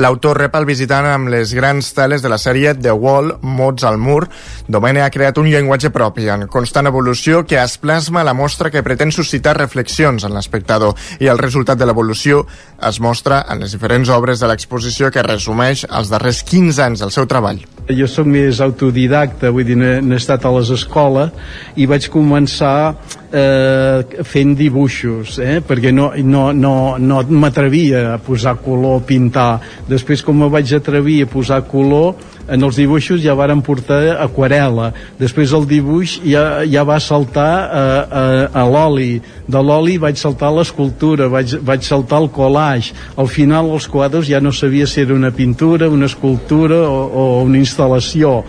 L'autor 0.02 0.38
rep 0.38 0.56
el 0.56 0.68
visitant 0.68 1.08
amb 1.10 1.32
les 1.34 1.54
grans 1.58 1.92
teles 1.96 2.24
de 2.24 2.32
la 2.32 2.40
sèrie 2.42 2.74
The 2.76 2.94
Wall, 2.94 3.34
Mots 3.42 3.86
al 3.88 3.98
mur. 3.98 4.26
Domene 4.68 5.04
ha 5.04 5.12
creat 5.14 5.38
un 5.42 5.50
llenguatge 5.52 5.92
propi 5.96 6.30
en 6.34 6.48
constant 6.52 6.90
evolució 6.90 7.44
que 7.46 7.60
es 7.62 7.78
plasma 7.82 8.24
la 8.26 8.34
mostra 8.34 8.72
que 8.72 8.84
pretén 8.84 9.14
suscitar 9.16 9.56
reflexions 9.58 10.26
en 10.26 10.36
l'espectador 10.36 10.96
i 11.20 11.30
el 11.32 11.42
resultat 11.42 11.80
de 11.80 11.88
l'evolució 11.88 12.46
es 12.90 13.00
mostra 13.00 13.44
en 13.50 13.64
les 13.64 13.76
diferents 13.76 14.10
obres 14.10 14.42
de 14.42 14.50
l'exposició 14.50 15.12
que 15.12 15.24
resumeix 15.26 15.86
els 15.90 16.12
darrers 16.12 16.44
15 16.44 16.84
anys 16.86 17.06
del 17.06 17.14
seu 17.16 17.28
treball. 17.30 17.62
Jo 17.86 18.08
sóc 18.10 18.26
més 18.26 18.60
autodidacta, 18.66 19.52
vull 19.54 19.68
dir, 19.68 19.78
n'he 19.78 20.18
estat 20.18 20.46
a 20.46 20.54
les 20.56 20.72
escoles 20.74 21.32
i 21.78 21.86
vaig 21.90 22.10
començar 22.14 22.96
eh, 23.36 24.24
fent 24.24 24.56
dibuixos, 24.58 25.40
eh? 25.44 25.60
perquè 25.66 25.92
no, 25.92 26.12
no, 26.24 26.46
no, 26.56 26.76
no 26.98 27.22
m'atrevia 27.42 28.06
a 28.14 28.18
posar 28.24 28.58
color, 28.64 29.02
a 29.02 29.06
pintar. 29.06 29.50
Després, 29.90 30.24
com 30.26 30.40
me 30.40 30.50
vaig 30.52 30.74
atrevir 30.78 31.22
a 31.26 31.32
posar 31.32 31.64
color, 31.70 32.16
en 32.48 32.62
els 32.66 32.78
dibuixos 32.78 33.24
ja 33.24 33.34
varen 33.38 33.62
portar 33.66 34.18
aquarela 34.22 34.92
després 35.20 35.54
el 35.58 35.66
dibuix 35.70 36.20
ja, 36.26 36.62
ja 36.70 36.84
va 36.86 37.00
saltar 37.02 37.54
a, 37.66 37.86
a, 38.06 38.26
a 38.62 38.66
l'oli 38.70 39.18
de 39.50 39.62
l'oli 39.62 39.98
vaig 40.02 40.20
saltar 40.22 40.52
a 40.52 40.58
l'escultura 40.60 41.30
vaig, 41.32 41.58
vaig 41.66 41.86
saltar 41.86 42.22
al 42.22 42.30
collage 42.34 42.94
al 43.18 43.30
final 43.32 43.72
els 43.74 43.90
quadres 43.90 44.30
ja 44.30 44.42
no 44.42 44.54
sabia 44.54 44.86
si 44.88 45.02
era 45.02 45.16
una 45.16 45.34
pintura, 45.34 45.90
una 45.90 46.06
escultura 46.06 46.84
o, 46.86 47.02
o 47.10 47.26
una 47.44 47.58
instal·lació 47.62 48.44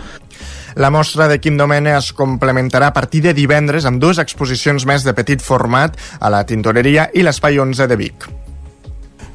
la 0.77 0.91
mostra 0.93 1.27
de 1.27 1.39
Quim 1.41 1.57
Domene 1.57 1.95
es 1.97 2.11
complementarà 2.13 2.91
a 2.91 2.93
partir 2.93 3.23
de 3.25 3.33
divendres 3.33 3.87
amb 3.89 4.01
dues 4.01 4.21
exposicions 4.21 4.85
més 4.85 5.03
de 5.03 5.13
petit 5.17 5.41
format 5.41 5.97
a 6.19 6.29
la 6.29 6.43
Tintoreria 6.45 7.09
i 7.17 7.25
l'Espai 7.25 7.57
11 7.59 7.89
de 7.89 7.97
Vic. 7.97 8.27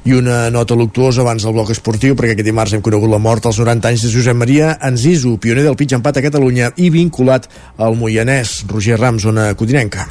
I 0.02 0.16
una 0.18 0.48
nota 0.50 0.74
luctuosa 0.78 1.22
abans 1.22 1.44
del 1.46 1.54
bloc 1.54 1.70
esportiu, 1.74 2.16
perquè 2.18 2.34
aquest 2.34 2.46
dimarts 2.46 2.74
hem 2.74 2.82
conegut 2.82 3.10
la 3.10 3.22
mort 3.22 3.46
als 3.46 3.60
90 3.62 3.90
anys 3.90 4.06
de 4.06 4.10
Josep 4.14 4.38
Maria 4.38 4.76
Anzizu, 4.80 5.36
pioner 5.38 5.66
del 5.66 5.78
pitch 5.78 5.94
empat 5.98 6.18
a 6.18 6.26
Catalunya 6.26 6.72
i 6.76 6.90
vinculat 6.90 7.46
al 7.78 7.98
Moianès. 7.98 8.62
Roger 8.70 8.98
Rams, 8.98 9.22
zona 9.26 9.52
codinenca. 9.54 10.08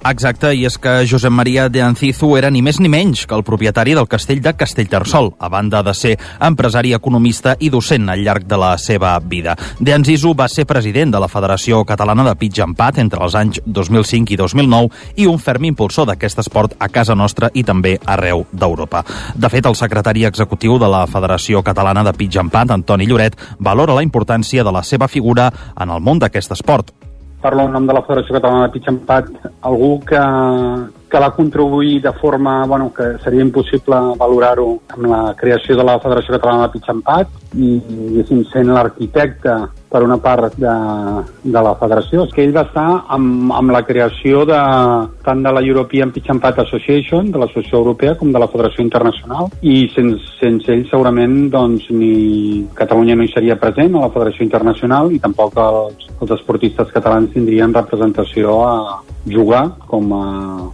Exacte, 0.00 0.48
i 0.56 0.62
és 0.64 0.78
que 0.80 1.04
Josep 1.04 1.32
Maria 1.32 1.66
de 1.68 1.82
Ancizu 1.84 2.30
era 2.38 2.48
ni 2.48 2.62
més 2.64 2.78
ni 2.80 2.88
menys 2.88 3.26
que 3.28 3.36
el 3.36 3.42
propietari 3.44 3.92
del 3.92 4.08
castell 4.08 4.38
de 4.40 4.54
Castellterçol, 4.56 5.34
a 5.36 5.50
banda 5.52 5.82
de 5.84 5.92
ser 5.92 6.14
empresari, 6.40 6.94
economista 6.96 7.52
i 7.60 7.68
docent 7.68 8.08
al 8.08 8.22
llarg 8.24 8.46
de 8.48 8.56
la 8.56 8.70
seva 8.80 9.12
vida. 9.20 9.58
De 9.78 9.92
Ancizu 9.92 10.32
va 10.32 10.46
ser 10.48 10.64
president 10.64 11.12
de 11.12 11.20
la 11.20 11.28
Federació 11.28 11.82
Catalana 11.84 12.24
de 12.24 12.32
Pitch 12.40 12.62
Empat 12.64 13.02
entre 13.04 13.20
els 13.26 13.36
anys 13.36 13.60
2005 13.66 14.32
i 14.32 14.40
2009 14.40 15.20
i 15.20 15.28
un 15.28 15.36
ferm 15.38 15.68
impulsor 15.68 16.08
d'aquest 16.08 16.40
esport 16.46 16.78
a 16.80 16.88
casa 16.88 17.14
nostra 17.14 17.52
i 17.52 17.60
també 17.62 17.98
arreu 18.00 18.46
d'Europa. 18.52 19.04
De 19.36 19.52
fet, 19.52 19.68
el 19.68 19.76
secretari 19.76 20.24
executiu 20.24 20.78
de 20.80 20.88
la 20.88 21.04
Federació 21.12 21.60
Catalana 21.62 22.06
de 22.08 22.16
Pitch 22.16 22.40
Empat, 22.40 22.72
Antoni 22.72 23.04
Lloret, 23.04 23.36
valora 23.58 24.00
la 24.00 24.06
importància 24.06 24.64
de 24.64 24.72
la 24.72 24.82
seva 24.82 25.12
figura 25.12 25.52
en 25.76 25.92
el 25.92 26.00
món 26.00 26.24
d'aquest 26.24 26.56
esport 26.56 26.96
parlo 27.40 27.64
en 27.64 27.72
nom 27.72 27.86
de 27.86 27.96
la 27.96 28.02
Federació 28.06 28.36
Catalana 28.36 28.66
de 28.66 28.72
Pitch 28.74 28.88
Empat, 28.92 29.28
algú 29.66 29.92
que, 30.04 30.20
que 31.10 31.22
va 31.24 31.32
contribuir 31.34 32.00
de 32.02 32.12
forma 32.20 32.64
bueno, 32.66 32.92
que 32.94 33.16
seria 33.24 33.42
impossible 33.42 34.00
valorar-ho 34.20 34.68
amb 34.94 35.06
la 35.08 35.22
creació 35.36 35.76
de 35.76 35.86
la 35.88 35.98
Federació 36.00 36.36
Catalana 36.36 36.68
de 36.68 36.74
Pitch 36.76 36.90
Empat 36.92 37.36
i, 37.54 37.76
diguéssim, 37.88 38.44
sent 38.52 38.72
l'arquitecte 38.76 39.56
per 39.90 40.02
una 40.06 40.18
part 40.22 40.54
de, 40.54 40.72
de 41.42 41.62
la 41.66 41.72
federació, 41.80 42.24
és 42.24 42.34
que 42.34 42.44
ell 42.44 42.54
va 42.54 42.62
estar 42.68 42.86
amb, 43.10 43.50
amb 43.56 43.72
la 43.74 43.82
creació 43.86 44.44
de, 44.46 44.60
tant 45.26 45.42
de 45.42 45.52
la 45.56 45.62
European 45.66 46.12
Pitch 46.14 46.30
and 46.30 46.42
Pat 46.42 46.60
Association, 46.62 47.32
de 47.34 47.42
l'Associació 47.42 47.80
Europea, 47.82 48.14
com 48.20 48.30
de 48.30 48.42
la 48.42 48.48
Federació 48.52 48.84
Internacional, 48.86 49.50
i 49.62 49.88
sense, 49.94 50.36
sense 50.38 50.70
ell 50.70 50.86
segurament 50.90 51.36
doncs, 51.50 51.88
ni 51.90 52.62
Catalunya 52.78 53.18
no 53.18 53.26
hi 53.26 53.32
seria 53.34 53.58
present 53.58 53.96
a 53.96 54.04
la 54.06 54.12
Federació 54.14 54.46
Internacional 54.46 55.10
i 55.10 55.18
tampoc 55.22 55.58
els, 55.64 56.06
els 56.20 56.36
esportistes 56.38 56.94
catalans 56.94 57.34
tindrien 57.34 57.74
representació 57.74 58.60
a 58.62 58.76
jugar 59.26 59.66
com 59.90 60.14
a 60.14 60.24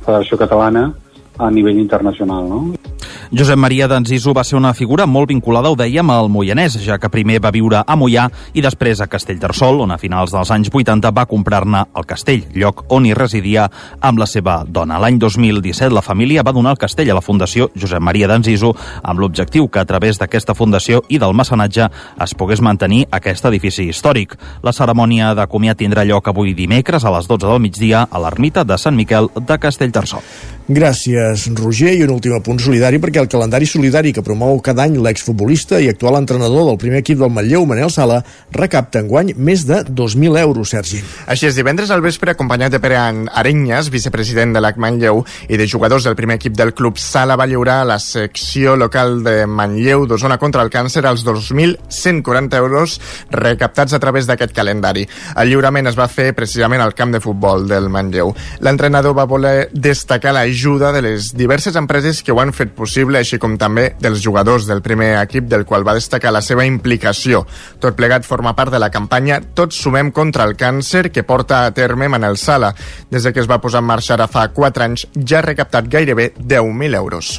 Federació 0.05 0.39
Catalana 0.45 0.91
a 1.39 1.51
nivell 1.51 1.81
internacional. 1.81 2.45
No? 2.49 2.96
Josep 3.33 3.59
Maria 3.59 3.89
d'Anzizu 3.89 4.35
va 4.37 4.45
ser 4.45 4.57
una 4.59 4.75
figura 4.75 5.07
molt 5.07 5.29
vinculada, 5.31 5.71
ho 5.71 5.77
dèiem, 5.77 6.11
al 6.11 6.31
Moianès, 6.33 6.79
ja 6.85 6.99
que 6.99 7.11
primer 7.13 7.41
va 7.43 7.53
viure 7.55 7.83
a 7.87 7.97
Moià 7.97 8.29
i 8.55 8.63
després 8.65 9.01
a 9.01 9.09
Castellterçol, 9.11 9.81
on 9.85 9.95
a 9.95 9.99
finals 9.99 10.35
dels 10.35 10.51
anys 10.55 10.71
80 10.73 11.13
va 11.15 11.27
comprar-ne 11.27 11.85
el 11.97 12.07
castell, 12.07 12.45
lloc 12.55 12.85
on 12.93 13.07
hi 13.07 13.15
residia 13.15 13.69
amb 14.01 14.19
la 14.19 14.27
seva 14.31 14.61
dona. 14.67 15.01
L'any 15.03 15.19
2017 15.23 15.93
la 15.95 16.05
família 16.05 16.45
va 16.47 16.55
donar 16.57 16.75
el 16.77 16.83
castell 16.83 17.11
a 17.11 17.19
la 17.19 17.25
Fundació 17.25 17.71
Josep 17.75 18.03
Maria 18.03 18.29
d'Anzizu 18.31 18.73
amb 19.03 19.21
l'objectiu 19.21 19.69
que 19.69 19.81
a 19.81 19.89
través 19.89 20.21
d'aquesta 20.21 20.55
fundació 20.55 21.03
i 21.09 21.21
del 21.23 21.35
mecenatge 21.37 21.89
es 22.25 22.35
pogués 22.35 22.63
mantenir 22.63 23.07
aquest 23.11 23.47
edifici 23.51 23.89
històric. 23.91 24.37
La 24.63 24.75
cerimònia 24.77 25.35
de 25.37 25.47
comiat 25.51 25.81
tindrà 25.83 26.05
lloc 26.05 26.29
avui 26.29 26.55
dimecres 26.55 27.05
a 27.05 27.15
les 27.17 27.29
12 27.29 27.47
del 27.47 27.63
migdia 27.63 28.07
a 28.11 28.23
l'ermita 28.23 28.65
de 28.65 28.79
Sant 28.79 28.97
Miquel 28.97 29.31
de 29.37 29.59
Castellterçol. 29.59 30.25
Gràcies, 30.67 31.47
Roger. 31.55 31.93
I 31.95 32.03
un 32.03 32.17
últim 32.17 32.35
punt 32.43 32.59
solidari 32.59 32.96
perquè 33.03 33.21
el 33.23 33.29
calendari 33.31 33.67
solidari 33.69 34.13
que 34.15 34.25
promou 34.25 34.59
cada 34.65 34.85
any 34.87 34.97
l'exfutbolista 35.03 35.81
i 35.83 35.89
actual 35.91 36.19
entrenador 36.19 36.67
del 36.69 36.79
primer 36.81 37.01
equip 37.03 37.19
del 37.21 37.33
Matlleu, 37.33 37.67
Manel 37.69 37.91
Sala, 37.93 38.23
recapta 38.55 39.01
enguany 39.03 39.33
més 39.37 39.65
de 39.69 39.83
2.000 39.87 40.39
euros, 40.41 40.73
Sergi. 40.75 41.03
Així 41.27 41.49
és, 41.49 41.57
divendres 41.59 41.91
al 41.91 42.05
vespre, 42.05 42.33
acompanyat 42.33 42.75
de 42.75 42.81
Pere 42.83 42.99
Arenyes, 42.99 43.91
vicepresident 43.93 44.55
de 44.55 44.63
l'AC 44.63 44.81
Manlleu, 44.83 45.23
i 45.49 45.59
de 45.61 45.67
jugadors 45.69 46.07
del 46.07 46.17
primer 46.19 46.39
equip 46.41 46.57
del 46.57 46.75
club, 46.75 47.01
Sala 47.03 47.37
va 47.37 47.47
lliurar 47.47 47.81
a 47.83 47.89
la 47.93 47.99
secció 48.03 48.77
local 48.77 49.23
de 49.27 49.47
Manlleu 49.47 50.07
d'Osona 50.07 50.39
contra 50.39 50.65
el 50.65 50.73
càncer 50.73 51.05
els 51.07 51.25
2.140 51.27 52.61
euros 52.61 52.99
recaptats 53.31 53.97
a 53.97 54.01
través 54.03 54.27
d'aquest 54.29 54.55
calendari. 54.57 55.07
El 55.37 55.51
lliurament 55.51 55.91
es 55.91 55.99
va 55.99 56.09
fer 56.09 56.33
precisament 56.37 56.83
al 56.83 56.95
camp 56.95 57.15
de 57.15 57.23
futbol 57.25 57.67
del 57.69 57.91
Manlleu. 57.93 58.35
L'entrenador 58.65 59.17
va 59.17 59.29
voler 59.29 59.69
destacar 59.73 60.35
la 60.35 60.47
ajuda 60.47 60.93
de 60.93 61.03
les 61.03 61.33
diverses 61.37 61.77
empreses 61.77 62.23
que 62.23 62.33
ho 62.33 62.41
han 62.41 62.53
fet 62.53 62.73
possible, 62.75 62.86
així 63.17 63.39
com 63.39 63.57
també 63.59 63.95
dels 64.01 64.23
jugadors 64.23 64.67
del 64.67 64.83
primer 64.83 65.17
equip, 65.23 65.49
del 65.49 65.65
qual 65.65 65.87
va 65.87 65.95
destacar 65.95 66.33
la 66.33 66.43
seva 66.43 66.67
implicació. 66.67 67.45
Tot 67.81 67.97
plegat 67.97 68.25
forma 68.25 68.55
part 68.57 68.73
de 68.73 68.79
la 68.79 68.91
campanya 68.91 69.41
Tots 69.55 69.77
sumem 69.83 70.13
contra 70.13 70.45
el 70.45 70.57
càncer 70.57 71.11
que 71.11 71.25
porta 71.25 71.65
a 71.67 71.75
terme 71.75 72.09
Manel 72.09 72.37
Sala. 72.37 72.75
Des 73.11 73.27
que 73.27 73.41
es 73.41 73.51
va 73.51 73.61
posar 73.61 73.83
en 73.83 73.91
marxa 73.91 74.15
ara 74.15 74.29
fa 74.29 74.49
4 74.49 74.85
anys, 74.85 75.07
ja 75.17 75.39
ha 75.41 75.47
recaptat 75.47 75.89
gairebé 75.89 76.33
10.000 76.39 76.97
euros. 76.97 77.37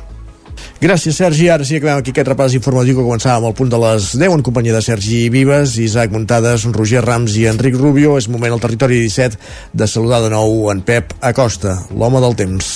Gràcies, 0.81 1.17
Sergi. 1.17 1.49
Ara 1.49 1.65
sí 1.65 1.77
que 1.77 1.85
acabem 1.85 2.01
aquí 2.01 2.13
aquest 2.13 2.29
repàs 2.29 2.55
informatiu 2.57 2.97
que 2.97 3.05
començàvem 3.05 3.47
al 3.49 3.55
punt 3.57 3.71
de 3.73 3.79
les 3.81 4.11
10 4.17 4.37
en 4.37 4.45
companyia 4.45 4.77
de 4.77 4.83
Sergi 4.85 5.27
Vives, 5.33 5.77
Isaac 5.81 6.13
Muntades, 6.13 6.67
Roger 6.73 7.03
Rams 7.05 7.37
i 7.37 7.47
Enric 7.49 7.77
Rubio. 7.77 8.17
És 8.17 8.29
moment 8.29 8.57
al 8.57 8.63
territori 8.63 9.01
17 9.05 9.37
de 9.73 9.87
saludar 9.89 10.23
de 10.25 10.33
nou 10.33 10.69
en 10.73 10.81
Pep 10.85 11.17
Acosta, 11.21 11.79
l'home 11.93 12.21
del 12.23 12.37
temps. 12.37 12.75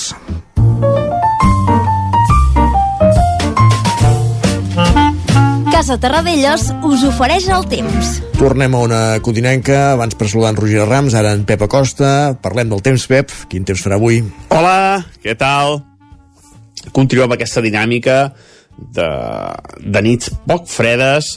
Casa 5.82 5.96
Terradellos 5.98 6.68
us 6.86 7.00
ofereix 7.02 7.48
el 7.50 7.64
temps. 7.66 8.10
Tornem 8.38 8.76
a 8.78 8.82
una 8.84 8.98
codinenca, 9.18 9.96
abans 9.96 10.14
per 10.14 10.28
saludar 10.30 10.52
en 10.52 10.60
Roger 10.60 10.84
Rams, 10.86 11.16
ara 11.18 11.32
en 11.34 11.42
Pep 11.42 11.64
Acosta. 11.66 12.10
Parlem 12.38 12.70
del 12.70 12.84
temps, 12.86 13.02
Pep. 13.10 13.34
Quin 13.50 13.66
temps 13.66 13.82
farà 13.82 13.98
avui? 13.98 14.20
Hola, 14.54 15.02
què 15.26 15.34
tal? 15.34 15.80
Continuem 16.94 17.26
amb 17.26 17.34
aquesta 17.34 17.64
dinàmica 17.66 18.20
de, 18.78 19.10
de 19.82 20.06
nits 20.06 20.30
poc 20.46 20.70
fredes. 20.70 21.34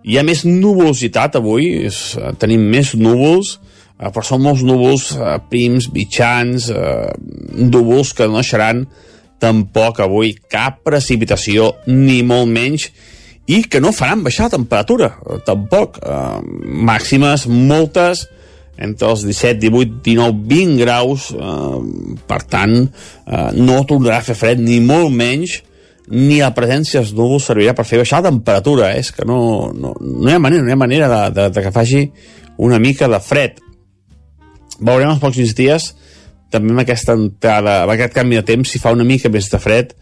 Hi 0.00 0.16
ha 0.16 0.24
més 0.24 0.46
nuvolositat 0.48 1.36
avui, 1.36 1.74
és, 1.84 2.02
tenim 2.40 2.64
més 2.64 2.96
núvols, 2.96 3.58
eh, 3.98 4.08
però 4.08 4.24
són 4.24 4.46
molts 4.48 4.64
núvols 4.64 5.10
eh, 5.12 5.34
prims, 5.52 5.92
mitjans, 5.92 6.72
eh, 6.72 7.10
núvols 7.60 8.16
que 8.16 8.32
no 8.32 8.40
deixaran 8.40 8.86
tampoc 9.44 10.00
avui 10.00 10.38
cap 10.48 10.80
precipitació, 10.88 11.74
ni 11.84 12.22
molt 12.24 12.48
menys, 12.48 12.88
i 13.46 13.64
que 13.68 13.80
no 13.80 13.92
faran 13.92 14.24
baixar 14.24 14.48
la 14.48 14.56
temperatura, 14.56 15.10
eh, 15.26 15.40
tampoc. 15.44 15.98
Eh, 16.00 16.40
màximes 16.64 17.46
moltes, 17.48 18.28
entre 18.76 19.10
els 19.10 19.22
17, 19.22 19.60
18, 19.60 20.00
19, 20.02 20.40
20 20.48 20.78
graus, 20.80 21.30
eh, 21.32 22.18
per 22.26 22.42
tant, 22.44 22.88
eh, 23.26 23.50
no 23.54 23.84
tornarà 23.84 24.18
a 24.18 24.26
fer 24.26 24.34
fred, 24.34 24.58
ni 24.58 24.80
molt 24.80 25.12
menys, 25.12 25.62
ni 26.08 26.40
la 26.40 26.52
presència 26.52 27.00
dels 27.00 27.14
núvols 27.16 27.46
servirà 27.48 27.72
per 27.74 27.86
fer 27.88 27.98
baixar 27.98 28.20
la 28.22 28.30
temperatura, 28.30 28.92
eh? 28.92 29.00
és 29.00 29.10
que 29.12 29.24
no, 29.24 29.72
no, 29.72 29.94
no 30.00 30.28
hi 30.28 30.34
ha 30.34 30.38
manera, 30.38 30.62
no 30.62 30.68
hi 30.68 30.72
ha 30.72 30.76
manera 30.76 31.08
de, 31.08 31.20
de, 31.34 31.50
de 31.50 31.62
que 31.62 31.72
faci 31.72 32.10
una 32.58 32.78
mica 32.78 33.08
de 33.08 33.20
fred. 33.20 33.60
Veurem 34.80 35.14
els 35.14 35.22
pocs 35.22 35.54
dies 35.56 35.94
també 36.52 36.74
amb 36.74 36.82
aquesta 36.84 37.16
entrada, 37.18 37.82
amb 37.82 37.94
aquest 37.94 38.14
canvi 38.14 38.38
de 38.38 38.44
temps, 38.46 38.70
si 38.70 38.78
fa 38.78 38.92
una 38.94 39.06
mica 39.06 39.30
més 39.32 39.48
de 39.50 39.58
fred, 39.58 39.94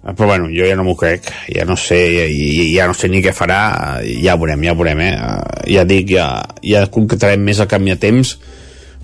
però 0.00 0.26
bueno, 0.26 0.48
jo 0.48 0.64
ja 0.64 0.76
no 0.78 0.84
m'ho 0.86 0.94
crec, 0.96 1.28
ja 1.52 1.66
no 1.68 1.76
sé, 1.76 2.00
ja, 2.16 2.24
ja 2.72 2.86
no 2.88 2.94
sé 2.96 3.10
ni 3.12 3.20
què 3.20 3.34
farà, 3.36 4.00
ja 4.00 4.38
veurem, 4.40 4.64
ja 4.64 4.74
veurem, 4.76 5.02
eh? 5.04 5.12
eh? 5.12 5.66
Ja 5.76 5.84
dic, 5.84 6.14
ja, 6.16 6.30
ja 6.64 6.86
concretarem 6.92 7.44
més 7.44 7.60
el 7.60 7.68
canvi 7.68 7.92
de 7.92 8.00
temps, 8.00 8.32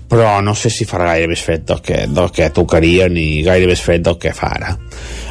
però 0.09 0.39
no 0.41 0.55
sé 0.55 0.71
si 0.71 0.87
farà 0.87 1.11
gaire 1.11 1.29
més 1.29 1.43
fred 1.43 1.67
del 1.67 1.83
que, 1.83 1.99
del 2.09 2.31
que 2.33 2.49
tocaria 2.55 3.09
ni 3.11 3.43
gaire 3.45 3.67
més 3.69 3.83
fred 3.83 4.05
del 4.07 4.17
que 4.17 4.33
fa 4.33 4.49
ara. 4.55 4.73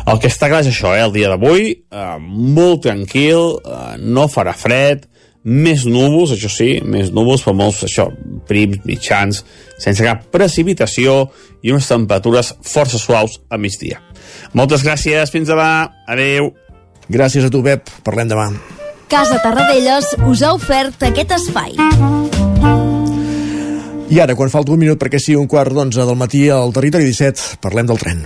El 0.07 0.23
que 0.23 0.31
està 0.31 0.51
clar 0.53 0.63
és 0.63 0.71
això, 0.71 0.95
eh? 0.95 1.03
el 1.03 1.15
dia 1.17 1.33
d'avui, 1.33 1.73
eh, 1.75 2.09
molt 2.23 2.85
tranquil, 2.87 3.57
eh, 3.59 3.97
no 4.07 4.29
farà 4.31 4.55
fred, 4.55 5.09
més 5.47 5.85
núvols, 5.87 6.35
això 6.35 6.51
sí, 6.51 6.73
més 6.83 7.13
núvols, 7.15 7.43
però 7.47 7.55
molts, 7.59 7.85
això, 7.87 8.09
prims, 8.47 8.83
mitjans, 8.87 9.45
sense 9.83 10.03
cap 10.03 10.27
precipitació 10.35 11.25
i 11.63 11.75
unes 11.75 11.91
temperatures 11.91 12.55
força 12.67 12.99
suaus 13.03 13.41
a 13.51 13.59
migdia. 13.59 14.06
Moltes 14.57 14.85
gràcies, 14.87 15.33
fins 15.33 15.49
demà. 15.51 15.91
Adeu. 16.07 16.53
Gràcies 17.09 17.47
a 17.47 17.51
tu, 17.53 17.63
Pep. 17.63 17.91
Parlem 18.07 18.31
demà. 18.31 18.51
Casa 19.07 19.39
Tarradellas 19.43 20.17
us 20.27 20.43
ha 20.43 20.53
ofert 20.57 21.03
aquest 21.07 21.37
espai. 21.37 21.77
I 24.07 24.21
ara, 24.23 24.37
quan 24.39 24.51
falta 24.51 24.75
un 24.75 24.83
minut 24.83 24.99
perquè 25.03 25.19
sigui 25.23 25.39
un 25.39 25.49
quart 25.51 25.75
d'onze 25.75 26.07
del 26.07 26.19
matí 26.19 26.47
al 26.51 26.75
Territori 26.75 27.11
17, 27.11 27.59
parlem 27.63 27.91
del 27.91 28.03
tren. 28.03 28.23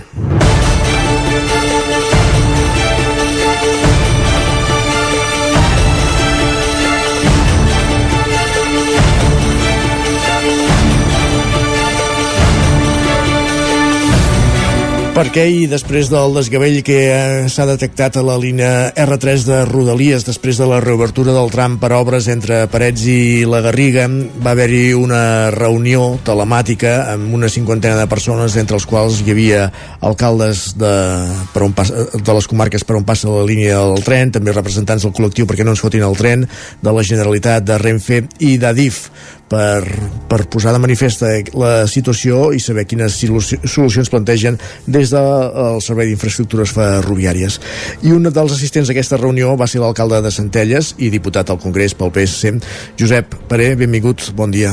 Per 15.21 15.27
què 15.29 15.43
i 15.53 15.65
després 15.69 16.07
del 16.09 16.31
desgavell 16.33 16.79
que 16.81 16.95
eh, 17.13 17.49
s'ha 17.53 17.67
detectat 17.69 18.15
a 18.17 18.23
la 18.25 18.39
línia 18.41 18.89
R3 19.03 19.43
de 19.45 19.57
Rodalies 19.69 20.23
després 20.25 20.57
de 20.57 20.65
la 20.65 20.79
reobertura 20.81 21.35
del 21.35 21.51
tram 21.53 21.75
per 21.77 21.91
obres 21.93 22.25
entre 22.33 22.63
Parets 22.73 23.03
i 23.05 23.43
la 23.45 23.59
Garriga 23.61 24.07
va 24.41 24.55
haver-hi 24.55 24.95
una 24.97 25.51
reunió 25.53 26.15
telemàtica 26.25 26.95
amb 27.11 27.35
una 27.37 27.51
cinquantena 27.53 27.99
de 27.99 28.07
persones 28.09 28.55
entre 28.57 28.79
els 28.79 28.87
quals 28.89 29.19
hi 29.21 29.35
havia 29.35 29.67
alcaldes 30.09 30.71
de, 30.81 30.95
per 31.53 31.67
on 31.67 31.77
passa, 31.77 32.07
de 32.17 32.37
les 32.39 32.49
comarques 32.49 32.81
per 32.81 32.97
on 32.97 33.05
passa 33.05 33.29
la 33.29 33.45
línia 33.45 33.77
del 33.77 34.01
tren, 34.07 34.33
també 34.33 34.57
representants 34.57 35.05
del 35.05 35.13
col·lectiu 35.13 35.45
perquè 35.45 35.61
no 35.61 35.77
ens 35.77 35.85
fotin 35.85 36.07
el 36.07 36.17
tren, 36.17 36.47
de 36.81 36.95
la 36.97 37.05
Generalitat, 37.05 37.69
de 37.69 37.77
Renfe 37.77 38.23
i 38.41 38.55
d'Adif 38.57 39.05
per, 39.51 39.83
per 40.31 40.45
posar 40.51 40.71
de 40.75 40.79
manifesta 40.81 41.29
la 41.59 41.73
situació 41.91 42.49
i 42.55 42.61
saber 42.63 42.85
quines 42.87 43.17
solucions 43.19 44.11
plantegen 44.11 44.57
des 44.87 45.11
del 45.11 45.81
Servei 45.83 46.07
d'Infraestructures 46.11 46.71
Ferroviàries. 46.77 47.59
I 48.07 48.15
un 48.15 48.29
dels 48.29 48.55
assistents 48.55 48.89
a 48.89 48.95
aquesta 48.95 49.19
reunió 49.19 49.57
va 49.59 49.67
ser 49.67 49.83
l'alcalde 49.83 50.21
de 50.23 50.31
Centelles 50.31 50.95
i 50.99 51.11
diputat 51.13 51.51
al 51.51 51.59
Congrés 51.59 51.97
pel 51.97 52.13
PSC, 52.15 52.55
Josep 52.99 53.35
Paré, 53.51 53.73
benvingut, 53.75 54.31
bon 54.37 54.53
dia. 54.55 54.71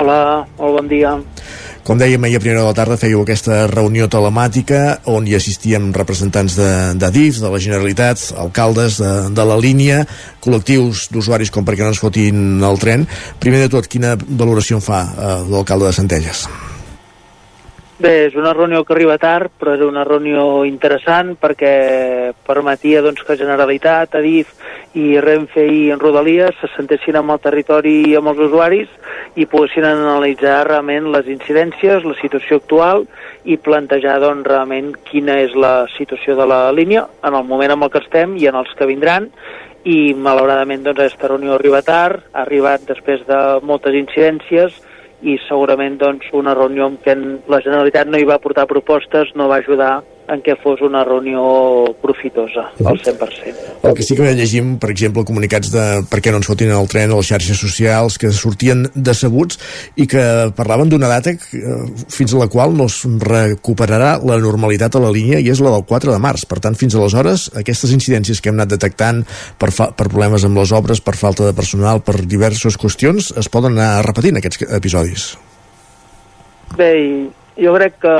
Hola, 0.00 0.46
molt 0.58 0.80
bon 0.80 0.88
dia. 0.88 1.12
Com 1.82 1.98
dèiem, 1.98 2.22
ahir 2.22 2.38
a 2.38 2.40
primera 2.42 2.60
de 2.62 2.68
la 2.68 2.76
tarda 2.78 2.94
fèieu 2.94 3.24
aquesta 3.24 3.64
reunió 3.66 4.06
telemàtica 4.06 5.00
on 5.10 5.26
hi 5.26 5.34
assistíem 5.34 5.90
representants 5.96 6.54
de, 6.54 6.70
de 6.94 7.10
DIF, 7.10 7.40
de 7.42 7.50
la 7.50 7.58
Generalitat, 7.58 8.22
alcaldes 8.38 9.00
de, 9.02 9.12
de 9.34 9.46
la 9.50 9.58
línia, 9.58 10.04
col·lectius 10.44 11.08
d'usuaris 11.10 11.50
com 11.50 11.66
perquè 11.66 11.82
no 11.82 11.90
ens 11.90 12.02
fotin 12.02 12.62
el 12.62 12.78
tren. 12.78 13.08
Primer 13.42 13.64
de 13.64 13.72
tot, 13.74 13.90
quina 13.90 14.14
valoració 14.14 14.78
en 14.78 14.86
fa 14.86 15.08
eh, 15.10 15.40
l'alcalde 15.50 15.90
de 15.90 15.98
Centelles? 15.98 16.46
Bé, 18.02 18.24
és 18.26 18.34
una 18.34 18.50
reunió 18.50 18.80
que 18.82 18.96
arriba 18.96 19.14
tard, 19.14 19.52
però 19.60 19.76
és 19.76 19.82
una 19.86 20.02
reunió 20.02 20.64
interessant 20.66 21.36
perquè 21.38 22.32
permetia 22.48 22.98
doncs, 23.04 23.22
que 23.22 23.36
Generalitat, 23.38 24.16
Adif 24.18 24.50
i 24.98 25.20
Renfe 25.22 25.62
i 25.70 25.84
en 25.94 26.02
Rodalies 26.02 26.58
se 26.58 26.72
sentessin 26.72 27.20
amb 27.20 27.30
el 27.36 27.38
territori 27.44 27.94
i 28.10 28.16
amb 28.18 28.32
els 28.32 28.42
usuaris 28.48 28.90
i 29.38 29.46
poguessin 29.46 29.86
analitzar 29.86 30.64
realment 30.66 31.12
les 31.14 31.30
incidències, 31.30 32.02
la 32.02 32.18
situació 32.18 32.58
actual 32.58 33.06
i 33.46 33.60
plantejar 33.70 34.18
doncs, 34.24 34.48
realment 34.50 34.96
quina 35.06 35.38
és 35.46 35.54
la 35.54 35.86
situació 35.94 36.34
de 36.34 36.50
la 36.50 36.64
línia 36.74 37.06
en 37.22 37.38
el 37.38 37.46
moment 37.46 37.76
en 37.76 37.86
el 37.86 37.92
que 37.92 38.02
estem 38.02 38.34
i 38.34 38.50
en 38.50 38.58
els 38.58 38.74
que 38.74 38.90
vindran. 38.90 39.30
I 39.86 40.10
malauradament 40.18 40.82
doncs, 40.82 41.04
aquesta 41.06 41.36
reunió 41.36 41.54
arriba 41.54 41.86
tard, 41.86 42.26
ha 42.32 42.42
arribat 42.42 42.82
després 42.90 43.22
de 43.30 43.44
moltes 43.62 43.94
incidències 43.94 44.88
i 45.22 45.36
segurament 45.46 45.98
doncs, 46.00 46.26
una 46.34 46.54
reunió 46.58 46.88
en 46.90 46.98
què 47.04 47.14
la 47.50 47.60
Generalitat 47.64 48.10
no 48.10 48.18
hi 48.18 48.26
va 48.28 48.40
portar 48.42 48.66
propostes 48.70 49.30
no 49.38 49.48
va 49.50 49.60
ajudar 49.62 50.00
en 50.30 50.42
què 50.44 50.54
fos 50.62 50.80
una 50.84 51.02
reunió 51.04 51.42
profitosa, 52.02 52.68
al 52.86 53.00
100%. 53.00 53.82
El 53.82 53.94
que 53.98 54.04
sí 54.06 54.16
que 54.16 54.30
llegim, 54.36 54.76
per 54.82 54.92
exemple, 54.92 55.24
comunicats 55.26 55.72
de 55.74 55.84
per 56.10 56.20
què 56.22 56.32
no 56.32 56.38
ens 56.40 56.48
fotin 56.48 56.70
el 56.74 56.88
tren 56.90 57.10
a 57.10 57.18
les 57.18 57.30
xarxes 57.32 57.58
socials, 57.58 58.18
que 58.20 58.30
sortien 58.34 58.84
decebuts 58.94 59.58
i 59.96 60.06
que 60.10 60.22
parlaven 60.56 60.92
d'una 60.92 61.10
data 61.10 61.34
eh, 61.34 61.74
fins 62.12 62.34
a 62.34 62.42
la 62.42 62.48
qual 62.52 62.76
no 62.78 62.86
es 62.90 63.02
recuperarà 63.04 64.14
la 64.22 64.38
normalitat 64.42 64.96
a 64.96 65.02
la 65.02 65.12
línia 65.14 65.42
i 65.42 65.50
és 65.52 65.62
la 65.64 65.74
del 65.74 65.86
4 65.88 66.14
de 66.14 66.22
març. 66.22 66.46
Per 66.48 66.60
tant, 66.62 66.78
fins 66.78 66.96
aleshores, 66.96 67.48
aquestes 67.58 67.94
incidències 67.94 68.40
que 68.40 68.52
hem 68.52 68.60
anat 68.60 68.76
detectant 68.76 69.24
per, 69.58 69.72
per 69.72 70.08
problemes 70.08 70.46
amb 70.46 70.62
les 70.62 70.74
obres, 70.76 71.02
per 71.02 71.18
falta 71.18 71.48
de 71.48 71.56
personal, 71.56 72.04
per 72.06 72.20
diverses 72.22 72.78
qüestions, 72.78 73.32
es 73.38 73.50
poden 73.52 73.76
anar 73.78 74.06
repetint 74.06 74.38
aquests 74.38 74.68
episodis. 74.70 75.32
Bé, 76.78 76.92
jo 77.56 77.74
crec 77.74 77.98
que 78.02 78.14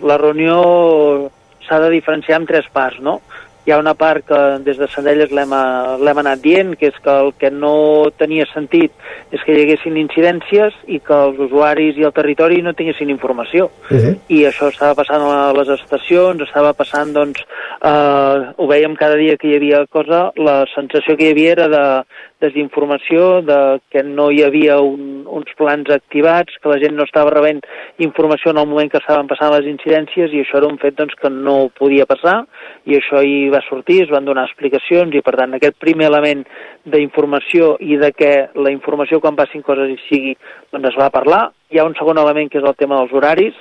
la 0.00 0.18
reunió 0.18 1.30
s'ha 1.66 1.80
de 1.80 1.90
diferenciar 1.90 2.40
en 2.40 2.46
tres 2.46 2.68
parts, 2.72 3.00
no? 3.00 3.20
Hi 3.68 3.74
ha 3.74 3.78
una 3.82 3.92
part 3.92 4.24
que 4.24 4.36
des 4.64 4.78
de 4.80 4.86
Sandelles 4.88 5.32
l'hem 5.36 5.50
anat 5.52 6.40
dient, 6.40 6.70
que 6.80 6.88
és 6.88 6.94
que 7.04 7.12
el 7.12 7.34
que 7.36 7.50
no 7.52 8.08
tenia 8.16 8.46
sentit 8.48 8.94
és 9.28 9.42
que 9.44 9.52
hi 9.52 9.66
haguessin 9.66 9.98
incidències 10.00 10.78
i 10.88 11.02
que 11.04 11.12
els 11.26 11.42
usuaris 11.48 11.98
i 12.00 12.06
el 12.08 12.14
territori 12.16 12.62
no 12.64 12.72
tinguessin 12.72 13.12
informació. 13.12 13.68
Uh 13.90 13.98
-huh. 13.98 14.14
I 14.28 14.38
això 14.48 14.70
estava 14.72 14.94
passant 14.94 15.20
a 15.20 15.52
les 15.52 15.68
estacions, 15.68 16.40
estava 16.40 16.72
passant, 16.72 17.12
doncs, 17.12 17.44
eh, 17.84 18.52
ho 18.56 18.66
veiem 18.66 18.96
cada 18.96 19.16
dia 19.16 19.36
que 19.36 19.48
hi 19.48 19.56
havia 19.56 19.86
cosa, 19.86 20.32
la 20.36 20.64
sensació 20.74 21.14
que 21.16 21.24
hi 21.24 21.32
havia 21.32 21.52
era 21.52 21.68
de 21.68 22.04
desinformació, 22.40 23.42
de 23.42 23.80
que 23.90 24.02
no 24.02 24.30
hi 24.30 24.44
havia 24.44 24.80
un, 24.80 25.17
uns 25.28 25.52
plans 25.58 25.90
activats, 25.94 26.56
que 26.62 26.70
la 26.70 26.78
gent 26.82 26.96
no 26.96 27.06
estava 27.06 27.32
rebent 27.34 27.60
informació 28.04 28.52
en 28.52 28.60
el 28.62 28.68
moment 28.70 28.90
que 28.92 29.00
estaven 29.00 29.28
passant 29.30 29.52
les 29.54 29.68
incidències 29.70 30.32
i 30.32 30.42
això 30.42 30.58
era 30.60 30.70
un 30.70 30.78
fet 30.82 30.96
doncs, 30.98 31.16
que 31.20 31.30
no 31.32 31.68
podia 31.78 32.06
passar 32.08 32.40
i 32.88 32.96
això 32.96 33.22
hi 33.24 33.48
va 33.52 33.62
sortir, 33.68 34.02
es 34.04 34.12
van 34.12 34.26
donar 34.28 34.46
explicacions 34.48 35.14
i 35.14 35.22
per 35.24 35.36
tant 35.40 35.54
aquest 35.56 35.78
primer 35.82 36.08
element 36.08 36.44
d'informació 36.88 37.76
i 37.80 37.98
de 38.00 38.12
que 38.16 38.32
la 38.56 38.72
informació 38.72 39.20
quan 39.20 39.36
passin 39.36 39.64
coses 39.66 39.92
hi 39.92 39.98
sigui 40.08 40.34
doncs 40.72 40.92
es 40.92 40.98
va 40.98 41.12
parlar. 41.14 41.48
Hi 41.68 41.80
ha 41.80 41.84
un 41.84 41.96
segon 41.98 42.18
element 42.20 42.48
que 42.48 42.60
és 42.62 42.68
el 42.68 42.76
tema 42.80 43.00
dels 43.00 43.12
horaris. 43.12 43.56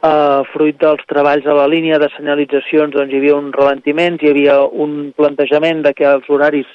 Uh, 0.00 0.46
fruit 0.54 0.78
dels 0.80 1.02
treballs 1.10 1.44
a 1.44 1.56
la 1.56 1.66
línia 1.68 1.98
de 2.00 2.08
senyalitzacions 2.14 2.94
doncs 2.94 3.12
hi 3.12 3.20
havia 3.20 3.36
un 3.36 3.50
ralentiment, 3.52 4.16
hi 4.16 4.30
havia 4.32 4.62
un 4.64 5.12
plantejament 5.16 5.82
de 5.84 5.92
que 5.96 6.08
els 6.08 6.30
horaris 6.32 6.70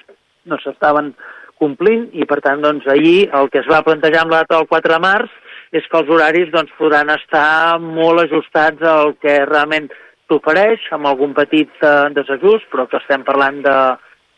no 0.45 0.59
s'estaven 0.61 1.15
complint 1.61 2.07
i 2.13 2.27
per 2.29 2.41
tant 2.45 2.61
doncs 2.63 2.87
ahir 2.91 3.29
el 3.39 3.49
que 3.51 3.61
es 3.63 3.69
va 3.71 3.83
plantejar 3.85 4.23
amb 4.23 4.33
la 4.33 4.43
data 4.43 4.59
del 4.59 4.69
4 4.71 4.95
de 4.95 5.01
març 5.03 5.41
és 5.75 5.85
que 5.91 5.99
els 5.99 6.09
horaris 6.11 6.51
doncs, 6.53 6.71
podran 6.79 7.11
estar 7.11 7.79
molt 7.81 8.23
ajustats 8.25 8.83
al 8.87 9.15
que 9.21 9.37
realment 9.49 9.89
s'ofereix, 10.29 10.87
amb 10.95 11.09
algun 11.09 11.35
petit 11.37 11.71
eh, 11.83 12.09
desajust, 12.15 12.67
però 12.71 12.87
que 12.89 12.99
estem 13.01 13.25
parlant 13.27 13.61
de, 13.65 13.77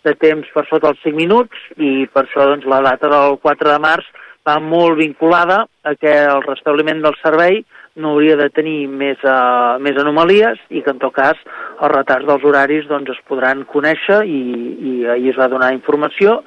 de 0.07 0.15
temps 0.19 0.49
per 0.53 0.65
sota 0.69 0.91
els 0.93 1.03
5 1.05 1.19
minuts 1.19 1.67
i 1.77 2.07
per 2.13 2.25
això 2.25 2.47
doncs, 2.49 2.67
la 2.69 2.81
data 2.85 3.11
del 3.13 3.37
4 3.43 3.73
de 3.73 3.79
març 3.83 4.07
va 4.47 4.59
molt 4.63 4.97
vinculada 4.99 5.65
a 5.83 5.95
que 5.99 6.13
el 6.23 6.43
restabliment 6.45 7.03
del 7.03 7.17
servei 7.21 7.61
no 7.97 8.13
hauria 8.13 8.35
de 8.37 8.47
tenir 8.53 8.85
més, 8.87 9.17
uh, 9.25 9.77
més 9.81 9.97
anomalies 9.97 10.59
i 10.69 10.83
que 10.85 10.93
en 10.93 11.01
tot 11.01 11.15
cas 11.15 11.39
els 11.41 11.91
retards 11.93 12.27
dels 12.29 12.45
horaris 12.45 12.85
doncs, 12.89 13.09
es 13.09 13.23
podran 13.29 13.65
conèixer 13.71 14.21
i, 14.29 14.41
i 14.77 14.93
ahir 15.15 15.33
es 15.33 15.39
va 15.39 15.49
donar 15.51 15.73
informació 15.75 16.37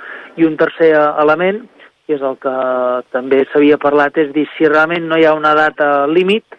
i 0.40 0.46
un 0.48 0.56
tercer 0.60 0.94
element 0.96 1.62
que 2.10 2.16
és 2.16 2.22
el 2.26 2.36
que 2.42 2.52
també 3.14 3.44
s'havia 3.46 3.78
parlat, 3.78 4.16
és 4.18 4.32
dir 4.34 4.46
si 4.56 4.66
realment 4.66 5.04
no 5.06 5.18
hi 5.20 5.26
ha 5.28 5.36
una 5.36 5.52
data 5.54 6.08
límit 6.10 6.58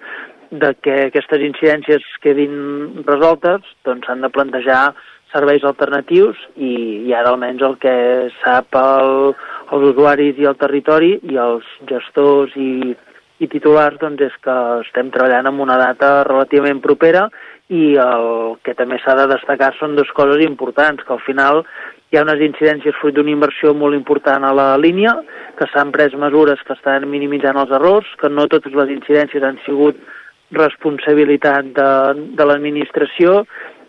de 0.52 0.74
que 0.84 0.96
aquestes 1.10 1.44
incidències 1.44 2.06
quedin 2.24 3.04
resoltes, 3.08 3.66
doncs 3.88 4.08
s'han 4.08 4.24
de 4.24 4.30
plantejar 4.32 4.94
serveis 5.32 5.64
alternatius 5.68 6.40
i, 6.56 6.72
i 7.08 7.14
ara 7.16 7.32
almenys 7.32 7.64
el 7.68 7.78
que 7.84 7.94
sap 8.42 8.76
el, 8.80 9.32
els 9.72 9.86
usuaris 9.94 10.40
i 10.40 10.48
el 10.48 10.60
territori 10.60 11.14
i 11.32 11.40
els 11.40 11.68
gestors 11.92 12.56
i, 12.60 12.92
i 13.40 13.48
titulars 13.52 14.00
doncs 14.02 14.28
és 14.28 14.36
que 14.44 14.58
estem 14.86 15.12
treballant 15.12 15.48
en 15.52 15.64
una 15.64 15.80
data 15.80 16.22
relativament 16.28 16.84
propera 16.84 17.30
i 17.72 17.96
el 18.04 18.58
que 18.66 18.76
també 18.76 19.00
s'ha 19.00 19.16
de 19.20 19.30
destacar 19.32 19.72
són 19.78 19.96
dues 19.96 20.12
coses 20.16 20.44
importants, 20.44 21.04
que 21.08 21.16
al 21.16 21.24
final 21.24 21.64
hi 22.12 22.20
ha 22.20 22.26
unes 22.26 22.42
incidències 22.44 22.98
fruit 23.00 23.16
d'una 23.16 23.32
inversió 23.32 23.72
molt 23.74 23.96
important 23.96 24.44
a 24.44 24.52
la 24.56 24.70
línia, 24.78 25.14
que 25.56 25.68
s'han 25.72 25.94
pres 25.96 26.16
mesures 26.20 26.60
que 26.68 26.76
estan 26.76 27.08
minimitzant 27.10 27.60
els 27.62 27.72
errors, 27.78 28.10
que 28.20 28.30
no 28.30 28.50
totes 28.52 28.76
les 28.76 28.92
incidències 28.92 29.44
han 29.48 29.60
sigut 29.66 30.00
responsabilitat 30.52 31.70
de, 31.78 31.92
de 32.36 32.48
l'administració 32.48 33.46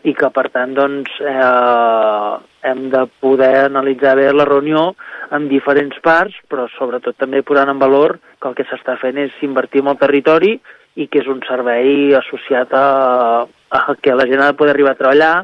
i 0.06 0.14
que 0.18 0.30
per 0.34 0.48
tant 0.54 0.74
doncs, 0.74 1.10
eh, 1.18 2.34
hem 2.70 2.84
de 2.94 3.02
poder 3.22 3.66
analitzar 3.66 4.14
bé 4.18 4.28
la 4.30 4.46
reunió 4.46 4.92
en 5.34 5.48
diferents 5.50 5.98
parts, 6.02 6.36
però 6.50 6.68
sobretot 6.76 7.18
també 7.18 7.42
posant 7.42 7.70
en 7.74 7.82
valor 7.82 8.18
que 8.38 8.50
el 8.50 8.54
que 8.58 8.66
s'està 8.70 8.96
fent 9.02 9.18
és 9.18 9.42
invertir 9.42 9.82
en 9.82 9.90
el 9.94 9.98
territori 9.98 10.56
i 10.94 11.08
que 11.08 11.22
és 11.22 11.30
un 11.30 11.42
servei 11.48 12.14
associat 12.18 12.74
a, 12.76 12.86
a 13.48 13.82
que 13.98 14.14
la 14.14 14.26
gent 14.30 14.42
ha 14.42 14.50
de 14.52 14.58
poder 14.58 14.74
arribar 14.76 14.94
a 14.94 15.00
treballar, 15.00 15.34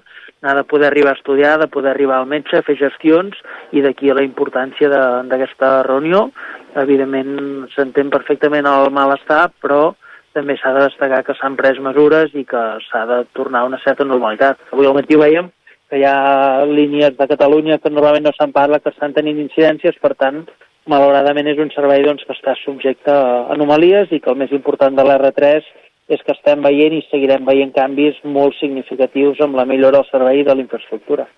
ha 0.42 0.54
de 0.54 0.64
poder 0.64 0.88
arribar 0.88 1.12
a 1.14 1.18
estudiar, 1.18 1.58
de 1.58 1.68
poder 1.68 1.92
arribar 1.92 2.18
al 2.18 2.26
metge, 2.30 2.62
fer 2.62 2.76
gestions, 2.78 3.36
i 3.72 3.82
d'aquí 3.82 4.12
la 4.14 4.24
importància 4.26 4.90
d'aquesta 4.90 5.82
reunió. 5.88 6.28
Evidentment 6.78 7.66
s'entén 7.74 8.10
perfectament 8.10 8.68
el 8.70 8.92
malestar, 8.94 9.48
però 9.62 9.94
també 10.36 10.58
s'ha 10.58 10.72
de 10.76 10.84
destacar 10.86 11.24
que 11.26 11.34
s'han 11.38 11.56
pres 11.58 11.80
mesures 11.82 12.34
i 12.38 12.44
que 12.46 12.64
s'ha 12.86 13.04
de 13.10 13.22
tornar 13.34 13.64
a 13.64 13.70
una 13.70 13.80
certa 13.82 14.06
normalitat. 14.06 14.60
Avui 14.72 14.86
al 14.86 14.94
matí 14.94 15.18
veiem 15.18 15.50
que 15.88 15.98
hi 15.98 16.04
ha 16.04 16.64
línies 16.68 17.16
de 17.16 17.26
Catalunya 17.26 17.78
que 17.82 17.90
normalment 17.90 18.28
no 18.28 18.34
se'n 18.36 18.52
parla, 18.52 18.78
que 18.78 18.92
estan 18.92 19.14
tenint 19.16 19.40
incidències, 19.40 19.96
per 20.02 20.14
tant, 20.20 20.44
malauradament 20.88 21.48
és 21.48 21.60
un 21.60 21.72
servei 21.74 22.04
doncs, 22.04 22.24
que 22.28 22.36
està 22.36 22.54
subjecte 22.62 23.12
a 23.12 23.48
anomalies 23.54 24.12
i 24.12 24.20
que 24.20 24.30
el 24.30 24.38
més 24.40 24.52
important 24.52 24.94
de 24.96 25.04
l'R3 25.04 25.64
és 26.08 26.24
que 26.24 26.34
estem 26.34 26.64
veient 26.64 26.96
i 26.96 27.04
seguirem 27.10 27.44
veient 27.48 27.74
canvis 27.76 28.18
molt 28.24 28.56
significatius 28.58 29.40
amb 29.44 29.58
la 29.58 29.68
millora 29.68 30.00
del 30.00 30.10
servei 30.10 30.44
de 30.44 30.56
l'infraestructura. 30.56 31.28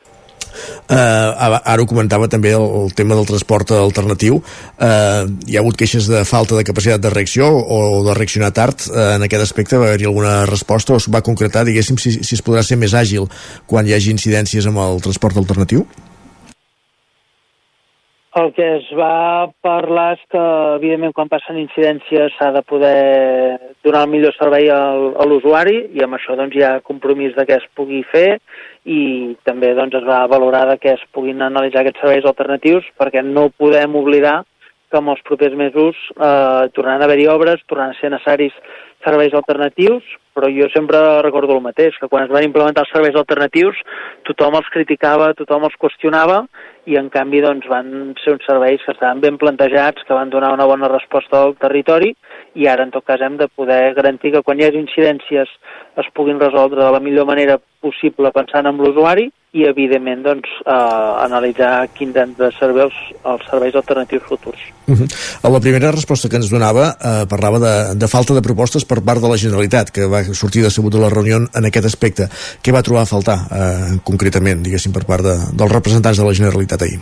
Uh, 0.90 1.58
ara 1.62 1.78
ho 1.78 1.86
comentava 1.86 2.26
també 2.26 2.50
el, 2.56 2.64
el 2.80 2.94
tema 2.98 3.14
del 3.14 3.28
transport 3.28 3.70
alternatiu 3.76 4.40
uh, 4.40 5.22
hi 5.46 5.54
ha 5.54 5.62
hagut 5.62 5.78
queixes 5.78 6.08
de 6.10 6.24
falta 6.26 6.58
de 6.58 6.64
capacitat 6.66 7.04
de 7.04 7.12
reacció 7.14 7.46
o, 7.46 7.78
o 8.00 8.02
de 8.08 8.16
reaccionar 8.18 8.50
tard 8.56 8.82
uh, 8.88 9.14
en 9.14 9.26
aquest 9.28 9.46
aspecte 9.46 9.78
va 9.78 9.86
haver-hi 9.86 10.10
alguna 10.10 10.34
resposta 10.50 10.96
o 10.96 10.98
es 10.98 11.06
va 11.06 11.22
concretar 11.22 11.62
diguéssim 11.68 12.02
si, 12.02 12.16
si 12.18 12.34
es 12.34 12.42
podrà 12.42 12.66
ser 12.66 12.80
més 12.82 12.98
àgil 12.98 13.30
quan 13.70 13.86
hi 13.86 13.94
hagi 13.94 14.10
incidències 14.10 14.66
amb 14.66 14.82
el 14.82 14.98
transport 15.06 15.38
alternatiu? 15.38 15.86
El 18.38 18.52
que 18.54 18.62
es 18.76 18.86
va 18.94 19.50
parlar 19.58 20.12
és 20.14 20.20
que, 20.30 20.40
evidentment, 20.76 21.10
quan 21.16 21.30
passen 21.32 21.56
incidències 21.58 22.36
s'ha 22.38 22.52
de 22.54 22.60
poder 22.62 23.58
donar 23.82 24.04
el 24.06 24.12
millor 24.12 24.36
servei 24.36 24.68
al, 24.70 25.08
a 25.18 25.26
l'usuari 25.26 25.80
i 25.98 26.04
amb 26.06 26.14
això 26.14 26.36
doncs, 26.38 26.54
hi 26.54 26.62
ha 26.62 26.76
compromís 26.86 27.34
de 27.34 27.42
què 27.48 27.56
es 27.58 27.66
pugui 27.74 28.04
fer 28.12 28.38
i 28.86 29.00
també 29.48 29.72
doncs, 29.74 29.98
es 29.98 30.06
va 30.06 30.20
valorar 30.30 30.62
de 30.70 30.78
què 30.78 30.94
es 30.94 31.02
puguin 31.10 31.42
analitzar 31.42 31.82
aquests 31.82 32.04
serveis 32.04 32.30
alternatius 32.30 32.86
perquè 33.02 33.26
no 33.26 33.48
podem 33.50 33.98
oblidar 33.98 34.36
que 34.90 35.02
en 35.02 35.10
els 35.10 35.26
propers 35.26 35.58
mesos 35.58 35.98
eh, 36.14 36.70
tornaran 36.74 37.02
a 37.02 37.10
haver-hi 37.10 37.26
obres, 37.34 37.66
tornaran 37.66 37.96
a 37.96 38.00
ser 38.00 38.14
necessaris 38.14 38.54
serveis 39.04 39.34
alternatius, 39.34 40.06
però 40.34 40.50
jo 40.54 40.66
sempre 40.74 40.98
recordo 41.22 41.54
el 41.56 41.62
mateix, 41.64 41.96
que 41.98 42.08
quan 42.10 42.26
es 42.26 42.32
van 42.32 42.46
implementar 42.46 42.84
els 42.84 42.92
serveis 42.94 43.18
alternatius 43.18 43.78
tothom 44.28 44.58
els 44.58 44.70
criticava, 44.74 45.32
tothom 45.38 45.66
els 45.66 45.78
qüestionava 45.82 46.44
i 46.86 46.96
en 46.96 47.10
canvi 47.12 47.42
doncs, 47.44 47.66
van 47.68 48.14
ser 48.22 48.34
uns 48.36 48.46
serveis 48.48 48.82
que 48.84 48.94
estaven 48.94 49.20
ben 49.20 49.36
plantejats, 49.38 50.04
que 50.06 50.16
van 50.16 50.30
donar 50.32 50.52
una 50.54 50.66
bona 50.66 50.88
resposta 50.88 51.42
al 51.42 51.56
territori 51.60 52.14
i 52.54 52.66
ara 52.66 52.86
en 52.86 52.94
tot 52.94 53.04
cas 53.06 53.20
hem 53.20 53.36
de 53.36 53.48
poder 53.48 53.94
garantir 53.94 54.32
que 54.32 54.42
quan 54.42 54.58
hi 54.58 54.66
hagi 54.68 54.80
incidències 54.80 55.52
es 56.00 56.08
puguin 56.14 56.40
resoldre 56.40 56.82
de 56.84 56.90
la 56.90 57.00
millor 57.00 57.26
manera 57.28 57.58
possible 57.80 58.32
pensant 58.34 58.66
en 58.68 58.80
l'usuari 58.80 59.28
i 59.56 59.64
evidentment 59.66 60.22
doncs, 60.22 60.50
eh, 60.62 60.72
analitzar 61.24 61.88
quins 61.96 62.16
han 62.20 62.34
de 62.38 62.50
servir 62.54 62.84
els, 62.86 62.98
els 63.26 63.46
serveis 63.50 63.74
alternatius 63.74 64.22
futurs. 64.28 64.60
Uh 64.86 64.94
-huh. 64.94 65.08
A 65.42 65.48
la 65.50 65.60
primera 65.60 65.90
resposta 65.90 66.28
que 66.28 66.36
ens 66.36 66.50
donava 66.50 66.94
eh, 66.94 67.26
parlava 67.28 67.58
de, 67.58 67.94
de 67.98 68.08
falta 68.08 68.34
de 68.34 68.42
propostes 68.42 68.84
per 68.84 69.02
part 69.02 69.20
de 69.20 69.28
la 69.28 69.36
Generalitat, 69.36 69.90
que 69.90 70.06
va 70.06 70.22
sortir 70.24 70.62
decebut 70.62 70.92
de 70.92 71.00
la 71.00 71.10
reunió 71.10 71.36
en 71.36 71.64
aquest 71.64 71.86
aspecte. 71.86 72.28
Què 72.62 72.72
va 72.72 72.82
trobar 72.82 73.02
a 73.02 73.12
faltar 73.14 73.38
eh, 73.50 73.98
concretament, 74.04 74.62
diguéssim, 74.62 74.92
per 74.92 75.04
part 75.04 75.22
de, 75.22 75.36
dels 75.52 75.72
representants 75.72 76.18
de 76.18 76.24
la 76.24 76.34
Generalitat 76.34 76.82
ahir? 76.82 77.00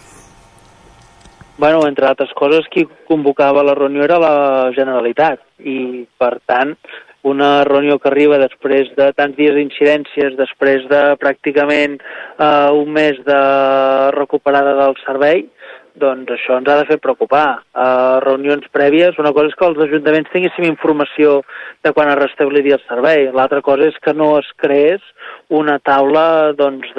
Bueno, 1.58 1.86
entre 1.88 2.06
altres 2.06 2.30
coses, 2.38 2.64
qui 2.70 2.86
convocava 3.08 3.64
la 3.64 3.74
reunió 3.74 4.04
era 4.04 4.18
la 4.18 4.70
Generalitat 4.76 5.40
i, 5.58 6.06
per 6.16 6.38
tant, 6.46 6.76
una 7.28 7.64
reunió 7.68 7.98
que 8.00 8.10
arriba 8.10 8.40
després 8.42 8.90
de 8.96 9.10
tants 9.18 9.36
dies 9.38 9.54
d'incidències, 9.56 10.36
després 10.40 10.88
de 10.90 11.02
pràcticament 11.20 11.98
eh, 12.00 12.70
un 12.72 12.90
mes 12.96 13.20
de 13.28 13.42
recuperada 14.16 14.74
del 14.80 14.98
servei, 15.04 15.46
doncs 15.98 16.30
això 16.32 16.58
ens 16.58 16.70
ha 16.70 16.76
de 16.80 16.86
fer 16.88 16.98
preocupar. 17.02 17.60
Uh, 17.74 18.18
reunions 18.24 18.66
prèvies, 18.74 19.18
una 19.20 19.32
cosa 19.36 19.50
és 19.50 19.56
que 19.58 19.66
els 19.66 19.80
ajuntaments 19.88 20.30
tinguéssim 20.32 20.68
informació 20.68 21.40
de 21.84 21.92
quan 21.96 22.10
es 22.12 22.18
restabliria 22.20 22.78
el 22.78 22.86
servei, 22.86 23.28
l'altra 23.34 23.60
cosa 23.66 23.88
és 23.90 23.98
que 24.04 24.14
no 24.14 24.30
es 24.38 24.48
creés 24.62 25.04
una 25.60 25.78
taula 25.78 26.54
doncs, 26.58 26.94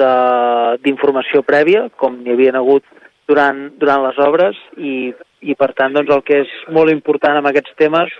d'informació 0.84 1.42
prèvia, 1.46 1.88
com 1.96 2.20
n'hi 2.20 2.34
havia 2.34 2.56
hagut 2.60 2.84
durant, 3.30 3.68
durant 3.80 4.04
les 4.06 4.20
obres, 4.22 4.58
i, 4.76 5.12
i 5.40 5.56
per 5.56 5.72
tant 5.78 5.96
doncs, 5.96 6.12
el 6.14 6.24
que 6.26 6.42
és 6.44 6.54
molt 6.74 6.92
important 6.92 7.40
en 7.40 7.50
aquests 7.50 7.76
temes 7.80 8.12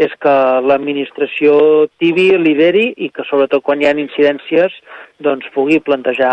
és 0.00 0.12
que 0.24 0.34
l'administració 0.64 1.54
tibi 2.00 2.30
lideri 2.40 2.86
i 2.96 3.10
que 3.12 3.26
sobretot 3.28 3.64
quan 3.66 3.82
hi 3.82 3.88
ha 3.88 3.96
incidències 4.00 4.76
doncs 5.26 5.50
pugui 5.56 5.80
plantejar 5.84 6.32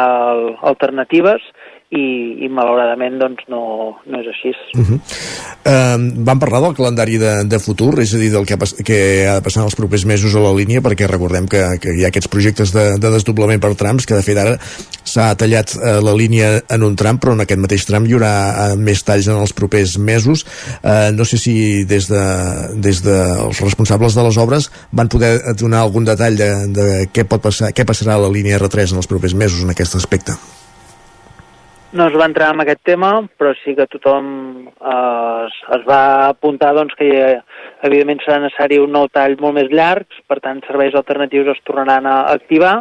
alternatives 0.72 1.44
i, 1.88 2.44
i 2.44 2.48
malauradament 2.52 3.16
doncs, 3.22 3.46
no, 3.48 3.62
no 4.04 4.20
és 4.20 4.28
així. 4.34 4.52
Uh 4.76 4.84
-huh. 4.84 4.98
uh, 5.00 6.24
vam 6.28 6.40
parlar 6.40 6.60
del 6.62 6.76
calendari 6.76 7.18
de, 7.18 7.44
de 7.48 7.60
futur, 7.60 8.00
és 8.02 8.14
a 8.14 8.18
dir, 8.18 8.32
del 8.32 8.46
que 8.46 8.56
ha, 8.56 8.58
que 8.84 9.28
ha 9.28 9.36
de 9.36 9.42
passar 9.42 9.64
els 9.64 9.76
propers 9.76 10.04
mesos 10.06 10.36
a 10.36 10.40
la 10.40 10.54
línia, 10.54 10.82
perquè 10.82 11.08
recordem 11.08 11.48
que, 11.48 11.80
que 11.80 11.96
hi 11.96 12.04
ha 12.04 12.10
aquests 12.10 12.28
projectes 12.28 12.74
de, 12.74 13.00
de 13.00 13.12
desdoblament 13.12 13.62
per 13.62 13.76
trams, 13.76 14.06
que 14.06 14.16
de 14.16 14.22
fet 14.22 14.38
ara 14.38 14.58
s'ha 15.04 15.36
tallat 15.36 15.76
uh, 15.76 16.04
la 16.04 16.14
línia 16.14 16.62
en 16.70 16.84
un 16.84 16.96
tram, 16.96 17.20
però 17.20 17.32
en 17.32 17.42
aquest 17.42 17.62
mateix 17.62 17.86
tram 17.86 18.06
hi 18.06 18.14
haurà 18.14 18.74
uh, 18.74 18.76
més 18.76 19.04
talls 19.04 19.28
en 19.28 19.40
els 19.40 19.54
propers 19.54 19.98
mesos. 19.98 20.46
Uh, 20.84 21.16
no 21.16 21.24
sé 21.24 21.38
si 21.38 21.86
des 21.86 22.08
de, 22.08 22.24
des 22.76 23.02
de 23.02 23.18
els 23.48 23.62
responsables 23.62 24.14
de 24.14 24.24
les 24.24 24.38
obres 24.38 24.70
van 24.92 25.08
poder 25.08 25.40
donar 25.56 25.80
algun 25.80 26.04
detall 26.04 26.36
de, 26.36 26.52
de 26.68 27.08
què 27.14 27.24
pot 27.24 27.42
passar, 27.42 27.72
què 27.72 27.86
passarà 27.86 28.16
a 28.16 28.24
la 28.28 28.32
línia 28.32 28.60
R3 28.60 28.92
en 28.92 28.98
els 28.98 29.08
propers 29.08 29.34
mesos 29.34 29.64
en 29.64 29.70
aquest 29.70 29.96
aspecte 29.96 30.36
no 31.94 32.08
es 32.08 32.16
va 32.20 32.26
entrar 32.28 32.50
en 32.54 32.62
aquest 32.62 32.82
tema, 32.84 33.12
però 33.40 33.54
sí 33.62 33.74
que 33.76 33.88
tothom 33.92 34.28
eh, 34.68 35.46
es, 35.48 35.56
es 35.78 35.86
va 35.88 36.02
apuntar 36.28 36.74
doncs, 36.76 36.96
que 37.00 37.10
evidentment 37.88 38.22
serà 38.26 38.42
necessari 38.44 38.80
un 38.84 38.94
nou 38.96 39.08
tall 39.14 39.38
molt 39.40 39.58
més 39.60 39.72
llarg, 39.72 40.08
per 40.28 40.40
tant 40.44 40.62
serveis 40.68 40.98
alternatius 41.00 41.54
es 41.56 41.64
tornaran 41.68 42.10
a 42.10 42.18
activar 42.34 42.76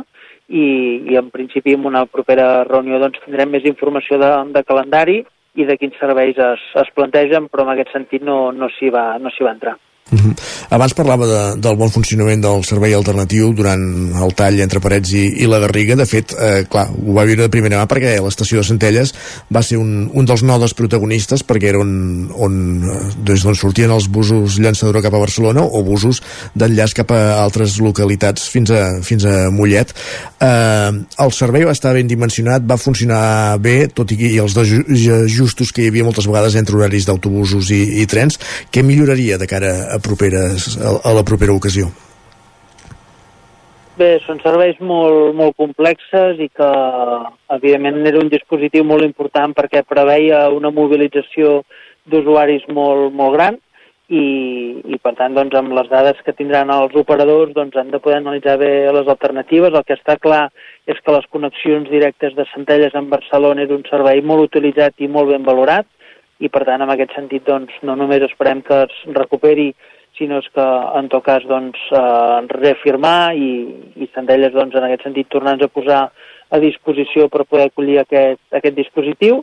i, 0.48 0.66
i 1.12 1.18
en 1.18 1.30
principi 1.30 1.74
en 1.78 1.86
una 1.86 2.06
propera 2.10 2.64
reunió 2.66 3.00
doncs, 3.02 3.22
tindrem 3.24 3.54
més 3.54 3.66
informació 3.68 4.18
de, 4.22 4.32
de 4.54 4.66
calendari 4.66 5.20
i 5.56 5.64
de 5.64 5.78
quins 5.80 5.96
serveis 6.02 6.36
es, 6.36 6.70
es 6.82 6.94
plantegen, 6.94 7.48
però 7.48 7.64
en 7.64 7.74
aquest 7.74 7.94
sentit 7.94 8.24
no, 8.26 8.50
no 8.52 8.68
s'hi 8.76 8.90
va, 8.92 9.12
no 9.22 9.32
va 9.40 9.54
entrar. 9.54 9.78
Uh 10.06 10.18
-huh. 10.20 10.34
Abans 10.70 10.94
parlava 10.94 11.26
de, 11.26 11.60
del 11.60 11.76
bon 11.76 11.90
funcionament 11.90 12.40
del 12.42 12.62
servei 12.64 12.94
alternatiu 12.94 13.52
durant 13.52 13.80
el 14.14 14.34
tall 14.34 14.60
entre 14.60 14.78
Parets 14.78 15.10
i, 15.12 15.42
i 15.42 15.46
la 15.46 15.58
Garriga. 15.58 15.96
De 15.96 16.06
fet, 16.06 16.32
eh, 16.38 16.64
clar, 16.70 16.86
ho 16.90 17.12
va 17.12 17.24
viure 17.24 17.42
de 17.42 17.48
primera 17.48 17.82
mà 17.82 17.88
perquè 17.90 18.22
l'estació 18.22 18.58
de 18.58 18.64
Centelles 18.64 19.12
va 19.50 19.62
ser 19.62 19.78
un, 19.78 20.08
un 20.14 20.24
dels 20.24 20.42
nodes 20.42 20.74
protagonistes 20.74 21.42
perquè 21.42 21.68
era 21.70 21.78
on, 21.78 22.30
on, 22.34 22.84
eh, 22.84 23.12
des 23.24 23.42
d'on 23.42 23.54
sortien 23.54 23.90
els 23.90 24.06
busos 24.08 24.58
llançadora 24.58 25.02
cap 25.02 25.14
a 25.14 25.18
Barcelona 25.18 25.62
o 25.62 25.82
busos 25.82 26.22
d'enllaç 26.54 26.94
cap 26.94 27.10
a 27.10 27.42
altres 27.42 27.80
localitats 27.80 28.48
fins 28.48 28.70
a, 28.70 29.02
fins 29.02 29.24
a 29.24 29.50
Mollet. 29.50 29.92
Eh, 30.40 30.92
el 31.18 31.32
servei 31.32 31.64
va 31.64 31.72
estar 31.72 31.94
ben 31.94 32.06
dimensionat, 32.06 32.62
va 32.62 32.76
funcionar 32.76 33.58
bé, 33.58 33.88
tot 33.88 34.12
i 34.12 34.38
els 34.38 34.54
justos 35.34 35.72
que 35.72 35.82
hi 35.82 35.88
havia 35.88 36.04
moltes 36.04 36.26
vegades 36.26 36.54
entre 36.54 36.76
horaris 36.76 37.06
d'autobusos 37.06 37.70
i, 37.70 38.02
i 38.02 38.06
trens. 38.06 38.38
Què 38.70 38.84
milloraria 38.86 39.36
de 39.36 39.46
cara 39.50 39.74
a 39.95 39.95
a, 39.96 40.02
properes, 40.02 40.76
a, 40.76 40.98
a 41.08 41.14
la 41.16 41.24
propera 41.24 41.56
ocasió? 41.56 41.88
Bé, 43.96 44.18
són 44.26 44.42
serveis 44.44 44.76
molt, 44.84 45.32
molt 45.38 45.56
complexes 45.56 46.40
i 46.44 46.50
que, 46.52 46.70
evidentment, 47.56 48.02
era 48.04 48.20
un 48.20 48.28
dispositiu 48.28 48.84
molt 48.84 49.06
important 49.06 49.56
perquè 49.56 49.86
preveia 49.88 50.50
una 50.52 50.68
mobilització 50.68 51.62
d'usuaris 52.04 52.66
molt, 52.76 53.14
molt 53.16 53.32
gran 53.38 53.56
i, 54.12 54.20
i, 54.84 54.98
per 55.02 55.14
tant, 55.18 55.32
doncs, 55.34 55.56
amb 55.58 55.72
les 55.78 55.88
dades 55.90 56.20
que 56.26 56.36
tindran 56.36 56.70
els 56.70 56.94
operadors, 57.00 57.54
doncs, 57.56 57.74
han 57.80 57.88
de 57.90 57.98
poder 58.04 58.20
analitzar 58.20 58.58
bé 58.60 58.70
les 58.94 59.08
alternatives. 59.08 59.72
El 59.72 59.88
que 59.88 59.96
està 59.96 60.18
clar 60.20 60.44
és 60.86 61.00
que 61.00 61.16
les 61.16 61.26
connexions 61.32 61.88
directes 61.90 62.36
de 62.36 62.46
Centelles 62.52 62.94
amb 62.94 63.10
Barcelona 63.16 63.64
és 63.64 63.72
un 63.74 63.82
servei 63.88 64.20
molt 64.22 64.46
utilitzat 64.50 65.00
i 65.00 65.08
molt 65.08 65.32
ben 65.32 65.48
valorat 65.48 65.88
i 66.40 66.50
per 66.52 66.64
tant 66.68 66.84
en 66.84 66.92
aquest 66.92 67.14
sentit 67.16 67.46
doncs, 67.46 67.72
no 67.82 67.96
només 67.96 68.24
esperem 68.26 68.62
que 68.66 68.82
es 68.84 68.96
recuperi 69.16 69.70
sinó 70.16 70.38
és 70.40 70.48
que 70.54 70.64
en 70.98 71.10
tot 71.12 71.24
cas 71.24 71.44
doncs, 71.48 71.78
eh, 71.92 72.38
reafirmar 72.52 73.34
i, 73.36 73.50
i 74.00 74.08
Centelles 74.14 74.54
doncs, 74.54 74.74
en 74.76 74.86
aquest 74.86 75.04
sentit 75.04 75.28
tornar-nos 75.32 75.68
a 75.68 75.72
posar 75.72 76.00
a 76.48 76.60
disposició 76.62 77.28
per 77.28 77.44
poder 77.44 77.68
acollir 77.68 77.98
aquest, 78.00 78.40
aquest 78.54 78.76
dispositiu. 78.76 79.42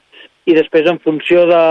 I 0.50 0.56
després 0.58 0.90
en 0.90 1.00
funció 1.04 1.46
de, 1.48 1.64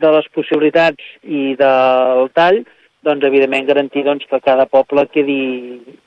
de 0.00 0.10
les 0.16 0.26
possibilitats 0.34 1.04
i 1.24 1.54
del 1.60 2.28
tall 2.36 2.62
doncs 3.06 3.24
evidentment 3.24 3.68
garantir 3.68 4.02
doncs, 4.04 4.26
que 4.28 4.40
cada 4.44 4.66
poble 4.68 5.06
quedi, 5.08 5.40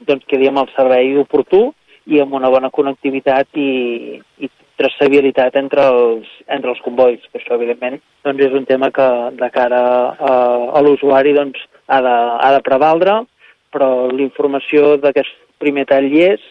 doncs, 0.05 0.27
quedi 0.29 0.49
amb 0.49 0.61
el 0.61 0.69
servei 0.75 1.15
oportú 1.17 1.71
i 2.05 2.19
amb 2.21 2.35
una 2.37 2.51
bona 2.53 2.69
connectivitat 2.69 3.57
i, 3.57 4.19
i 4.37 4.49
traçabilitat 4.79 5.55
entre 5.59 5.85
els, 5.91 6.29
entre 6.47 6.73
els 6.73 6.81
convois, 6.85 7.21
que 7.29 7.39
això 7.39 7.57
evidentment 7.57 7.99
doncs 8.25 8.45
és 8.47 8.55
un 8.57 8.65
tema 8.65 8.89
que 8.95 9.07
de 9.39 9.49
cara 9.53 9.83
a, 10.13 10.33
a 10.73 10.81
l'usuari 10.81 11.35
doncs, 11.37 11.59
ha, 11.87 12.01
de, 12.01 12.15
ha 12.41 12.49
de 12.55 12.63
prevaldre, 12.65 13.19
però 13.73 14.07
l'informació 14.11 14.95
d'aquest 15.01 15.33
primer 15.61 15.85
tall 15.89 16.09
hi 16.09 16.25
és 16.31 16.43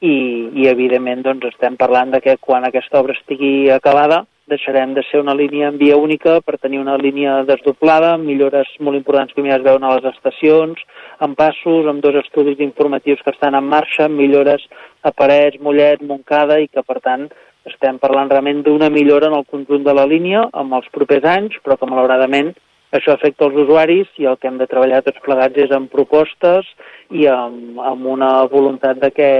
i, 0.00 0.16
i 0.62 0.66
evidentment 0.70 1.22
doncs, 1.26 1.52
estem 1.52 1.76
parlant 1.78 2.14
de 2.14 2.22
que 2.24 2.38
quan 2.40 2.66
aquesta 2.66 3.00
obra 3.00 3.16
estigui 3.18 3.70
acabada 3.74 4.24
deixarem 4.48 4.94
de 4.96 5.02
ser 5.10 5.20
una 5.20 5.34
línia 5.36 5.68
en 5.68 5.76
via 5.76 5.96
única 6.00 6.38
per 6.40 6.56
tenir 6.58 6.78
una 6.80 6.96
línia 6.96 7.42
desdoblada, 7.44 8.16
millores 8.16 8.70
molt 8.80 8.96
importants 8.96 9.34
que 9.36 9.44
ja 9.44 9.58
es 9.58 9.64
veuen 9.66 9.84
a 9.84 9.92
les 9.96 10.08
estacions, 10.08 10.80
amb 11.20 11.36
passos, 11.36 11.86
amb 11.86 12.00
dos 12.00 12.16
estudis 12.22 12.62
informatius 12.64 13.20
que 13.24 13.34
estan 13.34 13.58
en 13.58 13.68
marxa, 13.68 14.08
millores 14.08 14.64
a 15.02 15.12
Parets, 15.12 15.60
Mollet, 15.60 16.02
Montcada 16.02 16.58
i 16.64 16.68
que 16.72 16.82
per 16.82 16.98
tant 17.04 17.28
estem 17.68 18.00
parlant 18.02 18.30
realment 18.32 18.64
d'una 18.66 18.90
millora 18.90 19.28
en 19.30 19.36
el 19.38 19.46
conjunt 19.46 19.84
de 19.86 19.94
la 19.94 20.06
línia 20.08 20.48
amb 20.52 20.74
els 20.78 20.88
propers 20.94 21.24
anys, 21.28 21.56
però 21.64 21.76
que 21.78 21.88
malauradament 21.90 22.52
això 22.96 23.12
afecta 23.12 23.44
els 23.48 23.56
usuaris 23.64 24.08
i 24.16 24.26
el 24.30 24.38
que 24.40 24.48
hem 24.48 24.58
de 24.60 24.66
treballar 24.68 25.02
tots 25.04 25.20
plegats 25.24 25.60
és 25.60 25.72
amb 25.76 25.90
propostes 25.92 26.68
i 27.12 27.26
amb, 27.28 27.80
amb 27.84 28.06
una 28.16 28.30
voluntat 28.52 29.00
de 29.02 29.10
que 29.12 29.32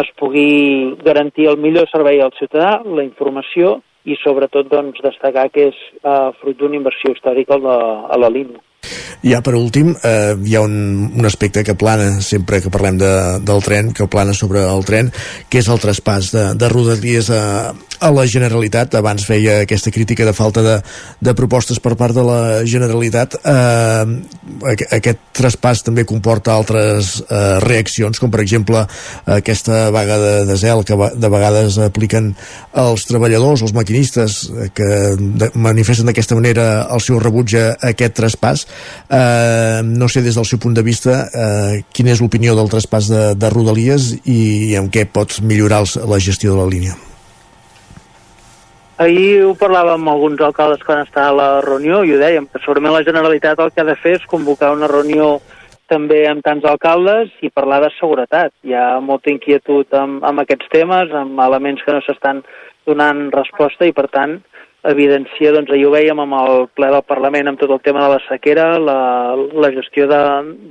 es 0.00 0.08
pugui 0.20 0.96
garantir 1.04 1.48
el 1.50 1.60
millor 1.60 1.88
servei 1.92 2.20
al 2.20 2.34
ciutadà, 2.38 2.80
la 2.84 3.04
informació 3.04 3.78
i 4.06 4.16
sobretot 4.22 4.68
doncs, 4.70 5.00
destacar 5.04 5.48
que 5.52 5.70
és 5.72 5.78
eh, 6.02 6.30
fruit 6.40 6.56
d'una 6.60 6.78
inversió 6.78 7.12
històrica 7.12 7.56
a 7.56 7.62
la, 7.62 7.78
a 8.12 8.20
la 8.20 8.32
línia. 8.32 8.60
Ja 9.26 9.40
per 9.42 9.56
últim, 9.58 9.90
eh, 10.06 10.36
hi 10.46 10.54
ha 10.54 10.60
un, 10.62 10.76
un 11.18 11.26
aspecte 11.26 11.64
que 11.66 11.74
plana 11.74 12.20
sempre 12.22 12.60
que 12.62 12.70
parlem 12.70 13.00
de, 13.00 13.10
del 13.42 13.64
tren, 13.64 13.90
que 13.90 14.06
plana 14.06 14.36
sobre 14.38 14.62
el 14.62 14.84
tren, 14.86 15.10
que 15.50 15.58
és 15.58 15.70
el 15.72 15.80
traspàs 15.82 16.30
de, 16.30 16.44
de 16.54 16.68
rodalies 16.70 17.32
a, 17.34 17.72
a 18.00 18.10
la 18.14 18.26
Generalitat. 18.30 18.94
Abans 18.98 19.26
feia 19.28 19.60
aquesta 19.64 19.92
crítica 19.94 20.26
de 20.26 20.34
falta 20.36 20.62
de, 20.64 20.76
de 21.20 21.34
propostes 21.34 21.80
per 21.82 21.94
part 21.96 22.16
de 22.16 22.24
la 22.26 22.40
Generalitat. 22.68 23.38
Eh, 23.42 24.74
aquest 24.98 25.22
traspàs 25.36 25.84
també 25.86 26.06
comporta 26.08 26.54
altres 26.54 27.20
eh, 27.26 27.58
reaccions, 27.64 28.20
com 28.20 28.32
per 28.32 28.42
exemple 28.44 28.84
aquesta 29.26 29.90
vaga 29.94 30.18
de, 30.22 30.34
de 30.48 30.56
zel 30.60 30.84
que 30.86 30.96
de 31.16 31.32
vegades 31.32 31.78
apliquen 31.82 32.32
els 32.76 33.06
treballadors, 33.08 33.64
els 33.66 33.74
maquinistes, 33.76 34.38
que 34.76 34.90
de, 35.16 35.50
manifesten 35.54 36.08
d'aquesta 36.08 36.38
manera 36.38 36.66
el 36.92 37.02
seu 37.04 37.20
rebuig 37.22 37.56
a 37.58 37.66
aquest 37.90 38.16
traspàs 38.20 38.66
Eh, 39.08 39.82
no 39.84 40.08
sé 40.08 40.22
des 40.22 40.34
del 40.34 40.44
seu 40.44 40.58
punt 40.58 40.74
de 40.74 40.82
vista 40.82 41.28
eh, 41.30 41.82
quina 41.94 42.10
és 42.10 42.22
l'opinió 42.22 42.56
del 42.58 42.70
traspàs 42.72 43.10
de, 43.12 43.22
de 43.38 43.50
Rodalies 43.52 44.12
i 44.26 44.74
en 44.78 44.90
què 44.90 45.06
pot 45.06 45.38
millorar 45.46 45.84
els, 45.84 45.96
la 46.10 46.18
gestió 46.22 46.54
de 46.54 46.58
la 46.58 46.70
línia. 46.70 46.96
Ahir 48.96 49.42
ho 49.44 49.50
parlàvem 49.60 50.00
amb 50.00 50.08
alguns 50.08 50.40
alcaldes 50.40 50.80
quan 50.86 51.02
estava 51.02 51.28
a 51.28 51.36
la 51.36 51.48
reunió 51.60 51.98
i 52.00 52.14
ho 52.14 52.20
dèiem, 52.20 52.46
que 52.48 52.62
segurament 52.62 52.94
la 52.94 53.04
Generalitat 53.04 53.60
el 53.60 53.74
que 53.74 53.82
ha 53.82 53.84
de 53.84 53.96
fer 54.00 54.14
és 54.16 54.24
convocar 54.30 54.70
una 54.72 54.88
reunió 54.88 55.34
també 55.92 56.22
amb 56.30 56.40
tants 56.46 56.64
alcaldes 56.64 57.34
i 57.44 57.52
parlar 57.52 57.82
de 57.84 57.90
seguretat. 57.98 58.54
Hi 58.64 58.72
ha 58.72 58.86
molta 59.04 59.28
inquietud 59.34 59.92
amb, 60.00 60.24
amb 60.24 60.40
aquests 60.40 60.72
temes, 60.72 61.12
amb 61.12 61.44
elements 61.44 61.84
que 61.84 61.92
no 61.92 62.00
s'estan 62.06 62.40
donant 62.88 63.26
resposta 63.36 63.84
i, 63.84 63.92
per 63.92 64.08
tant, 64.16 64.38
evidencia, 64.88 65.52
doncs 65.52 65.76
ahir 65.76 65.90
ho 65.90 65.92
veiem 65.92 66.24
amb 66.24 66.40
el 66.40 66.66
ple 66.72 66.88
del 66.96 67.04
Parlament 67.04 67.52
amb 67.52 67.60
tot 67.60 67.76
el 67.76 67.84
tema 67.84 68.06
de 68.06 68.14
la 68.14 68.24
sequera, 68.30 68.70
la, 68.80 69.00
la 69.36 69.74
gestió 69.76 70.08
de, 70.08 70.22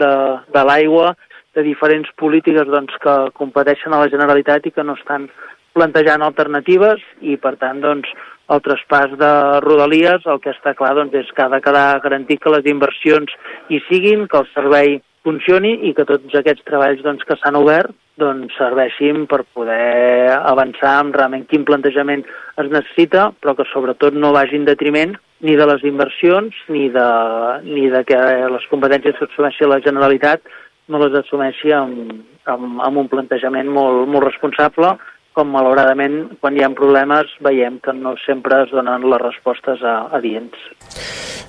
de, 0.01 0.13
de 0.49 0.65
l'aigua, 0.65 1.13
de 1.53 1.61
diferents 1.61 2.09
polítiques 2.17 2.65
doncs, 2.73 2.97
que 3.05 3.19
competeixen 3.37 3.93
a 3.93 4.01
la 4.01 4.09
Generalitat 4.09 4.65
i 4.65 4.73
que 4.73 4.83
no 4.83 4.97
estan 4.97 5.29
plantejant 5.75 6.23
alternatives 6.23 7.03
i 7.21 7.35
per 7.41 7.55
tant 7.61 7.81
doncs, 7.83 8.07
el 8.53 8.61
traspàs 8.61 9.15
de 9.19 9.31
Rodalies 9.65 10.25
el 10.29 10.39
que 10.43 10.53
està 10.53 10.75
clar 10.77 10.93
doncs, 10.99 11.15
és 11.17 11.31
que 11.35 11.43
ha 11.45 11.51
de 11.51 11.61
quedar 11.65 11.99
garantit 12.03 12.41
que 12.41 12.53
les 12.53 12.69
inversions 12.69 13.33
hi 13.73 13.81
siguin, 13.89 14.27
que 14.29 14.41
el 14.41 14.49
servei 14.53 14.99
funcioni 15.25 15.73
i 15.89 15.93
que 15.97 16.05
tots 16.05 16.35
aquests 16.37 16.65
treballs 16.67 17.01
doncs, 17.05 17.25
que 17.25 17.37
s'han 17.41 17.57
obert 17.57 17.93
doncs, 18.21 18.53
serveixin 18.55 19.25
per 19.27 19.41
poder 19.57 20.31
avançar 20.37 20.99
amb 20.99 21.17
realment 21.17 21.47
quin 21.49 21.65
plantejament 21.67 22.23
es 22.61 22.69
necessita, 22.71 23.31
però 23.41 23.55
que 23.57 23.65
sobretot 23.71 24.15
no 24.15 24.31
vagi 24.35 24.59
en 24.59 24.67
detriment 24.69 25.17
ni 25.45 25.57
de 25.59 25.65
les 25.67 25.83
inversions 25.83 26.55
ni 26.69 26.87
de, 26.93 27.07
ni 27.65 27.89
de 27.91 28.05
que 28.07 28.21
les 28.53 28.69
competències 28.71 29.17
que 29.17 29.27
assumeixi 29.27 29.67
la 29.67 29.81
Generalitat 29.83 30.45
no 30.93 31.01
les 31.01 31.17
assumeixi 31.17 31.73
amb, 31.73 32.13
amb, 32.45 32.79
amb 32.85 33.01
un 33.01 33.09
plantejament 33.11 33.67
molt, 33.73 34.05
molt 34.07 34.29
responsable 34.29 34.93
com 35.35 35.51
malauradament 35.51 36.17
quan 36.39 36.55
hi 36.55 36.63
ha 36.63 36.71
problemes 36.79 37.35
veiem 37.43 37.81
que 37.83 37.93
no 37.93 38.15
sempre 38.23 38.63
es 38.63 38.73
donen 38.75 39.09
les 39.11 39.23
respostes 39.27 39.83
adients. 39.91 40.69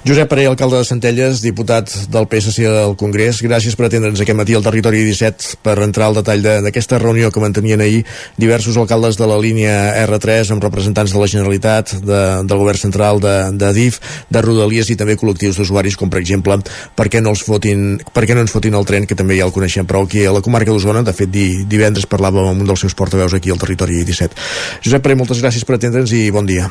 Josep 0.06 0.28
Parell, 0.30 0.52
alcalde 0.52 0.78
de 0.78 0.86
Centelles, 0.86 1.40
diputat 1.42 1.90
del 2.14 2.28
PSC 2.30 2.68
al 2.70 2.94
Congrés, 2.94 3.40
gràcies 3.42 3.74
per 3.74 3.88
atendre'ns 3.88 4.20
aquest 4.22 4.38
matí 4.38 4.54
al 4.54 4.62
Territori 4.62 5.00
17 5.02 5.58
per 5.66 5.74
entrar 5.82 6.06
al 6.06 6.20
detall 6.20 6.44
d'aquesta 6.62 7.00
reunió 7.02 7.32
que 7.34 7.42
mantenien 7.42 7.82
ahir 7.82 8.04
diversos 8.38 8.78
alcaldes 8.78 9.18
de 9.18 9.26
la 9.26 9.40
línia 9.42 9.74
R3 10.06 10.54
amb 10.54 10.62
representants 10.62 11.10
de 11.10 11.18
la 11.18 11.26
Generalitat, 11.26 11.96
de, 12.06 12.22
del 12.46 12.62
Govern 12.62 12.78
Central, 12.78 13.18
de, 13.18 13.34
de 13.58 13.72
DIF, 13.74 13.98
de 14.30 14.46
Rodalies 14.46 14.94
i 14.94 14.96
també 14.96 15.18
col·lectius 15.18 15.58
d'usuaris, 15.58 15.98
com 15.98 16.06
per 16.06 16.22
exemple 16.22 16.60
per 16.94 17.10
què 17.10 17.18
no, 17.18 17.34
els 17.34 17.42
fotin, 17.42 17.98
per 18.14 18.28
què 18.30 18.38
no 18.38 18.46
ens 18.46 18.54
fotin 18.54 18.78
el 18.78 18.86
tren, 18.86 19.10
que 19.10 19.18
també 19.18 19.40
ja 19.42 19.50
el 19.50 19.54
coneixem 19.56 19.90
prou 19.90 20.06
aquí 20.06 20.22
a 20.22 20.38
la 20.38 20.44
comarca 20.44 20.70
d'Osona. 20.70 21.02
De 21.02 21.18
fet, 21.18 21.34
di, 21.34 21.66
divendres 21.66 22.06
parlàvem 22.06 22.46
amb 22.54 22.62
un 22.62 22.70
dels 22.70 22.86
seus 22.86 22.94
portaveus 22.94 23.34
aquí 23.34 23.50
al 23.50 23.58
Territori 23.58 23.76
Territori 23.76 24.04
17. 24.06 24.38
Josep 24.86 25.02
Pere, 25.02 25.18
moltes 25.18 25.42
gràcies 25.42 25.66
per 25.66 25.80
atendre'ns 25.80 26.14
i 26.14 26.28
bon 26.30 26.46
dia. 26.46 26.70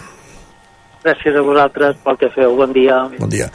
Gràcies 1.05 1.35
a 1.37 1.45
vosaltres 1.45 1.99
pel 2.01 2.17
que 2.17 2.31
feu. 2.33 2.55
Bon 2.57 2.71
dia. 2.73 3.03
Bon 3.19 3.29
dia. 3.29 3.51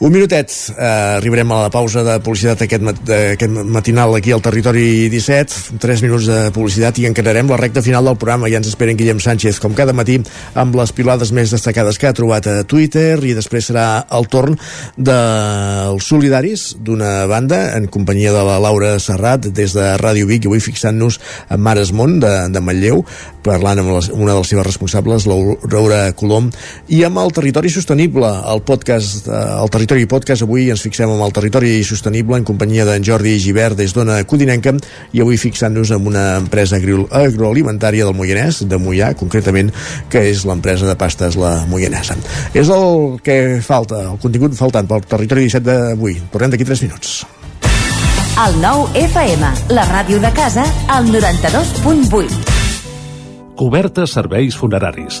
Un 0.00 0.14
minutet, 0.14 0.48
eh, 0.48 0.84
arribarem 1.18 1.50
a 1.52 1.58
la 1.64 1.68
pausa 1.70 2.00
de 2.00 2.14
publicitat 2.24 2.62
aquest, 2.64 2.80
mat 2.80 3.10
aquest 3.10 3.50
matinal 3.68 4.14
aquí 4.16 4.32
al 4.32 4.40
Territori 4.40 5.10
17, 5.12 5.76
3 5.78 6.00
minuts 6.00 6.24
de 6.24 6.38
publicitat 6.56 6.96
i 6.98 7.04
encararem 7.04 7.50
la 7.52 7.58
recta 7.60 7.82
final 7.84 8.08
del 8.08 8.16
programa. 8.16 8.48
Ja 8.48 8.56
ens 8.62 8.70
esperen 8.70 8.96
Guillem 8.96 9.20
Sánchez, 9.20 9.58
com 9.60 9.74
cada 9.76 9.92
matí, 9.92 10.16
amb 10.54 10.74
les 10.74 10.92
pilades 10.96 11.34
més 11.36 11.52
destacades 11.52 11.98
que 11.98 12.08
ha 12.08 12.14
trobat 12.16 12.48
a 12.48 12.64
Twitter 12.64 13.20
i 13.28 13.34
després 13.36 13.68
serà 13.68 14.06
el 14.10 14.24
torn 14.32 14.56
dels 14.96 16.08
solidaris 16.08 16.78
d'una 16.80 17.26
banda 17.26 17.76
en 17.76 17.84
companyia 17.92 18.32
de 18.32 18.46
la 18.48 18.56
Laura 18.58 18.98
Serrat 18.98 19.50
des 19.52 19.76
de 19.76 19.98
Ràdio 20.00 20.24
Vic 20.24 20.48
i 20.48 20.48
avui 20.48 20.64
fixant-nos 20.64 21.20
a 21.50 21.60
Mares 21.60 21.92
Mont 21.92 22.16
de, 22.24 22.48
de 22.48 22.64
Manlleu, 22.64 23.04
parlant 23.44 23.84
amb 23.84 23.92
les, 23.98 24.08
una 24.16 24.32
de 24.32 24.40
les 24.40 24.48
seves 24.48 24.64
responsables, 24.64 25.28
l'Aura 25.28 26.06
Colom, 26.16 26.48
i 26.88 27.02
amb 27.06 27.20
el 27.22 27.32
Territori 27.34 27.70
Sostenible, 27.70 28.28
el 28.52 28.62
podcast, 28.66 29.28
eh, 29.28 29.40
el 29.62 29.70
Territori 29.70 30.06
Podcast. 30.10 30.42
Avui 30.42 30.68
ens 30.72 30.82
fixem 30.82 31.10
amb 31.10 31.22
el 31.24 31.34
territori 31.36 31.72
sostenible 31.86 32.38
en 32.38 32.44
companyia 32.44 32.84
d'en 32.88 33.04
Jordi 33.06 33.36
Givert 33.38 33.78
des 33.78 33.94
d'Ona 33.94 34.20
Codinenca 34.24 34.74
i 35.12 35.22
avui 35.22 35.38
fixant-nos 35.40 35.90
en 35.94 36.06
una 36.06 36.36
empresa 36.38 36.76
agroalimentària 36.76 38.04
del 38.04 38.16
Moianès, 38.16 38.62
de 38.68 38.78
Moià, 38.78 39.14
concretament, 39.14 39.72
que 40.10 40.24
és 40.30 40.44
l'empresa 40.48 40.86
de 40.86 40.96
pastes 40.98 41.36
La 41.40 41.66
Moianesa. 41.70 42.16
És 42.54 42.68
el 42.68 43.20
que 43.24 43.60
falta, 43.62 44.02
el 44.12 44.18
contingut 44.22 44.56
faltant 44.58 44.88
pel 44.90 45.06
territori 45.06 45.46
17 45.48 45.66
d'avui. 45.66 46.18
Tornem 46.32 46.50
d'aquí 46.54 46.66
3 46.66 46.86
minuts. 46.88 47.20
El 48.40 48.54
nou 48.62 48.86
FM, 48.96 49.50
la 49.76 49.84
ràdio 49.90 50.20
de 50.22 50.30
casa, 50.32 50.64
al 50.88 51.10
92.8. 51.12 52.56
Cobertes 53.60 54.16
serveis 54.16 54.56
funeraris 54.56 55.20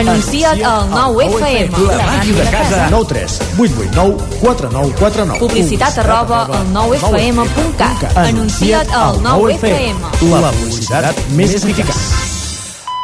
Anuncia't 0.00 0.62
al 0.64 0.88
9FM. 0.88 1.76
La 1.90 2.04
màquina 2.06 2.44
de 2.44 2.50
casa. 2.54 2.88
9 2.90 3.04
3 3.10 3.40
8 3.58 3.74
8 3.84 3.90
9 3.92 4.16
4 4.40 4.70
9 4.72 4.94
4 4.98 5.24
9. 5.26 5.38
Publicitat 5.42 5.98
arroba 6.00 6.38
al 6.46 6.70
9FM.cat. 6.72 8.16
Anuncia't 8.16 8.88
al 8.96 9.20
9FM. 9.20 10.00
La 10.40 10.52
publicitat 10.56 11.20
més 11.36 11.52
eficaç. 11.58 11.92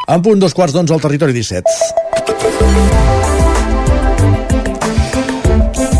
En 0.08 0.24
punt 0.24 0.40
dos 0.40 0.54
quarts 0.56 0.72
d'onze 0.72 0.94
al 0.96 1.02
territori 1.04 1.36
17. 1.36 1.68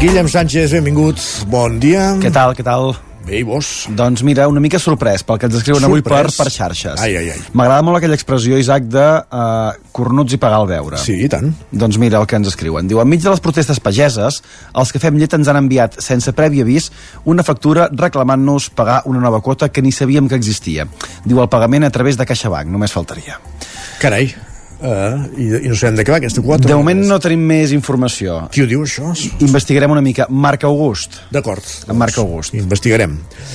Guillem 0.01 0.29
Sánchez, 0.33 0.73
benvingut. 0.79 1.21
Bon 1.53 1.77
dia. 1.83 2.15
Què 2.25 2.33
tal, 2.33 2.57
què 2.57 2.65
tal? 2.65 2.95
Bé, 3.27 3.41
i 3.41 3.43
vos? 3.43 3.89
Doncs 3.91 4.23
mira, 4.23 4.45
una 4.47 4.61
mica 4.63 4.79
sorprès 4.79 5.25
pel 5.27 5.41
que 5.43 5.49
ens 5.49 5.57
escriuen 5.59 5.83
avui 5.89 6.03
per, 6.05 6.13
Sorprès? 6.15 6.37
per 6.39 6.53
xarxes. 6.55 7.01
Ai, 7.03 7.17
ai, 7.19 7.33
ai. 7.35 7.41
M'agrada 7.59 7.83
molt 7.83 7.99
aquella 7.99 8.15
expressió, 8.15 8.55
Isaac, 8.61 8.87
de 8.93 9.03
uh, 9.03 9.73
cornuts 9.97 10.37
i 10.37 10.39
pagar 10.39 10.61
el 10.63 10.69
beure. 10.71 11.01
Sí, 11.03 11.17
i 11.27 11.31
tant. 11.33 11.51
Doncs 11.75 11.99
mira 11.99 12.21
el 12.23 12.29
que 12.31 12.39
ens 12.39 12.53
escriuen. 12.53 12.87
Diu, 12.87 13.03
enmig 13.03 13.25
de 13.25 13.33
les 13.33 13.43
protestes 13.43 13.83
pageses, 13.83 14.39
els 14.79 14.95
que 14.95 15.03
fem 15.03 15.19
llet 15.19 15.35
ens 15.35 15.51
han 15.51 15.59
enviat, 15.59 15.99
sense 16.07 16.31
previ 16.39 16.63
avís, 16.63 16.93
una 17.27 17.43
factura 17.43 17.91
reclamant-nos 17.91 18.71
pagar 18.79 19.03
una 19.11 19.25
nova 19.27 19.43
quota 19.43 19.73
que 19.75 19.83
ni 19.83 19.91
sabíem 19.91 20.31
que 20.31 20.39
existia. 20.39 20.87
Diu, 21.27 21.43
el 21.43 21.51
pagament 21.51 21.89
a 21.89 21.91
través 21.91 22.21
de 22.21 22.31
CaixaBank, 22.31 22.71
només 22.71 22.95
faltaria. 22.95 23.41
Carai. 23.99 24.31
Uh, 24.77 25.25
i, 25.41 25.47
I 25.65 25.71
no 25.71 25.77
sabem 25.79 25.97
de 25.97 26.05
què 26.05 26.13
va 26.13 26.19
aquesta 26.21 26.43
quota. 26.45 26.69
De 26.69 26.77
moment 26.77 27.01
no 27.09 27.17
tenim 27.23 27.41
més 27.49 27.73
informació. 27.73 28.43
Qui 28.53 28.65
ho 28.65 28.67
diu, 28.69 28.83
això? 28.85 29.13
Investigarem 29.45 29.91
una 29.95 30.03
mica. 30.05 30.27
Marc 30.29 30.67
August. 30.69 31.17
D'acord. 31.33 31.65
En 31.89 31.97
Marc 31.97 32.19
August. 32.21 32.53
Investigarem. 32.59 33.15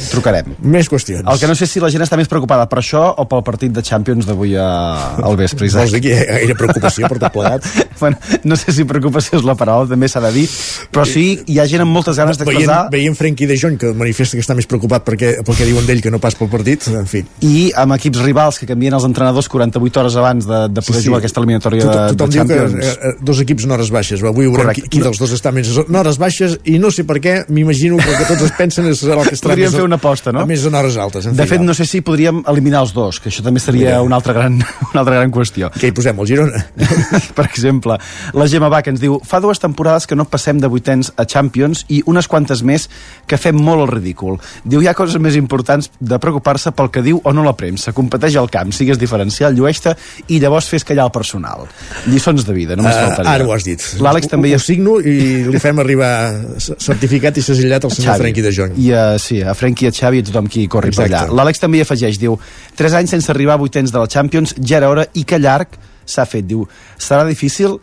Trucarem. 0.10 0.56
Més 0.66 0.90
qüestions. 0.90 1.22
El 1.30 1.40
que 1.42 1.50
no 1.50 1.56
sé 1.58 1.68
si 1.70 1.80
la 1.84 1.92
gent 1.94 2.02
està 2.06 2.18
més 2.18 2.30
preocupada 2.32 2.66
per 2.72 2.80
això 2.82 3.04
o 3.22 3.28
pel 3.30 3.44
partit 3.46 3.74
de 3.76 3.84
Champions 3.86 4.26
d'avui 4.26 4.56
a- 4.58 5.18
al 5.22 5.38
vespre, 5.38 5.68
Isaac. 5.70 5.86
Vols 5.86 5.94
dir 5.94 6.02
que 6.02 6.16
hi 6.16 6.18
ha 6.18 6.40
gaire 6.40 6.56
preocupació 6.58 7.08
per 7.12 7.20
tot 7.22 7.36
plegat? 7.38 7.68
bueno, 8.02 8.18
no 8.44 8.58
sé 8.58 8.74
si 8.74 8.84
preocupació 8.90 9.38
és 9.40 9.46
la 9.46 9.56
paraula, 9.60 9.88
també 9.94 10.10
s'ha 10.10 10.22
de 10.26 10.32
dir, 10.36 10.48
però 10.92 11.06
sí, 11.06 11.26
hi 11.48 11.60
ha 11.62 11.68
gent 11.70 11.86
amb 11.86 11.94
moltes 11.94 12.18
ganes 12.18 12.40
Veient, 12.42 12.50
d'expressar 12.50 12.90
veient 12.92 13.16
Frenkie 13.18 13.48
de 13.50 13.58
Jong, 13.62 13.78
que 13.78 13.94
manifesta 13.98 14.38
que 14.40 14.44
està 14.44 14.56
més 14.58 14.66
preocupat 14.70 15.06
perquè, 15.06 15.36
pel 15.46 15.56
que 15.60 15.68
diuen 15.70 15.86
d'ell 15.86 16.02
que 16.02 16.12
no 16.14 16.20
pas 16.24 16.36
pel 16.36 16.50
partit, 16.50 16.88
en 16.90 17.06
fi. 17.10 17.22
i 17.46 17.70
amb 17.78 17.94
equips 18.00 18.24
rivals 18.26 18.58
que 18.60 18.66
canvien 18.70 18.98
els 18.98 19.06
entrenadors 19.08 19.48
48 19.52 20.02
hores 20.02 20.18
abans 20.18 20.48
de, 20.50 20.64
de 20.74 20.82
poder 20.82 21.04
jugar 21.12 21.22
aquesta 21.22 21.42
eliminatòria 21.44 21.84
Tot, 21.86 21.94
de, 21.94 22.02
de 22.16 22.30
diu 22.32 22.48
que 22.48 22.58
Champions. 22.58 22.88
eh, 22.88 23.12
eh, 23.12 23.14
dos 23.22 23.42
equips 23.44 23.68
en 23.68 23.76
hores 23.78 23.92
baixes. 23.94 24.24
Avui 24.24 24.48
veurem 24.48 24.72
qui, 24.72 24.82
Correcte. 24.82 24.90
qui 24.96 25.04
dels 25.04 25.20
dos 25.22 25.34
està 25.36 25.52
més 25.54 25.70
en 25.78 26.00
hores 26.02 26.18
baixes 26.22 26.58
i 26.66 26.78
no 26.80 26.92
sé 26.92 27.04
per 27.08 27.20
què, 27.24 27.36
m'imagino 27.50 27.98
que 28.02 28.10
el 28.10 28.18
que 28.22 28.28
tots 28.32 28.48
es 28.48 28.54
pensen 28.58 28.88
és 28.92 29.04
el 29.04 29.22
que 29.28 29.36
estarà 29.36 29.54
Podríem 29.54 29.70
més, 29.72 29.78
fer 29.78 29.86
una 29.86 30.00
aposta, 30.00 30.32
no? 30.36 30.46
Més 30.50 30.66
en 30.66 30.76
hores 30.80 30.98
altes. 30.98 31.28
En 31.28 31.36
De 31.36 31.46
fet, 31.50 31.62
no 31.62 31.74
sé 31.78 31.86
si 31.86 32.02
podríem 32.02 32.44
eliminar 32.48 32.82
els 32.86 32.94
dos, 32.96 33.20
que 33.20 33.30
això 33.30 33.44
també 33.44 33.60
seria 33.60 34.02
una 34.02 34.16
altra, 34.18 34.34
gran, 34.34 34.58
una 34.94 35.02
altra 35.04 35.16
gran 35.20 35.32
qüestió. 35.32 35.70
Què 35.76 35.92
hi 35.92 35.96
posem, 35.96 36.18
el 36.20 36.28
Girona? 36.28 36.64
per 37.38 37.46
exemple, 37.46 37.98
la 38.34 38.48
Gemma 38.48 38.70
Bach 38.72 38.88
ens 38.92 39.02
diu 39.02 39.20
fa 39.28 39.40
dues 39.44 39.60
temporades 39.62 40.08
que 40.08 40.16
no 40.16 40.26
passem 40.26 40.60
de 40.62 40.68
vuitens 40.72 41.12
a 41.18 41.26
Champions 41.26 41.86
i 41.90 42.02
unes 42.08 42.28
quantes 42.32 42.64
més 42.64 42.88
que 43.28 43.38
fem 43.38 43.56
molt 43.58 43.86
el 43.86 43.92
ridícul. 43.96 44.40
Diu, 44.64 44.82
hi 44.82 44.88
ha 44.88 44.94
coses 44.98 45.18
més 45.22 45.36
importants 45.36 45.92
de 46.00 46.20
preocupar-se 46.22 46.72
pel 46.78 46.90
que 46.94 47.02
diu 47.06 47.20
o 47.24 47.34
no 47.34 47.44
la 47.44 47.54
premsa. 47.58 47.94
Competeix 47.94 48.36
al 48.38 48.50
camp, 48.54 48.72
sigues 48.76 49.00
diferencial, 49.02 49.56
llueix-te 49.58 49.96
i 50.28 50.40
llavors 50.40 50.68
fes 50.72 50.86
callar 50.88 51.01
el 51.04 51.12
personal. 51.12 51.68
Lliçons 52.08 52.46
de 52.46 52.54
vida, 52.54 52.76
només 52.76 52.96
Uh, 52.96 53.08
faltaria. 53.08 53.32
ara 53.34 53.46
ho 53.46 53.54
has 53.54 53.64
dit. 53.64 53.82
L'Àlex 54.00 54.26
Ho- 54.26 54.30
també 54.30 54.50
hi 54.50 54.56
Ho 54.56 54.60
signo 54.60 55.00
i 55.00 55.44
li 55.50 55.60
fem 55.60 55.80
arribar 55.80 56.12
certificat 56.60 57.38
i 57.38 57.42
segellat 57.42 57.84
al 57.86 57.92
senyor 57.92 58.14
Xavi. 58.14 58.24
Frenkie 58.24 58.44
de 58.44 58.52
Jong. 58.52 58.78
I 58.78 58.92
a, 58.94 59.06
sí, 59.20 59.42
a 59.42 59.54
Frenkie, 59.54 59.88
a 59.88 59.92
Xavi 59.92 60.18
i 60.18 60.22
a 60.22 60.24
tothom 60.32 60.48
qui 60.48 60.68
corri 60.68 60.90
Exacte. 60.90 61.12
per 61.12 61.20
allà. 61.28 61.34
L'Àlex 61.42 61.60
també 61.60 61.78
hi 61.80 61.82
afegeix, 61.86 62.20
diu, 62.20 62.38
3 62.76 62.94
anys 63.02 63.10
sense 63.10 63.32
arribar 63.32 63.54
a 63.56 63.58
vuitens 63.58 63.92
de 63.92 64.00
la 64.00 64.08
Champions, 64.08 64.56
ja 64.60 64.78
era 64.78 64.90
hora 64.90 65.08
i 65.14 65.24
que 65.24 65.40
llarg 65.40 65.68
s'ha 66.06 66.26
fet. 66.26 66.46
Diu, 66.46 66.68
serà 66.98 67.26
difícil, 67.28 67.78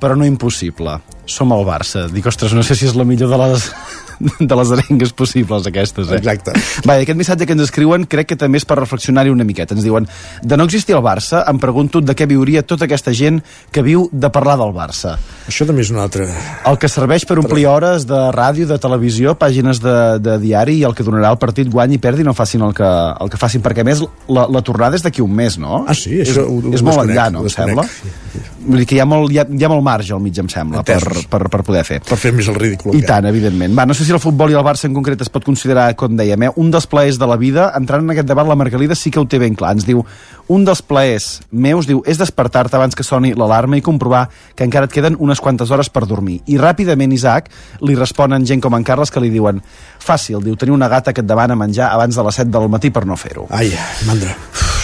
però 0.00 0.16
no 0.16 0.24
impossible. 0.24 0.98
Som 1.30 1.52
el 1.54 1.62
Barça. 1.68 2.08
Dic, 2.10 2.26
ostres, 2.26 2.52
no 2.56 2.62
sé 2.66 2.74
si 2.74 2.88
és 2.88 2.94
la 2.98 3.04
millor 3.06 3.30
de 3.30 3.38
les, 3.38 3.66
de 4.50 4.56
les 4.58 4.70
arengues 4.74 5.12
possibles 5.16 5.66
aquestes, 5.70 6.10
eh? 6.10 6.18
Exacte. 6.18 6.52
Va, 6.88 6.96
aquest 6.98 7.16
missatge 7.18 7.46
que 7.46 7.54
ens 7.54 7.62
escriuen 7.68 8.04
crec 8.10 8.32
que 8.32 8.36
també 8.40 8.58
és 8.58 8.66
per 8.68 8.76
reflexionar-hi 8.80 9.30
una 9.32 9.46
miqueta. 9.46 9.76
Ens 9.78 9.86
diuen, 9.86 10.08
de 10.42 10.58
no 10.58 10.66
existir 10.66 10.96
el 10.98 11.04
Barça, 11.06 11.44
em 11.48 11.60
pregunto 11.62 12.02
de 12.02 12.16
què 12.18 12.26
viuria 12.28 12.64
tota 12.66 12.88
aquesta 12.88 13.14
gent 13.16 13.38
que 13.72 13.84
viu 13.86 14.08
de 14.12 14.30
parlar 14.34 14.56
del 14.60 14.74
Barça. 14.76 15.14
Això 15.48 15.64
també 15.68 15.84
és 15.86 15.92
un 15.94 16.00
altre... 16.02 16.26
El 16.66 16.76
que 16.82 16.90
serveix 16.90 17.24
per 17.30 17.38
omplir 17.40 17.68
hores 17.70 18.04
de 18.10 18.20
ràdio, 18.34 18.66
de 18.68 18.80
televisió, 18.82 19.36
pàgines 19.38 19.80
de, 19.84 19.94
de 20.20 20.36
diari 20.42 20.80
i 20.80 20.84
el 20.88 20.96
que 20.98 21.06
donarà 21.06 21.30
el 21.36 21.38
partit 21.40 21.70
guany 21.70 21.94
i 21.96 22.02
perdi 22.02 22.26
no 22.26 22.34
facin 22.36 22.66
el 22.66 22.74
que, 22.76 22.90
el 23.22 23.30
que 23.32 23.38
facin, 23.40 23.62
perquè 23.64 23.86
més 23.86 24.02
la, 24.28 24.48
la 24.50 24.64
tornada 24.66 24.98
és 24.98 25.06
d'aquí 25.06 25.22
un 25.24 25.32
mes, 25.38 25.56
no? 25.62 25.84
Ah, 25.86 25.94
sí? 25.96 26.18
És, 26.24 26.34
Això 26.34 26.44
ho- 26.50 26.58
ho 26.58 26.74
és 26.74 26.82
molt 26.82 26.98
desconec, 27.00 27.14
enllà, 27.14 27.30
no, 27.38 27.44
ho 27.46 27.48
em 27.48 27.54
sembla? 27.54 27.86
desconec. 27.86 28.56
Vull 28.66 28.82
dir 28.82 28.86
que 28.90 28.98
hi 28.98 29.00
ha 29.00 29.06
molt, 29.08 29.32
hi 29.32 29.38
ha, 29.40 29.46
hi 29.48 29.64
ha 29.64 29.70
molt 29.72 29.86
marge 29.86 30.12
al 30.12 30.20
mig, 30.20 30.36
em 30.42 30.48
sembla, 30.52 30.82
per. 30.84 31.00
Per, 31.28 31.42
per 31.52 31.62
poder 31.66 31.82
fer. 31.86 32.00
Per 32.06 32.18
fer 32.20 32.32
més 32.36 32.48
el 32.50 32.56
ridícul. 32.58 32.94
I 32.96 33.02
tant, 33.06 33.26
evidentment. 33.28 33.74
Va, 33.76 33.86
no 33.88 33.96
sé 33.96 34.06
si 34.06 34.14
el 34.14 34.22
futbol 34.22 34.52
i 34.52 34.58
el 34.58 34.64
Barça 34.66 34.88
en 34.88 34.96
concret 34.96 35.20
es 35.20 35.32
pot 35.32 35.44
considerar, 35.46 35.88
com 36.00 36.16
dèiem, 36.16 36.46
eh, 36.48 36.52
un 36.60 36.70
dels 36.72 36.86
plaers 36.90 37.18
de 37.20 37.28
la 37.30 37.36
vida. 37.40 37.70
Entrant 37.76 38.04
en 38.04 38.14
aquest 38.14 38.28
debat, 38.28 38.48
la 38.48 38.56
Margalida 38.58 38.96
sí 38.98 39.10
que 39.10 39.20
ho 39.20 39.26
té 39.28 39.40
ben 39.42 39.56
clar. 39.58 39.74
Ens 39.76 39.86
diu, 39.88 40.04
un 40.50 40.64
dels 40.66 40.82
plaers 40.82 41.28
meus, 41.50 41.86
diu, 41.90 42.02
és 42.06 42.18
despertar-te 42.20 42.78
abans 42.78 42.96
que 42.96 43.06
soni 43.06 43.34
l'alarma 43.34 43.78
i 43.78 43.84
comprovar 43.84 44.26
que 44.56 44.66
encara 44.66 44.88
et 44.88 44.94
queden 44.94 45.18
unes 45.18 45.40
quantes 45.40 45.70
hores 45.70 45.92
per 45.92 46.06
dormir. 46.10 46.40
I 46.50 46.58
ràpidament, 46.60 47.14
Isaac, 47.14 47.50
li 47.86 47.98
responen 47.98 48.46
gent 48.46 48.62
com 48.64 48.74
en 48.76 48.86
Carles 48.86 49.12
que 49.12 49.22
li 49.22 49.30
diuen 49.30 49.62
fàcil, 50.00 50.40
diu, 50.44 50.56
tenir 50.56 50.74
una 50.76 50.88
gata 50.88 51.14
que 51.14 51.24
et 51.24 51.28
demana 51.28 51.58
menjar 51.58 51.92
abans 51.94 52.16
de 52.16 52.26
les 52.26 52.42
7 52.42 52.50
del 52.50 52.68
matí 52.72 52.90
per 52.90 53.06
no 53.06 53.18
fer-ho. 53.20 53.46
Ai, 53.50 53.72
mandra. 54.08 54.36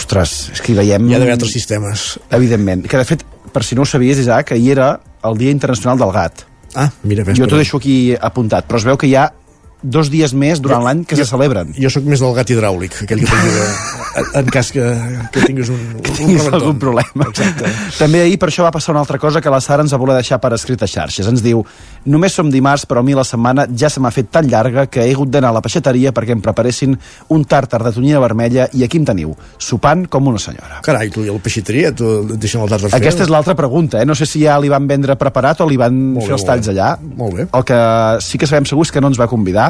Ostres, 0.07 0.53
és 0.55 0.63
que 0.63 0.71
hi 0.71 0.77
veiem... 0.79 1.09
Hi 1.11 1.17
ha 1.17 1.19
d'haver 1.19 1.35
altres 1.35 1.51
sistemes. 1.57 2.13
Evidentment. 2.37 2.85
Que, 2.87 3.01
de 3.01 3.07
fet, 3.09 3.25
per 3.53 3.65
si 3.67 3.75
no 3.75 3.83
ho 3.83 3.89
sabies, 3.91 4.21
Isaac, 4.23 4.53
ahir 4.55 4.77
era 4.77 4.93
el 5.27 5.39
Dia 5.41 5.51
Internacional 5.51 5.99
del 5.99 6.13
Gat. 6.15 6.45
Ah, 6.79 6.91
mira, 7.03 7.25
ves, 7.27 7.39
Jo 7.39 7.49
t'ho 7.51 7.59
deixo 7.59 7.81
aquí 7.81 8.15
apuntat, 8.15 8.69
però 8.69 8.79
es 8.79 8.87
veu 8.87 8.99
que 9.01 9.11
hi 9.11 9.17
ha 9.19 9.27
dos 9.83 10.09
dies 10.11 10.33
més 10.35 10.61
durant 10.63 10.83
l'any 10.83 11.05
que 11.07 11.17
se 11.19 11.27
celebren. 11.29 11.75
Jo 11.77 11.91
sóc 11.93 12.05
més 12.09 12.21
del 12.23 12.33
gat 12.35 12.49
hidràulic, 12.51 12.95
aquell 13.05 13.21
que 13.23 13.29
t'ajuda 13.29 13.67
en, 14.23 14.31
en 14.41 14.47
cas 14.55 14.71
que, 14.73 14.85
que 15.35 15.43
tinguis 15.45 15.69
un, 15.71 15.81
un 15.99 16.03
tinguis 16.07 16.41
rebentón. 16.41 16.55
algun 16.61 16.79
problema. 16.81 17.27
Exacte. 17.29 17.71
També 17.99 18.23
ahir 18.25 18.39
per 18.41 18.49
això 18.51 18.65
va 18.65 18.73
passar 18.75 18.95
una 18.95 19.03
altra 19.05 19.19
cosa 19.23 19.43
que 19.45 19.53
la 19.53 19.61
Sara 19.61 19.85
ens 19.85 19.93
va 19.93 20.01
voler 20.01 20.17
deixar 20.17 20.41
per 20.43 20.53
escrit 20.57 20.83
a 20.83 20.89
xarxes. 20.91 21.29
Ens 21.29 21.45
diu, 21.45 21.61
només 22.09 22.35
som 22.35 22.51
dimarts, 22.51 22.87
però 22.89 23.05
a 23.05 23.07
mi 23.07 23.15
la 23.15 23.25
setmana 23.29 23.67
ja 23.77 23.91
se 23.93 24.01
m'ha 24.01 24.11
fet 24.15 24.31
tan 24.33 24.49
llarga 24.49 24.87
que 24.89 25.05
he 25.05 25.13
hagut 25.13 25.31
d'anar 25.31 25.53
a 25.53 25.59
la 25.59 25.63
peixateria 25.65 26.13
perquè 26.17 26.33
em 26.35 26.41
preparessin 26.45 26.97
un 27.37 27.45
tàrtar 27.45 27.83
de 27.85 27.93
tonyina 27.93 28.21
vermella 28.25 28.69
i 28.73 28.83
aquí 28.87 28.99
em 28.99 29.05
teniu, 29.07 29.37
sopant 29.59 30.07
com 30.09 30.33
una 30.33 30.41
senyora. 30.43 30.81
Carai, 30.87 31.11
tu 31.13 31.23
i 31.27 31.31
el 31.31 31.39
peixateria, 31.45 31.93
tu 31.95 32.25
deixen 32.35 32.65
el 32.65 32.73
tard 32.73 32.89
Aquesta 32.97 33.27
és 33.27 33.31
l'altra 33.33 33.55
pregunta, 33.59 34.01
eh? 34.01 34.07
No 34.09 34.17
sé 34.19 34.27
si 34.27 34.43
ja 34.47 34.57
li 34.63 34.73
van 34.73 34.89
vendre 34.89 35.17
preparat 35.21 35.61
o 35.61 35.69
li 35.69 35.77
van 35.81 35.95
Molt 36.17 36.25
fer 36.27 36.33
bé, 36.35 36.39
els 36.41 36.49
talls 36.49 36.67
bé. 36.71 36.75
allà. 36.75 36.91
Molt 37.21 37.37
bé. 37.37 37.47
El 37.53 37.65
que 37.69 37.79
sí 38.25 38.39
que 38.41 38.49
sabem 38.49 38.65
segur 38.69 38.87
és 38.87 38.93
que 38.95 39.01
no 39.05 39.13
ens 39.13 39.21
va 39.21 39.29
convidar, 39.29 39.66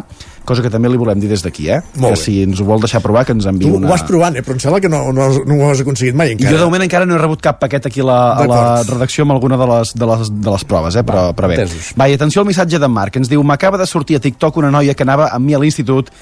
cosa 0.47 0.62
que 0.62 0.70
també 0.70 0.89
li 0.93 0.98
volem 1.01 1.20
dir 1.20 1.28
des 1.31 1.43
d'aquí, 1.43 1.66
eh? 1.74 1.81
Molt 2.02 2.14
que 2.16 2.23
si 2.23 2.36
ens 2.44 2.60
ho 2.62 2.66
vol 2.68 2.81
deixar 2.85 3.01
provar, 3.05 3.24
que 3.27 3.35
ens 3.35 3.48
enviï 3.51 3.68
Tu 3.68 3.78
una... 3.81 3.89
ho 3.89 3.93
vas 3.93 4.05
provant, 4.06 4.36
eh? 4.39 4.44
però 4.47 4.56
em 4.56 4.62
sembla 4.62 4.81
que 4.85 4.90
no, 4.93 5.01
no, 5.16 5.28
no 5.48 5.59
ho 5.59 5.70
has 5.70 5.82
aconseguit 5.82 6.16
mai 6.18 6.35
encara. 6.36 6.52
jo 6.55 6.60
de 6.62 6.68
moment 6.68 6.86
encara 6.86 7.09
no 7.09 7.16
he 7.16 7.23
rebut 7.23 7.43
cap 7.43 7.59
paquet 7.62 7.89
aquí 7.90 8.05
a 8.05 8.09
la, 8.10 8.18
a 8.36 8.47
la 8.51 8.60
redacció 8.86 9.27
amb 9.27 9.36
alguna 9.36 9.59
de 9.60 9.70
les, 9.73 9.94
de 9.98 10.10
les, 10.12 10.31
de 10.47 10.55
les 10.55 10.66
proves, 10.70 10.98
eh? 10.98 11.05
però, 11.06 11.28
però 11.36 11.51
bé. 11.51 11.60
entesos. 11.60 11.93
Va, 11.98 12.09
i 12.09 12.18
atenció 12.18 12.44
al 12.44 12.51
missatge 12.51 12.81
d'en 12.82 12.94
Marc, 12.94 13.18
ens 13.18 13.32
diu 13.32 13.43
m'acaba 13.47 13.81
de 13.81 13.89
sortir 13.90 14.20
a 14.20 14.23
TikTok 14.23 14.62
una 14.62 14.70
noia 14.74 14.94
que 14.94 15.06
anava 15.06 15.32
amb 15.35 15.47
mi 15.47 15.59
a 15.59 15.62
l'institut 15.62 16.12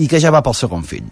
i 0.00 0.08
que 0.10 0.20
ja 0.22 0.32
va 0.34 0.42
pel 0.42 0.56
segon 0.56 0.82
fill. 0.88 1.04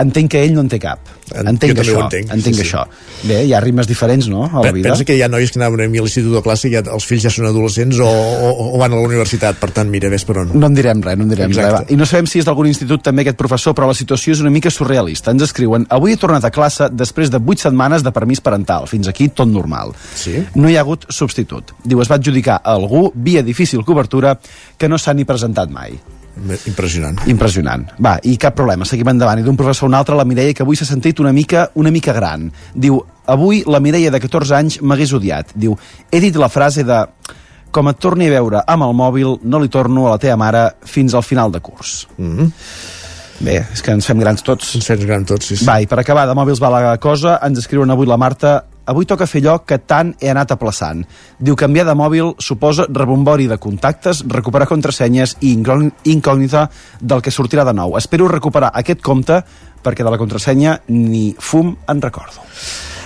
Entenc 0.00 0.30
que 0.32 0.42
ell 0.44 0.54
no 0.54 0.64
en 0.64 0.70
té 0.70 0.78
cap. 0.82 1.00
Entenc 1.34 1.78
jo 1.78 1.82
això. 1.82 1.94
ho 1.96 2.02
entenc, 2.04 2.32
entenc 2.34 2.56
sí, 2.56 2.60
sí. 2.60 2.66
això. 2.66 2.82
Bé, 3.24 3.38
hi 3.46 3.52
ha 3.54 3.60
ritmes 3.62 3.88
diferents, 3.88 4.26
no?, 4.28 4.44
a 4.44 4.64
la 4.64 4.72
vida. 4.74 4.90
Pensa 4.90 5.06
que 5.08 5.16
hi 5.16 5.22
ha 5.24 5.28
noies 5.30 5.52
que 5.54 5.60
anaven 5.60 5.84
a 5.84 5.88
mi 5.90 6.00
a 6.00 6.04
l'institut 6.04 6.34
de 6.34 6.42
classe 6.44 6.68
i 6.68 6.72
ja, 6.74 6.82
els 6.94 7.06
fills 7.08 7.24
ja 7.24 7.32
són 7.32 7.48
adolescents 7.48 8.00
o, 8.02 8.08
o, 8.08 8.50
o 8.74 8.80
van 8.80 8.92
a 8.92 8.98
la 8.98 9.06
universitat, 9.06 9.58
per 9.60 9.70
tant, 9.76 9.90
mira, 9.92 10.10
ves 10.12 10.26
per 10.28 10.40
on. 10.42 10.52
No 10.54 10.70
en 10.70 10.76
direm 10.76 11.02
res, 11.04 11.18
no 11.20 11.26
en 11.28 11.32
direm 11.32 11.54
Exacte. 11.54 11.70
res. 11.70 11.86
Va. 11.88 11.94
I 11.94 12.00
no 12.00 12.08
sabem 12.10 12.28
si 12.30 12.42
és 12.42 12.48
d'algun 12.48 12.68
institut 12.70 13.04
també 13.06 13.24
aquest 13.24 13.38
professor, 13.40 13.76
però 13.78 13.88
la 13.90 13.98
situació 13.98 14.34
és 14.36 14.42
una 14.44 14.52
mica 14.54 14.72
surrealista. 14.74 15.32
Ens 15.34 15.46
escriuen, 15.46 15.86
avui 15.94 16.16
he 16.16 16.20
tornat 16.20 16.44
a 16.44 16.52
classe 16.54 16.90
després 16.92 17.32
de 17.32 17.40
8 17.40 17.68
setmanes 17.68 18.04
de 18.04 18.12
permís 18.14 18.42
parental. 18.44 18.88
Fins 18.90 19.08
aquí 19.10 19.30
tot 19.30 19.48
normal. 19.50 19.94
Sí? 20.18 20.36
No 20.58 20.68
hi 20.68 20.76
ha 20.76 20.84
hagut 20.84 21.08
substitut. 21.08 21.72
Diu, 21.84 22.02
es 22.04 22.10
va 22.10 22.20
adjudicar 22.20 22.60
a 22.60 22.76
algú 22.76 23.06
via 23.14 23.42
difícil 23.46 23.86
cobertura 23.86 24.36
que 24.76 24.90
no 24.90 24.98
s'ha 24.98 25.14
ni 25.14 25.24
presentat 25.24 25.72
mai. 25.72 25.96
Impressionant. 26.66 27.20
Impressionant. 27.30 27.86
Va, 28.02 28.16
i 28.26 28.36
cap 28.40 28.56
problema, 28.58 28.86
seguim 28.88 29.08
endavant. 29.12 29.38
I 29.38 29.46
d'un 29.46 29.56
professor 29.56 29.86
a 29.86 29.92
un 29.92 29.94
altre, 29.98 30.16
la 30.18 30.26
Mireia, 30.26 30.54
que 30.54 30.64
avui 30.64 30.76
s'ha 30.76 30.88
sentit 30.88 31.20
una 31.22 31.32
mica, 31.32 31.68
una 31.74 31.92
mica 31.94 32.12
gran. 32.12 32.50
Diu, 32.74 32.98
avui 33.30 33.62
la 33.70 33.80
Mireia 33.80 34.10
de 34.10 34.20
14 34.20 34.56
anys 34.58 34.80
m'hagués 34.82 35.14
odiat. 35.14 35.54
Diu, 35.54 35.76
he 36.10 36.20
dit 36.20 36.36
la 36.36 36.50
frase 36.50 36.84
de 36.84 37.04
com 37.74 37.90
et 37.90 37.98
torni 37.98 38.28
a 38.30 38.34
veure 38.36 38.62
amb 38.70 38.86
el 38.86 38.92
mòbil, 38.94 39.38
no 39.42 39.58
li 39.58 39.70
torno 39.72 40.06
a 40.06 40.14
la 40.14 40.20
teva 40.22 40.36
mare 40.38 40.68
fins 40.86 41.14
al 41.14 41.24
final 41.26 41.50
de 41.52 41.60
curs. 41.60 42.06
Mm 42.18 42.36
-hmm. 42.36 42.52
Bé, 43.40 43.66
és 43.72 43.82
que 43.82 43.90
ens 43.90 44.06
fem 44.06 44.18
grans 44.18 44.42
tots. 44.42 44.74
Ens 44.78 44.86
fem 44.86 45.00
grans 45.06 45.26
tots, 45.26 45.46
sí, 45.46 45.56
sí. 45.56 45.66
Va, 45.66 45.80
i 45.80 45.86
per 45.86 45.98
acabar, 45.98 46.26
de 46.26 46.34
mòbils 46.34 46.60
va 46.62 46.70
la 46.70 46.98
cosa, 46.98 47.40
ens 47.42 47.58
escriuen 47.58 47.90
avui 47.90 48.06
la 48.06 48.16
Marta, 48.16 48.64
avui 48.86 49.06
toca 49.06 49.26
fer 49.26 49.42
allò 49.42 49.58
que 49.64 49.78
tant 49.78 50.14
he 50.20 50.30
anat 50.30 50.52
aplaçant. 50.54 51.04
Diu, 51.38 51.56
canviar 51.56 51.86
de 51.88 51.94
mòbil 51.98 52.34
suposa 52.38 52.86
rebombori 52.88 53.46
de 53.48 53.58
contactes, 53.58 54.24
recuperar 54.28 54.68
contrasenyes 54.68 55.36
i 55.40 55.54
incògn- 55.56 55.92
incògnita 56.04 56.68
del 57.00 57.22
que 57.22 57.30
sortirà 57.34 57.64
de 57.64 57.74
nou. 57.74 57.96
Espero 57.98 58.28
recuperar 58.28 58.70
aquest 58.74 59.02
compte 59.02 59.42
perquè 59.84 60.04
de 60.04 60.10
la 60.10 60.18
contrasenya 60.18 60.80
ni 60.88 61.34
fum 61.38 61.76
en 61.88 62.00
recordo. 62.02 62.40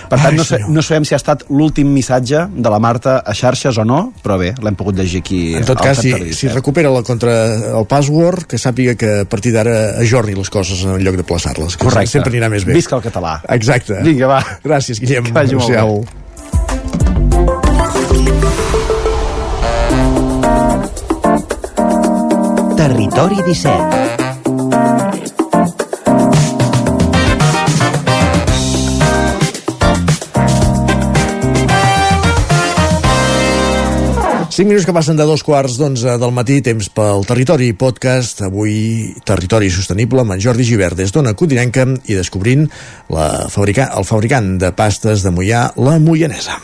Per 0.09 0.17
tant, 0.17 0.33
Ai, 0.33 0.37
no, 0.39 0.43
sé, 0.47 0.57
no 0.65 0.81
sabem 0.81 1.05
si 1.05 1.13
ha 1.13 1.19
estat 1.19 1.43
l'últim 1.53 1.91
missatge 1.93 2.47
de 2.49 2.69
la 2.73 2.79
Marta 2.81 3.19
a 3.21 3.33
xarxes 3.37 3.77
o 3.77 3.85
no, 3.85 3.99
però 4.23 4.39
bé, 4.41 4.53
l'hem 4.57 4.77
pogut 4.79 4.97
llegir 4.97 5.21
aquí. 5.21 5.41
En 5.59 5.67
tot 5.67 5.77
cas, 5.81 6.01
si, 6.01 6.11
si 6.11 6.47
17. 6.49 6.55
recupera 6.55 6.89
la 6.93 7.03
contra, 7.05 7.35
el 7.77 7.85
password, 7.89 8.47
que 8.49 8.57
sàpiga 8.57 8.95
que 8.97 9.11
a 9.21 9.27
partir 9.29 9.53
d'ara 9.53 9.75
ajorni 10.01 10.33
les 10.37 10.49
coses 10.49 10.81
en 10.85 10.97
lloc 11.05 11.19
de 11.19 11.25
plaçar-les. 11.27 11.77
que 11.77 11.85
Correcte. 11.85 12.17
Sempre 12.17 12.33
anirà 12.33 12.49
més 12.49 12.65
bé. 12.65 12.73
Visca 12.77 12.97
el 12.97 13.05
català. 13.05 13.37
Exacte. 13.53 14.01
Vinga, 14.05 14.27
va. 14.31 14.41
Gràcies, 14.65 14.97
Guillem. 15.03 15.29
Que 15.29 15.35
vagi 15.35 15.55
molt 15.59 15.69
bé. 15.69 16.17
Territori 22.79 23.43
17 23.45 24.18
5 34.59 34.67
minuts 34.67 34.83
que 34.83 34.91
passen 34.91 35.15
de 35.15 35.23
dos 35.23 35.39
quarts 35.47 35.77
d'onze 35.79 36.17
del 36.19 36.33
matí, 36.35 36.57
temps 36.59 36.89
pel 36.91 37.21
Territori 37.23 37.69
Podcast, 37.79 38.41
avui 38.43 38.73
Territori 39.23 39.69
Sostenible 39.71 40.25
amb 40.25 40.35
en 40.35 40.41
Jordi 40.43 40.65
Givert 40.67 40.99
des 40.99 41.13
d'Ona 41.15 41.31
Codinenca 41.31 41.85
i 42.11 42.17
descobrint 42.17 42.65
la 43.07 43.29
fabrica, 43.47 43.87
el 43.95 44.03
fabricant 44.09 44.57
de 44.59 44.73
pastes 44.75 45.23
de 45.23 45.31
Mollà, 45.31 45.69
la 45.79 45.95
Moianesa. 46.03 46.59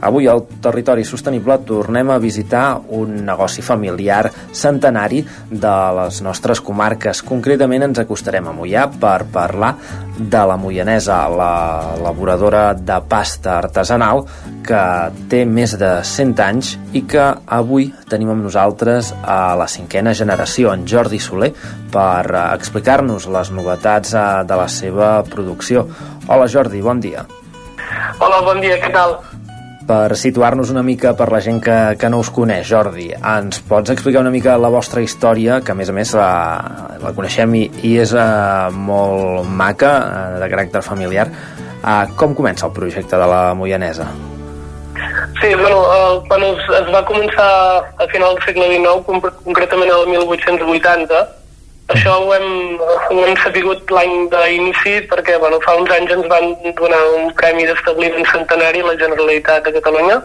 Avui 0.00 0.28
al 0.30 0.44
Territori 0.62 1.02
Sostenible 1.04 1.58
tornem 1.66 2.10
a 2.14 2.18
visitar 2.22 2.78
un 2.94 3.24
negoci 3.26 3.62
familiar 3.66 4.30
centenari 4.54 5.24
de 5.50 5.74
les 5.98 6.20
nostres 6.22 6.60
comarques. 6.62 7.22
Concretament 7.26 7.88
ens 7.88 7.98
acostarem 7.98 8.46
a 8.46 8.54
Mollà 8.54 8.86
per 9.00 9.24
parlar 9.32 9.72
de 10.18 10.42
la 10.50 10.56
Moianesa, 10.58 11.18
la 11.30 11.94
elaboradora 11.96 12.62
de 12.74 12.98
pasta 13.10 13.56
artesanal 13.58 14.24
que 14.66 14.82
té 15.30 15.44
més 15.48 15.74
de 15.80 15.90
100 16.04 16.42
anys 16.44 16.74
i 16.92 17.02
que 17.08 17.24
avui 17.58 17.88
tenim 18.10 18.30
amb 18.34 18.44
nosaltres 18.44 19.10
a 19.22 19.56
la 19.58 19.66
cinquena 19.70 20.14
generació, 20.14 20.74
en 20.74 20.86
Jordi 20.86 21.18
Soler, 21.22 21.50
per 21.92 22.26
explicar-nos 22.52 23.26
les 23.32 23.50
novetats 23.54 24.14
eh, 24.14 24.26
de 24.46 24.60
la 24.62 24.68
seva 24.68 25.10
producció. 25.24 25.86
Hola 26.28 26.46
Jordi, 26.46 26.84
bon 26.84 27.00
dia. 27.00 27.24
Hola, 28.18 28.42
bon 28.44 28.60
dia, 28.60 28.76
què 28.82 28.92
tal? 28.92 29.16
Per 29.88 30.12
situar-nos 30.20 30.68
una 30.68 30.82
mica 30.84 31.14
per 31.16 31.30
la 31.32 31.38
gent 31.40 31.62
que, 31.64 31.76
que 31.96 32.10
no 32.12 32.18
us 32.20 32.28
coneix, 32.34 32.66
Jordi, 32.68 33.06
ens 33.16 33.62
pots 33.64 33.88
explicar 33.94 34.20
una 34.20 34.32
mica 34.34 34.58
la 34.60 34.68
vostra 34.68 35.00
història, 35.00 35.62
que 35.64 35.72
a 35.72 35.76
més 35.78 35.88
a 35.88 35.94
més 35.96 36.12
la, 36.18 36.26
la 37.00 37.12
coneixem 37.16 37.54
i, 37.56 37.62
i 37.88 37.94
és 38.02 38.12
uh, 38.12 38.68
molt 38.74 39.48
maca, 39.48 39.92
uh, 40.04 40.34
de 40.42 40.48
caràcter 40.52 40.82
familiar. 40.84 41.30
Uh, 41.78 42.04
com 42.20 42.34
comença 42.36 42.66
el 42.68 42.74
projecte 42.76 43.16
de 43.16 43.28
la 43.32 43.54
Moianesa? 43.56 44.10
Sí, 45.40 45.54
bueno, 45.54 45.80
el, 45.94 46.20
quan 46.28 46.44
es, 46.44 46.60
es 46.82 46.92
va 46.92 47.00
començar 47.08 47.48
a 47.96 48.08
final 48.12 48.34
del 48.34 48.44
segle 48.44 48.68
XIX, 48.74 49.00
concre- 49.06 49.32
concretament 49.46 49.88
el 49.94 50.04
1880, 50.10 51.24
això 51.94 52.12
ho 52.20 52.32
hem, 52.34 52.78
ho 53.10 53.20
hem 53.24 53.36
sabut 53.42 53.90
l'any 53.96 54.28
d'inici 54.32 54.94
perquè 55.10 55.38
bueno, 55.40 55.58
fa 55.64 55.76
uns 55.80 55.90
anys 55.96 56.10
ens 56.12 56.26
van 56.28 56.50
donar 56.76 57.00
un 57.16 57.30
premi 57.38 57.64
d'establiment 57.66 58.26
centenari 58.32 58.80
a 58.80 58.86
la 58.90 58.96
Generalitat 59.00 59.64
de 59.64 59.72
Catalunya 59.78 60.18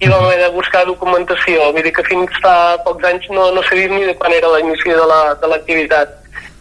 i 0.00 0.08
vam 0.08 0.24
haver 0.26 0.38
de 0.42 0.48
buscar 0.52 0.84
documentació. 0.84 1.70
Vull 1.72 1.82
dir 1.86 1.92
que 1.96 2.02
fins 2.04 2.30
fa 2.42 2.76
pocs 2.84 3.04
anys 3.08 3.28
no, 3.30 3.50
no 3.54 3.62
sabíem 3.64 3.94
ni 3.94 4.04
de 4.04 4.14
quan 4.18 4.32
era 4.32 4.50
l'inici 4.56 4.90
de 4.90 5.06
la- 5.12 5.34
de 5.40 5.46
l'activitat. 5.46 6.08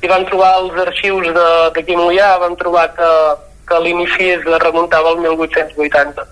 I 0.04 0.08
vam 0.08 0.24
trobar 0.30 0.54
els 0.62 0.78
arxius 0.88 1.28
de- 1.34 1.72
d'aquí 1.76 1.94
a 1.96 1.98
Mollà, 1.98 2.30
vam 2.40 2.56
trobar 2.56 2.88
que, 2.96 3.10
que 3.68 3.80
l'inici 3.82 4.30
es 4.38 4.44
remuntava 4.46 5.10
al 5.10 5.18
1880 5.18 6.26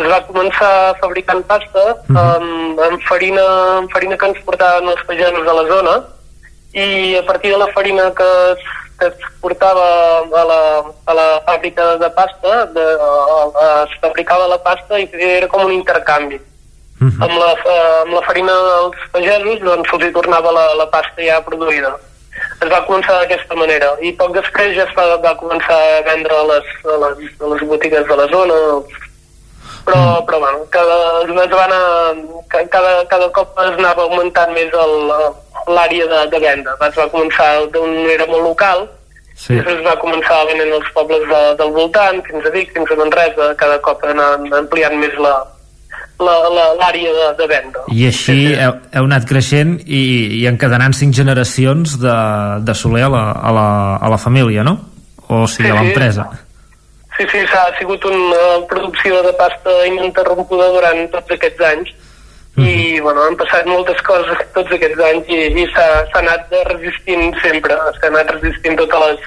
es 0.00 0.06
va 0.08 0.20
començar 0.24 0.96
fabricant 1.00 1.42
pasta 1.44 1.82
amb, 2.08 2.78
amb, 2.80 3.00
farina, 3.06 3.42
amb 3.78 3.90
farina 3.92 4.16
que 4.16 4.26
ens 4.30 4.38
portaven 4.46 4.88
els 4.88 5.02
pagesos 5.04 5.44
de 5.44 5.52
la 5.52 5.64
zona 5.68 5.94
i 6.72 7.16
a 7.18 7.22
partir 7.26 7.50
de 7.52 7.58
la 7.58 7.66
farina 7.74 8.12
que 8.14 8.26
es, 8.52 8.58
que 9.00 9.06
es 9.08 9.14
portava 9.40 9.86
a 10.20 10.44
la, 10.50 10.60
a 11.06 11.14
la 11.14 11.26
fàbrica 11.46 11.96
de 11.98 12.10
pasta 12.10 12.66
de, 12.76 12.84
a, 13.00 13.10
a, 13.64 13.66
es 13.88 13.96
fabricava 14.00 14.46
la 14.52 14.58
pasta 14.62 14.98
i 15.00 15.08
era 15.18 15.48
com 15.48 15.64
un 15.64 15.72
intercanvi. 15.72 16.38
Amb, 17.00 17.32
la, 17.32 17.52
eh, 17.56 18.02
amb 18.04 18.12
la 18.12 18.20
farina 18.26 18.52
dels 18.52 19.08
pagesos 19.14 19.60
doncs 19.64 19.88
se'ls 19.88 20.12
tornava 20.12 20.52
la, 20.52 20.66
la 20.76 20.86
pasta 20.92 21.24
ja 21.24 21.40
produïda. 21.46 21.94
Es 22.60 22.68
va 22.70 22.82
començar 22.86 23.16
d'aquesta 23.22 23.56
manera. 23.56 23.94
I 24.04 24.12
poc 24.20 24.34
després 24.36 24.76
ja 24.76 24.84
es 24.84 24.92
va, 24.96 25.16
va 25.24 25.32
començar 25.40 25.74
a 25.74 26.02
vendre 26.06 26.36
a 26.36 26.44
les, 26.52 26.68
a 26.84 26.98
les, 27.06 27.24
a 27.40 27.48
les 27.54 27.64
botigues 27.72 28.04
de 28.06 28.16
la 28.20 28.26
zona. 28.28 28.58
Però, 29.84 30.20
però 30.28 30.38
bueno, 30.44 30.66
cada, 30.70 30.98
es 31.24 31.30
va 31.56 31.64
anar, 31.64 32.14
ca- 32.52 32.66
cada, 32.68 32.92
cada 33.08 33.30
cop 33.32 33.56
es 33.64 33.78
anava 33.80 34.02
augmentant 34.04 34.52
més 34.52 34.68
el- 34.76 35.12
l'àrea 35.68 36.06
de, 36.06 36.22
de 36.32 36.40
venda. 36.42 36.76
Es 36.88 36.96
va 36.96 37.08
començar 37.12 37.50
d'on 37.74 37.94
era 38.10 38.26
molt 38.30 38.42
local, 38.48 38.86
sí. 39.34 39.54
després 39.54 39.78
es 39.78 39.86
va 39.86 39.96
començar 40.00 40.42
venent 40.48 40.72
als 40.78 40.90
pobles 40.96 41.24
de, 41.28 41.40
del 41.60 41.72
voltant, 41.76 42.20
fins 42.28 42.46
a 42.46 42.52
Vic, 42.54 42.72
fins 42.76 42.90
a 42.90 42.98
Manresa, 43.00 43.54
cada 43.60 43.78
cop 43.84 44.04
anar 44.08 44.34
ampliant 44.58 44.96
més 45.00 45.16
la 45.20 45.38
l'àrea 46.20 47.12
de, 47.16 47.26
de 47.38 47.46
venda. 47.48 47.80
I 47.96 48.02
així 48.10 48.34
heu, 48.52 48.74
heu 48.92 49.06
anat 49.08 49.24
creixent 49.28 49.78
i, 49.86 50.00
i 50.40 50.46
encadenant 50.50 50.92
cinc 50.92 51.14
generacions 51.16 51.94
de, 52.02 52.16
de 52.66 52.74
Soler 52.76 53.06
a 53.06 53.08
la, 53.08 53.22
a, 53.32 53.52
la, 53.56 53.68
a 53.96 54.10
la 54.12 54.18
família, 54.20 54.60
no? 54.66 54.76
O 55.28 55.46
sigui, 55.48 55.70
Sí, 55.70 55.72
a 55.72 55.78
sí. 55.78 55.84
l'empresa. 55.86 56.26
Sí, 57.16 57.26
sí, 57.32 57.40
s'ha 57.48 57.64
sigut 57.78 58.04
una 58.08 58.66
producció 58.68 59.22
de 59.24 59.32
pasta 59.40 59.72
ininterrompuda 59.88 60.68
durant 60.76 61.00
tots 61.12 61.32
aquests 61.36 61.64
anys 61.72 61.90
i 62.66 63.00
bueno, 63.00 63.22
han 63.26 63.36
passat 63.40 63.66
moltes 63.66 64.00
coses 64.06 64.38
tots 64.54 64.72
aquests 64.76 65.00
anys 65.10 65.28
i, 65.28 65.40
i 65.62 65.66
s'ha 65.74 65.90
anat 66.20 66.50
resistint 66.70 67.34
sempre, 67.42 67.76
s'ha 67.98 68.08
anat 68.12 68.30
resistint 68.36 68.76
totes 68.80 69.04
les, 69.06 69.20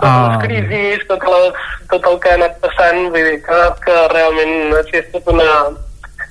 totes 0.00 0.08
Ah. 0.10 0.30
les 0.32 0.46
crisis, 0.46 1.06
totes 1.08 1.28
les, 1.28 1.54
tot 1.90 2.06
el 2.08 2.18
que 2.22 2.30
ha 2.30 2.38
anat 2.40 2.54
passant, 2.62 3.02
vull 3.12 3.26
dir 3.30 3.38
que, 3.44 3.60
que 3.84 3.96
realment 4.14 4.54
ha 4.78 4.80
estat 5.02 5.28
una, 5.28 5.48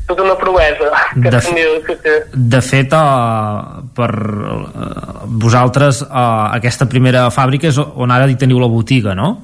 tota 0.10 0.24
una 0.26 0.36
proesa. 0.42 0.90
Que 1.22 1.30
De- 1.30 1.42
diu, 1.54 1.76
sí, 1.86 1.96
sí. 2.02 2.16
De 2.34 2.62
fet, 2.66 2.94
uh, 2.98 3.84
per 3.94 4.10
uh, 4.10 5.22
vosaltres, 5.30 6.02
uh, 6.02 6.50
aquesta 6.58 6.88
primera 6.90 7.28
fàbrica 7.30 7.70
és 7.70 7.78
on 7.78 8.10
ara 8.12 8.26
hi 8.26 8.36
teniu 8.42 8.58
la 8.60 8.68
botiga, 8.72 9.14
no? 9.14 9.36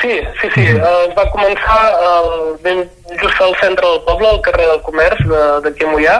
Sí, 0.00 0.20
sí, 0.40 0.48
sí. 0.54 0.64
Uh, 0.74 1.08
es 1.08 1.14
va 1.16 1.24
començar 1.32 1.78
uh, 1.98 2.56
ben, 2.62 2.84
just 3.20 3.40
al 3.42 3.54
centre 3.60 3.86
del 3.86 4.02
poble, 4.06 4.28
al 4.28 4.40
carrer 4.44 4.66
del 4.70 4.82
Comerç, 4.86 5.22
de- 5.26 5.60
d'aquí 5.66 5.84
a 5.84 5.90
Mollà. 5.94 6.18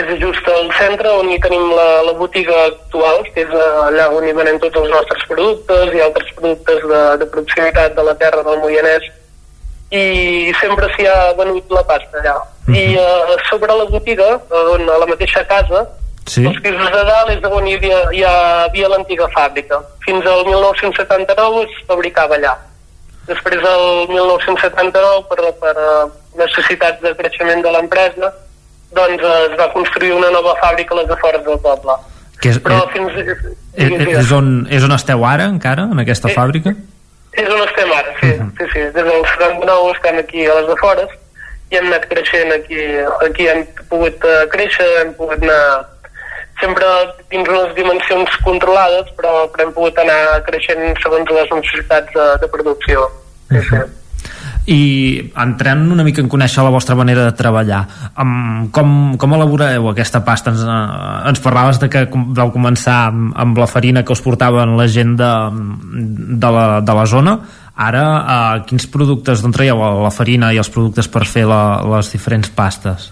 És 0.00 0.06
just 0.22 0.46
al 0.48 0.68
centre 0.78 1.10
on 1.18 1.28
hi 1.30 1.38
tenim 1.42 1.70
la, 1.74 2.02
la 2.06 2.12
botiga 2.18 2.56
actual, 2.68 3.22
que 3.34 3.42
és 3.42 3.50
uh, 3.54 3.86
allà 3.88 4.08
on 4.14 4.26
hi 4.28 4.32
venem 4.36 4.58
tots 4.62 4.78
els 4.82 4.90
nostres 4.90 5.24
productes 5.30 5.94
i 5.94 6.00
altres 6.04 6.30
productes 6.38 6.84
de, 6.92 7.00
de 7.22 7.26
proximitat 7.32 7.94
de 7.96 8.04
la 8.06 8.14
terra 8.20 8.42
del 8.46 8.58
Moianès 8.62 9.08
i 9.90 10.52
sempre 10.60 10.86
s'hi 10.94 11.06
ha 11.10 11.32
venut 11.38 11.66
la 11.74 11.82
pasta 11.88 12.20
allà. 12.22 12.36
I 12.70 12.94
uh, 12.94 13.34
sobre 13.48 13.74
la 13.74 13.84
botiga, 13.90 14.36
on, 14.74 14.86
a 14.88 14.98
la 15.04 15.06
mateixa 15.10 15.44
casa, 15.46 15.86
Sí. 16.30 16.44
els 16.46 16.60
pisos 16.62 16.90
de 16.94 17.00
dalt 17.08 17.30
és 17.32 17.42
on 17.48 17.64
hi 17.66 17.72
havia, 17.74 17.96
hi 18.14 18.20
havia 18.22 18.88
l'antiga 18.92 19.26
fàbrica. 19.34 19.80
Fins 20.04 20.22
al 20.30 20.44
1979 20.46 21.64
es 21.64 21.72
fabricava 21.88 22.36
allà. 22.36 22.52
Després 23.30 23.62
del 23.62 23.84
1979, 24.10 25.24
per, 25.30 25.50
per 25.62 25.74
eh, 25.78 26.06
necessitats 26.40 27.02
de 27.04 27.14
creixement 27.18 27.62
de 27.62 27.74
l'empresa, 27.76 28.32
doncs 28.96 29.22
eh, 29.22 29.34
es 29.50 29.58
va 29.60 29.68
construir 29.74 30.12
una 30.16 30.32
nova 30.34 30.56
fàbrica 30.62 30.96
a 30.96 31.02
les 31.02 31.12
afores 31.16 31.44
del 31.46 31.60
poble. 31.62 31.96
Que 32.40 32.54
és, 32.54 32.58
Però 32.64 32.80
és, 32.86 32.92
fins... 32.94 33.18
és, 33.76 33.94
és, 34.16 34.32
on, 34.34 34.50
és 34.72 34.86
on 34.86 34.96
esteu 34.96 35.24
ara, 35.28 35.46
encara, 35.52 35.86
en 35.92 36.02
aquesta 36.02 36.32
fàbrica? 36.34 36.74
És 37.38 37.46
on 37.46 37.62
estem 37.62 37.92
ara, 37.94 38.14
sí, 38.18 38.32
sí, 38.58 38.68
sí. 38.72 38.84
Des 38.96 39.06
del 39.06 39.26
79 39.36 39.92
estem 39.94 40.18
aquí 40.24 40.46
a 40.46 40.56
les 40.58 40.72
afores 40.74 41.12
i 41.70 41.78
hem 41.78 41.86
anat 41.86 42.08
creixent 42.10 42.50
aquí, 42.56 42.80
aquí 43.28 43.46
hem 43.46 43.62
pogut 43.92 44.24
uh, 44.26 44.42
créixer, 44.50 44.88
hem 45.04 45.12
pogut 45.14 45.44
anar 45.46 45.62
sempre 46.60 46.88
dins 47.30 47.48
unes 47.48 47.74
dimensions 47.76 48.34
controlades, 48.44 49.08
però, 49.16 49.46
però 49.52 49.66
hem 49.66 49.74
pogut 49.76 50.00
anar 50.02 50.40
creixent 50.48 50.82
segons 51.04 51.30
les 51.36 51.52
necessitats 51.54 52.12
de, 52.16 52.26
de 52.42 52.50
producció. 52.52 53.06
I 54.70 55.32
entrant 55.40 55.86
una 55.90 56.04
mica 56.04 56.20
en 56.22 56.28
conèixer 56.30 56.62
la 56.62 56.70
vostra 56.70 56.94
manera 56.94 57.24
de 57.24 57.32
treballar, 57.34 57.80
um, 58.20 58.68
com, 58.74 58.90
com 59.18 59.34
elaboreu 59.34 59.88
aquesta 59.90 60.20
pasta? 60.26 60.52
Ens, 60.52 60.62
uh, 60.62 61.28
ens 61.30 61.40
parlaves 61.42 61.80
de 61.80 61.88
que 61.90 62.04
vau 62.12 62.52
començar 62.54 62.98
amb, 63.08 63.32
amb 63.34 63.58
la 63.58 63.66
farina 63.70 64.04
que 64.04 64.12
us 64.12 64.22
portaven 64.22 64.76
la 64.78 64.86
gent 64.86 65.16
de, 65.18 65.30
de, 66.44 66.50
la, 66.52 66.66
de 66.84 66.96
la 67.00 67.06
zona. 67.08 67.38
Ara, 67.80 68.04
uh, 68.04 68.60
quins 68.68 68.86
productes, 68.92 69.40
d'on 69.40 69.56
traieu 69.56 69.80
la, 70.04 70.12
farina 70.12 70.52
i 70.52 70.60
els 70.60 70.70
productes 70.70 71.08
per 71.08 71.24
fer 71.24 71.46
la, 71.48 71.80
les 71.96 72.12
diferents 72.12 72.52
pastes? 72.52 73.08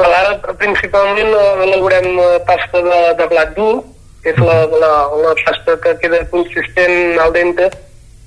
Well, 0.00 0.10
ara 0.16 0.56
principalment 0.58 1.28
eh, 1.28 1.50
elaborem 1.68 2.16
pasta 2.48 2.80
de, 2.82 3.00
de 3.18 3.26
blat 3.30 3.52
dur, 3.54 3.84
que 4.24 4.32
és 4.34 4.40
la, 4.42 4.64
la, 4.82 4.92
la 5.22 5.34
pasta 5.44 5.76
que 5.84 5.94
queda 6.02 6.24
consistent 6.32 7.20
al 7.22 7.32
dente, 7.36 7.68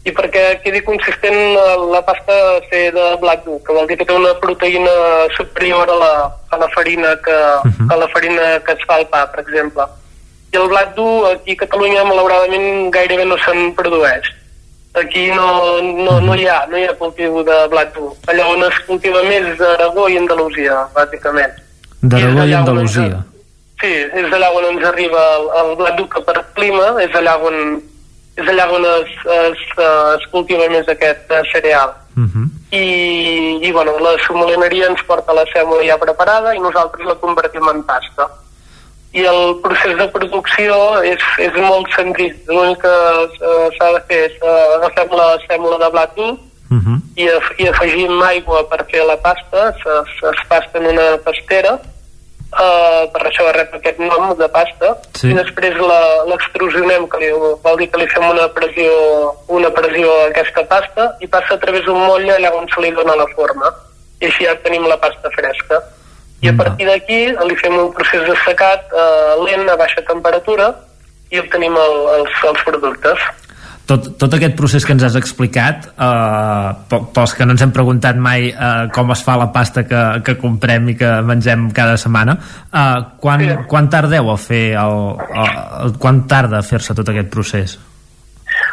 i 0.04 0.12
perquè 0.12 0.60
quedi 0.64 0.82
consistent 0.84 1.56
la 1.92 2.02
pasta 2.04 2.36
ha 2.60 2.84
de 2.96 3.06
blat 3.22 3.44
dur, 3.46 3.60
que 3.64 3.76
vol 3.76 3.88
dir 3.88 3.98
que 4.00 4.08
té 4.08 4.16
una 4.16 4.34
proteïna 4.42 4.94
superior 5.38 5.88
a 5.90 5.98
la, 6.02 6.14
a 6.52 6.60
la 6.60 6.68
farina 6.76 7.16
que, 7.24 7.38
a 7.88 7.96
la 7.96 8.08
farina 8.12 8.60
que 8.66 8.76
es 8.76 8.84
fa 8.88 9.00
al 9.00 9.08
pa, 9.08 9.24
per 9.32 9.46
exemple. 9.46 9.88
I 10.54 10.60
el 10.60 10.68
blat 10.70 10.92
dur 10.98 11.32
aquí 11.32 11.56
a 11.56 11.62
Catalunya 11.64 12.04
malauradament 12.06 12.92
gairebé 12.94 13.26
no 13.26 13.38
se'n 13.46 13.72
produeix. 13.80 14.28
Aquí 15.00 15.30
no, 15.32 15.80
no, 15.82 16.20
no, 16.22 16.36
hi 16.36 16.46
ha, 16.46 16.60
no 16.70 16.78
hi 16.78 16.84
ha 16.86 16.98
cultiu 17.00 17.40
de 17.48 17.56
blat 17.72 17.96
dur. 17.96 18.12
Allà 18.30 18.46
on 18.52 18.68
es 18.68 18.84
cultiva 18.86 19.24
més 19.26 19.48
és 19.56 19.64
a 19.64 19.72
Aragó 19.78 20.10
i 20.12 20.20
Andalusia, 20.20 20.84
bàsicament. 20.94 21.56
D'Aragó 22.04 22.44
i 22.44 22.54
on 22.54 22.60
Andalusia. 22.60 23.24
Sí, 23.82 23.96
és 24.20 24.36
allà 24.36 24.52
on 24.54 24.68
ens 24.68 24.86
arriba 24.92 25.24
el, 25.40 25.50
el 25.64 25.74
blat 25.80 25.98
dur 25.98 26.10
que 26.12 26.22
per 26.28 26.44
clima 26.60 26.92
és 27.02 27.16
allà 27.18 27.40
on, 27.50 27.80
és 28.36 28.48
allà 28.50 28.66
on 28.74 28.86
es, 28.90 29.12
es, 29.38 29.66
es 29.78 30.30
cultiva 30.32 30.70
més 30.72 30.88
aquest 30.90 31.32
eh, 31.32 31.42
cereal. 31.52 31.94
Uh 32.18 32.26
-huh. 32.26 32.46
I, 32.72 32.86
i 33.68 33.72
bueno, 33.72 33.98
la 34.00 34.14
somolineria 34.26 34.88
ens 34.90 35.04
porta 35.04 35.34
la 35.34 35.46
sèmola 35.54 35.86
ja 35.86 35.98
preparada 35.98 36.56
i 36.56 36.60
nosaltres 36.60 37.06
la 37.06 37.16
convertim 37.16 37.68
en 37.70 37.84
pasta. 37.84 38.30
I 39.14 39.26
el 39.26 39.60
procés 39.62 39.98
de 39.98 40.08
producció 40.08 41.04
és, 41.04 41.22
és 41.38 41.54
molt 41.54 41.88
senzill. 41.96 42.36
L'únic 42.48 42.82
que 42.82 42.96
eh, 43.50 43.68
s'ha 43.78 43.92
de 43.94 44.02
fer 44.08 44.22
és 44.30 44.36
eh, 44.42 44.76
agafem 44.78 45.10
la 45.12 45.38
sèmola 45.48 45.78
de 45.86 45.92
blat 45.92 46.16
dur 46.16 46.38
Uh 46.74 46.80
-huh. 46.80 46.98
i, 47.16 47.30
af 47.30 47.48
i 47.58 47.68
afegim 47.68 48.22
aigua 48.22 48.68
per 48.70 48.86
fer 48.90 49.06
la 49.06 49.18
pasta, 49.18 49.70
es, 49.70 50.24
es 50.32 50.48
pasta 50.50 50.80
en 50.80 50.86
una 50.86 51.18
pastera, 51.24 51.80
uh, 52.54 53.08
per 53.14 53.22
això 53.30 53.46
rep 53.56 53.74
aquest 53.76 54.00
nom 54.00 54.36
de 54.38 54.48
pasta, 54.50 54.96
Sí. 55.20 55.30
i 55.32 55.34
després 55.34 55.76
la- 55.78 56.24
l'extrusionem, 56.30 57.08
que 57.10 57.18
li, 57.20 57.32
vol 57.64 57.78
dir 57.78 57.90
que 57.92 58.00
li 58.00 58.08
fem 58.08 58.26
una 58.30 58.48
pressió, 58.54 58.92
una 59.48 59.70
pressió 59.72 60.10
a 60.12 60.28
aquesta 60.30 60.64
pasta, 60.70 61.10
i 61.22 61.28
passa 61.28 61.54
a 61.56 61.60
través 61.60 61.84
d'un 61.86 62.00
motlle 62.06 62.36
allà 62.38 62.54
on 62.56 62.68
se 62.74 62.82
li 62.82 62.92
dona 62.92 63.16
la 63.16 63.28
forma, 63.36 63.74
i 64.22 64.26
així 64.26 64.46
ja 64.46 64.56
tenim 64.64 64.88
la 64.88 64.98
pasta 64.98 65.30
fresca. 65.36 65.82
I 66.44 66.50
a 66.50 66.54
partir 66.58 66.86
d'aquí 66.86 67.20
li 67.48 67.56
fem 67.56 67.78
un 67.80 67.94
procés 67.94 68.26
de 68.28 68.36
secat 68.46 68.92
uh, 68.92 69.44
lent 69.46 69.70
a 69.70 69.78
baixa 69.80 70.02
temperatura 70.04 70.74
i 71.32 71.40
obtenim 71.40 71.76
el, 71.78 71.96
els, 72.20 72.32
els 72.50 72.64
productes. 72.68 73.20
Tot, 73.90 74.10
tot 74.20 74.36
aquest 74.38 74.56
procés 74.56 74.86
que 74.88 74.94
ens 74.96 75.04
has 75.04 75.16
explicat 75.20 75.90
eh, 75.92 76.68
pe- 76.90 77.02
pels 77.16 77.34
que 77.36 77.46
no 77.48 77.56
ens 77.56 77.64
hem 77.66 77.74
preguntat 77.76 78.20
mai 78.20 78.50
eh, 78.50 78.74
com 78.96 79.12
es 79.12 79.24
fa 79.26 79.36
la 79.40 79.50
pasta 79.56 79.84
que, 79.88 80.04
que 80.24 80.38
comprem 80.40 80.92
i 80.94 80.98
que 81.00 81.10
mengem 81.28 81.70
cada 81.76 81.98
setmana 82.00 82.38
eh, 82.40 83.00
quan, 83.20 83.44
quan 83.68 83.90
tardeu 83.92 84.32
a 84.32 84.38
fer 84.40 84.66
el, 84.80 85.00
el, 85.28 85.58
el, 85.88 85.98
quan 86.00 86.24
tarda 86.32 86.62
a 86.62 86.68
fer-se 86.68 86.96
tot 86.96 87.12
aquest 87.12 87.34
procés? 87.34 87.76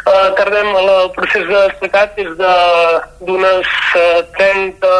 Uh, 0.01 0.31
tardem, 0.37 0.67
el, 0.77 0.89
procés 1.15 1.45
de 1.49 1.61
secat 1.81 2.17
és 2.21 2.31
d'unes 2.39 3.69
uh, 4.01 4.23
30, 4.37 4.91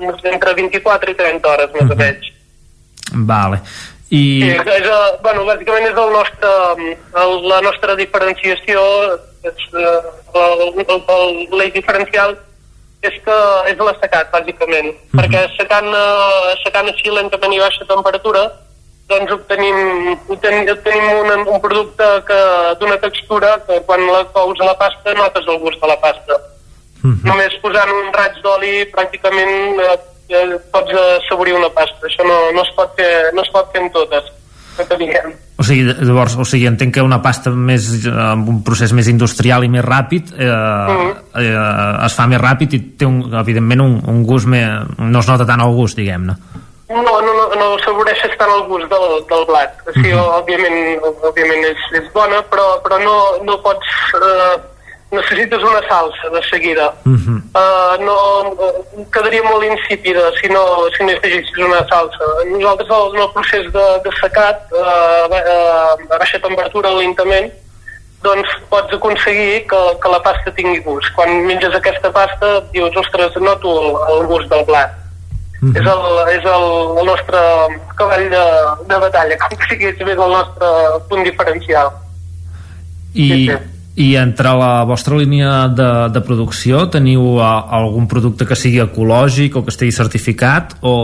unes 0.00 0.28
entre 0.30 0.54
24 0.58 1.10
i 1.12 1.16
30 1.18 1.50
hores, 1.50 1.72
més 1.74 1.90
o 1.90 1.96
menys. 1.98 2.28
Vale. 3.30 3.58
Sí, 4.08 4.20
I, 4.20 4.50
és, 4.54 4.70
és, 4.76 4.86
uh, 4.88 5.16
bueno, 5.24 5.44
bàsicament 5.48 5.88
és 5.88 6.00
el 6.04 6.12
nostre, 6.14 6.52
el, 7.24 7.34
la 7.50 7.60
nostra 7.66 7.96
diferenciació, 7.98 8.84
és, 9.50 9.64
uh, 9.76 10.10
el, 10.40 10.66
el, 10.82 11.00
el, 11.16 11.38
l'eix 11.58 11.72
diferencial 11.76 12.36
és 13.04 13.16
que 13.24 13.38
és 13.68 13.80
l'assecat, 13.80 14.30
bàsicament, 14.32 14.92
perquè 15.12 15.44
assecant, 15.44 15.90
uh, 15.92 16.52
assecant 16.54 16.88
així 16.88 17.12
lentament 17.12 17.52
i 17.52 17.60
baixa 17.60 17.88
temperatura, 17.88 18.46
doncs 19.10 19.34
obtenim, 19.36 19.76
obtenim, 20.32 20.70
obtenim 20.72 21.04
un, 21.12 21.44
un 21.52 21.60
producte 21.60 22.06
que 22.28 22.40
d'una 22.80 22.96
textura 23.02 23.58
que 23.66 23.82
quan 23.84 24.00
la 24.08 24.24
cous 24.32 24.60
a 24.60 24.70
la 24.70 24.78
pasta 24.80 25.12
notes 25.18 25.46
el 25.46 25.60
gust 25.60 25.80
de 25.82 25.92
la 25.92 26.00
pasta. 26.00 26.40
Només 27.04 27.56
posant 27.60 27.90
un 27.92 28.06
raig 28.16 28.38
d'oli 28.40 28.86
pràcticament 28.94 29.80
eh, 29.84 29.96
eh, 30.32 30.56
pots 30.72 30.94
assaborir 31.02 31.52
una 31.58 31.68
pasta. 31.76 32.06
Això 32.08 32.24
no, 32.24 32.38
no, 32.56 32.62
es 32.64 32.72
pot 32.78 32.94
fer, 32.96 33.10
no 33.36 33.44
es 33.44 33.50
pot 33.52 33.68
fer 33.74 33.82
en 33.84 33.90
totes, 33.92 34.30
diguem. 34.98 35.32
o 35.58 35.64
sigui, 35.66 35.86
llavors, 36.00 36.36
o 36.36 36.44
sigui, 36.48 36.66
entenc 36.70 36.94
que 36.96 37.04
una 37.04 37.20
pasta 37.22 37.50
més, 37.50 37.88
amb 38.08 38.48
un 38.50 38.60
procés 38.66 38.92
més 38.96 39.08
industrial 39.12 39.64
i 39.64 39.70
més 39.70 39.84
ràpid 39.84 40.34
eh, 40.34 40.50
eh, 40.50 41.54
es 42.06 42.16
fa 42.18 42.26
més 42.30 42.42
ràpid 42.42 42.76
i 42.76 42.82
té 42.98 43.08
un, 43.08 43.22
evidentment 43.40 43.84
un, 43.84 43.96
un 44.10 44.22
gust 44.26 44.50
més, 44.50 44.94
no 44.98 45.22
es 45.22 45.30
nota 45.30 45.46
tant 45.48 45.64
el 45.64 45.74
gust, 45.78 45.98
diguem-ne 46.00 46.36
No, 46.94 47.00
no, 47.00 47.16
no, 47.24 47.46
no 47.56 47.70
assaboreixes 47.78 48.34
tant 48.38 48.50
el 48.52 48.66
gust 48.68 48.90
del, 48.92 49.06
del 49.30 49.46
blat. 49.48 49.78
O 49.88 49.94
sigui, 49.96 50.12
òbviament, 50.20 51.00
òbviament 51.24 51.64
és, 51.70 51.86
és 51.96 52.10
bona, 52.12 52.42
però, 52.52 52.68
però 52.84 53.00
no, 53.02 53.16
no 53.48 53.56
pots... 53.64 53.88
Eh, 54.20 54.73
necessites 55.10 55.62
una 55.62 55.82
salsa 55.88 56.30
de 56.32 56.42
seguida. 56.48 56.94
Uh, 57.04 58.02
no, 58.02 58.16
eh, 58.66 59.04
quedaria 59.12 59.42
molt 59.44 59.64
insípida 59.64 60.32
si 60.40 60.48
no, 60.48 60.64
si 60.96 61.04
no 61.04 61.12
afegissis 61.12 61.58
una 61.58 61.86
salsa. 61.88 62.30
Nosaltres 62.50 62.88
en 63.14 63.20
el 63.22 63.30
procés 63.32 63.72
de, 63.72 63.86
de 64.04 64.14
secat 64.20 64.72
uh, 64.72 65.28
uh, 65.30 66.14
a 66.14 66.18
baixa 66.18 66.40
temperatura 66.40 66.90
lentament 66.98 67.52
doncs 68.24 68.48
pots 68.70 68.92
aconseguir 68.96 69.66
que, 69.68 69.80
que 70.00 70.08
la 70.08 70.20
pasta 70.24 70.52
tingui 70.56 70.80
gust. 70.80 71.12
Quan 71.14 71.44
menges 71.46 71.76
aquesta 71.76 72.10
pasta 72.10 72.60
dius, 72.72 72.96
ostres, 72.96 73.36
noto 73.36 73.74
el, 73.82 73.90
el 74.14 74.26
gust 74.30 74.48
del 74.52 74.64
blat. 74.70 75.00
És, 75.64 75.80
el, 75.80 76.02
és 76.28 76.44
el, 76.44 76.66
el 77.00 77.06
nostre 77.08 77.40
cavall 77.96 78.26
de, 78.32 78.42
de 78.88 78.98
batalla, 79.06 79.38
com 79.44 79.62
si 79.68 79.78
és 79.80 80.02
més 80.04 80.18
el 80.18 80.34
nostre 80.34 80.72
punt 81.08 81.24
diferencial. 81.24 81.92
I, 83.14 83.28
i 83.94 84.16
entre 84.18 84.50
la 84.58 84.82
vostra 84.82 85.14
línia 85.14 85.68
de, 85.70 85.88
de 86.10 86.20
producció 86.26 86.82
teniu 86.90 87.38
a, 87.38 87.52
algun 87.78 88.08
producte 88.10 88.46
que 88.48 88.58
sigui 88.58 88.80
ecològic 88.82 89.54
o 89.54 89.62
que 89.62 89.70
estigui 89.70 89.94
certificat 89.94 90.74
o, 90.82 90.94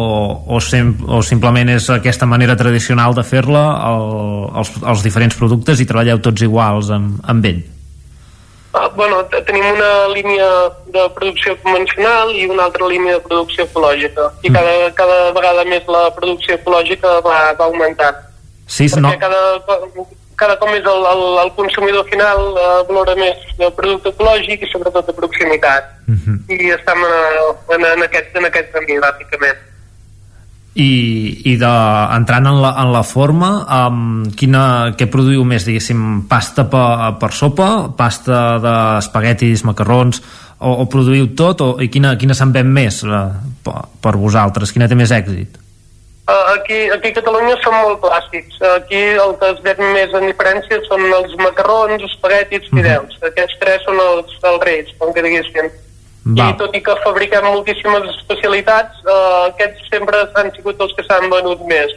o, 0.50 0.58
sem, 0.58 0.96
o 1.06 1.22
simplement 1.22 1.70
és 1.70 1.86
aquesta 1.94 2.26
manera 2.26 2.58
tradicional 2.58 3.14
de 3.14 3.22
fer-la 3.22 3.62
el, 3.92 4.08
els, 4.62 4.72
els 4.82 5.06
diferents 5.06 5.38
productes 5.38 5.78
i 5.78 5.86
treballeu 5.86 6.18
tots 6.18 6.42
iguals 6.42 6.90
amb, 6.96 7.20
amb 7.30 7.46
ell? 7.52 7.62
Uh, 8.70 8.86
bueno, 8.94 9.22
tenim 9.46 9.64
una 9.66 9.92
línia 10.14 10.46
de 10.94 11.06
producció 11.14 11.56
convencional 11.62 12.34
i 12.34 12.46
una 12.50 12.68
altra 12.68 12.86
línia 12.90 13.16
de 13.18 13.22
producció 13.26 13.66
ecològica. 13.66 14.28
I 14.46 14.52
cada, 14.54 14.74
cada 14.98 15.18
vegada 15.34 15.64
més 15.66 15.86
la 15.90 16.04
producció 16.14 16.58
ecològica 16.58 17.18
va, 17.26 17.38
va 17.58 17.66
augmentant. 17.66 18.18
Sí, 18.70 18.86
perquè 18.86 19.02
no, 19.02 19.10
cada, 19.18 19.42
cada 20.40 20.56
cop 20.60 20.70
més 20.72 20.84
el, 20.88 21.08
el, 21.12 21.24
el 21.44 21.50
consumidor 21.56 22.06
final 22.08 22.40
uh, 22.54 22.80
valora 22.88 23.16
més 23.18 23.42
el 23.58 23.72
producte 23.76 24.14
ecològic 24.14 24.64
i 24.64 24.70
sobretot 24.70 25.10
de 25.10 25.16
proximitat. 25.16 25.90
Mhm. 26.08 26.38
I 26.56 26.72
estem 26.76 27.04
en, 27.08 27.50
en, 27.76 27.90
en, 27.94 28.06
aquest, 28.08 28.32
en 28.40 28.48
aquest 28.48 28.72
camí, 28.76 28.96
bàsicament. 29.02 29.66
i, 30.80 30.90
i 31.50 31.56
de, 31.58 31.70
entrant 32.14 32.46
en 32.46 32.60
la, 32.62 32.70
en 32.78 32.92
la 32.94 33.02
forma 33.02 33.48
um, 33.90 34.20
quina, 34.38 34.62
què 34.96 35.08
produïu 35.10 35.42
més 35.44 35.66
diguéssim, 35.66 36.28
pasta 36.30 36.68
per, 36.70 37.16
per 37.20 37.32
sopa 37.34 37.70
pasta 37.98 38.38
d'espaguetis, 38.62 39.64
macarrons 39.66 40.22
o, 40.60 40.76
o 40.84 40.86
produïu 40.92 41.32
tot 41.36 41.64
o, 41.66 41.72
i 41.82 41.90
quina, 41.90 42.14
quina 42.20 42.38
se'n 42.38 42.54
ven 42.54 42.70
més 42.70 43.02
uh, 43.02 43.26
per, 43.66 43.82
per 44.00 44.14
vosaltres, 44.16 44.72
quina 44.72 44.88
té 44.88 44.98
més 44.98 45.12
èxit 45.16 45.59
Uh, 45.59 45.59
aquí, 46.54 46.78
aquí 46.94 47.12
a 47.12 47.16
Catalunya 47.18 47.56
són 47.64 47.76
molt 47.76 48.00
clàssics. 48.04 48.58
Aquí 48.76 49.02
el 49.24 49.36
que 49.40 49.52
es 49.54 49.62
ven 49.66 49.80
més 49.94 50.16
en 50.16 50.26
diferència 50.28 50.80
són 50.88 51.06
els 51.08 51.36
macarrons, 51.40 52.02
espaguetis, 52.10 52.68
fideus. 52.74 53.16
Aquests 53.30 53.60
tres 53.62 53.86
són 53.86 54.00
els, 54.02 54.34
els 54.52 54.66
reis, 54.66 54.92
com 54.98 55.14
que 55.16 55.24
diguéssim. 55.26 55.70
Va. 56.36 56.50
I 56.50 56.56
tot 56.60 56.74
i 56.76 56.82
que 56.84 56.94
fabriquem 57.00 57.46
moltíssimes 57.48 58.04
especialitats, 58.12 59.00
uh, 59.08 59.48
aquests 59.48 59.88
sempre 59.88 60.20
han 60.36 60.50
sigut 60.52 60.80
els 60.84 60.92
que 60.96 61.04
s'han 61.06 61.30
venut 61.32 61.62
més. 61.70 61.94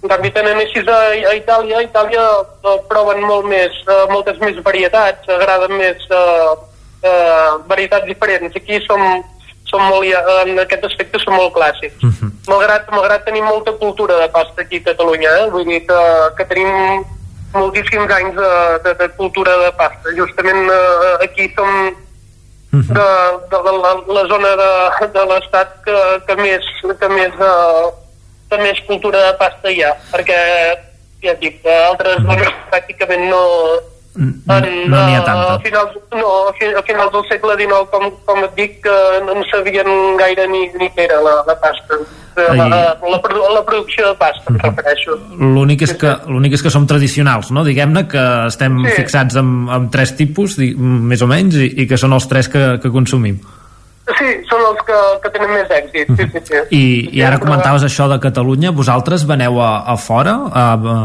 En 0.00 0.08
canvi, 0.08 0.30
tenen 0.32 0.56
així 0.62 0.80
a, 0.88 1.00
a 1.28 1.34
Itàlia, 1.36 1.76
a 1.76 1.84
Itàlia 1.84 2.24
uh, 2.40 2.78
proven 2.88 3.20
molt 3.28 3.44
més, 3.52 3.76
uh, 3.84 4.06
moltes 4.08 4.40
més 4.40 4.56
varietats, 4.64 5.28
agraden 5.28 5.76
més 5.76 6.06
uh, 6.08 6.56
uh, 7.04 7.60
varietats 7.68 8.08
diferents. 8.08 8.56
Aquí 8.56 8.80
som, 8.86 9.04
som 9.70 9.82
molt, 9.88 10.04
ja- 10.10 10.24
en 10.42 10.58
aquest 10.58 10.84
aspecte 10.84 11.18
som 11.22 11.34
molt 11.38 11.54
clàssics. 11.54 12.02
Malgrat, 12.50 12.90
malgrat 12.90 13.24
tenim 13.24 13.44
molta 13.46 13.72
cultura 13.78 14.18
de 14.20 14.28
pasta 14.34 14.62
aquí 14.62 14.82
a 14.82 14.88
Catalunya, 14.90 15.30
eh? 15.44 15.48
vull 15.54 15.64
dir 15.64 15.80
que, 15.86 16.00
que 16.36 16.44
tenim 16.50 17.04
moltíssims 17.54 18.10
anys 18.14 18.34
de, 18.36 18.50
de, 18.84 18.94
de 19.00 19.08
cultura 19.16 19.56
de 19.64 19.72
pasta. 19.78 20.12
Justament 20.18 20.68
eh, 20.70 21.14
aquí 21.24 21.48
som 21.54 21.70
de, 22.72 23.06
de, 23.50 23.58
de 23.66 23.72
la, 23.82 23.94
la 24.18 24.26
zona 24.30 24.50
de, 24.60 24.70
de 25.14 25.24
l'estat 25.32 25.72
que, 25.86 25.96
que 26.26 26.36
més, 26.38 26.66
que 27.00 27.08
més, 27.10 27.34
eh, 27.34 27.88
que 28.50 28.58
més 28.62 28.78
cultura 28.86 29.24
de 29.26 29.32
pasta 29.40 29.70
hi 29.74 29.82
ha, 29.82 29.94
perquè 30.12 30.38
ja 31.24 31.34
dic, 31.42 31.58
eh, 31.66 31.80
altres 31.88 32.22
zones 32.22 32.52
pràcticament 32.70 33.26
no, 33.30 33.42
no 34.20 35.00
n'hi 35.06 35.16
ha 35.16 35.20
eh, 35.20 35.24
tanta. 35.24 35.54
A 35.54 35.58
finals, 35.64 35.96
no, 36.12 36.30
a 36.48 36.52
fi- 36.58 36.74
a 36.76 36.82
finals 36.86 37.12
del 37.12 37.24
segle 37.28 37.56
XIX, 37.56 37.86
com, 37.90 38.08
com 38.28 38.42
et 38.44 38.54
dic, 38.58 38.80
que 38.84 38.96
no 39.26 39.32
en 39.38 39.44
sabien 39.50 39.88
gaire 40.20 40.46
ni, 40.48 40.66
ni 40.78 40.90
què 40.94 41.06
era 41.08 41.20
la, 41.24 41.38
la 41.48 41.56
pasta. 41.60 41.98
Eh, 42.36 42.44
La, 42.56 42.68
la, 42.70 42.76
la, 43.02 43.18
la 43.52 43.62
producció 43.66 44.06
de 44.06 44.14
pasta, 44.16 44.44
em 44.48 44.56
refereixo. 44.62 45.16
l'únic 45.40 45.82
és, 45.82 45.92
que, 45.98 46.12
l'únic 46.30 46.54
és 46.54 46.62
que 46.62 46.70
som 46.70 46.86
tradicionals 46.88 47.50
no? 47.52 47.64
diguem-ne 47.66 48.04
que 48.08 48.22
estem 48.46 48.78
Sí. 48.86 48.92
fixats 49.00 49.36
en, 49.36 49.50
en 49.68 49.88
tres 49.90 50.14
tipus 50.16 50.54
més 50.58 51.20
o 51.20 51.28
menys 51.28 51.56
i, 51.58 51.66
i 51.82 51.86
que 51.90 51.98
són 52.00 52.14
els 52.16 52.28
tres 52.30 52.48
que, 52.48 52.78
que 52.80 52.88
consumim 52.94 53.40
Sí, 53.42 53.59
són 54.18 54.62
els 54.68 54.80
que, 54.86 54.98
que 55.22 55.30
tenen 55.34 55.50
més 55.54 55.70
èxit. 55.76 56.10
Sí, 56.18 56.26
sí, 56.32 56.40
sí. 56.48 56.60
I, 56.76 56.82
i 57.18 57.22
ara 57.26 57.38
comentaves 57.42 57.84
això 57.86 58.08
de 58.10 58.18
Catalunya, 58.22 58.72
vosaltres 58.76 59.24
veneu 59.28 59.60
a, 59.62 59.70
a 59.92 59.96
fora, 60.00 60.34
a, 60.50 60.64
a, 60.74 60.96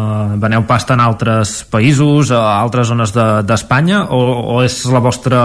veneu 0.42 0.64
pasta 0.68 0.94
en 0.98 1.04
altres 1.06 1.64
països, 1.72 2.32
a 2.32 2.42
altres 2.62 2.88
zones 2.92 3.14
de- 3.16 3.44
d'Espanya, 3.48 4.06
o, 4.10 4.22
o 4.56 4.64
és 4.66 4.80
la 4.92 5.00
vostra, 5.04 5.44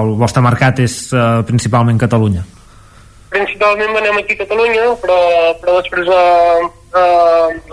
el 0.00 0.14
vostre 0.20 0.42
mercat 0.44 0.82
és 0.84 0.96
uh, 1.14 1.42
principalment 1.48 1.98
Catalunya? 2.00 2.42
Principalment 3.32 3.94
venem 3.96 4.18
aquí 4.20 4.34
a 4.36 4.42
Catalunya, 4.42 4.90
però, 5.00 5.18
però 5.62 5.78
després 5.80 6.08
a, 6.12 6.24
a, 6.92 7.04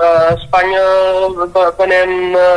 a 0.05 0.11
Espanya 0.37 0.83
ve- 1.41 1.71
venem 1.81 2.13
a, 2.39 2.47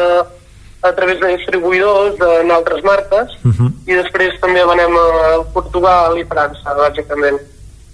a 0.83 0.93
través 0.97 1.21
de 1.21 1.29
distribuïdors 1.37 2.17
en 2.43 2.51
altres 2.51 2.83
marques 2.85 3.29
Uh 3.45 3.53
-huh. 3.53 3.71
i 3.87 3.95
després 3.95 4.39
també 4.41 4.61
venem 4.67 4.93
a 4.97 5.43
Portugal 5.53 6.19
i 6.19 6.25
França, 6.25 6.75
bàsicament. 6.75 7.39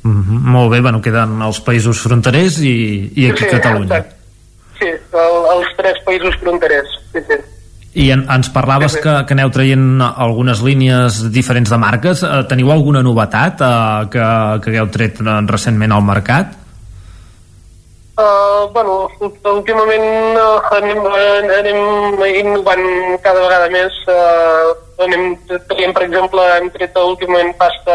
Uh 0.04 0.10
-huh. 0.10 0.40
Molt 0.54 0.70
bé, 0.70 0.80
bueno, 0.80 1.00
queden 1.02 1.40
els 1.42 1.60
països 1.60 2.00
fronterers 2.00 2.58
i, 2.60 3.12
i 3.14 3.30
aquí 3.30 3.44
Sí, 3.44 3.46
a 3.46 3.50
Catalunya. 3.60 3.96
exacte. 3.96 4.14
Sí, 4.78 4.86
el, 4.86 5.58
els 5.58 5.68
tres 5.76 5.96
països 6.06 6.34
fronterers. 6.40 6.88
Sí, 7.12 7.18
sí. 7.28 7.34
I 7.94 8.10
en, 8.12 8.26
ens 8.30 8.48
parlaves 8.50 8.92
Sí, 8.92 8.98
sí. 8.98 9.02
que, 9.02 9.24
que 9.26 9.32
aneu 9.34 9.50
traient 9.50 10.00
algunes 10.00 10.62
línies 10.62 11.32
diferents 11.32 11.70
de 11.70 11.76
marques. 11.78 12.22
Eh, 12.22 12.44
teniu 12.48 12.70
alguna 12.70 13.02
novetat 13.02 13.60
eh, 13.60 14.08
que, 14.10 14.60
que 14.62 14.70
hagueu 14.70 14.86
tret 14.90 15.18
recentment 15.46 15.92
al 15.92 16.02
mercat? 16.02 16.46
Uh, 18.18 18.66
bueno, 18.72 19.08
últimament 19.46 20.34
uh, 20.34 20.58
anem, 20.74 20.98
uh, 21.06 21.38
anem 21.54 22.18
innovant 22.34 22.82
cada 23.22 23.44
vegada 23.44 23.68
més. 23.70 23.94
Uh, 24.10 24.72
anem 25.04 25.36
traient, 25.46 25.92
per 25.94 26.02
exemple, 26.02 26.42
hem 26.56 26.66
tret 26.74 26.98
últimament 26.98 27.52
pasta, 27.60 27.94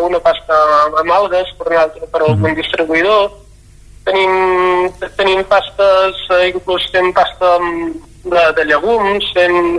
una 0.00 0.16
pasta 0.24 0.56
amb 1.02 1.12
algues 1.12 1.50
per, 1.58 1.66
un 1.68 1.76
altre, 1.76 2.08
per 2.08 2.22
algun 2.24 2.56
distribuïdor. 2.56 3.34
Tenim, 4.08 4.88
tenim 5.18 5.44
pastes, 5.50 6.22
uh, 6.32 6.40
inclús 6.48 6.86
tenim 6.94 7.12
pasta 7.12 7.58
de, 7.60 8.46
de 8.56 8.64
llegums, 8.70 9.28
fem, 9.36 9.76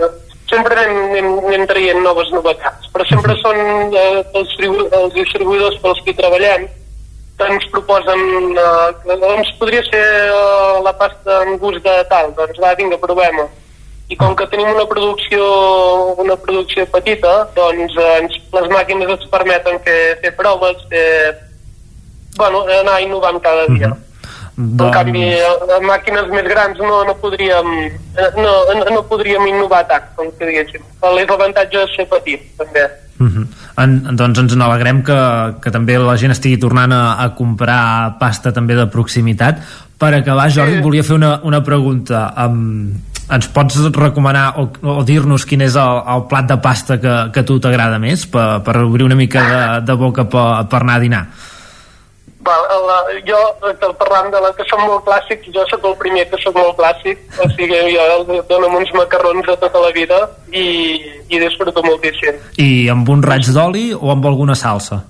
sempre 0.52 0.78
anem, 0.78 1.00
anem, 1.08 1.32
anem 1.48 1.66
traient 1.72 1.98
noves 2.06 2.30
novetats, 2.30 2.86
però 2.94 3.08
sempre 3.10 3.34
són 3.42 3.58
uh, 3.90 4.22
els, 4.30 4.54
els 4.62 5.18
distribuïdors 5.18 5.82
pels 5.82 6.06
que 6.06 6.14
treballem 6.22 6.70
ens 7.50 7.66
proposen 7.72 8.20
eh, 8.58 9.16
doncs 9.20 9.50
podria 9.58 9.82
ser 9.88 10.02
eh, 10.02 10.78
la 10.84 10.92
pasta 10.98 11.40
amb 11.42 11.58
gust 11.60 11.82
de 11.84 11.96
tal, 12.10 12.32
doncs 12.38 12.60
va, 12.62 12.74
vinga, 12.78 13.00
provem-ho. 13.02 13.48
I 14.12 14.16
com 14.20 14.34
que 14.36 14.46
tenim 14.52 14.68
una 14.68 14.84
producció 14.84 15.42
una 16.20 16.36
producció 16.36 16.84
petita, 16.92 17.32
doncs 17.56 17.96
eh, 17.96 18.14
ens, 18.20 18.38
les 18.52 18.70
màquines 18.72 19.14
ens 19.16 19.28
permeten 19.32 19.80
fer, 19.86 20.00
fer 20.22 20.32
proves, 20.36 20.82
fer, 20.92 21.06
bueno, 22.36 22.64
anar 22.80 23.00
innovant 23.02 23.40
cada 23.42 23.66
dia. 23.72 23.92
Doncs- 24.52 24.84
En 24.84 24.92
canvi, 24.92 25.22
eh, 25.32 25.76
amb 25.78 25.88
màquines 25.88 26.28
més 26.28 26.44
grans 26.44 26.78
no, 26.78 27.02
no, 27.08 27.14
podríem, 27.22 27.70
eh, 27.88 28.30
no, 28.36 28.52
no, 28.84 29.02
podríem 29.08 29.46
innovar 29.48 29.86
tant, 29.88 30.04
com 30.16 30.28
que 30.36 30.50
diguéssim. 30.50 30.84
És 30.84 31.28
l'avantatge 31.30 31.78
de 31.78 31.88
ser 31.96 32.06
petit, 32.10 32.44
també. 32.58 32.84
Uh 33.18 33.26
-huh. 33.26 33.46
En, 33.80 33.94
doncs 34.18 34.42
ens 34.42 34.56
n'alegrem 34.58 35.00
que, 35.06 35.20
que 35.62 35.72
també 35.72 35.96
la 36.00 36.16
gent 36.20 36.34
estigui 36.34 36.58
tornant 36.60 36.92
a, 36.92 37.04
a 37.24 37.30
comprar 37.38 38.18
pasta 38.20 38.52
també 38.52 38.76
de 38.78 38.88
proximitat. 38.92 39.62
Per 40.02 40.10
acabar, 40.16 40.50
Jordi, 40.50 40.80
et 40.80 40.84
volia 40.84 41.04
fer 41.06 41.14
una, 41.16 41.36
una 41.46 41.62
pregunta. 41.64 42.26
Um, 42.44 42.92
ens 43.32 43.48
pots 43.54 43.78
recomanar 43.94 44.58
o, 44.60 44.66
o 44.92 45.02
dir-nos 45.06 45.46
quin 45.48 45.62
és 45.64 45.76
el, 45.78 46.00
el 46.14 46.26
plat 46.28 46.48
de 46.50 46.58
pasta 46.60 46.98
que, 47.00 47.14
que 47.32 47.44
a 47.44 47.46
tu 47.48 47.56
t'agrada 47.62 48.00
més 48.02 48.26
per, 48.28 48.60
per 48.66 48.76
obrir 48.82 49.06
una 49.06 49.16
mica 49.16 49.44
de, 49.46 49.62
de 49.86 49.96
boca 49.96 50.26
per, 50.28 50.66
per 50.68 50.82
anar 50.82 50.98
a 50.98 51.04
dinar? 51.04 51.22
Va, 52.42 52.54
la, 52.88 52.96
jo, 53.22 53.38
eh, 53.68 53.90
parlant 54.00 54.32
de 54.32 54.40
la 54.42 54.50
que 54.56 54.64
són 54.66 54.80
molt 54.82 55.04
clàssics, 55.06 55.46
jo 55.54 55.62
sóc 55.70 55.84
el 55.86 55.94
primer 56.00 56.24
que 56.30 56.40
sóc 56.42 56.56
molt 56.58 56.74
clàssic, 56.80 57.20
o 57.38 57.46
sigui, 57.54 57.78
jo 57.94 58.40
dono 58.50 58.70
uns 58.80 58.90
macarrons 58.96 59.46
de 59.46 59.54
tota 59.62 59.82
la 59.84 59.92
vida 59.94 60.18
i, 60.50 60.64
i 61.30 61.38
disfruto 61.38 61.84
moltíssim. 61.86 62.40
I 62.58 62.88
amb 62.90 63.08
un 63.14 63.22
raig 63.22 63.46
d'oli 63.54 63.92
o 63.94 64.10
amb 64.10 64.26
alguna 64.26 64.58
salsa? 64.58 65.04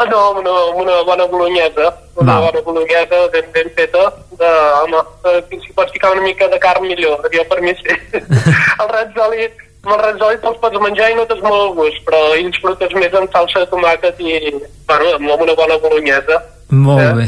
Ah, 0.00 0.06
no, 0.08 0.20
amb 0.30 0.38
una, 0.40 0.52
amb 0.68 0.78
una 0.80 1.00
bona 1.04 1.26
bolognesa, 1.28 1.90
una 2.16 2.38
Val. 2.38 2.46
bona 2.46 2.62
bolognesa 2.64 3.18
ben, 3.34 3.50
ben 3.52 3.74
feta, 3.76 4.06
de, 4.38 4.52
home, 4.84 5.02
eh, 5.28 5.42
si 5.50 5.74
pots 5.74 5.92
ficar 5.92 6.14
una 6.14 6.22
mica 6.22 6.48
de 6.48 6.58
carn 6.62 6.86
millor, 6.86 7.26
jo 7.34 7.44
per 7.50 7.60
mi 7.60 7.74
sí. 7.82 7.98
el 8.80 8.88
raig 8.94 9.10
d'oli, 9.18 9.50
amb 9.84 9.94
el 9.94 10.00
raig 10.02 10.16
d'oli 10.20 10.40
te'ls 10.42 10.60
pots 10.60 10.80
menjar 10.84 11.10
i 11.10 11.18
no 11.18 11.26
tens 11.28 11.42
molt 11.44 11.60
el 11.64 11.76
gust, 11.78 12.00
però 12.06 12.20
hi 12.36 12.46
disfrutes 12.48 12.96
més 12.98 13.14
amb 13.16 13.32
salsa 13.32 13.64
de 13.64 13.68
tomàquet 13.72 14.20
i, 14.20 14.40
bueno, 14.88 15.12
amb 15.16 15.44
una 15.46 15.56
bona 15.56 15.78
bolognesa. 15.82 16.40
Molt 16.70 17.16
bé. 17.18 17.26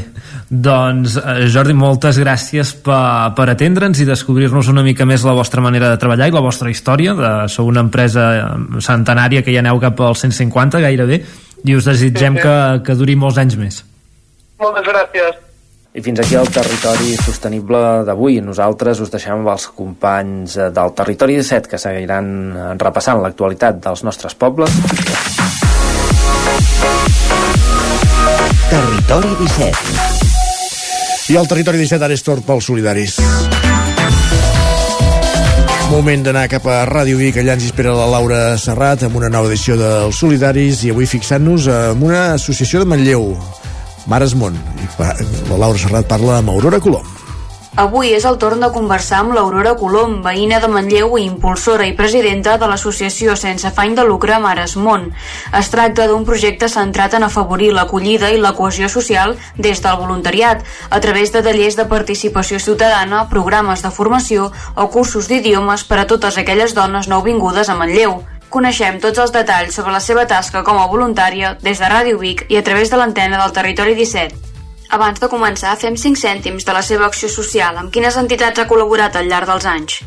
Doncs, 0.52 1.16
eh, 1.16 1.46
Jordi, 1.50 1.72
moltes 1.74 2.18
gràcies 2.20 2.74
per, 2.84 3.32
per 3.34 3.46
atendre'ns 3.50 4.02
i 4.02 4.06
descobrir-nos 4.06 4.68
una 4.70 4.84
mica 4.86 5.06
més 5.08 5.24
la 5.26 5.34
vostra 5.34 5.64
manera 5.64 5.88
de 5.90 5.98
treballar 5.98 6.28
i 6.28 6.34
la 6.34 6.44
vostra 6.44 6.70
història. 6.70 7.14
De, 7.18 7.30
sou 7.50 7.70
una 7.70 7.82
empresa 7.82 8.26
eh, 8.36 8.44
centenària 8.84 9.42
que 9.42 9.54
ja 9.54 9.64
aneu 9.64 9.80
cap 9.82 9.98
als 10.04 10.22
150 10.26 10.82
gairebé 10.84 11.22
i 11.64 11.74
us 11.78 11.88
desitgem 11.88 12.36
Sí, 12.36 12.42
sí. 12.42 12.44
que, 12.44 12.84
que 12.86 12.98
duri 12.98 13.16
molts 13.16 13.40
anys 13.40 13.56
més. 13.58 13.80
Moltes 14.62 14.86
gràcies. 14.86 15.40
I 15.92 16.00
fins 16.00 16.22
aquí 16.22 16.38
el 16.40 16.48
territori 16.48 17.12
sostenible 17.20 17.78
d'avui. 18.08 18.38
Nosaltres 18.40 19.02
us 19.04 19.10
deixem 19.12 19.34
amb 19.42 19.50
els 19.52 19.66
companys 19.76 20.56
eh, 20.56 20.70
del 20.72 20.94
Territori 20.96 21.36
17 21.36 21.68
que 21.68 21.80
seguiran 21.80 22.78
repassant 22.80 23.20
l'actualitat 23.20 23.76
dels 23.84 24.00
nostres 24.08 24.32
pobles. 24.32 24.72
Territori 28.72 29.36
17. 29.44 29.76
I 31.28 31.36
el 31.36 31.46
territori 31.48 31.84
17 31.84 32.08
ara 32.08 32.16
és 32.16 32.24
torn 32.24 32.40
pels 32.46 32.72
solidaris. 32.72 33.20
Moment 35.92 36.24
d'anar 36.24 36.48
cap 36.48 36.64
a 36.72 36.86
Ràdio 36.88 37.20
Vic, 37.20 37.36
allà 37.36 37.52
ens 37.58 37.68
espera 37.68 37.92
la 37.92 38.08
Laura 38.08 38.56
Serrat 38.56 39.04
amb 39.04 39.20
una 39.20 39.28
nova 39.28 39.52
edició 39.52 39.76
dels 39.76 40.16
Solidaris 40.24 40.86
i 40.86 40.94
avui 40.94 41.04
fixant-nos 41.04 41.68
en 41.68 42.00
una 42.08 42.30
associació 42.38 42.80
de 42.80 42.88
Manlleu, 42.88 43.36
Mares 44.06 44.34
Món. 44.34 44.54
I 44.54 44.88
la 44.98 45.58
Laura 45.66 45.78
Serrat 45.78 46.08
parla 46.10 46.38
amb 46.40 46.50
Aurora 46.54 46.80
Colom. 46.82 47.06
Avui 47.72 48.10
és 48.12 48.26
el 48.28 48.34
torn 48.36 48.60
de 48.60 48.68
conversar 48.68 49.22
amb 49.22 49.32
l'Aurora 49.32 49.70
Colom, 49.80 50.18
veïna 50.20 50.58
de 50.60 50.68
Manlleu 50.68 51.14
i 51.16 51.22
impulsora 51.24 51.86
i 51.88 51.94
presidenta 51.96 52.58
de 52.60 52.66
l'associació 52.68 53.32
sense 53.32 53.64
afany 53.70 53.94
de 53.96 54.04
lucre 54.04 54.36
Mares 54.44 54.74
Món. 54.76 55.06
Es 55.56 55.70
tracta 55.72 56.04
d'un 56.10 56.26
projecte 56.28 56.68
centrat 56.68 57.16
en 57.16 57.24
afavorir 57.24 57.70
l'acollida 57.72 58.28
i 58.28 58.42
la 58.42 58.52
cohesió 58.58 58.90
social 58.92 59.38
des 59.56 59.80
del 59.80 59.96
voluntariat, 59.96 60.60
a 60.90 61.00
través 61.00 61.32
de 61.32 61.40
tallers 61.40 61.80
de 61.80 61.88
participació 61.88 62.60
ciutadana, 62.60 63.24
programes 63.32 63.80
de 63.80 63.90
formació 63.90 64.50
o 64.76 64.90
cursos 64.92 65.32
d'idiomes 65.32 65.88
per 65.88 66.02
a 66.02 66.06
totes 66.06 66.36
aquelles 66.36 66.76
dones 66.76 67.08
nouvingudes 67.08 67.72
a 67.72 67.78
Manlleu. 67.80 68.20
Coneixem 68.52 68.98
tots 69.00 69.16
els 69.22 69.30
detalls 69.32 69.72
sobre 69.78 69.94
la 69.94 70.00
seva 70.04 70.26
tasca 70.28 70.60
com 70.66 70.76
a 70.76 70.88
voluntària 70.92 71.54
des 71.62 71.78
de 71.80 71.88
Ràdio 71.88 72.18
Vic 72.20 72.44
i 72.52 72.58
a 72.60 72.62
través 72.66 72.90
de 72.92 72.98
l'antena 73.00 73.38
del 73.40 73.54
Territori 73.56 73.94
17. 73.96 74.36
Abans 74.92 75.22
de 75.22 75.28
començar, 75.32 75.72
fem 75.80 75.96
5 75.96 76.20
cèntims 76.20 76.66
de 76.68 76.74
la 76.76 76.82
seva 76.84 77.06
acció 77.08 77.30
social. 77.32 77.78
Amb 77.80 77.88
quines 77.94 78.18
entitats 78.20 78.60
ha 78.60 78.68
col·laborat 78.68 79.16
al 79.16 79.30
llarg 79.32 79.48
dels 79.48 79.68
anys? 79.76 80.02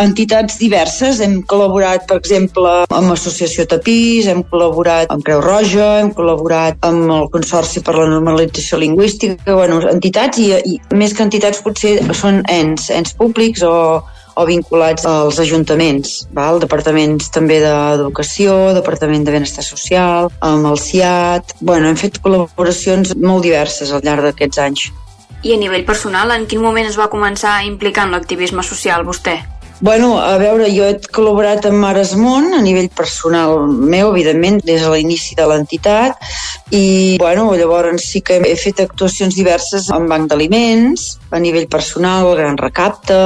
entitats 0.00 0.56
diverses. 0.60 1.18
Hem 1.20 1.40
col·laborat, 1.50 2.06
per 2.08 2.20
exemple, 2.20 2.70
amb 2.88 3.10
l'Associació 3.12 3.66
Tapís, 3.68 4.28
hem 4.30 4.44
col·laborat 4.48 5.10
amb 5.12 5.24
Creu 5.26 5.42
Roja, 5.44 5.88
hem 6.00 6.12
col·laborat 6.16 6.78
amb 6.86 7.10
el 7.16 7.28
Consorci 7.34 7.82
per 7.84 7.96
la 7.98 8.06
Normalització 8.08 8.78
Lingüística, 8.80 9.36
bueno, 9.50 9.82
entitats 9.90 10.40
i, 10.40 10.54
i 10.54 10.78
més 10.96 11.12
que 11.12 11.26
entitats 11.26 11.60
potser 11.66 11.98
són 12.16 12.40
ens, 12.48 12.88
ens 12.94 13.12
públics 13.18 13.66
o, 13.66 13.74
o 14.40 14.46
vinculats 14.48 15.04
als 15.08 15.38
ajuntaments, 15.42 16.24
val? 16.36 16.60
departaments 16.62 17.30
també 17.34 17.60
d'educació, 17.62 18.72
departament 18.76 19.26
de 19.26 19.36
benestar 19.36 19.64
social, 19.66 20.30
amb 20.40 20.70
el 20.72 20.80
CIAT... 20.80 21.56
Bueno, 21.60 21.90
hem 21.90 22.00
fet 22.00 22.18
col·laboracions 22.24 23.14
molt 23.20 23.44
diverses 23.46 23.92
al 23.92 24.04
llarg 24.06 24.30
d'aquests 24.30 24.64
anys. 24.64 24.88
I 25.44 25.54
a 25.54 25.60
nivell 25.60 25.86
personal, 25.88 26.32
en 26.34 26.44
quin 26.48 26.60
moment 26.60 26.88
es 26.88 26.98
va 27.00 27.08
començar 27.12 27.56
a 27.56 27.64
implicar 27.64 28.08
en 28.08 28.16
l'activisme 28.16 28.64
social 28.66 29.06
vostè? 29.08 29.38
Bueno, 29.82 30.20
a 30.20 30.36
veure, 30.36 30.66
jo 30.68 30.84
he 30.84 30.98
col·laborat 31.08 31.64
amb 31.64 31.80
Mares 31.80 32.10
Món 32.12 32.50
a 32.52 32.58
nivell 32.60 32.90
personal 32.92 33.62
meu, 33.64 34.10
evidentment, 34.10 34.58
des 34.60 34.82
de 34.84 34.90
l'inici 34.92 35.32
de 35.38 35.46
l'entitat 35.48 36.20
i, 36.68 37.16
bueno, 37.18 37.46
llavors 37.56 38.04
sí 38.12 38.20
que 38.20 38.36
he 38.44 38.52
fet 38.60 38.82
actuacions 38.84 39.34
diverses 39.34 39.88
en 39.96 40.04
banc 40.10 40.28
d'aliments, 40.28 41.06
a 41.32 41.40
nivell 41.40 41.64
personal, 41.72 42.28
el 42.28 42.36
Gran 42.42 42.58
Recapte, 42.60 43.16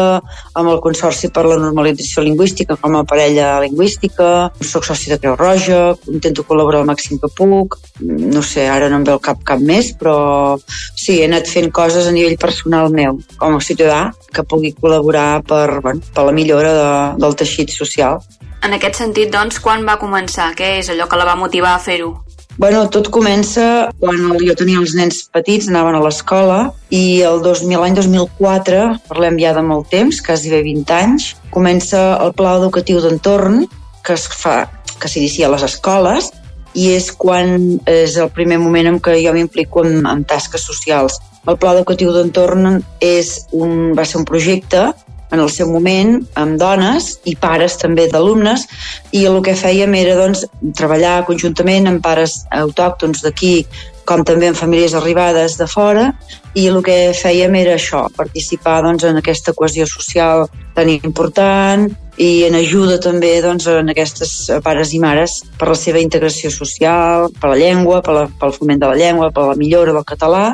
amb 0.55 0.71
el 0.71 0.79
Consorci 0.85 1.33
per 1.35 1.45
la 1.49 1.59
Normalització 1.59 2.23
Lingüística 2.23 2.79
com 2.81 2.95
a 3.01 3.05
parella 3.09 3.59
lingüística, 3.65 4.31
soc 4.63 4.87
soci 4.87 5.11
de 5.11 5.19
Creu 5.19 5.35
Roja, 5.41 5.83
intento 6.13 6.47
col·laborar 6.47 6.85
al 6.85 6.91
màxim 6.93 7.19
que 7.19 7.33
puc, 7.35 7.81
no 8.01 8.47
sé, 8.47 8.69
ara 8.71 8.89
no 8.93 9.03
em 9.03 9.09
ve 9.09 9.17
el 9.17 9.23
cap 9.25 9.43
cap 9.43 9.59
més, 9.59 9.91
però 9.99 10.17
sí, 10.61 11.19
he 11.19 11.27
anat 11.27 11.51
fent 11.51 11.73
coses 11.75 12.07
a 12.07 12.15
nivell 12.15 12.39
personal 12.39 12.95
meu, 12.95 13.19
com 13.41 13.59
a 13.59 13.65
ciutadà, 13.65 14.13
que 14.35 14.47
pugui 14.47 14.73
col·laborar 14.79 15.43
per, 15.47 15.81
bueno, 15.83 16.03
per 16.15 16.25
la 16.27 16.35
millora 16.45 16.75
de, 16.77 16.91
del 17.25 17.37
teixit 17.41 17.73
social. 17.75 18.21
En 18.65 18.77
aquest 18.77 19.01
sentit, 19.01 19.33
doncs, 19.33 19.59
quan 19.61 19.83
va 19.89 19.99
començar? 20.01 20.53
Què 20.57 20.79
és 20.79 20.93
allò 20.93 21.09
que 21.09 21.19
la 21.21 21.27
va 21.29 21.37
motivar 21.41 21.75
a 21.75 21.83
fer-ho? 21.83 22.15
Bueno, 22.57 22.85
tot 22.87 23.09
comença 23.11 23.91
quan 23.99 24.37
jo 24.39 24.55
tenia 24.55 24.79
els 24.79 24.95
nens 24.95 25.25
petits, 25.35 25.67
anaven 25.69 25.99
a 25.99 26.03
l'escola, 26.05 26.59
i 26.95 27.21
el 27.27 27.43
2000, 27.43 27.81
l'any 27.83 27.97
2004, 27.99 28.85
parlem 29.09 29.41
ja 29.43 29.57
de 29.57 29.65
molt 29.67 29.91
temps, 29.91 30.21
quasi 30.23 30.53
bé 30.53 30.63
20 30.63 30.95
anys, 30.95 31.33
comença 31.51 32.05
el 32.23 32.31
pla 32.39 32.55
educatiu 32.61 33.03
d'entorn 33.03 33.65
que 34.07 34.15
es 34.15 34.29
fa, 34.31 34.69
que 35.01 35.11
s'inicia 35.11 35.49
a 35.49 35.55
les 35.57 35.67
escoles, 35.67 36.31
i 36.75 36.91
és 36.95 37.11
quan 37.11 37.79
és 37.91 38.17
el 38.21 38.31
primer 38.35 38.61
moment 38.63 38.93
en 38.93 39.01
què 39.03 39.17
jo 39.23 39.33
m'implico 39.35 39.83
en, 39.87 40.05
en 40.07 40.25
tasques 40.29 40.63
socials. 40.63 41.19
El 41.45 41.59
Pla 41.61 41.75
Educatiu 41.75 42.13
d'Entorn 42.15 42.79
és 43.05 43.35
un, 43.53 43.93
va 43.97 44.07
ser 44.09 44.17
un 44.23 44.25
projecte 44.29 44.87
en 45.35 45.43
el 45.43 45.51
seu 45.53 45.71
moment 45.71 46.17
amb 46.41 46.59
dones 46.61 47.19
i 47.31 47.35
pares 47.41 47.77
també 47.81 48.07
d'alumnes 48.11 48.67
i 49.13 49.25
el 49.31 49.41
que 49.45 49.57
fèiem 49.59 49.95
era 49.99 50.15
doncs, 50.19 50.47
treballar 50.79 51.25
conjuntament 51.29 51.91
amb 51.91 52.03
pares 52.05 52.43
autòctons 52.55 53.25
d'aquí 53.25 53.57
com 54.05 54.23
també 54.25 54.51
amb 54.51 54.59
famílies 54.59 54.95
arribades 54.95 55.57
de 55.59 55.67
fora 55.71 56.11
i 56.55 56.69
el 56.71 56.83
que 56.87 56.99
fèiem 57.17 57.57
era 57.59 57.75
això, 57.79 58.05
participar 58.17 58.83
doncs, 58.85 59.07
en 59.09 59.19
aquesta 59.21 59.55
cohesió 59.57 59.89
social 59.91 60.47
tan 60.77 60.91
important 60.93 61.91
i 62.21 62.45
en 62.47 62.55
ajuda 62.55 63.01
també 63.03 63.33
doncs, 63.43 63.67
en 63.67 63.91
aquestes 63.91 64.33
pares 64.63 64.93
i 64.95 65.01
mares 65.03 65.41
per 65.59 65.69
la 65.71 65.79
seva 65.79 66.01
integració 66.03 66.51
social, 66.55 67.29
per 67.41 67.51
la 67.51 67.59
llengua, 67.59 68.01
per 68.07 68.15
la, 68.15 68.25
pel 68.41 68.55
foment 68.55 68.83
de 68.83 68.91
la 68.93 68.99
llengua, 68.99 69.31
per 69.35 69.49
la 69.49 69.59
millora 69.59 69.95
del 69.97 70.07
català 70.07 70.45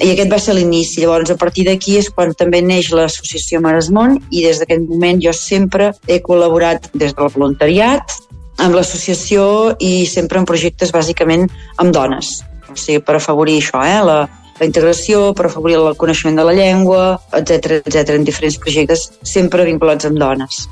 i 0.00 0.10
aquest 0.12 0.32
va 0.32 0.40
ser 0.42 0.56
l'inici. 0.58 1.02
Llavors 1.02 1.30
a 1.30 1.38
partir 1.38 1.66
d'aquí 1.68 1.96
és 2.00 2.10
quan 2.10 2.34
també 2.38 2.62
neix 2.62 2.90
l'associació 2.94 3.62
Mares 3.62 3.90
Món 3.94 4.18
i 4.30 4.44
des 4.46 4.62
d'aquest 4.62 4.86
moment 4.90 5.22
jo 5.22 5.34
sempre 5.36 5.92
he 6.08 6.20
col·laborat 6.24 6.90
des 6.94 7.14
del 7.14 7.32
voluntariat 7.34 8.18
amb 8.62 8.74
l'associació 8.76 9.76
i 9.80 10.04
sempre 10.06 10.40
en 10.40 10.46
projectes 10.46 10.92
bàsicament 10.94 11.48
amb 11.78 11.94
dones 11.94 12.40
o 12.72 12.76
sigui, 12.78 13.02
per 13.04 13.18
afavorir 13.18 13.58
això, 13.60 13.82
eh? 13.84 14.00
la, 14.04 14.18
la 14.60 14.68
integració, 14.68 15.32
per 15.34 15.46
afavorir 15.48 15.78
el 15.80 15.96
coneixement 16.00 16.38
de 16.38 16.46
la 16.48 16.56
llengua, 16.56 17.02
etc 17.38 17.80
etc 17.82 18.16
en 18.16 18.24
diferents 18.28 18.58
projectes, 18.58 19.08
sempre 19.22 19.68
vinculats 19.68 20.08
amb 20.08 20.20
dones. 20.20 20.66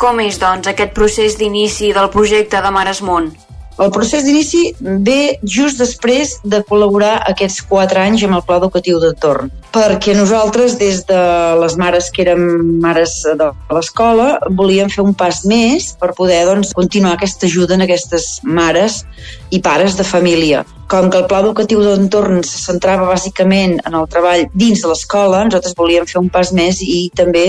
Com 0.00 0.18
és, 0.24 0.38
doncs, 0.42 0.66
aquest 0.70 0.94
procés 0.94 1.38
d'inici 1.38 1.92
del 1.94 2.10
projecte 2.10 2.62
de 2.62 2.70
Mares 2.74 3.02
Món? 3.02 3.30
El 3.74 3.90
procés 3.90 4.22
d'inici 4.22 4.68
ve 4.78 5.34
just 5.42 5.80
després 5.82 6.36
de 6.46 6.60
col·laborar 6.68 7.16
aquests 7.26 7.64
quatre 7.66 7.98
anys 8.04 8.22
amb 8.22 8.36
el 8.36 8.44
Pla 8.46 8.60
Educatiu 8.60 9.00
d'Entorn, 9.02 9.50
perquè 9.74 10.14
nosaltres, 10.14 10.76
des 10.78 11.00
de 11.08 11.22
les 11.58 11.74
mares 11.80 12.06
que 12.14 12.22
érem 12.22 12.44
mares 12.84 13.16
de 13.26 13.50
l'escola, 13.74 14.28
volíem 14.60 14.92
fer 14.94 15.02
un 15.02 15.10
pas 15.18 15.42
més 15.50 15.90
per 15.98 16.12
poder 16.14 16.44
doncs, 16.46 16.70
continuar 16.78 17.16
aquesta 17.16 17.50
ajuda 17.50 17.74
en 17.74 17.82
aquestes 17.88 18.36
mares 18.46 19.02
i 19.50 19.58
pares 19.58 19.98
de 19.98 20.06
família. 20.06 20.62
Com 20.90 21.08
que 21.10 21.18
el 21.22 21.26
Pla 21.30 21.40
Educatiu 21.40 21.80
d'Entorn 21.80 22.42
se 22.44 22.60
centrava 22.60 23.08
bàsicament 23.08 23.78
en 23.88 23.96
el 23.96 24.08
treball 24.10 24.44
dins 24.52 24.82
de 24.82 24.90
l'escola, 24.90 25.44
nosaltres 25.46 25.76
volíem 25.78 26.06
fer 26.08 26.20
un 26.20 26.28
pas 26.32 26.52
més 26.52 26.82
i 26.84 27.08
també 27.16 27.44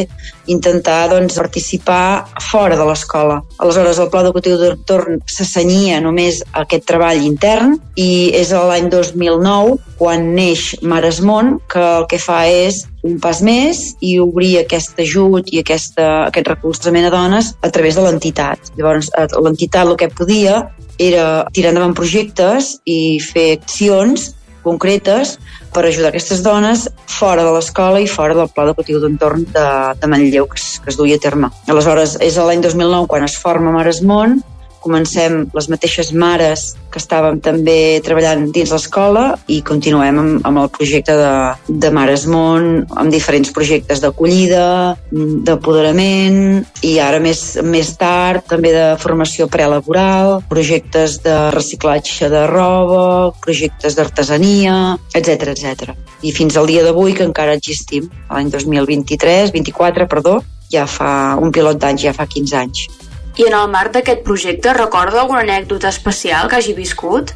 intentar 0.52 1.10
doncs, 1.12 1.36
participar 1.36 2.26
fora 2.52 2.78
de 2.80 2.86
l'escola. 2.88 3.42
Aleshores, 3.60 4.00
el 4.00 4.10
Pla 4.14 4.24
Educatiu 4.26 4.58
d'Entorn 4.62 5.20
s'assenyia 5.28 6.00
només 6.04 6.42
a 6.54 6.64
aquest 6.64 6.88
treball 6.88 7.26
intern 7.28 7.76
i 8.00 8.32
és 8.38 8.54
l'any 8.56 8.90
2009 8.94 9.78
quan 10.00 10.32
neix 10.36 10.74
Mares 10.82 11.22
Món 11.24 11.58
que 11.72 11.84
el 12.00 12.08
que 12.12 12.20
fa 12.22 12.44
és 12.48 12.84
un 13.06 13.20
pas 13.22 13.42
més 13.46 13.82
i 14.02 14.16
obrir 14.20 14.56
aquest 14.60 14.98
ajut 15.04 15.52
i 15.54 15.62
aquesta, 15.62 16.26
aquest 16.32 16.50
recolzament 16.50 17.06
a 17.06 17.14
dones 17.14 17.54
a 17.62 17.70
través 17.70 17.98
de 17.98 18.06
l'entitat. 18.06 18.74
Llavors, 18.80 19.12
eh, 19.14 19.28
l'entitat 19.46 19.86
el 19.86 20.00
que 20.00 20.10
podia 20.10 20.64
era 20.98 21.46
tirar 21.54 21.74
endavant 21.74 21.96
projectes 21.98 22.76
i 22.86 23.20
fer 23.24 23.52
accions 23.60 24.32
concretes 24.66 25.36
per 25.74 25.86
ajudar 25.86 26.10
aquestes 26.10 26.42
dones 26.42 26.88
fora 27.12 27.44
de 27.46 27.52
l'escola 27.54 28.02
i 28.02 28.10
fora 28.10 28.34
del 28.38 28.50
pla 28.50 28.66
educatiu 28.66 29.00
d'entorn 29.04 29.46
de, 29.54 29.68
de 30.02 30.10
Manlleu 30.10 30.50
que 30.50 30.58
es, 30.60 30.80
que 30.82 30.90
es 30.94 30.98
duia 30.98 31.20
a 31.20 31.22
terme. 31.22 31.52
Aleshores, 31.70 32.18
és 32.26 32.40
l'any 32.42 32.64
2009 32.66 33.12
quan 33.12 33.28
es 33.28 33.38
forma 33.42 33.76
Mares 33.76 34.02
Món, 34.02 34.40
comencem 34.86 35.46
les 35.56 35.70
mateixes 35.72 36.12
mares 36.14 36.74
que 36.94 37.02
estàvem 37.02 37.42
també 37.44 38.00
treballant 38.06 38.46
dins 38.56 38.72
l'escola 38.72 39.26
i 39.52 39.60
continuem 39.66 40.22
amb, 40.22 40.46
amb 40.48 40.62
el 40.62 40.70
projecte 40.76 41.16
de, 41.20 41.34
de 41.68 41.92
Mares 41.96 42.26
Món, 42.32 42.86
amb 42.96 43.12
diferents 43.14 43.52
projectes 43.56 44.00
d'acollida, 44.04 44.96
d'apoderament 45.12 46.40
i 46.86 46.96
ara 47.04 47.20
més, 47.24 47.44
més 47.66 47.92
tard 48.00 48.46
també 48.48 48.72
de 48.76 48.88
formació 49.02 49.50
prelaboral, 49.52 50.40
projectes 50.52 51.20
de 51.26 51.36
reciclatge 51.56 52.30
de 52.32 52.46
roba, 52.52 53.34
projectes 53.44 53.98
d'artesania, 53.98 54.96
etc 55.14 55.52
etc. 55.56 55.96
I 56.24 56.34
fins 56.36 56.56
al 56.58 56.70
dia 56.72 56.86
d'avui 56.86 57.18
que 57.18 57.28
encara 57.28 57.58
existim, 57.58 58.08
l'any 58.30 58.52
2023, 58.54 59.52
24, 59.56 60.08
perdó, 60.12 60.40
ja 60.72 60.86
fa 60.90 61.36
un 61.42 61.52
pilot 61.54 61.80
d'anys, 61.82 62.08
ja 62.08 62.14
fa 62.16 62.26
15 62.30 62.58
anys. 62.62 62.88
I 63.36 63.50
en 63.50 63.56
el 63.58 63.68
marc 63.72 63.92
d'aquest 63.98 64.24
projecte 64.24 64.74
recorda 64.74 65.22
alguna 65.22 65.42
anècdota 65.44 65.90
especial 65.92 66.48
que 66.48 66.56
hagi 66.60 66.76
viscut? 66.78 67.34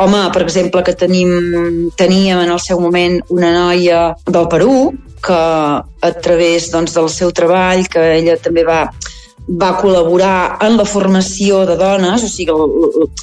Home, 0.00 0.22
per 0.32 0.42
exemple, 0.46 0.80
que 0.82 0.94
tenim, 0.96 1.90
teníem 2.00 2.40
en 2.40 2.50
el 2.50 2.60
seu 2.60 2.80
moment 2.80 3.18
una 3.28 3.52
noia 3.52 4.14
del 4.26 4.48
Perú 4.48 4.92
que 5.22 5.36
a 5.36 6.12
través 6.24 6.70
doncs, 6.72 6.96
del 6.96 7.10
seu 7.12 7.30
treball, 7.36 7.84
que 7.86 8.00
ella 8.16 8.38
també 8.40 8.64
va 8.66 8.86
va 9.48 9.72
col·laborar 9.80 10.58
en 10.62 10.76
la 10.78 10.84
formació 10.86 11.62
de 11.66 11.76
dones, 11.76 12.22
o 12.22 12.30
sigui, 12.30 12.54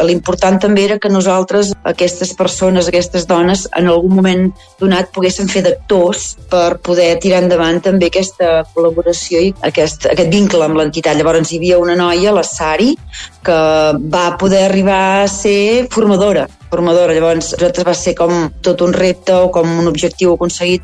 l'important 0.06 0.60
també 0.60 0.84
era 0.86 1.00
que 1.00 1.12
nosaltres, 1.12 1.72
aquestes 1.88 2.34
persones, 2.38 2.90
aquestes 2.90 3.26
dones, 3.28 3.66
en 3.78 3.88
algun 3.88 4.18
moment 4.18 4.46
donat 4.82 5.14
poguessin 5.16 5.50
fer 5.52 5.64
d'actors 5.66 6.36
per 6.52 6.78
poder 6.84 7.14
tirar 7.24 7.44
endavant 7.44 7.80
també 7.82 8.10
aquesta 8.10 8.66
col·laboració 8.76 9.42
i 9.48 9.54
aquest, 9.72 10.10
aquest 10.12 10.32
vincle 10.34 10.66
amb 10.66 10.80
l'entitat. 10.80 11.18
Llavors 11.18 11.52
hi 11.52 11.62
havia 11.62 11.80
una 11.80 11.96
noia, 12.00 12.36
la 12.36 12.44
Sari, 12.44 12.94
que 13.44 13.60
va 14.12 14.26
poder 14.40 14.66
arribar 14.68 15.24
a 15.24 15.28
ser 15.32 15.88
formadora 15.92 16.48
formadora. 16.70 17.16
Llavors, 17.18 17.56
nosaltres 17.56 17.88
va 17.88 17.96
ser 17.98 18.14
com 18.14 18.50
tot 18.62 18.84
un 18.86 18.94
repte 18.94 19.34
o 19.34 19.48
com 19.54 19.72
un 19.82 19.90
objectiu 19.90 20.36
aconseguit 20.36 20.84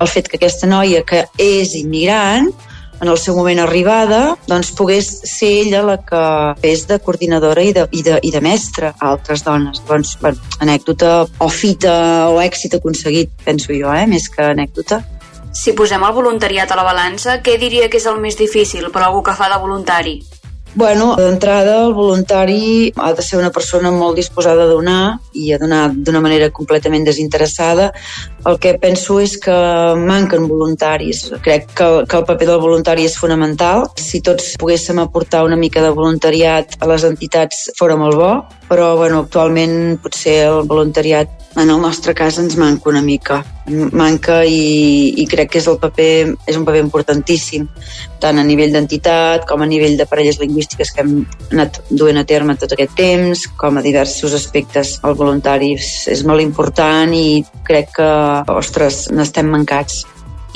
el 0.00 0.10
fet 0.10 0.28
que 0.28 0.40
aquesta 0.40 0.68
noia, 0.68 1.04
que 1.06 1.24
és 1.40 1.76
immigrant, 1.78 2.50
en 3.00 3.08
el 3.08 3.18
seu 3.18 3.36
moment 3.36 3.60
arribada, 3.62 4.36
doncs 4.48 4.72
pogués 4.76 5.08
ser 5.28 5.50
ella 5.62 5.82
la 5.84 5.96
que 6.04 6.22
fes 6.62 6.86
de 6.88 6.98
coordinadora 7.02 7.64
i 7.64 7.74
de, 7.76 7.86
i 7.92 8.02
de, 8.06 8.18
i 8.22 8.32
de 8.32 8.40
mestra 8.44 8.94
a 8.98 9.10
altres 9.12 9.44
dones. 9.44 9.82
Doncs, 9.88 10.16
bueno, 10.22 10.40
anècdota 10.64 11.26
o 11.26 11.50
fita 11.52 11.96
o 12.32 12.40
èxit 12.44 12.78
aconseguit, 12.78 13.32
penso 13.44 13.74
jo, 13.76 13.92
eh? 13.92 14.06
més 14.10 14.30
que 14.32 14.48
anècdota. 14.54 15.02
Si 15.56 15.72
posem 15.72 16.02
el 16.04 16.12
voluntariat 16.12 16.72
a 16.72 16.76
la 16.76 16.84
balança, 16.84 17.38
què 17.44 17.56
diria 17.60 17.88
que 17.88 18.00
és 18.00 18.08
el 18.08 18.20
més 18.20 18.36
difícil 18.36 18.90
per 18.92 19.04
algú 19.06 19.22
que 19.24 19.36
fa 19.36 19.48
de 19.52 19.60
voluntari? 19.60 20.18
Bueno, 20.76 21.14
d'entrada, 21.16 21.86
el 21.86 21.94
voluntari 21.96 22.92
ha 23.00 23.14
de 23.16 23.22
ser 23.24 23.38
una 23.40 23.48
persona 23.48 23.88
molt 23.90 24.18
disposada 24.20 24.66
a 24.66 24.68
donar 24.68 25.16
i 25.32 25.48
a 25.54 25.58
donar 25.58 25.86
d'una 25.88 26.20
manera 26.20 26.50
completament 26.52 27.06
desinteressada. 27.08 27.94
El 28.46 28.60
que 28.62 28.76
penso 28.78 29.18
és 29.18 29.36
que 29.42 29.54
manquen 29.98 30.46
voluntaris. 30.46 31.24
Crec 31.42 31.66
que, 31.74 31.88
que 32.06 32.20
el 32.20 32.26
paper 32.28 32.46
del 32.52 32.60
voluntari 32.62 33.06
és 33.08 33.16
fonamental. 33.18 33.88
Si 33.98 34.22
tots 34.22 34.52
poguéssim 34.60 35.00
aportar 35.02 35.42
una 35.46 35.58
mica 35.58 35.82
de 35.82 35.90
voluntariat 35.96 36.78
a 36.78 36.90
les 36.92 37.06
entitats 37.08 37.66
fora 37.78 37.98
molt 37.98 38.20
bo, 38.20 38.30
però 38.70 38.94
bueno, 38.96 39.24
actualment 39.26 39.98
potser 40.02 40.44
el 40.46 40.62
voluntariat 40.70 41.46
en 41.56 41.70
el 41.70 41.80
nostre 41.80 42.14
cas 42.14 42.38
ens 42.38 42.56
manca 42.60 42.90
una 42.90 43.02
mica 43.02 43.42
manca 43.66 44.44
i, 44.44 45.14
i 45.18 45.24
crec 45.26 45.50
que 45.50 45.58
és 45.58 45.66
el 45.66 45.78
paper 45.82 46.34
és 46.46 46.58
un 46.58 46.66
paper 46.66 46.82
importantíssim 46.84 47.64
tant 48.22 48.38
a 48.38 48.44
nivell 48.46 48.74
d'entitat 48.74 49.46
com 49.48 49.62
a 49.62 49.68
nivell 49.68 49.96
de 49.98 50.06
parelles 50.06 50.38
lingüístiques 50.38 50.92
que 50.92 51.02
hem 51.02 51.24
anat 51.50 51.80
duent 51.90 52.20
a 52.20 52.26
terme 52.28 52.54
tot 52.60 52.76
aquest 52.76 52.94
temps 52.98 53.46
com 53.58 53.78
a 53.78 53.82
diversos 53.82 54.36
aspectes 54.36 54.96
el 55.02 55.16
voluntari 55.18 55.72
és 55.76 56.22
molt 56.28 56.44
important 56.44 57.14
i 57.16 57.42
crec 57.66 57.90
que, 57.96 58.10
ostres, 58.52 59.06
n'estem 59.14 59.48
mancats 59.52 60.04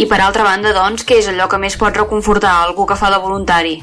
i 0.01 0.07
per 0.09 0.21
altra 0.25 0.47
banda, 0.47 0.71
doncs, 0.73 1.03
què 1.05 1.19
és 1.21 1.27
allò 1.29 1.45
que 1.51 1.59
més 1.61 1.75
pot 1.77 1.97
reconfortar 1.97 2.55
algú 2.63 2.87
que 2.89 2.97
fa 2.97 3.11
de 3.13 3.19
voluntari? 3.21 3.75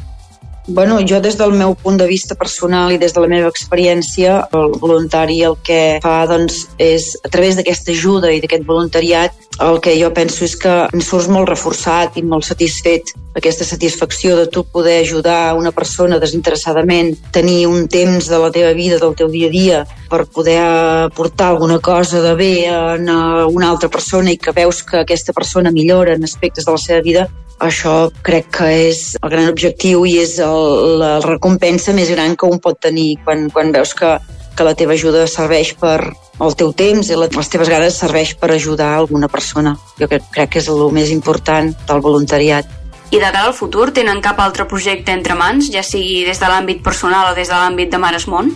Bueno, 0.70 1.00
jo 1.00 1.22
des 1.24 1.38
del 1.40 1.54
meu 1.56 1.76
punt 1.80 1.96
de 1.96 2.06
vista 2.08 2.36
personal 2.36 2.92
i 2.92 2.98
des 3.00 3.14
de 3.16 3.22
la 3.24 3.30
meva 3.32 3.48
experiència, 3.48 4.42
el 4.52 4.74
voluntari 4.82 5.40
el 5.48 5.56
que 5.64 6.00
fa 6.04 6.26
doncs, 6.28 6.66
és, 6.76 7.14
a 7.24 7.32
través 7.32 7.56
d'aquesta 7.56 7.94
ajuda 7.96 8.34
i 8.36 8.42
d'aquest 8.44 8.66
voluntariat, 8.68 9.32
el 9.64 9.80
que 9.80 9.96
jo 9.96 10.12
penso 10.14 10.44
és 10.44 10.58
que 10.60 10.74
ens 10.92 11.08
surts 11.08 11.30
molt 11.32 11.48
reforçat 11.48 12.20
i 12.20 12.22
molt 12.22 12.46
satisfet 12.46 13.16
aquesta 13.38 13.64
satisfacció 13.64 14.36
de 14.36 14.46
tu 14.52 14.66
poder 14.66 15.00
ajudar 15.06 15.56
una 15.56 15.72
persona 15.72 16.20
desinteressadament, 16.20 17.16
tenir 17.32 17.66
un 17.72 17.88
temps 17.88 18.28
de 18.28 18.38
la 18.44 18.52
teva 18.52 18.76
vida, 18.76 19.00
del 19.00 19.16
teu 19.16 19.32
dia 19.32 19.48
a 19.48 19.56
dia, 19.56 19.82
per 20.12 20.26
poder 20.28 20.60
aportar 21.08 21.54
alguna 21.54 21.80
cosa 21.80 22.22
de 22.22 22.36
bé 22.36 22.54
a 22.68 22.98
una 22.98 23.70
altra 23.70 23.88
persona 23.88 24.36
i 24.36 24.38
que 24.38 24.52
veus 24.52 24.84
que 24.84 25.00
aquesta 25.00 25.32
persona 25.32 25.72
millora 25.72 26.20
en 26.20 26.28
aspectes 26.28 26.66
de 26.66 26.72
la 26.76 26.82
seva 26.82 27.02
vida, 27.02 27.30
això 27.64 28.10
crec 28.26 28.50
que 28.60 28.68
és 28.90 29.02
el 29.22 29.32
gran 29.34 29.50
objectiu 29.50 30.06
i 30.06 30.18
és 30.22 30.38
el, 30.44 30.98
la 31.02 31.12
recompensa 31.24 31.96
més 31.98 32.12
gran 32.14 32.36
que 32.38 32.50
un 32.50 32.62
pot 32.62 32.80
tenir 32.82 33.16
quan, 33.26 33.48
quan 33.54 33.74
veus 33.74 33.94
que, 33.98 34.18
que 34.58 34.68
la 34.68 34.76
teva 34.78 34.94
ajuda 34.98 35.26
serveix 35.30 35.74
per 35.80 36.00
el 36.38 36.56
teu 36.58 36.74
temps 36.78 37.10
i 37.10 37.18
les 37.18 37.50
teves 37.50 37.70
ganes 37.70 37.98
serveix 37.98 38.36
per 38.38 38.52
ajudar 38.54 38.94
alguna 38.94 39.30
persona. 39.30 39.76
Jo 39.98 40.10
crec, 40.10 40.28
crec 40.34 40.54
que 40.54 40.62
és 40.62 40.70
el 40.70 40.84
més 40.94 41.14
important 41.14 41.74
del 41.88 42.04
voluntariat. 42.06 42.70
I 43.08 43.22
de 43.22 43.28
cara 43.32 43.48
al 43.48 43.56
futur, 43.56 43.90
tenen 43.96 44.20
cap 44.22 44.40
altre 44.44 44.68
projecte 44.68 45.14
entre 45.16 45.38
mans, 45.40 45.72
ja 45.72 45.82
sigui 45.84 46.26
des 46.28 46.42
de 46.42 46.50
l'àmbit 46.52 46.84
personal 46.84 47.32
o 47.32 47.36
des 47.38 47.48
de 47.48 47.56
l'àmbit 47.56 47.94
de 47.94 48.02
Mares 48.04 48.28
Món? 48.28 48.52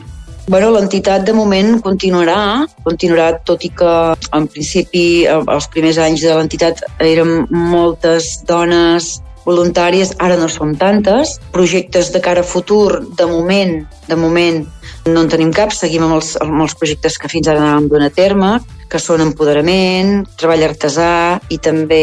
Bueno, 0.52 0.68
l'entitat 0.76 1.23
de 1.23 1.32
moment 1.32 1.78
continuarà, 1.80 2.65
continuarà 2.84 3.38
tot 3.48 3.61
i 3.64 3.69
que 3.72 3.91
en 4.36 4.48
principi 4.52 5.03
els 5.32 5.68
primers 5.72 5.95
anys 6.03 6.26
de 6.26 6.34
l'entitat 6.36 6.82
eren 6.99 7.45
moltes 7.56 8.41
dones 8.49 9.14
voluntàries, 9.45 10.11
ara 10.19 10.36
no 10.36 10.49
som 10.52 10.73
tantes. 10.76 11.38
Projectes 11.56 12.10
de 12.11 12.19
cara 12.19 12.44
a 12.44 12.49
futur, 12.49 12.99
de 13.15 13.28
moment, 13.32 13.78
de 14.10 14.18
moment 14.19 14.60
no 15.06 15.22
en 15.23 15.32
tenim 15.32 15.53
cap, 15.56 15.72
seguim 15.72 16.03
amb 16.03 16.18
els, 16.18 16.34
amb 16.44 16.60
els 16.65 16.76
projectes 16.76 17.15
que 17.15 17.32
fins 17.32 17.48
ara 17.48 17.61
anàvem 17.64 17.88
donant 17.94 18.11
a 18.11 18.15
terme, 18.18 18.49
que 18.91 18.99
són 18.99 19.23
empoderament, 19.23 20.26
treball 20.36 20.65
artesà 20.65 21.40
i 21.48 21.61
també 21.64 22.02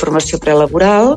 formació 0.00 0.40
prelaboral. 0.42 1.12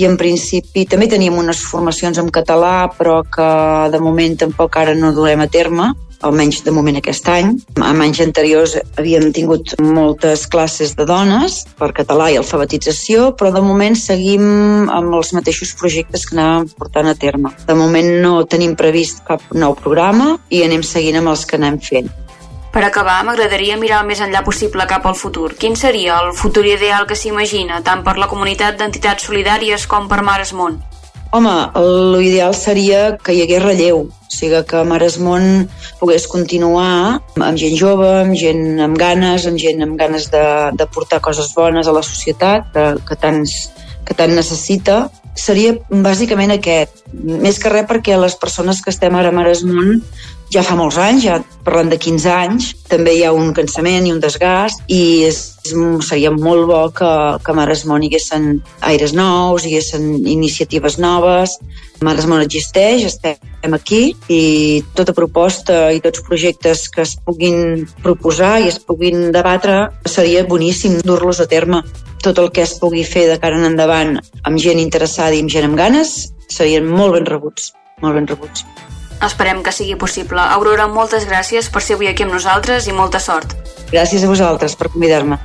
I 0.00 0.08
en 0.08 0.16
principi 0.16 0.86
també 0.88 1.10
teníem 1.12 1.36
unes 1.36 1.60
formacions 1.68 2.16
en 2.24 2.32
català, 2.32 2.88
però 2.96 3.18
que 3.20 3.50
de 3.92 4.00
moment 4.00 4.38
tampoc 4.46 4.80
ara 4.80 4.96
no 4.96 5.12
duem 5.12 5.44
a 5.44 5.50
terme 5.52 5.90
almenys 6.22 6.62
de 6.64 6.72
moment 6.74 6.98
aquest 6.98 7.28
any. 7.28 7.52
En 7.76 8.02
anys 8.04 8.22
anteriors 8.24 8.76
havíem 8.96 9.30
tingut 9.34 9.74
moltes 9.82 10.46
classes 10.50 10.94
de 10.98 11.06
dones 11.08 11.62
per 11.78 11.92
català 11.96 12.30
i 12.32 12.38
alfabetització, 12.40 13.32
però 13.36 13.52
de 13.54 13.62
moment 13.64 13.98
seguim 13.98 14.88
amb 14.90 15.14
els 15.18 15.34
mateixos 15.36 15.74
projectes 15.78 16.26
que 16.28 16.38
anàvem 16.38 16.70
portant 16.78 17.10
a 17.10 17.14
terme. 17.14 17.52
De 17.66 17.76
moment 17.78 18.10
no 18.22 18.34
tenim 18.44 18.76
previst 18.78 19.22
cap 19.28 19.44
nou 19.52 19.76
programa 19.78 20.36
i 20.50 20.64
anem 20.66 20.82
seguint 20.86 21.20
amb 21.20 21.34
els 21.34 21.46
que 21.46 21.58
anem 21.60 21.78
fent. 21.82 22.10
Per 22.72 22.80
acabar, 22.86 23.18
m'agradaria 23.26 23.76
mirar 23.76 23.98
el 24.00 24.08
més 24.08 24.22
enllà 24.24 24.40
possible 24.46 24.86
cap 24.88 25.04
al 25.04 25.16
futur. 25.18 25.50
Quin 25.60 25.76
seria 25.76 26.16
el 26.22 26.32
futur 26.32 26.64
ideal 26.64 27.04
que 27.04 27.18
s'imagina, 27.20 27.82
tant 27.84 28.00
per 28.06 28.16
la 28.16 28.30
comunitat 28.30 28.78
d'entitats 28.80 29.28
solidàries 29.28 29.84
com 29.90 30.08
per 30.08 30.22
Mares 30.24 30.54
Món? 30.56 30.80
Home, 31.36 31.52
l'ideal 32.16 32.56
seria 32.56 33.18
que 33.20 33.36
hi 33.36 33.42
hagués 33.44 33.62
relleu, 33.64 34.06
o 34.32 34.38
sigui 34.38 34.62
que 34.68 34.82
Maresmont 34.88 35.68
pogués 36.00 36.26
continuar 36.30 37.20
amb 37.36 37.58
gent 37.60 37.76
jove, 37.76 38.08
amb 38.24 38.36
gent 38.38 38.80
amb 38.80 38.96
ganes, 38.98 39.46
amb 39.46 39.60
gent 39.60 39.84
amb 39.84 39.98
ganes 40.00 40.30
de, 40.32 40.44
de 40.78 40.88
portar 40.94 41.20
coses 41.20 41.52
bones 41.56 41.88
a 41.88 41.92
la 41.92 42.04
societat, 42.06 42.72
que, 42.72 42.86
que, 43.08 43.18
tants, 43.20 43.56
que 44.08 44.16
tant 44.16 44.32
necessita. 44.32 45.04
Seria 45.36 45.76
bàsicament 45.88 46.52
aquest, 46.56 47.04
més 47.12 47.60
que 47.60 47.72
res 47.72 47.86
perquè 47.88 48.16
les 48.20 48.36
persones 48.40 48.82
que 48.84 48.92
estem 48.92 49.14
ara 49.16 49.32
a 49.32 49.36
Maresmont 49.36 50.00
ja 50.52 50.62
fa 50.66 50.74
molts 50.76 50.98
anys, 51.00 51.24
ja 51.24 51.38
parlant 51.64 51.88
de 51.92 51.96
15 52.00 52.28
anys, 52.32 52.72
també 52.90 53.14
hi 53.16 53.22
ha 53.24 53.32
un 53.32 53.52
cansament 53.56 54.04
i 54.06 54.12
un 54.12 54.20
desgast 54.20 54.82
i 54.92 55.24
és, 55.28 55.38
seria 56.04 56.32
molt 56.34 56.66
bo 56.68 56.80
que, 56.92 57.10
que 57.44 57.54
Maresmont 57.56 58.04
hi 58.04 58.10
haguessin 58.10 58.48
aires 58.90 59.14
nous, 59.16 59.64
hi 59.64 59.72
haguessin 59.72 60.26
iniciatives 60.28 60.98
noves. 61.00 61.56
Maresmont 62.02 62.42
existeix, 62.42 63.06
estem 63.06 63.76
aquí 63.78 64.02
i 64.28 64.42
tota 64.98 65.14
proposta 65.16 65.86
i 65.94 66.02
tots 66.04 66.24
projectes 66.26 66.88
que 66.92 67.06
es 67.06 67.14
puguin 67.24 67.86
proposar 68.02 68.56
i 68.60 68.68
es 68.72 68.80
puguin 68.82 69.30
debatre 69.32 69.86
seria 70.04 70.44
boníssim 70.44 71.00
dur-los 71.06 71.40
a 71.40 71.48
terme. 71.48 71.84
Tot 72.22 72.38
el 72.42 72.52
que 72.54 72.66
es 72.66 72.76
pugui 72.82 73.06
fer 73.06 73.28
de 73.30 73.40
cara 73.42 73.58
en 73.58 73.70
endavant 73.72 74.18
amb 74.42 74.60
gent 74.60 74.82
interessada 74.82 75.38
i 75.38 75.42
amb 75.42 75.50
gent 75.54 75.70
amb 75.70 75.78
ganes 75.78 76.16
serien 76.52 76.84
molt 76.86 77.16
ben 77.16 77.30
rebuts, 77.30 77.72
molt 78.02 78.18
ben 78.18 78.28
rebuts. 78.28 78.66
Esperem 79.22 79.62
que 79.62 79.70
sigui 79.70 79.94
possible. 79.94 80.42
Aurora, 80.42 80.88
moltes 80.90 81.28
gràcies 81.30 81.68
per 81.70 81.82
ser 81.86 81.94
avui 81.94 82.08
aquí 82.10 82.24
amb 82.26 82.34
nosaltres 82.34 82.88
i 82.90 82.96
molta 82.96 83.20
sort. 83.22 83.54
Gràcies 83.92 84.24
a 84.24 84.30
vosaltres 84.30 84.74
per 84.74 84.90
convidar-me. 84.90 85.38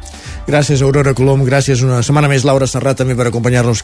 Gràcies, 0.47 0.79
Aurora 0.79 1.11
Colom. 1.11 1.41
Gràcies 1.43 1.81
una 1.83 1.97
setmana 2.07 2.29
més, 2.31 2.45
Laura 2.47 2.69
Serrat, 2.71 2.95
també 3.01 3.17
per 3.19 3.25
acompanyar-nos 3.27 3.81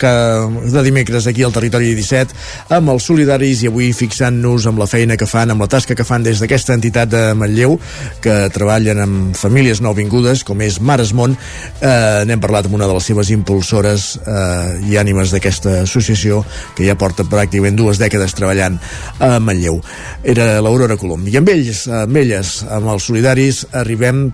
de 0.71 0.83
dimecres 0.85 1.25
aquí 1.27 1.43
al 1.43 1.51
Territori 1.51 1.89
17 1.91 2.37
amb 2.77 2.93
els 2.93 3.03
solidaris 3.03 3.65
i 3.65 3.67
avui 3.67 3.89
fixant-nos 3.91 4.69
amb 4.71 4.79
la 4.79 4.87
feina 4.87 5.17
que 5.19 5.27
fan, 5.27 5.51
amb 5.51 5.59
la 5.59 5.67
tasca 5.67 5.91
que 5.99 6.05
fan 6.07 6.23
des 6.23 6.39
d'aquesta 6.39 6.77
entitat 6.77 7.11
de 7.11 7.23
Manlleu, 7.35 7.75
que 8.23 8.47
treballen 8.55 9.01
amb 9.03 9.35
famílies 9.35 9.81
nouvingudes, 9.83 10.45
com 10.47 10.63
és 10.63 10.79
Mares 10.79 11.11
Món. 11.11 11.35
Eh, 11.81 12.23
N'hem 12.31 12.39
parlat 12.39 12.71
amb 12.71 12.79
una 12.79 12.87
de 12.87 12.95
les 12.95 13.11
seves 13.11 13.33
impulsores 13.35 14.07
eh, 14.23 14.87
i 14.87 14.95
ànimes 14.95 15.35
d'aquesta 15.35 15.81
associació, 15.81 16.45
que 16.77 16.87
ja 16.87 16.95
porta 16.95 17.27
pràcticament 17.27 17.75
dues 17.75 17.99
dècades 17.99 18.39
treballant 18.39 18.79
a 19.19 19.33
Manlleu. 19.43 19.83
Era 20.23 20.61
l'Aurora 20.63 20.95
Colom. 20.95 21.27
I 21.27 21.41
amb 21.43 21.51
ells, 21.57 21.89
amb 21.91 22.23
elles, 22.23 22.55
amb 22.71 22.95
els 22.95 23.11
solidaris, 23.11 23.65
arribem 23.83 24.29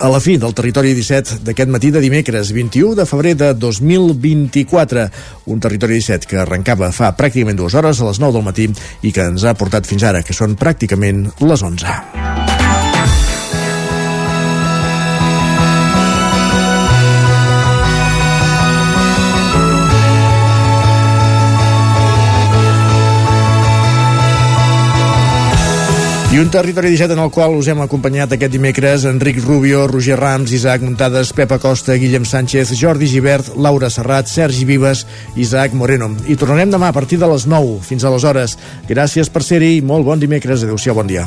a 0.00 0.08
la 0.08 0.20
fi 0.20 0.38
del 0.40 0.54
Territori 0.56 0.94
17 0.96 1.42
d'aquest 1.44 1.70
matí 1.70 1.90
de 1.92 2.00
dimecres 2.00 2.52
21 2.56 2.96
de 2.96 3.04
febrer 3.06 3.34
de 3.36 3.52
2024 3.54 5.04
un 5.52 5.60
Territori 5.60 6.00
17 6.00 6.30
que 6.30 6.40
arrencava 6.40 6.88
fa 6.96 7.12
pràcticament 7.16 7.60
dues 7.60 7.76
hores 7.76 8.00
a 8.00 8.08
les 8.08 8.22
9 8.22 8.38
del 8.38 8.46
matí 8.48 8.70
i 9.04 9.12
que 9.12 9.28
ens 9.28 9.44
ha 9.44 9.54
portat 9.54 9.86
fins 9.86 10.06
ara, 10.08 10.24
que 10.24 10.36
són 10.36 10.56
pràcticament 10.56 11.28
les 11.44 11.68
11. 11.68 12.49
I 26.30 26.38
un 26.38 26.46
territori 26.46 26.90
17 26.90 27.16
en 27.16 27.18
el 27.18 27.30
qual 27.34 27.56
us 27.58 27.66
hem 27.66 27.80
acompanyat 27.82 28.36
aquest 28.36 28.52
dimecres 28.54 29.02
Enric 29.08 29.40
Rubio, 29.42 29.88
Roger 29.90 30.14
Rams, 30.14 30.52
Isaac 30.54 30.84
Muntades, 30.86 31.32
Pepa 31.34 31.58
Costa, 31.58 31.96
Guillem 31.98 32.22
Sánchez, 32.22 32.70
Jordi 32.78 33.08
Givert, 33.10 33.56
Laura 33.56 33.90
Serrat, 33.90 34.30
Sergi 34.30 34.62
Vives, 34.64 35.08
Isaac 35.34 35.74
Moreno. 35.74 36.12
I 36.30 36.38
tornarem 36.38 36.70
demà 36.70 36.94
a 36.94 36.94
partir 36.94 37.18
de 37.18 37.26
les 37.34 37.48
9. 37.50 37.80
Fins 37.82 38.06
aleshores. 38.06 38.54
Gràcies 38.86 39.26
per 39.26 39.42
ser-hi 39.42 39.80
molt 39.82 40.06
bon 40.06 40.22
dimecres. 40.22 40.62
Adéu-siau, 40.62 40.94
bon 41.02 41.10
dia. 41.10 41.26